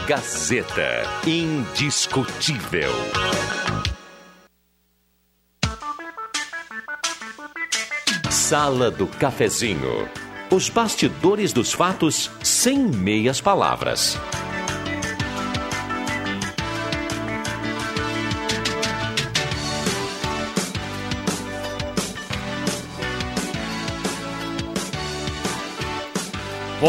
Gazeta. 0.06 1.02
Indiscutível. 1.26 2.92
Sala 8.30 8.92
do 8.92 9.08
Cafezinho. 9.08 10.08
Os 10.52 10.68
bastidores 10.68 11.52
dos 11.52 11.72
fatos 11.72 12.30
sem 12.44 12.78
meias 12.78 13.40
palavras. 13.40 14.16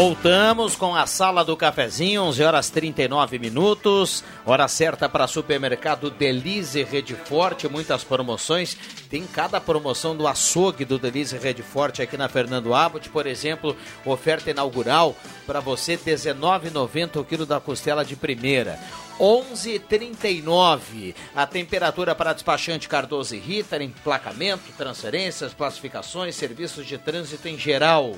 Voltamos 0.00 0.76
com 0.76 0.94
a 0.94 1.08
sala 1.08 1.44
do 1.44 1.56
cafezinho, 1.56 2.22
11 2.22 2.44
horas 2.44 2.70
39 2.70 3.36
minutos. 3.36 4.22
Hora 4.46 4.68
certa 4.68 5.08
para 5.08 5.26
supermercado 5.26 6.08
Delize 6.08 6.84
Rede 6.84 7.16
Forte, 7.16 7.68
muitas 7.68 8.04
promoções. 8.04 8.76
Tem 9.10 9.26
cada 9.26 9.60
promoção 9.60 10.16
do 10.16 10.28
açougue 10.28 10.84
do 10.84 11.00
Delize 11.00 11.36
Rede 11.36 11.64
Forte 11.64 12.00
aqui 12.00 12.16
na 12.16 12.28
Fernando 12.28 12.72
Abbott, 12.72 13.08
por 13.08 13.26
exemplo, 13.26 13.76
oferta 14.04 14.52
inaugural 14.52 15.16
para 15.44 15.58
você 15.58 15.96
19,90 15.96 17.16
o 17.16 17.24
quilo 17.24 17.44
da 17.44 17.58
costela 17.58 18.04
de 18.04 18.14
primeira. 18.14 18.78
11:39. 19.18 21.12
A 21.34 21.44
temperatura 21.44 22.14
para 22.14 22.32
despachante 22.32 22.88
Cardoso 22.88 23.34
e 23.34 23.40
Ritter, 23.40 23.82
emplacamento, 23.82 24.62
transferências, 24.76 25.52
classificações, 25.52 26.36
serviços 26.36 26.86
de 26.86 26.96
trânsito 26.96 27.48
em 27.48 27.58
geral. 27.58 28.14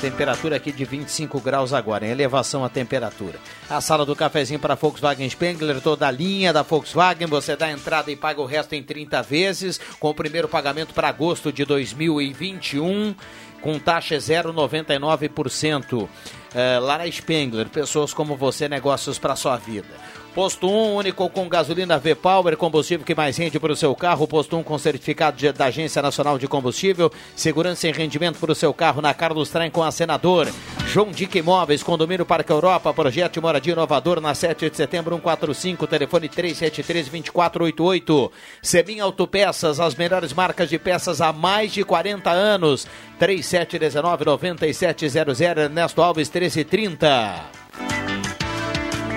Temperatura 0.00 0.56
aqui 0.56 0.72
de 0.72 0.86
25 0.86 1.38
graus 1.40 1.74
agora, 1.74 2.06
em 2.06 2.10
elevação 2.10 2.64
a 2.64 2.70
temperatura. 2.70 3.38
A 3.68 3.82
sala 3.82 4.06
do 4.06 4.16
cafezinho 4.16 4.58
para 4.58 4.74
Volkswagen 4.74 5.28
Spengler, 5.28 5.78
toda 5.82 6.08
a 6.08 6.10
linha 6.10 6.54
da 6.54 6.62
Volkswagen. 6.62 7.26
Você 7.26 7.54
dá 7.54 7.66
a 7.66 7.72
entrada 7.72 8.10
e 8.10 8.16
paga 8.16 8.40
o 8.40 8.46
resto 8.46 8.74
em 8.74 8.82
30 8.82 9.22
vezes, 9.22 9.78
com 10.00 10.08
o 10.08 10.14
primeiro 10.14 10.48
pagamento 10.48 10.94
para 10.94 11.08
agosto 11.08 11.52
de 11.52 11.66
2021, 11.66 13.14
com 13.60 13.78
taxa 13.78 14.16
0,99%. 14.16 16.08
É, 16.54 16.78
lá 16.78 16.96
na 16.96 17.10
Spengler, 17.10 17.68
pessoas 17.68 18.14
como 18.14 18.36
você, 18.36 18.68
negócios 18.68 19.18
para 19.18 19.36
sua 19.36 19.58
vida. 19.58 19.88
Posto 20.34 20.68
1, 20.68 20.94
único 20.94 21.28
com 21.28 21.48
gasolina 21.48 21.98
V-Power, 21.98 22.56
combustível 22.56 23.04
que 23.04 23.16
mais 23.16 23.36
rende 23.36 23.58
para 23.58 23.72
o 23.72 23.76
seu 23.76 23.92
carro. 23.96 24.28
Posto 24.28 24.56
1 24.56 24.62
com 24.62 24.78
certificado 24.78 25.36
de, 25.36 25.50
da 25.52 25.64
Agência 25.66 26.00
Nacional 26.00 26.38
de 26.38 26.46
Combustível. 26.46 27.10
Segurança 27.34 27.88
e 27.88 27.92
rendimento 27.92 28.38
para 28.38 28.52
o 28.52 28.54
seu 28.54 28.72
carro 28.72 29.02
na 29.02 29.12
Carlos 29.12 29.50
Trem 29.50 29.68
com 29.70 29.82
a 29.82 29.90
Senador. 29.90 30.48
João 30.86 31.10
Dick 31.10 31.36
Imóveis, 31.36 31.82
Condomínio 31.82 32.24
Parque 32.24 32.52
Europa, 32.52 32.94
projeto 32.94 33.34
de 33.34 33.40
moradia 33.40 33.72
inovador 33.72 34.20
na 34.20 34.32
7 34.34 34.70
de 34.70 34.76
setembro 34.76 35.16
145, 35.16 35.88
telefone 35.88 36.28
373-2488. 36.28 38.30
Semin 38.62 39.00
Autopeças, 39.00 39.80
as 39.80 39.96
melhores 39.96 40.32
marcas 40.32 40.68
de 40.68 40.78
peças 40.78 41.20
há 41.20 41.32
mais 41.32 41.72
de 41.72 41.82
40 41.84 42.30
anos. 42.30 42.86
3719-9700, 43.20 45.40
Ernesto 45.40 46.00
Alves 46.00 46.30
1330. 46.30 47.59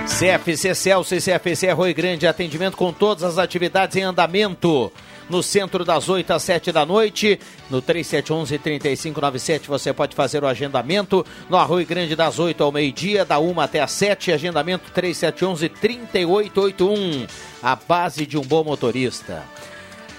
CFC 0.08 0.74
Celso 0.76 1.16
e 1.16 1.22
CFC 1.22 1.70
Arroio 1.70 1.96
Grande, 1.96 2.28
atendimento 2.28 2.76
com 2.76 2.92
todas 2.92 3.24
as 3.24 3.38
atividades 3.38 3.96
em 3.96 4.04
andamento. 4.04 4.92
No 5.30 5.42
centro 5.42 5.86
das 5.86 6.10
8 6.10 6.34
às 6.34 6.44
7 6.44 6.70
da 6.72 6.86
noite, 6.86 7.40
no 7.70 7.82
3711-3597 7.82 9.68
você 9.68 9.94
pode 9.94 10.16
fazer 10.16 10.44
o 10.44 10.48
agendamento. 10.48 11.26
No 11.50 11.56
Arroio 11.58 11.88
Grande 11.88 12.14
das 12.16 12.40
8 12.40 12.64
ao 12.64 12.72
meio-dia, 12.72 13.24
da 13.24 13.40
1 13.40 13.60
até 13.60 13.80
às 13.80 13.92
7, 13.92 14.34
agendamento 14.34 14.92
3711-3881. 14.94 17.30
A 17.62 17.76
base 17.76 18.26
de 18.26 18.38
um 18.38 18.42
bom 18.42 18.64
motorista. 18.64 19.44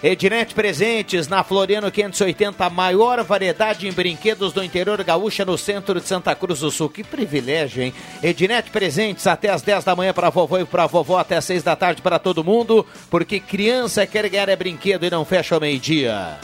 Ednet 0.05 0.55
Presentes, 0.55 1.29
na 1.29 1.43
Floriano 1.43 1.91
580, 1.91 2.63
a 2.63 2.69
maior 2.69 3.25
variedade 3.25 3.89
em 3.89 3.91
brinquedos 3.91 4.53
do 4.53 4.63
interior 4.63 5.03
gaúcha 5.03 5.47
no 5.47 5.57
centro 5.57 5.99
de 5.99 6.07
Santa 6.07 6.35
Cruz 6.35 6.61
do 6.61 6.71
Sul. 6.71 6.91
Que 6.91 7.03
privilégio, 7.03 7.83
hein? 7.83 7.95
Ednet 8.23 8.71
Presentes, 8.71 9.27
até 9.27 9.49
as 9.49 9.63
10 9.63 9.83
da 9.83 9.97
manhã 9.97 10.13
para 10.13 10.29
vovô 10.29 10.59
e 10.59 10.67
para 10.67 10.87
vovó, 10.87 11.17
até 11.17 11.39
as 11.39 11.47
6 11.47 11.63
da 11.63 11.75
tarde 11.75 12.03
para 12.03 12.19
todo 12.19 12.45
mundo, 12.45 12.87
porque 13.09 13.41
criança 13.41 14.07
quer 14.07 14.29
ganhar 14.29 14.51
é 14.51 14.57
brinquedo 14.57 15.07
e 15.07 15.11
não 15.11 15.25
fecha 15.25 15.55
ao 15.55 15.61
meio-dia. 15.63 16.39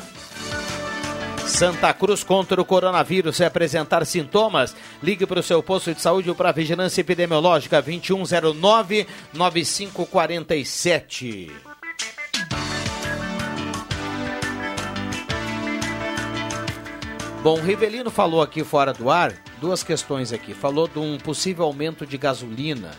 Santa 1.46 1.92
Cruz 1.92 2.24
contra 2.24 2.58
o 2.58 2.64
coronavírus. 2.64 3.36
Se 3.36 3.44
apresentar 3.44 4.06
sintomas, 4.06 4.74
ligue 5.02 5.26
para 5.26 5.40
o 5.40 5.42
seu 5.42 5.62
posto 5.62 5.92
de 5.92 6.00
saúde 6.00 6.30
ou 6.30 6.34
para 6.34 6.48
a 6.48 6.52
vigilância 6.52 7.02
epidemiológica 7.02 7.82
2109 7.82 9.06
Bom, 17.42 17.54
o 17.54 17.62
Rivelino 17.62 18.10
falou 18.10 18.42
aqui 18.42 18.62
fora 18.62 18.92
do 18.92 19.08
ar 19.08 19.32
duas 19.58 19.82
questões 19.82 20.30
aqui. 20.30 20.52
Falou 20.52 20.86
de 20.86 20.98
um 20.98 21.16
possível 21.16 21.64
aumento 21.64 22.04
de 22.04 22.18
gasolina. 22.18 22.90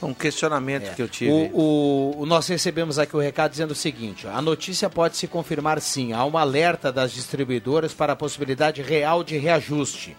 Foi 0.00 0.08
um 0.08 0.14
questionamento 0.14 0.88
é. 0.88 0.94
que 0.94 1.00
eu 1.00 1.08
tive. 1.08 1.30
O, 1.30 2.14
o, 2.18 2.26
nós 2.26 2.48
recebemos 2.48 2.98
aqui 2.98 3.14
o 3.14 3.20
recado 3.20 3.52
dizendo 3.52 3.70
o 3.70 3.74
seguinte: 3.74 4.26
a 4.26 4.42
notícia 4.42 4.90
pode 4.90 5.16
se 5.16 5.28
confirmar 5.28 5.80
sim. 5.80 6.12
Há 6.12 6.24
um 6.24 6.36
alerta 6.36 6.90
das 6.90 7.12
distribuidoras 7.12 7.94
para 7.94 8.14
a 8.14 8.16
possibilidade 8.16 8.82
real 8.82 9.22
de 9.22 9.38
reajuste. 9.38 10.16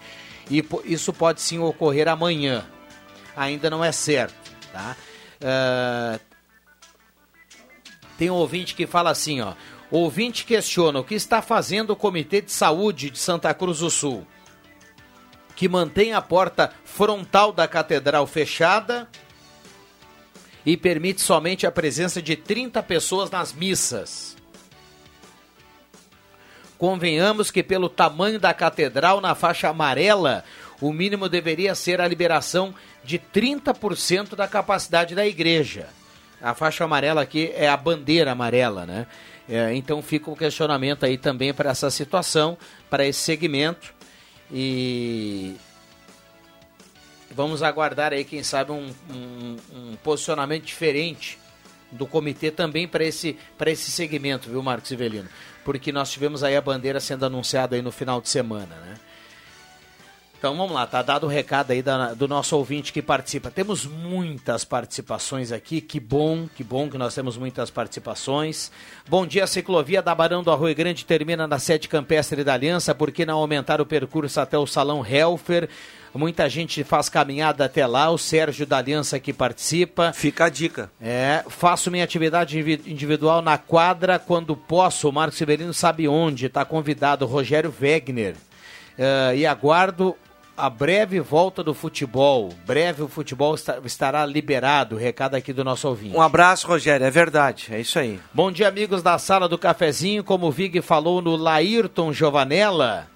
E 0.50 0.64
isso 0.86 1.12
pode 1.12 1.42
sim 1.42 1.58
ocorrer 1.58 2.08
amanhã. 2.08 2.64
Ainda 3.36 3.68
não 3.68 3.84
é 3.84 3.92
certo. 3.92 4.34
Tá? 4.72 4.96
Uh, 5.42 6.20
tem 8.16 8.30
um 8.30 8.34
ouvinte 8.34 8.74
que 8.74 8.86
fala 8.86 9.10
assim, 9.10 9.42
ó. 9.42 9.52
Ouvinte 9.90 10.44
questiona 10.44 11.00
o 11.00 11.04
que 11.04 11.14
está 11.14 11.40
fazendo 11.40 11.90
o 11.90 11.96
Comitê 11.96 12.42
de 12.42 12.52
Saúde 12.52 13.08
de 13.08 13.18
Santa 13.18 13.54
Cruz 13.54 13.78
do 13.78 13.90
Sul, 13.90 14.26
que 15.56 15.68
mantém 15.68 16.12
a 16.12 16.20
porta 16.20 16.72
frontal 16.84 17.52
da 17.52 17.66
catedral 17.66 18.26
fechada 18.26 19.08
e 20.64 20.76
permite 20.76 21.22
somente 21.22 21.66
a 21.66 21.72
presença 21.72 22.20
de 22.20 22.36
30 22.36 22.82
pessoas 22.82 23.30
nas 23.30 23.54
missas. 23.54 24.36
Convenhamos 26.76 27.50
que, 27.50 27.62
pelo 27.62 27.88
tamanho 27.88 28.38
da 28.38 28.52
catedral 28.52 29.20
na 29.20 29.34
faixa 29.34 29.68
amarela, 29.68 30.44
o 30.80 30.92
mínimo 30.92 31.28
deveria 31.28 31.74
ser 31.74 32.00
a 32.00 32.06
liberação 32.06 32.74
de 33.02 33.18
30% 33.18 34.36
da 34.36 34.46
capacidade 34.46 35.14
da 35.14 35.26
igreja. 35.26 35.88
A 36.40 36.54
faixa 36.54 36.84
amarela 36.84 37.22
aqui 37.22 37.50
é 37.56 37.68
a 37.68 37.76
bandeira 37.76 38.30
amarela, 38.30 38.86
né? 38.86 39.06
É, 39.48 39.74
então 39.74 40.02
fica 40.02 40.30
o 40.30 40.36
questionamento 40.36 41.06
aí 41.06 41.16
também 41.16 41.54
para 41.54 41.70
essa 41.70 41.90
situação, 41.90 42.58
para 42.90 43.06
esse 43.06 43.20
segmento. 43.20 43.94
E 44.52 45.56
vamos 47.30 47.62
aguardar 47.62 48.12
aí, 48.12 48.24
quem 48.24 48.42
sabe, 48.42 48.72
um, 48.72 48.90
um, 49.10 49.56
um 49.74 49.96
posicionamento 50.02 50.64
diferente 50.64 51.38
do 51.90 52.06
comitê 52.06 52.50
também 52.50 52.86
para 52.86 53.04
esse, 53.04 53.38
esse 53.66 53.90
segmento, 53.90 54.50
viu, 54.50 54.62
Marcos 54.62 54.90
Ivelino? 54.90 55.28
Porque 55.64 55.92
nós 55.92 56.10
tivemos 56.10 56.44
aí 56.44 56.56
a 56.56 56.60
bandeira 56.60 57.00
sendo 57.00 57.24
anunciada 57.24 57.76
aí 57.76 57.82
no 57.82 57.92
final 57.92 58.20
de 58.20 58.28
semana, 58.28 58.74
né? 58.76 58.94
Então 60.38 60.56
vamos 60.56 60.72
lá, 60.72 60.86
tá 60.86 61.02
dado 61.02 61.26
o 61.26 61.28
recado 61.28 61.72
aí 61.72 61.82
da, 61.82 62.14
do 62.14 62.28
nosso 62.28 62.56
ouvinte 62.56 62.92
que 62.92 63.02
participa. 63.02 63.50
Temos 63.50 63.84
muitas 63.84 64.64
participações 64.64 65.50
aqui, 65.50 65.80
que 65.80 65.98
bom, 65.98 66.48
que 66.54 66.62
bom 66.62 66.88
que 66.88 66.96
nós 66.96 67.12
temos 67.12 67.36
muitas 67.36 67.72
participações. 67.72 68.70
Bom 69.08 69.26
dia, 69.26 69.42
a 69.42 69.48
ciclovia 69.48 70.00
da 70.00 70.14
Barão 70.14 70.44
do 70.44 70.52
Arroio 70.52 70.76
Grande 70.76 71.04
termina 71.04 71.48
na 71.48 71.58
sede 71.58 71.88
campestre 71.88 72.44
da 72.44 72.54
Aliança, 72.54 72.94
porque 72.94 73.26
não 73.26 73.36
aumentar 73.36 73.80
o 73.80 73.86
percurso 73.86 74.40
até 74.40 74.56
o 74.56 74.64
Salão 74.64 75.04
Helfer? 75.04 75.68
Muita 76.14 76.48
gente 76.48 76.84
faz 76.84 77.08
caminhada 77.08 77.64
até 77.64 77.84
lá, 77.84 78.08
o 78.08 78.16
Sérgio 78.16 78.64
da 78.64 78.78
Aliança 78.78 79.18
que 79.18 79.32
participa. 79.32 80.12
Fica 80.12 80.44
a 80.44 80.48
dica. 80.48 80.88
É, 81.00 81.44
faço 81.48 81.90
minha 81.90 82.04
atividade 82.04 82.60
individual 82.86 83.42
na 83.42 83.58
quadra 83.58 84.20
quando 84.20 84.56
posso. 84.56 85.08
O 85.08 85.12
Marcos 85.12 85.36
Severino 85.36 85.74
sabe 85.74 86.06
onde, 86.06 86.46
está 86.46 86.64
convidado, 86.64 87.26
Rogério 87.26 87.74
Wegner. 87.80 88.36
Uh, 88.96 89.34
e 89.36 89.46
aguardo 89.46 90.16
a 90.58 90.68
breve 90.68 91.20
volta 91.20 91.62
do 91.62 91.72
futebol. 91.72 92.52
Breve 92.66 93.02
o 93.02 93.08
futebol 93.08 93.54
estará 93.84 94.26
liberado. 94.26 94.96
Recado 94.96 95.36
aqui 95.36 95.52
do 95.52 95.62
nosso 95.62 95.88
ouvinte. 95.88 96.16
Um 96.16 96.20
abraço, 96.20 96.66
Rogério. 96.66 97.06
É 97.06 97.10
verdade. 97.10 97.68
É 97.70 97.80
isso 97.80 97.98
aí. 97.98 98.18
Bom 98.34 98.50
dia, 98.50 98.66
amigos 98.66 99.02
da 99.02 99.16
sala 99.18 99.48
do 99.48 99.56
cafezinho. 99.56 100.24
Como 100.24 100.46
o 100.46 100.50
Vig 100.50 100.82
falou 100.82 101.22
no 101.22 101.36
Laírton 101.36 102.12
Giovanella, 102.12 103.06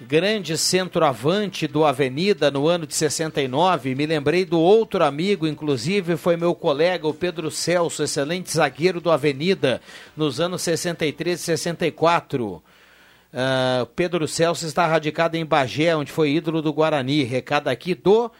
grande 0.00 0.56
centroavante 0.56 1.66
do 1.66 1.84
Avenida 1.84 2.50
no 2.50 2.66
ano 2.66 2.86
de 2.86 2.94
69. 2.94 3.94
Me 3.94 4.06
lembrei 4.06 4.46
do 4.46 4.58
outro 4.58 5.04
amigo, 5.04 5.46
inclusive 5.46 6.16
foi 6.16 6.36
meu 6.36 6.54
colega, 6.54 7.06
o 7.06 7.12
Pedro 7.12 7.50
Celso, 7.50 8.02
excelente 8.02 8.50
zagueiro 8.50 9.02
do 9.02 9.10
Avenida 9.10 9.82
nos 10.16 10.40
anos 10.40 10.62
63 10.62 11.38
e 11.38 11.44
64. 11.44 12.62
Uh, 13.34 13.84
Pedro 13.96 14.28
Celso 14.28 14.64
está 14.64 14.86
radicado 14.86 15.36
em 15.36 15.44
Bagé, 15.44 15.96
onde 15.96 16.12
foi 16.12 16.30
ídolo 16.30 16.62
do 16.62 16.72
Guarani. 16.72 17.24
Recado 17.24 17.66
aqui 17.66 17.92
do 17.92 18.30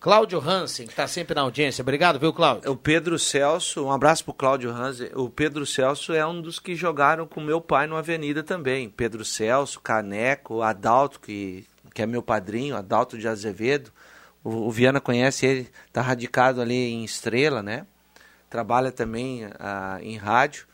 Cláudio 0.00 0.40
Hansen, 0.40 0.86
que 0.86 0.92
está 0.94 1.06
sempre 1.06 1.34
na 1.34 1.42
audiência. 1.42 1.82
Obrigado, 1.82 2.18
viu, 2.18 2.32
Cláudio? 2.32 2.72
O 2.72 2.74
Pedro 2.74 3.18
Celso, 3.18 3.84
um 3.84 3.92
abraço 3.92 4.24
para 4.24 4.30
o 4.30 4.34
Cláudio 4.34 4.70
Hansen. 4.70 5.10
O 5.14 5.28
Pedro 5.28 5.66
Celso 5.66 6.14
é 6.14 6.26
um 6.26 6.40
dos 6.40 6.58
que 6.58 6.74
jogaram 6.74 7.26
com 7.26 7.38
meu 7.38 7.60
pai 7.60 7.86
no 7.86 7.96
Avenida 7.96 8.42
também. 8.42 8.88
Pedro 8.88 9.26
Celso, 9.26 9.78
Caneco, 9.78 10.62
Adalto, 10.62 11.20
que, 11.20 11.66
que 11.94 12.00
é 12.00 12.06
meu 12.06 12.22
padrinho, 12.22 12.76
Adalto 12.76 13.18
de 13.18 13.28
Azevedo. 13.28 13.92
O, 14.42 14.68
o 14.68 14.70
Viana 14.70 15.02
conhece 15.02 15.44
ele, 15.44 15.70
está 15.86 16.00
radicado 16.00 16.62
ali 16.62 16.92
em 16.92 17.04
Estrela, 17.04 17.62
né? 17.62 17.84
Trabalha 18.48 18.90
também 18.90 19.44
uh, 19.44 20.00
em 20.00 20.16
rádio. 20.16 20.64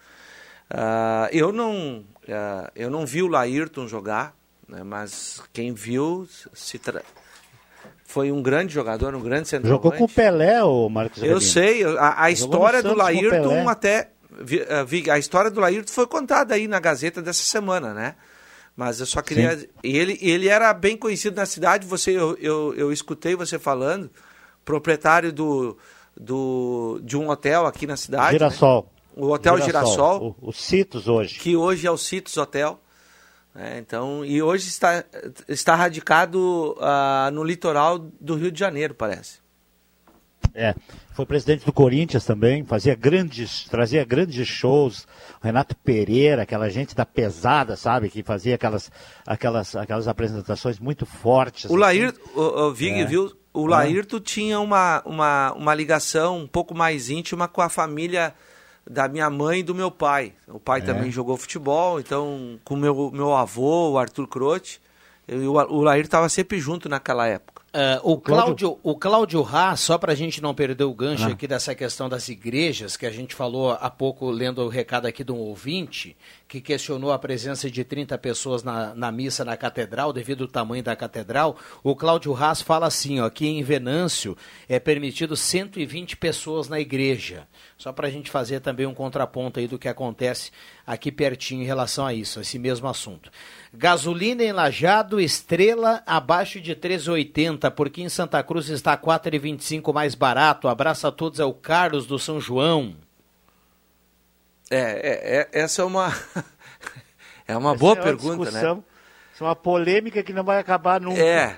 Uh, 0.70 1.28
eu 1.32 1.50
não 1.50 2.04
Uh, 2.26 2.70
eu 2.74 2.90
não 2.90 3.06
vi 3.06 3.22
o 3.22 3.28
Laírton 3.28 3.86
jogar, 3.86 4.34
né, 4.68 4.82
mas 4.82 5.40
quem 5.52 5.72
viu 5.72 6.28
se 6.52 6.78
tra... 6.78 7.02
foi 8.04 8.32
um 8.32 8.42
grande 8.42 8.74
jogador, 8.74 9.14
um 9.14 9.20
grande 9.20 9.48
centroavante. 9.48 9.84
Jogou 9.84 9.92
com 9.98 10.04
o 10.04 10.08
Pelé, 10.08 10.62
o 10.64 10.88
Marcos 10.88 11.22
Eu 11.22 11.40
sei, 11.40 11.84
a, 11.84 12.24
a 12.24 12.30
história 12.30 12.82
do 12.82 12.94
Laírton 12.94 13.68
até 13.68 14.10
vi, 14.86 15.10
a 15.10 15.18
história 15.18 15.50
do 15.50 15.60
Laírton 15.60 15.92
foi 15.92 16.06
contada 16.06 16.54
aí 16.54 16.66
na 16.66 16.80
Gazeta 16.80 17.22
dessa 17.22 17.42
semana, 17.42 17.94
né? 17.94 18.16
Mas 18.76 19.00
eu 19.00 19.06
só 19.06 19.22
queria. 19.22 19.58
Sim. 19.58 19.66
Ele, 19.82 20.18
ele 20.20 20.48
era 20.48 20.72
bem 20.74 20.96
conhecido 20.96 21.36
na 21.36 21.46
cidade, 21.46 21.86
você, 21.86 22.10
eu, 22.10 22.36
eu, 22.38 22.74
eu 22.76 22.92
escutei 22.92 23.34
você 23.34 23.58
falando, 23.58 24.10
proprietário 24.64 25.32
do, 25.32 25.78
do, 26.14 27.00
de 27.02 27.16
um 27.16 27.30
hotel 27.30 27.64
aqui 27.66 27.86
na 27.86 27.96
cidade. 27.96 28.32
Girassol. 28.32 28.82
Né? 28.82 28.95
O 29.16 29.30
Hotel 29.30 29.56
Girassol. 29.62 29.92
Girassol 29.94 30.36
o, 30.42 30.48
o 30.50 30.52
Citos 30.52 31.08
hoje. 31.08 31.38
Que 31.38 31.56
hoje 31.56 31.86
é 31.86 31.90
o 31.90 31.96
Citos 31.96 32.36
Hotel. 32.36 32.78
Né? 33.54 33.78
Então, 33.78 34.22
e 34.22 34.42
hoje 34.42 34.68
está, 34.68 35.02
está 35.48 35.74
radicado 35.74 36.76
uh, 36.78 37.30
no 37.32 37.42
litoral 37.42 37.98
do 37.98 38.36
Rio 38.36 38.52
de 38.52 38.60
Janeiro, 38.60 38.94
parece. 38.94 39.38
É, 40.54 40.74
foi 41.12 41.26
presidente 41.26 41.64
do 41.64 41.72
Corinthians 41.72 42.24
também, 42.24 42.64
fazia 42.64 42.94
grandes, 42.94 43.64
trazia 43.64 44.04
grandes 44.04 44.46
shows. 44.46 45.06
Renato 45.42 45.74
Pereira, 45.76 46.42
aquela 46.42 46.68
gente 46.68 46.94
da 46.94 47.04
pesada, 47.04 47.76
sabe, 47.76 48.10
que 48.10 48.22
fazia 48.22 48.54
aquelas, 48.54 48.90
aquelas, 49.26 49.74
aquelas 49.76 50.08
apresentações 50.08 50.78
muito 50.78 51.04
fortes. 51.04 51.70
O 51.70 51.76
Lair, 51.76 52.08
assim. 52.08 52.20
o, 52.34 52.68
o 52.68 52.74
Vig, 52.74 53.00
é. 53.00 53.04
viu? 53.04 53.32
O 53.52 53.66
Laírto 53.66 54.18
é. 54.18 54.20
tinha 54.20 54.60
uma, 54.60 55.02
uma, 55.06 55.52
uma 55.52 55.74
ligação 55.74 56.38
um 56.38 56.46
pouco 56.46 56.74
mais 56.74 57.08
íntima 57.08 57.48
com 57.48 57.62
a 57.62 57.70
família 57.70 58.34
da 58.88 59.08
minha 59.08 59.28
mãe 59.28 59.60
e 59.60 59.62
do 59.62 59.74
meu 59.74 59.90
pai. 59.90 60.32
O 60.48 60.60
pai 60.60 60.80
é. 60.80 60.82
também 60.82 61.10
jogou 61.10 61.36
futebol, 61.36 61.98
então 61.98 62.58
com 62.64 62.76
meu 62.76 63.10
meu 63.10 63.34
avô, 63.34 63.90
o 63.92 63.98
Arthur 63.98 64.26
Croce, 64.28 64.78
eu, 65.26 65.52
o 65.52 65.82
Lair 65.82 66.04
estava 66.04 66.28
sempre 66.28 66.58
junto 66.58 66.88
naquela 66.88 67.26
época. 67.26 67.55
Uh, 67.76 68.00
o 68.10 68.18
Cláudio, 68.18 68.78
o 68.82 68.96
Cláudio 68.96 69.44
Haas, 69.44 69.80
só 69.80 69.98
para 69.98 70.12
a 70.12 70.14
gente 70.14 70.40
não 70.40 70.54
perder 70.54 70.84
o 70.84 70.94
gancho 70.94 71.24
ah. 71.24 71.32
aqui 71.32 71.46
dessa 71.46 71.74
questão 71.74 72.08
das 72.08 72.26
igrejas, 72.30 72.96
que 72.96 73.04
a 73.04 73.10
gente 73.10 73.34
falou 73.34 73.72
há 73.72 73.90
pouco, 73.90 74.30
lendo 74.30 74.62
o 74.62 74.68
recado 74.68 75.04
aqui 75.04 75.22
de 75.22 75.30
um 75.30 75.36
ouvinte, 75.36 76.16
que 76.48 76.58
questionou 76.62 77.12
a 77.12 77.18
presença 77.18 77.70
de 77.70 77.84
30 77.84 78.16
pessoas 78.16 78.62
na, 78.62 78.94
na 78.94 79.12
missa 79.12 79.44
na 79.44 79.58
catedral, 79.58 80.10
devido 80.10 80.44
ao 80.44 80.48
tamanho 80.48 80.82
da 80.82 80.96
catedral. 80.96 81.58
O 81.84 81.94
Cláudio 81.94 82.34
Haas 82.34 82.62
fala 82.62 82.86
assim, 82.86 83.20
ó, 83.20 83.28
que 83.28 83.46
em 83.46 83.62
Venâncio 83.62 84.34
é 84.66 84.80
permitido 84.80 85.36
120 85.36 86.16
pessoas 86.16 86.70
na 86.70 86.80
igreja. 86.80 87.46
Só 87.76 87.92
para 87.92 88.08
a 88.08 88.10
gente 88.10 88.30
fazer 88.30 88.60
também 88.60 88.86
um 88.86 88.94
contraponto 88.94 89.60
aí 89.60 89.68
do 89.68 89.78
que 89.78 89.86
acontece 89.86 90.50
aqui 90.86 91.12
pertinho 91.12 91.62
em 91.62 91.66
relação 91.66 92.06
a 92.06 92.14
isso, 92.14 92.40
esse 92.40 92.58
mesmo 92.58 92.88
assunto. 92.88 93.30
Gasolina 93.76 94.42
em 94.42 94.52
Lajado, 94.52 95.20
estrela 95.20 96.02
abaixo 96.06 96.60
de 96.60 96.74
3,80, 96.74 97.70
porque 97.72 98.00
em 98.00 98.08
Santa 98.08 98.42
Cruz 98.42 98.70
está 98.70 98.96
4,25 98.96 99.92
mais 99.92 100.14
barato. 100.14 100.66
Abraço 100.66 101.06
a 101.06 101.12
todos, 101.12 101.38
é 101.38 101.44
o 101.44 101.52
Carlos 101.52 102.06
do 102.06 102.18
São 102.18 102.40
João. 102.40 102.96
É, 104.70 104.78
é, 104.78 105.48
é 105.52 105.60
essa 105.62 105.82
é 105.82 105.84
uma 105.84 106.08
é 107.46 107.56
uma 107.56 107.70
essa 107.70 107.78
boa 107.78 107.92
é 107.92 107.96
uma 107.96 108.02
pergunta, 108.02 108.50
né? 108.50 108.60
Isso 109.34 109.44
é 109.44 109.46
uma 109.46 109.54
polêmica 109.54 110.22
que 110.22 110.32
não 110.32 110.42
vai 110.42 110.58
acabar 110.58 110.98
nunca. 110.98 111.20
É, 111.20 111.56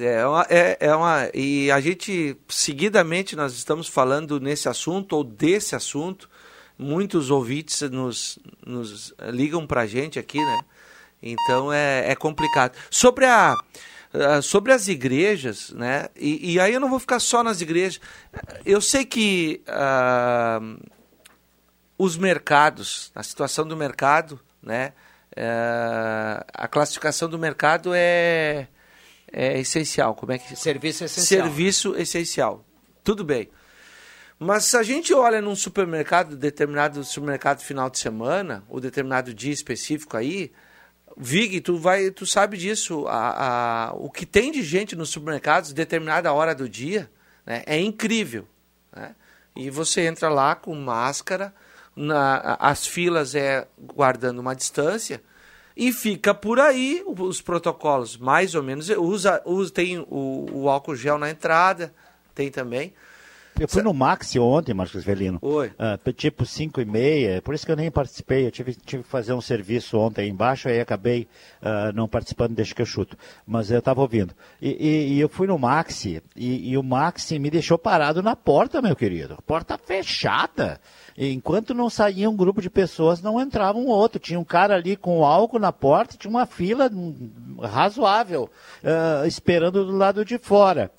é 0.00 0.26
uma, 0.26 0.46
é, 0.50 0.76
é 0.80 0.96
uma. 0.96 1.30
E 1.32 1.70
a 1.70 1.80
gente, 1.80 2.36
seguidamente, 2.48 3.36
nós 3.36 3.54
estamos 3.54 3.86
falando 3.86 4.40
nesse 4.40 4.68
assunto 4.68 5.14
ou 5.14 5.22
desse 5.22 5.76
assunto. 5.76 6.28
Muitos 6.76 7.30
ouvintes 7.30 7.82
nos, 7.82 8.40
nos 8.66 9.14
ligam 9.30 9.64
para 9.64 9.82
a 9.82 9.86
gente 9.86 10.18
aqui, 10.18 10.38
né? 10.38 10.64
Então 11.24 11.72
é, 11.72 12.10
é 12.10 12.14
complicado. 12.14 12.76
Sobre 12.90 13.24
a. 13.24 13.56
sobre 14.42 14.72
as 14.72 14.88
igrejas, 14.88 15.70
né? 15.70 16.08
E, 16.14 16.52
e, 16.52 16.60
aí 16.60 16.74
eu 16.74 16.80
não 16.80 16.90
vou 16.90 17.00
ficar 17.00 17.18
só 17.18 17.42
nas 17.42 17.62
igrejas. 17.62 18.00
Eu 18.64 18.80
sei 18.80 19.04
que 19.06 19.62
uh, 19.66 20.78
os 21.96 22.16
mercados, 22.16 23.10
a 23.14 23.22
situação 23.22 23.66
do 23.66 23.76
mercado, 23.76 24.38
né? 24.62 24.92
Uh, 25.32 26.44
a 26.52 26.68
classificação 26.68 27.28
do 27.28 27.38
mercado 27.38 27.92
é, 27.92 28.68
é 29.32 29.58
essencial. 29.58 30.14
Como 30.14 30.30
é 30.30 30.38
que 30.38 30.54
serviço 30.54 31.04
essencial? 31.04 31.46
Serviço 31.46 31.96
essencial. 31.96 32.64
Tudo 33.02 33.24
bem. 33.24 33.48
Mas 34.38 34.64
se 34.66 34.76
a 34.76 34.82
gente 34.82 35.14
olha 35.14 35.40
num 35.40 35.56
supermercado, 35.56 36.36
determinado 36.36 37.02
supermercado 37.02 37.62
final 37.62 37.88
de 37.88 37.98
semana, 37.98 38.62
ou 38.68 38.78
determinado 38.78 39.32
dia 39.32 39.52
específico 39.52 40.16
aí, 40.16 40.52
Vig, 41.16 41.60
tu 41.60 41.76
vai, 41.76 42.10
tu 42.10 42.26
sabe 42.26 42.56
disso. 42.56 43.06
A, 43.06 43.88
a, 43.88 43.94
o 43.94 44.10
que 44.10 44.26
tem 44.26 44.50
de 44.50 44.62
gente 44.62 44.96
nos 44.96 45.10
supermercados, 45.10 45.72
determinada 45.72 46.32
hora 46.32 46.54
do 46.54 46.68
dia, 46.68 47.10
né, 47.46 47.62
é 47.66 47.78
incrível. 47.80 48.46
Né? 48.94 49.14
E 49.56 49.70
você 49.70 50.02
entra 50.02 50.28
lá 50.28 50.54
com 50.54 50.74
máscara, 50.74 51.54
na, 51.94 52.56
as 52.58 52.86
filas 52.86 53.34
é 53.34 53.68
guardando 53.78 54.40
uma 54.40 54.54
distância 54.54 55.22
e 55.76 55.92
fica 55.92 56.34
por 56.34 56.58
aí 56.60 57.02
os 57.06 57.40
protocolos, 57.40 58.16
mais 58.16 58.54
ou 58.54 58.62
menos. 58.62 58.88
Usa, 58.88 59.42
usa 59.44 59.72
tem 59.72 59.98
o, 59.98 60.46
o 60.52 60.68
álcool 60.68 60.96
gel 60.96 61.18
na 61.18 61.30
entrada, 61.30 61.94
tem 62.34 62.50
também. 62.50 62.92
Eu 63.58 63.68
fui 63.68 63.82
no 63.82 63.94
Maxi 63.94 64.36
ontem, 64.38 64.74
Marcos 64.74 65.04
Velino. 65.04 65.38
Oi. 65.40 65.68
Uh, 65.68 66.12
tipo 66.12 66.44
5 66.44 66.80
e 66.80 66.84
meia, 66.84 67.40
por 67.40 67.54
isso 67.54 67.64
que 67.64 67.70
eu 67.70 67.76
nem 67.76 67.88
participei. 67.88 68.46
Eu 68.46 68.50
tive, 68.50 68.74
tive 68.74 69.04
que 69.04 69.08
fazer 69.08 69.32
um 69.32 69.40
serviço 69.40 69.96
ontem 69.96 70.28
embaixo, 70.28 70.68
aí 70.68 70.80
acabei 70.80 71.28
uh, 71.62 71.92
não 71.94 72.08
participando, 72.08 72.54
deixa 72.54 72.74
que 72.74 72.82
eu 72.82 72.86
chuto. 72.86 73.16
Mas 73.46 73.70
eu 73.70 73.78
estava 73.78 74.00
ouvindo. 74.00 74.34
E, 74.60 74.70
e, 74.70 75.14
e, 75.14 75.20
eu 75.20 75.28
fui 75.28 75.46
no 75.46 75.56
Maxi, 75.56 76.20
e, 76.34 76.70
e, 76.70 76.76
o 76.76 76.82
Maxi 76.82 77.38
me 77.38 77.48
deixou 77.48 77.78
parado 77.78 78.22
na 78.24 78.34
porta, 78.34 78.82
meu 78.82 78.96
querido. 78.96 79.38
Porta 79.46 79.78
fechada. 79.78 80.80
E 81.16 81.32
enquanto 81.32 81.72
não 81.72 81.88
saía 81.88 82.28
um 82.28 82.36
grupo 82.36 82.60
de 82.60 82.68
pessoas, 82.68 83.22
não 83.22 83.40
entrava 83.40 83.78
um 83.78 83.86
outro. 83.86 84.18
Tinha 84.18 84.38
um 84.38 84.44
cara 84.44 84.74
ali 84.74 84.96
com 84.96 85.24
álcool 85.24 85.60
na 85.60 85.72
porta, 85.72 86.16
tinha 86.18 86.30
uma 86.30 86.44
fila 86.44 86.90
hum, 86.92 87.30
razoável, 87.62 88.50
uh, 88.82 89.24
esperando 89.26 89.86
do 89.86 89.96
lado 89.96 90.24
de 90.24 90.38
fora. 90.38 90.90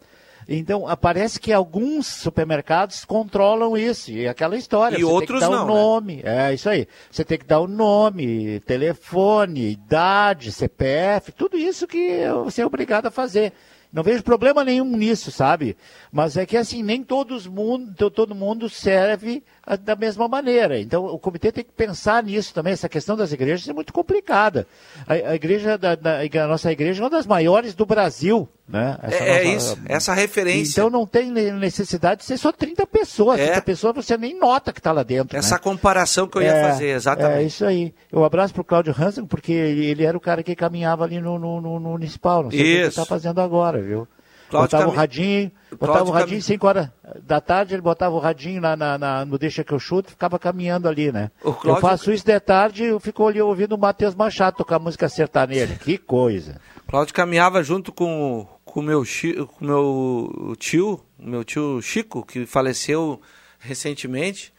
Então, 0.47 0.85
parece 1.01 1.39
que 1.39 1.51
alguns 1.51 2.07
supermercados 2.07 3.03
controlam 3.03 3.75
isso, 3.75 4.11
e 4.11 4.27
aquela 4.27 4.55
história. 4.55 4.97
E 4.97 5.03
outros 5.03 5.39
tem 5.41 5.49
que 5.49 5.55
dar 5.55 5.57
não. 5.57 5.63
O 5.63 5.67
né? 5.67 5.81
nome, 5.81 6.15
né? 6.23 6.51
é 6.51 6.53
isso 6.53 6.69
aí. 6.69 6.87
Você 7.09 7.25
tem 7.25 7.37
que 7.37 7.45
dar 7.45 7.59
o 7.59 7.67
nome, 7.67 8.59
telefone, 8.61 9.71
idade, 9.71 10.51
CPF, 10.51 11.31
tudo 11.31 11.57
isso 11.57 11.87
que 11.87 12.19
você 12.43 12.61
é 12.61 12.65
obrigado 12.65 13.07
a 13.07 13.11
fazer. 13.11 13.53
Não 13.95 14.03
vejo 14.03 14.23
problema 14.23 14.61
nenhum 14.63 14.97
nisso, 14.97 15.31
sabe? 15.31 15.77
Mas 16.11 16.35
é 16.35 16.45
que 16.45 16.57
assim, 16.57 16.83
nem 16.83 17.01
todos 17.01 17.47
mundo, 17.47 18.11
todo 18.11 18.35
mundo 18.35 18.69
serve 18.69 19.41
da 19.83 19.95
mesma 19.95 20.27
maneira. 20.27 20.79
Então 20.79 21.05
o 21.05 21.17
comitê 21.17 21.51
tem 21.51 21.63
que 21.63 21.71
pensar 21.71 22.21
nisso 22.23 22.53
também. 22.53 22.73
Essa 22.73 22.87
questão 22.87 23.17
das 23.17 23.31
igrejas 23.31 23.67
é 23.67 23.73
muito 23.73 23.91
complicada. 23.91 24.67
A, 25.07 25.13
a 25.13 25.35
igreja 25.35 25.77
da, 25.77 25.95
da, 25.95 26.19
a 26.19 26.47
nossa 26.47 26.71
igreja 26.71 27.01
é 27.01 27.03
uma 27.03 27.09
das 27.09 27.25
maiores 27.25 27.73
do 27.73 27.85
Brasil. 27.85 28.47
Né? 28.67 28.97
Essa 29.01 29.23
é, 29.23 29.29
é 29.29 29.53
nossa, 29.53 29.73
isso, 29.73 29.79
essa 29.87 30.13
referência. 30.13 30.71
Então 30.71 30.89
não 30.89 31.05
tem 31.05 31.31
necessidade 31.31 32.21
de 32.21 32.25
ser 32.25 32.37
só 32.37 32.51
30 32.51 32.85
pessoas. 32.85 33.39
É. 33.39 33.45
30 33.45 33.61
pessoas 33.61 33.95
você 33.95 34.17
nem 34.17 34.37
nota 34.37 34.71
que 34.71 34.79
está 34.79 34.91
lá 34.91 35.03
dentro. 35.03 35.37
Essa 35.37 35.55
né? 35.55 35.61
comparação 35.61 36.27
que 36.27 36.37
eu 36.37 36.41
ia 36.43 36.53
é, 36.53 36.69
fazer, 36.69 36.89
exatamente. 36.89 37.39
É 37.39 37.43
isso 37.43 37.65
aí. 37.65 37.93
Eu 38.11 38.23
abraço 38.23 38.53
para 38.53 38.61
o 38.61 38.65
Cláudio 38.65 38.95
Hansen, 38.97 39.25
porque 39.25 39.51
ele 39.51 40.03
era 40.03 40.17
o 40.17 40.21
cara 40.21 40.43
que 40.43 40.55
caminhava 40.55 41.03
ali 41.03 41.19
no, 41.19 41.39
no, 41.39 41.61
no, 41.61 41.79
no 41.79 41.89
municipal. 41.91 42.43
Não 42.43 42.51
sei 42.51 42.59
isso. 42.59 42.67
o 42.67 42.73
que 42.73 42.79
ele 42.79 42.87
está 42.87 43.05
fazendo 43.05 43.41
agora, 43.41 43.81
viu? 43.81 44.07
Cláudio 44.49 44.77
botava 44.77 44.83
Cam... 44.83 44.89
o 44.89 44.95
radinho, 44.95 45.51
botava 45.71 45.91
Cláudio 45.91 46.13
o 46.13 46.15
radinho, 46.15 46.41
5 46.41 46.67
horas 46.67 46.89
da 47.21 47.41
tarde, 47.41 47.73
ele 47.73 47.81
botava 47.81 48.15
o 48.15 48.19
radinho 48.19 48.61
na, 48.61 48.75
na, 48.75 48.97
na, 48.97 49.25
no 49.25 49.37
Deixa 49.37 49.63
que 49.63 49.73
eu 49.73 49.79
chuto 49.79 50.09
e 50.09 50.11
ficava 50.11 50.37
caminhando 50.37 50.87
ali, 50.87 51.11
né? 51.11 51.31
Cláudio... 51.41 51.69
Eu 51.69 51.75
faço 51.77 52.11
isso 52.11 52.25
de 52.25 52.39
tarde 52.39 52.83
e 52.83 52.99
fico 52.99 53.27
ali 53.27 53.41
ouvindo 53.41 53.73
o 53.73 53.77
Matheus 53.77 54.15
Machado 54.15 54.57
tocar 54.57 54.79
música 54.79 55.09
sertaneja. 55.09 55.75
Que 55.75 55.97
coisa. 55.97 56.59
Cláudio 56.87 57.13
caminhava 57.13 57.63
junto 57.63 57.91
com 57.91 58.47
o 58.65 58.81
meu, 58.81 59.03
com 59.47 59.65
meu 59.65 60.55
tio, 60.57 61.01
meu 61.17 61.43
tio 61.43 61.81
Chico, 61.81 62.25
que 62.25 62.45
faleceu 62.45 63.21
recentemente, 63.57 64.53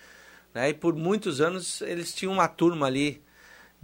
né? 0.55 0.71
E 0.71 0.75
por 0.75 0.95
muitos 0.95 1.41
anos 1.41 1.81
eles 1.83 2.15
tinham 2.15 2.33
uma 2.33 2.49
turma 2.49 2.87
ali 2.87 3.23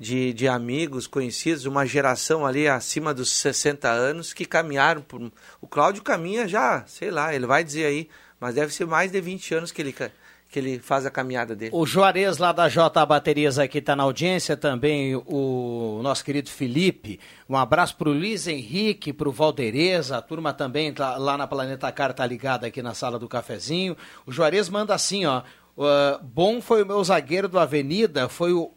de, 0.03 0.33
de 0.33 0.49
amigos, 0.49 1.07
conhecidos, 1.07 1.65
uma 1.65 1.87
geração 1.87 2.45
ali 2.45 2.67
acima 2.67 3.15
dos 3.15 3.31
60 3.31 3.89
anos 3.89 4.33
que 4.33 4.45
caminharam 4.45 5.01
por. 5.01 5.31
O 5.61 5.69
Cláudio 5.69 6.03
caminha 6.03 6.49
já, 6.49 6.85
sei 6.87 7.09
lá, 7.11 7.33
ele 7.33 7.47
vai 7.47 7.63
dizer 7.63 7.87
aí, 7.87 8.09
mas 8.41 8.57
deve 8.57 8.75
ser 8.75 8.85
mais 8.85 9.13
de 9.13 9.21
20 9.21 9.55
anos 9.55 9.71
que 9.71 9.81
ele, 9.81 9.93
que 9.93 10.59
ele 10.59 10.81
faz 10.81 11.07
a 11.07 11.11
caminhada 11.11 11.55
dele. 11.55 11.71
O 11.73 11.87
Juarez 11.87 12.39
lá 12.39 12.51
da 12.51 12.69
J 12.69 13.07
Baterias 13.07 13.61
aqui 13.61 13.79
está 13.79 13.95
na 13.95 14.03
audiência, 14.03 14.57
também 14.57 15.15
o 15.15 16.01
nosso 16.03 16.25
querido 16.25 16.51
Felipe. 16.51 17.21
Um 17.49 17.57
abraço 17.57 17.95
para 17.97 18.09
o 18.09 18.13
Luiz 18.13 18.49
Henrique, 18.49 19.13
para 19.13 19.29
o 19.29 19.33
Valdereza, 19.33 20.17
a 20.19 20.23
turma 20.23 20.53
também 20.53 20.93
tá, 20.93 21.17
lá 21.17 21.39
na 21.39 21.47
Planeta 21.47 21.93
Car 21.93 22.13
tá 22.13 22.27
ligada 22.27 22.67
aqui 22.67 22.83
na 22.83 22.93
sala 22.93 23.21
do 23.21 23.29
cafezinho. 23.29 23.97
O 24.27 24.33
Juarez 24.33 24.69
manda 24.69 24.93
assim, 24.93 25.25
ó. 25.27 25.43
Uh, 25.75 26.23
bom 26.23 26.61
foi 26.61 26.83
o 26.83 26.87
meu 26.87 27.03
zagueiro 27.03 27.49
do 27.49 27.59
Avenida, 27.59 28.29
foi 28.29 28.53
o 28.53 28.73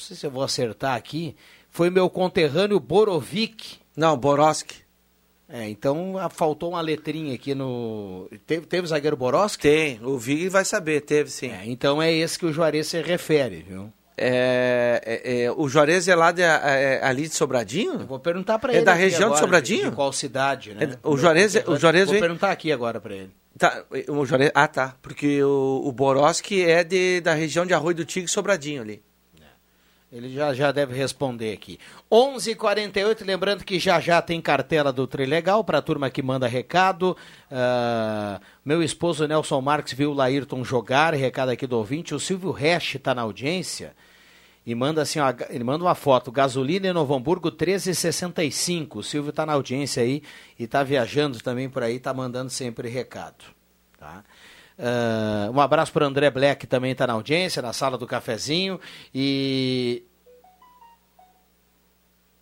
não 0.00 0.06
sei 0.06 0.16
se 0.16 0.26
eu 0.26 0.30
vou 0.30 0.42
acertar 0.42 0.96
aqui, 0.96 1.36
foi 1.68 1.90
meu 1.90 2.08
conterrâneo 2.08 2.80
Borovic. 2.80 3.78
Não, 3.94 4.16
Boroski. 4.16 4.76
É, 5.46 5.68
então 5.68 6.14
faltou 6.30 6.70
uma 6.70 6.80
letrinha 6.80 7.34
aqui 7.34 7.54
no. 7.54 8.28
Teve, 8.46 8.66
teve 8.66 8.86
zagueiro 8.86 9.16
Boroski? 9.16 9.62
Tem, 9.62 10.00
o 10.02 10.16
Vig 10.16 10.48
vai 10.48 10.64
saber, 10.64 11.00
teve 11.02 11.28
sim. 11.28 11.50
É, 11.50 11.62
então 11.66 12.00
é 12.00 12.12
esse 12.12 12.38
que 12.38 12.46
o 12.46 12.52
Juarez 12.52 12.86
se 12.86 13.02
refere, 13.02 13.64
viu? 13.68 13.92
É, 14.16 15.00
é, 15.04 15.42
é, 15.44 15.52
o 15.52 15.68
Juarez 15.68 16.06
é 16.06 16.14
lá 16.14 16.30
de, 16.30 16.42
é, 16.42 17.00
é 17.00 17.00
ali 17.02 17.22
de 17.22 17.34
Sobradinho? 17.34 17.94
Eu 17.94 18.06
vou 18.06 18.20
perguntar 18.20 18.58
para 18.58 18.72
é 18.72 18.76
ele. 18.76 18.82
É 18.82 18.84
da 18.84 18.94
região 18.94 19.28
agora, 19.28 19.34
de 19.34 19.40
Sobradinho? 19.40 19.84
De, 19.84 19.90
de 19.90 19.96
qual 19.96 20.12
cidade, 20.12 20.74
né? 20.74 20.96
o 21.02 21.16
Juarez, 21.16 21.54
o 21.66 21.76
Juarez 21.76 22.04
Vou 22.04 22.12
vem... 22.12 22.20
perguntar 22.20 22.50
aqui 22.50 22.70
agora 22.70 23.00
para 23.00 23.14
ele. 23.14 23.30
Tá, 23.58 23.84
o 24.08 24.24
Juarez, 24.24 24.52
ah, 24.54 24.68
tá. 24.68 24.94
Porque 25.02 25.42
o, 25.42 25.82
o 25.84 25.90
Boroski 25.90 26.62
é 26.62 26.84
de, 26.84 27.20
da 27.20 27.34
região 27.34 27.66
de 27.66 27.74
Arroio 27.74 27.96
do 27.96 28.04
Tigre 28.04 28.30
Sobradinho 28.30 28.82
ali. 28.82 29.02
Ele 30.12 30.28
já, 30.34 30.52
já 30.52 30.72
deve 30.72 30.92
responder 30.92 31.52
aqui. 31.52 31.78
11:48 32.10 32.50
h 32.50 32.56
48 32.56 33.24
lembrando 33.24 33.64
que 33.64 33.78
já 33.78 34.00
já 34.00 34.20
tem 34.20 34.40
cartela 34.40 34.92
do 34.92 35.06
Trilegal 35.06 35.62
para 35.62 35.78
a 35.78 35.82
turma 35.82 36.10
que 36.10 36.20
manda 36.20 36.48
recado. 36.48 37.16
Uh, 37.48 38.40
meu 38.64 38.82
esposo 38.82 39.28
Nelson 39.28 39.60
Marques 39.60 39.92
viu 39.92 40.10
o 40.10 40.14
Laírton 40.14 40.64
jogar, 40.64 41.14
recado 41.14 41.50
aqui 41.50 41.64
do 41.64 41.78
ouvinte. 41.78 42.12
O 42.12 42.18
Silvio 42.18 42.50
Resch 42.50 42.96
está 42.96 43.14
na 43.14 43.22
audiência 43.22 43.94
e 44.66 44.74
manda 44.74 45.00
assim, 45.00 45.20
ó, 45.20 45.32
ele 45.48 45.64
manda 45.64 45.84
uma 45.84 45.94
foto, 45.94 46.30
gasolina 46.30 46.88
em 46.88 46.92
Novo 46.92 47.14
Hamburgo 47.14 47.50
13,65. 47.50 48.96
O 48.96 49.02
Silvio 49.02 49.30
está 49.30 49.46
na 49.46 49.52
audiência 49.52 50.02
aí 50.02 50.22
e 50.58 50.64
está 50.64 50.82
viajando 50.82 51.38
também 51.38 51.68
por 51.68 51.82
aí, 51.82 51.96
está 51.96 52.12
mandando 52.12 52.50
sempre 52.50 52.88
recado. 52.88 53.44
Tá? 53.96 54.24
Uh, 54.80 55.52
um 55.52 55.60
abraço 55.60 55.92
para 55.92 56.06
André 56.06 56.30
Black, 56.30 56.60
que 56.60 56.66
também 56.66 56.92
está 56.92 57.06
na 57.06 57.12
audiência, 57.12 57.60
na 57.60 57.72
sala 57.72 57.98
do 57.98 58.06
cafezinho. 58.06 58.80
E. 59.14 60.02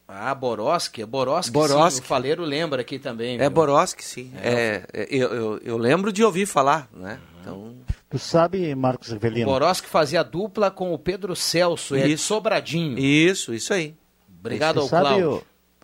Ah, 0.06 0.35
Boroski, 0.35 1.05
Boroski, 1.05 1.52
Boroski. 1.52 1.97
Sim, 1.97 2.01
o 2.01 2.05
Faleiro 2.05 2.44
lembra 2.44 2.81
aqui 2.81 2.98
também. 2.98 3.35
É 3.35 3.40
viu? 3.40 3.51
Boroski, 3.51 4.05
sim. 4.05 4.32
É, 4.36 4.85
é, 4.93 5.06
eu, 5.10 5.35
eu, 5.35 5.59
eu, 5.59 5.77
lembro 5.77 6.12
de 6.12 6.23
ouvir 6.24 6.47
falar, 6.47 6.89
né? 6.93 7.19
Então... 7.40 7.74
Tu 8.09 8.19
sabe, 8.19 8.74
Marcos 8.74 9.10
Rivelino? 9.10 9.48
O 9.48 9.52
Boroski 9.52 9.86
fazia 9.86 10.23
dupla 10.23 10.70
com 10.70 10.94
o 10.94 10.98
Pedro 10.98 11.36
Celso, 11.36 11.94
é 11.94 12.06
de 12.06 12.16
Sobradinho. 12.16 12.98
Isso, 12.98 13.52
isso 13.52 13.74
aí. 13.74 13.94
Obrigado 14.40 14.77
Você 14.77 14.81
ao 14.81 14.89
sabe, 14.89 15.20
Cláudio. 15.20 15.43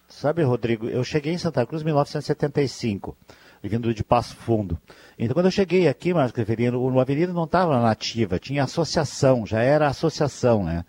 Sabe, 0.09 0.43
Rodrigo, 0.43 0.89
eu 0.89 1.03
cheguei 1.05 1.33
em 1.33 1.39
Santa 1.39 1.67
Cruz 1.67 1.83
em 1.83 1.87
1975, 1.87 3.17
vindo 3.63 3.93
de 3.93 4.05
Passo 4.05 4.37
Fundo. 4.37 4.79
Então, 5.19 5.35
quando 5.35 5.47
eu 5.47 5.53
cheguei 5.53 5.87
aqui, 5.89 6.13
Marcos 6.13 6.37
Rivelino, 6.37 6.81
o 6.81 7.01
Avenida 7.01 7.33
não 7.33 7.45
estava 7.45 7.81
nativa, 7.81 8.39
tinha 8.39 8.65
associação, 8.65 9.47
já 9.47 9.61
era 9.63 9.87
associação, 9.89 10.65
né? 10.65 10.85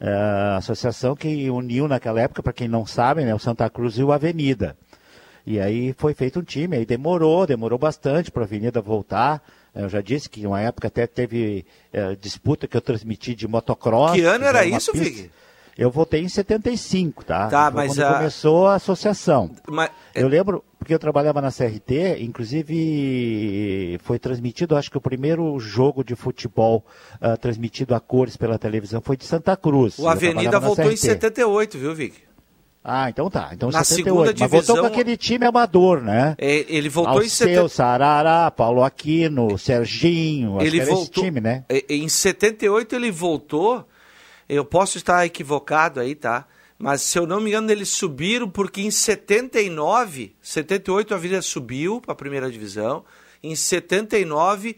É, 0.00 0.56
associação 0.56 1.14
que 1.16 1.48
uniu 1.50 1.88
naquela 1.88 2.20
época, 2.20 2.42
para 2.42 2.52
quem 2.52 2.68
não 2.68 2.84
sabe, 2.86 3.24
né, 3.24 3.34
o 3.34 3.38
Santa 3.38 3.68
Cruz 3.70 3.96
e 3.98 4.02
o 4.02 4.12
Avenida. 4.12 4.76
E 5.46 5.60
aí 5.60 5.94
foi 5.96 6.12
feito 6.12 6.40
um 6.40 6.42
time, 6.42 6.76
aí 6.76 6.84
demorou, 6.84 7.46
demorou 7.46 7.78
bastante 7.78 8.30
para 8.30 8.42
a 8.42 8.44
Avenida 8.46 8.80
voltar. 8.82 9.42
Eu 9.74 9.88
já 9.88 10.00
disse 10.00 10.28
que 10.28 10.46
uma 10.46 10.60
época 10.60 10.88
até 10.88 11.06
teve 11.06 11.64
é, 11.92 12.14
disputa 12.16 12.66
que 12.66 12.76
eu 12.76 12.80
transmiti 12.80 13.34
de 13.34 13.46
motocross. 13.46 14.12
Que 14.12 14.22
ano 14.22 14.44
era 14.44 14.64
isso, 14.64 14.90
pista. 14.92 15.04
Vig? 15.08 15.30
Eu 15.78 15.90
voltei 15.90 16.22
em 16.22 16.28
75, 16.28 17.24
tá? 17.24 17.48
Tá, 17.48 17.70
Foi 17.70 17.82
mas 17.82 17.92
quando 17.94 18.02
a- 18.06 18.14
começou 18.14 18.66
a 18.66 18.74
associação. 18.74 19.50
Mas- 19.68 19.90
Eu 20.14 20.26
lembro, 20.26 20.64
porque 20.86 20.94
eu 20.94 21.00
trabalhava 21.00 21.40
na 21.42 21.50
CRT, 21.50 22.18
inclusive 22.20 23.98
foi 24.04 24.20
transmitido, 24.20 24.76
acho 24.76 24.88
que 24.88 24.96
o 24.96 25.00
primeiro 25.00 25.58
jogo 25.58 26.04
de 26.04 26.14
futebol 26.14 26.86
ah, 27.20 27.36
transmitido 27.36 27.92
a 27.92 27.98
cores 27.98 28.36
pela 28.36 28.56
televisão 28.56 29.00
foi 29.00 29.16
de 29.16 29.24
Santa 29.24 29.56
Cruz. 29.56 29.98
O 29.98 30.06
Avenida 30.08 30.60
voltou 30.60 30.84
em 30.84 30.90
CRT. 30.90 30.98
78, 30.98 31.76
viu, 31.76 31.92
Vic? 31.92 32.14
Ah, 32.84 33.10
então 33.10 33.28
tá. 33.28 33.50
Então 33.52 33.68
Na 33.68 33.82
78. 33.82 34.04
segunda 34.06 34.26
Mas 34.30 34.38
voltou 34.38 34.60
divisão- 34.60 34.76
com 34.78 34.86
aquele 34.86 35.16
time 35.16 35.44
amador, 35.44 36.00
né? 36.02 36.36
É, 36.38 36.64
ele 36.68 36.88
voltou 36.88 37.14
em 37.14 37.24
Alceu, 37.24 37.48
70 37.48 37.68
Sarará, 37.68 38.48
Paulo 38.52 38.84
Aquino, 38.84 39.58
Serginho, 39.58 40.58
acho 40.58 40.66
ele 40.68 40.78
era 40.78 40.90
voltou 40.92 41.24
time, 41.24 41.40
né? 41.40 41.64
e- 41.68 41.84
Em 41.96 42.08
78 42.08 42.94
ele 42.94 43.10
voltou. 43.10 43.84
Eu 44.48 44.64
posso 44.64 44.98
estar 44.98 45.26
equivocado 45.26 45.98
aí, 45.98 46.14
tá? 46.14 46.46
Mas 46.78 47.00
se 47.02 47.18
eu 47.18 47.26
não 47.26 47.40
me 47.40 47.50
engano, 47.50 47.70
eles 47.70 47.88
subiram 47.88 48.48
porque 48.50 48.82
em 48.82 48.90
79, 48.90 50.34
78 50.42 51.14
a 51.14 51.16
Avenida 51.16 51.42
subiu 51.42 52.00
para 52.00 52.12
a 52.12 52.16
primeira 52.16 52.50
divisão. 52.50 53.04
Em 53.42 53.54
79 53.56 54.76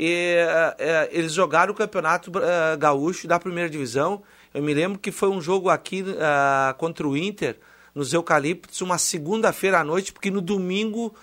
eh, 0.00 0.74
eh, 0.78 1.08
eles 1.10 1.32
jogaram 1.32 1.72
o 1.72 1.76
Campeonato 1.76 2.30
eh, 2.38 2.76
Gaúcho 2.76 3.26
da 3.26 3.38
primeira 3.38 3.68
divisão. 3.70 4.22
Eu 4.52 4.62
me 4.62 4.74
lembro 4.74 4.98
que 4.98 5.10
foi 5.10 5.28
um 5.28 5.40
jogo 5.40 5.68
aqui 5.70 6.04
ah, 6.20 6.74
contra 6.78 7.06
o 7.06 7.16
Inter, 7.16 7.58
nos 7.94 8.12
Eucaliptos, 8.12 8.80
uma 8.80 8.96
segunda-feira 8.98 9.80
à 9.80 9.84
noite, 9.84 10.12
porque 10.12 10.30
no 10.30 10.40
domingo 10.40 11.14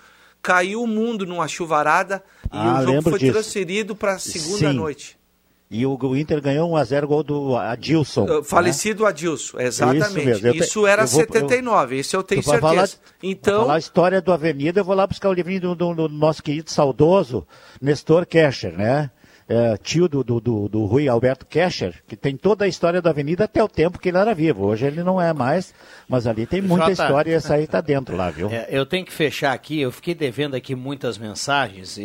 caiu 0.42 0.82
o 0.82 0.86
mundo 0.86 1.26
numa 1.26 1.48
chuvarada 1.48 2.22
e 2.46 2.48
Ah, 2.52 2.80
o 2.80 2.82
jogo 2.84 3.02
foi 3.02 3.18
disso. 3.18 3.32
transferido 3.32 3.96
para 3.96 4.18
segunda 4.18 4.70
Sim. 4.70 4.76
noite. 4.76 5.18
E 5.68 5.84
o, 5.84 5.98
o 6.00 6.16
Inter 6.16 6.40
ganhou 6.40 6.70
1x0 6.70 7.06
gol 7.06 7.22
do 7.24 7.56
Adilson. 7.56 8.24
Uh, 8.24 8.36
né? 8.38 8.42
Falecido 8.44 9.04
Adilson, 9.04 9.58
exatamente. 9.58 10.24
mesmo. 10.24 10.46
Eu 10.46 10.52
te- 10.52 10.58
Isso 10.60 10.86
era 10.86 11.02
eu 11.02 11.06
vou- 11.08 11.20
79, 11.22 11.98
isso 11.98 12.14
eu 12.14 12.22
tenho 12.22 12.42
certeza. 12.42 12.60
falar- 12.60 12.88
então, 13.22 13.62
falar 13.62 13.74
a 13.74 13.78
história 13.78 14.20
do 14.20 14.32
Avenida, 14.32 14.78
eu 14.80 14.84
vou 14.84 14.94
lá 14.94 15.04
buscar 15.06 15.28
o 15.28 15.32
livrinho 15.32 15.60
do, 15.60 15.74
do- 15.74 15.94
do 15.94 16.08
nosso 16.08 16.40
querido 16.42 16.70
saudoso 16.70 17.44
Nestor 17.80 18.24
Kescher, 18.26 18.72
né? 18.76 19.10
É, 19.48 19.76
tio 19.76 20.08
do, 20.08 20.24
do, 20.24 20.40
do, 20.40 20.68
do 20.68 20.84
Rui 20.86 21.06
Alberto 21.08 21.46
Kescher, 21.46 22.02
que 22.08 22.16
tem 22.16 22.36
toda 22.36 22.64
a 22.64 22.68
história 22.68 23.00
da 23.00 23.10
Avenida 23.10 23.44
até 23.44 23.62
o 23.62 23.68
tempo 23.68 23.96
que 23.96 24.08
ele 24.08 24.18
era 24.18 24.34
vivo. 24.34 24.64
Hoje 24.66 24.84
ele 24.86 25.04
não 25.04 25.20
é 25.22 25.32
mais, 25.32 25.72
mas 26.08 26.26
ali 26.26 26.46
tem 26.46 26.60
muita 26.60 26.86
Jota. 26.90 27.02
história 27.04 27.30
e 27.30 27.34
essa 27.34 27.54
aí 27.54 27.64
tá 27.64 27.80
dentro 27.80 28.16
lá, 28.16 28.28
viu? 28.28 28.50
É, 28.50 28.66
eu 28.70 28.84
tenho 28.84 29.04
que 29.06 29.12
fechar 29.12 29.52
aqui, 29.52 29.80
eu 29.80 29.92
fiquei 29.92 30.16
devendo 30.16 30.56
aqui 30.56 30.74
muitas 30.74 31.16
mensagens 31.16 31.96
e, 31.96 32.02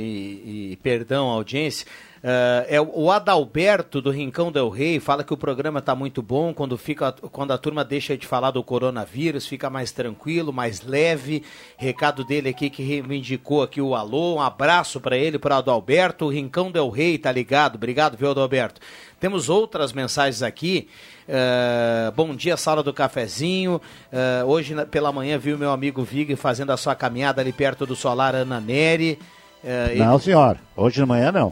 e 0.73 0.79
perdão 0.83 1.31
à 1.31 1.33
audiência. 1.33 1.87
Ah, 2.23 2.65
é 2.69 2.79
o 2.79 2.91
o 3.01 3.09
Adalberto 3.11 3.99
do 3.99 4.11
Rincão 4.11 4.51
Del 4.51 4.69
Rei 4.69 4.99
fala 4.99 5.23
que 5.23 5.33
o 5.33 5.37
programa 5.37 5.79
está 5.79 5.95
muito 5.95 6.21
bom 6.21 6.53
quando, 6.53 6.77
fica, 6.77 7.11
quando 7.31 7.51
a 7.51 7.57
turma 7.57 7.83
deixa 7.83 8.15
de 8.15 8.27
falar 8.27 8.51
do 8.51 8.63
coronavírus, 8.63 9.47
fica 9.47 9.69
mais 9.71 9.91
tranquilo, 9.91 10.53
mais 10.53 10.81
leve. 10.81 11.43
Recado 11.77 12.23
dele 12.23 12.49
aqui 12.49 12.69
que 12.69 12.83
reivindicou 12.83 13.63
aqui 13.63 13.81
o 13.81 13.95
alô. 13.95 14.35
Um 14.35 14.41
abraço 14.41 14.99
para 15.01 15.17
ele, 15.17 15.39
para 15.39 15.55
o 15.55 15.57
Adalberto. 15.57 16.25
O 16.25 16.29
Rincão 16.29 16.69
Del 16.71 16.89
Rei 16.89 17.17
tá 17.17 17.31
ligado. 17.31 17.75
Obrigado, 17.75 18.15
viu, 18.17 18.29
Adalberto? 18.29 18.79
Temos 19.19 19.49
outras 19.49 19.91
mensagens 19.91 20.43
aqui. 20.43 20.87
Ah, 21.27 22.11
bom 22.15 22.35
dia, 22.35 22.55
sala 22.55 22.83
do 22.83 22.93
cafezinho. 22.93 23.81
Ah, 24.13 24.43
hoje 24.45 24.75
pela 24.85 25.11
manhã 25.11 25.39
vi 25.39 25.53
o 25.53 25.57
meu 25.57 25.71
amigo 25.71 26.03
Vig 26.03 26.35
fazendo 26.35 26.71
a 26.71 26.77
sua 26.77 26.93
caminhada 26.93 27.41
ali 27.41 27.51
perto 27.51 27.85
do 27.85 27.95
solar 27.95 28.35
Ana 28.35 28.59
Neri. 28.59 29.17
Ah, 29.63 29.87
ele- 29.91 30.03
Não, 30.03 30.19
senhor. 30.19 30.57
Hoje 30.77 31.01
de 31.01 31.05
manhã 31.07 31.31
não. 31.31 31.51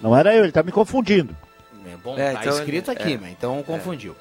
Não 0.00 0.16
era 0.16 0.34
eu, 0.34 0.44
ele 0.44 0.52
tá 0.52 0.62
me 0.62 0.72
confundindo. 0.72 1.34
É 1.86 1.96
bom, 1.96 2.16
É, 2.18 2.32
tá 2.32 2.40
então, 2.40 2.58
escrito 2.58 2.90
aqui, 2.90 3.14
é. 3.14 3.18
mas 3.18 3.30
então 3.32 3.62
confundiu. 3.62 4.14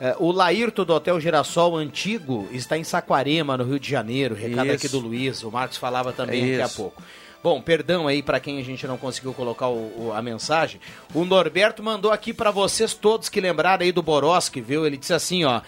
É, 0.00 0.14
o 0.18 0.32
Laírto 0.32 0.84
do 0.84 0.92
Hotel 0.92 1.20
Girassol 1.20 1.76
Antigo 1.76 2.48
está 2.50 2.76
em 2.76 2.84
Saquarema, 2.84 3.56
no 3.56 3.64
Rio 3.64 3.78
de 3.78 3.88
Janeiro. 3.88 4.34
Recado 4.34 4.66
Isso. 4.66 4.74
aqui 4.76 4.88
do 4.88 4.98
Luiz. 4.98 5.42
O 5.44 5.50
Marcos 5.50 5.76
falava 5.76 6.12
também 6.12 6.40
daqui 6.50 6.60
a 6.62 6.66
Isso. 6.66 6.76
pouco. 6.76 7.02
Bom, 7.42 7.60
perdão 7.60 8.08
aí 8.08 8.22
para 8.22 8.40
quem 8.40 8.58
a 8.58 8.64
gente 8.64 8.86
não 8.86 8.96
conseguiu 8.96 9.32
colocar 9.34 9.68
o- 9.68 10.06
o- 10.08 10.12
a 10.14 10.20
mensagem. 10.22 10.80
O 11.14 11.24
Norberto 11.24 11.82
mandou 11.82 12.10
aqui 12.10 12.32
para 12.32 12.50
vocês 12.50 12.94
todos 12.94 13.28
que 13.28 13.40
lembraram 13.40 13.84
aí 13.84 13.92
do 13.92 14.02
Boroski, 14.02 14.60
viu? 14.60 14.86
Ele 14.86 14.96
disse 14.96 15.12
assim, 15.14 15.44
ó. 15.44 15.60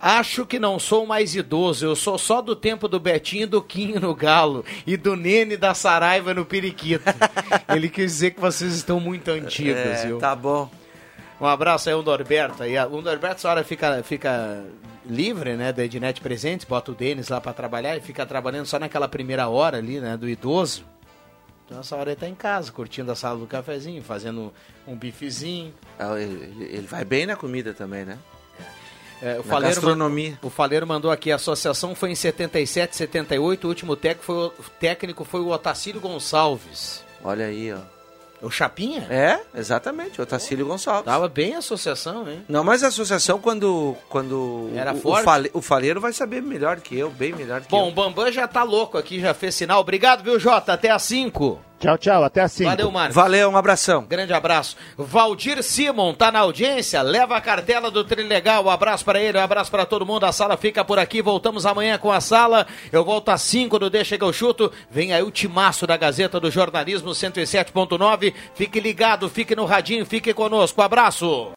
Acho 0.00 0.46
que 0.46 0.58
não 0.58 0.78
sou 0.78 1.04
mais 1.04 1.34
idoso, 1.34 1.84
eu 1.84 1.94
sou 1.94 2.16
só 2.16 2.40
do 2.40 2.56
tempo 2.56 2.88
do 2.88 2.98
Betinho 2.98 3.42
e 3.42 3.46
do 3.46 3.60
Quinho 3.60 4.00
no 4.00 4.14
Galo 4.14 4.64
e 4.86 4.96
do 4.96 5.14
Nene 5.14 5.58
da 5.58 5.74
Saraiva 5.74 6.32
no 6.32 6.46
Periquito. 6.46 7.04
Ele 7.68 7.88
quis 7.90 8.12
dizer 8.12 8.30
que 8.30 8.40
vocês 8.40 8.72
estão 8.74 8.98
muito 8.98 9.30
antigos, 9.30 9.76
É, 9.78 10.06
viu? 10.06 10.18
tá 10.18 10.34
bom. 10.34 10.70
Um 11.38 11.46
abraço 11.46 11.88
aí 11.90 11.94
ao 11.94 12.02
Norberto. 12.02 12.62
aí. 12.62 12.78
O 12.86 13.02
Norberto, 13.02 13.36
essa 13.36 13.48
hora 13.50 13.62
fica, 13.62 14.02
fica 14.02 14.64
livre, 15.04 15.54
né, 15.54 15.70
da 15.72 15.84
Ednet 15.84 16.20
Presentes, 16.20 16.66
bota 16.66 16.92
o 16.92 16.94
Denis 16.94 17.28
lá 17.28 17.40
para 17.40 17.52
trabalhar 17.52 17.94
e 17.96 18.00
fica 18.00 18.24
trabalhando 18.24 18.64
só 18.66 18.78
naquela 18.78 19.08
primeira 19.08 19.48
hora 19.48 19.76
ali, 19.78 20.00
né, 20.00 20.16
do 20.16 20.26
idoso. 20.28 20.82
Então 21.66 21.80
essa 21.80 21.94
hora 21.96 22.10
ele 22.10 22.20
tá 22.20 22.28
em 22.28 22.34
casa, 22.34 22.72
curtindo 22.72 23.12
a 23.12 23.14
sala 23.14 23.38
do 23.38 23.46
cafezinho, 23.46 24.02
fazendo 24.02 24.52
um 24.86 24.96
bifezinho. 24.96 25.72
Ah, 25.98 26.18
Ele, 26.18 26.68
ele 26.72 26.86
vai 26.86 27.04
bem 27.04 27.26
na 27.26 27.36
comida 27.36 27.72
também, 27.74 28.04
né? 28.04 28.18
É, 29.22 29.38
o, 29.38 29.42
Faleiro 29.42 29.74
gastronomia. 29.74 30.30
mandou- 30.30 30.48
o 30.48 30.50
Faleiro 30.50 30.86
mandou 30.86 31.10
aqui, 31.10 31.30
a 31.30 31.36
associação 31.36 31.94
foi 31.94 32.10
em 32.10 32.14
77, 32.14 32.96
78, 32.96 33.64
o 33.64 33.68
último 33.68 33.94
técnico 33.96 34.24
foi, 34.24 34.36
o- 34.36 34.52
técnico 34.78 35.24
foi 35.24 35.40
o 35.40 35.48
Otacílio 35.48 36.00
Gonçalves. 36.00 37.04
Olha 37.22 37.46
aí, 37.46 37.72
ó. 37.72 37.78
O 38.42 38.50
Chapinha? 38.50 39.06
É, 39.10 39.38
exatamente, 39.54 40.18
o 40.18 40.22
Otacílio 40.22 40.64
Gonçalves. 40.66 41.04
Tava 41.04 41.28
bem 41.28 41.54
a 41.54 41.58
associação, 41.58 42.26
hein? 42.26 42.42
Não, 42.48 42.64
mas 42.64 42.82
a 42.82 42.88
associação, 42.88 43.38
quando, 43.38 43.94
quando 44.08 44.70
Era 44.74 44.94
o, 44.94 44.96
forte? 44.96 45.20
O, 45.20 45.24
fale, 45.24 45.50
o 45.52 45.60
faleiro 45.60 46.00
vai 46.00 46.14
saber 46.14 46.40
melhor 46.40 46.80
que 46.80 46.96
eu, 46.98 47.10
bem 47.10 47.34
melhor 47.34 47.60
que 47.60 47.68
Bom, 47.68 47.84
eu. 47.84 47.88
o 47.88 47.92
Bambam 47.92 48.32
já 48.32 48.48
tá 48.48 48.62
louco 48.62 48.96
aqui, 48.96 49.20
já 49.20 49.34
fez 49.34 49.54
sinal. 49.54 49.80
Obrigado, 49.82 50.24
viu, 50.24 50.40
Jota? 50.40 50.72
Até 50.72 50.88
às 50.90 51.02
5. 51.02 51.60
Tchau, 51.80 51.96
tchau, 51.96 52.22
até 52.22 52.42
assim. 52.42 52.64
Valeu, 52.64 52.90
Marcos. 52.90 53.14
Valeu, 53.14 53.48
um 53.48 53.56
abração. 53.56 54.04
Grande 54.04 54.34
abraço. 54.34 54.76
Valdir 54.98 55.62
Simon 55.62 56.12
tá 56.12 56.30
na 56.30 56.40
audiência, 56.40 57.00
leva 57.00 57.34
a 57.34 57.40
cartela 57.40 57.90
do 57.90 58.04
Trilegal. 58.04 58.66
Um 58.66 58.68
abraço 58.68 59.02
para 59.02 59.18
ele, 59.18 59.38
um 59.38 59.40
abraço 59.40 59.70
para 59.70 59.86
todo 59.86 60.04
mundo. 60.04 60.24
A 60.24 60.32
sala 60.32 60.58
fica 60.58 60.84
por 60.84 60.98
aqui. 60.98 61.22
Voltamos 61.22 61.64
amanhã 61.64 61.96
com 61.96 62.12
a 62.12 62.20
sala. 62.20 62.66
Eu 62.92 63.02
volto 63.02 63.30
às 63.30 63.40
5 63.40 63.78
do 63.78 63.88
Deixa 63.88 64.18
que 64.18 64.24
eu 64.24 64.30
chuto. 64.30 64.70
Vem 64.90 65.14
aí 65.14 65.22
o 65.22 65.30
timaço 65.30 65.86
da 65.86 65.96
Gazeta 65.96 66.38
do 66.38 66.50
Jornalismo 66.50 67.12
107.9. 67.12 68.34
Fique 68.54 68.78
ligado, 68.78 69.30
fique 69.30 69.56
no 69.56 69.64
radinho, 69.64 70.04
fique 70.04 70.34
conosco. 70.34 70.82
Abraço. 70.82 71.48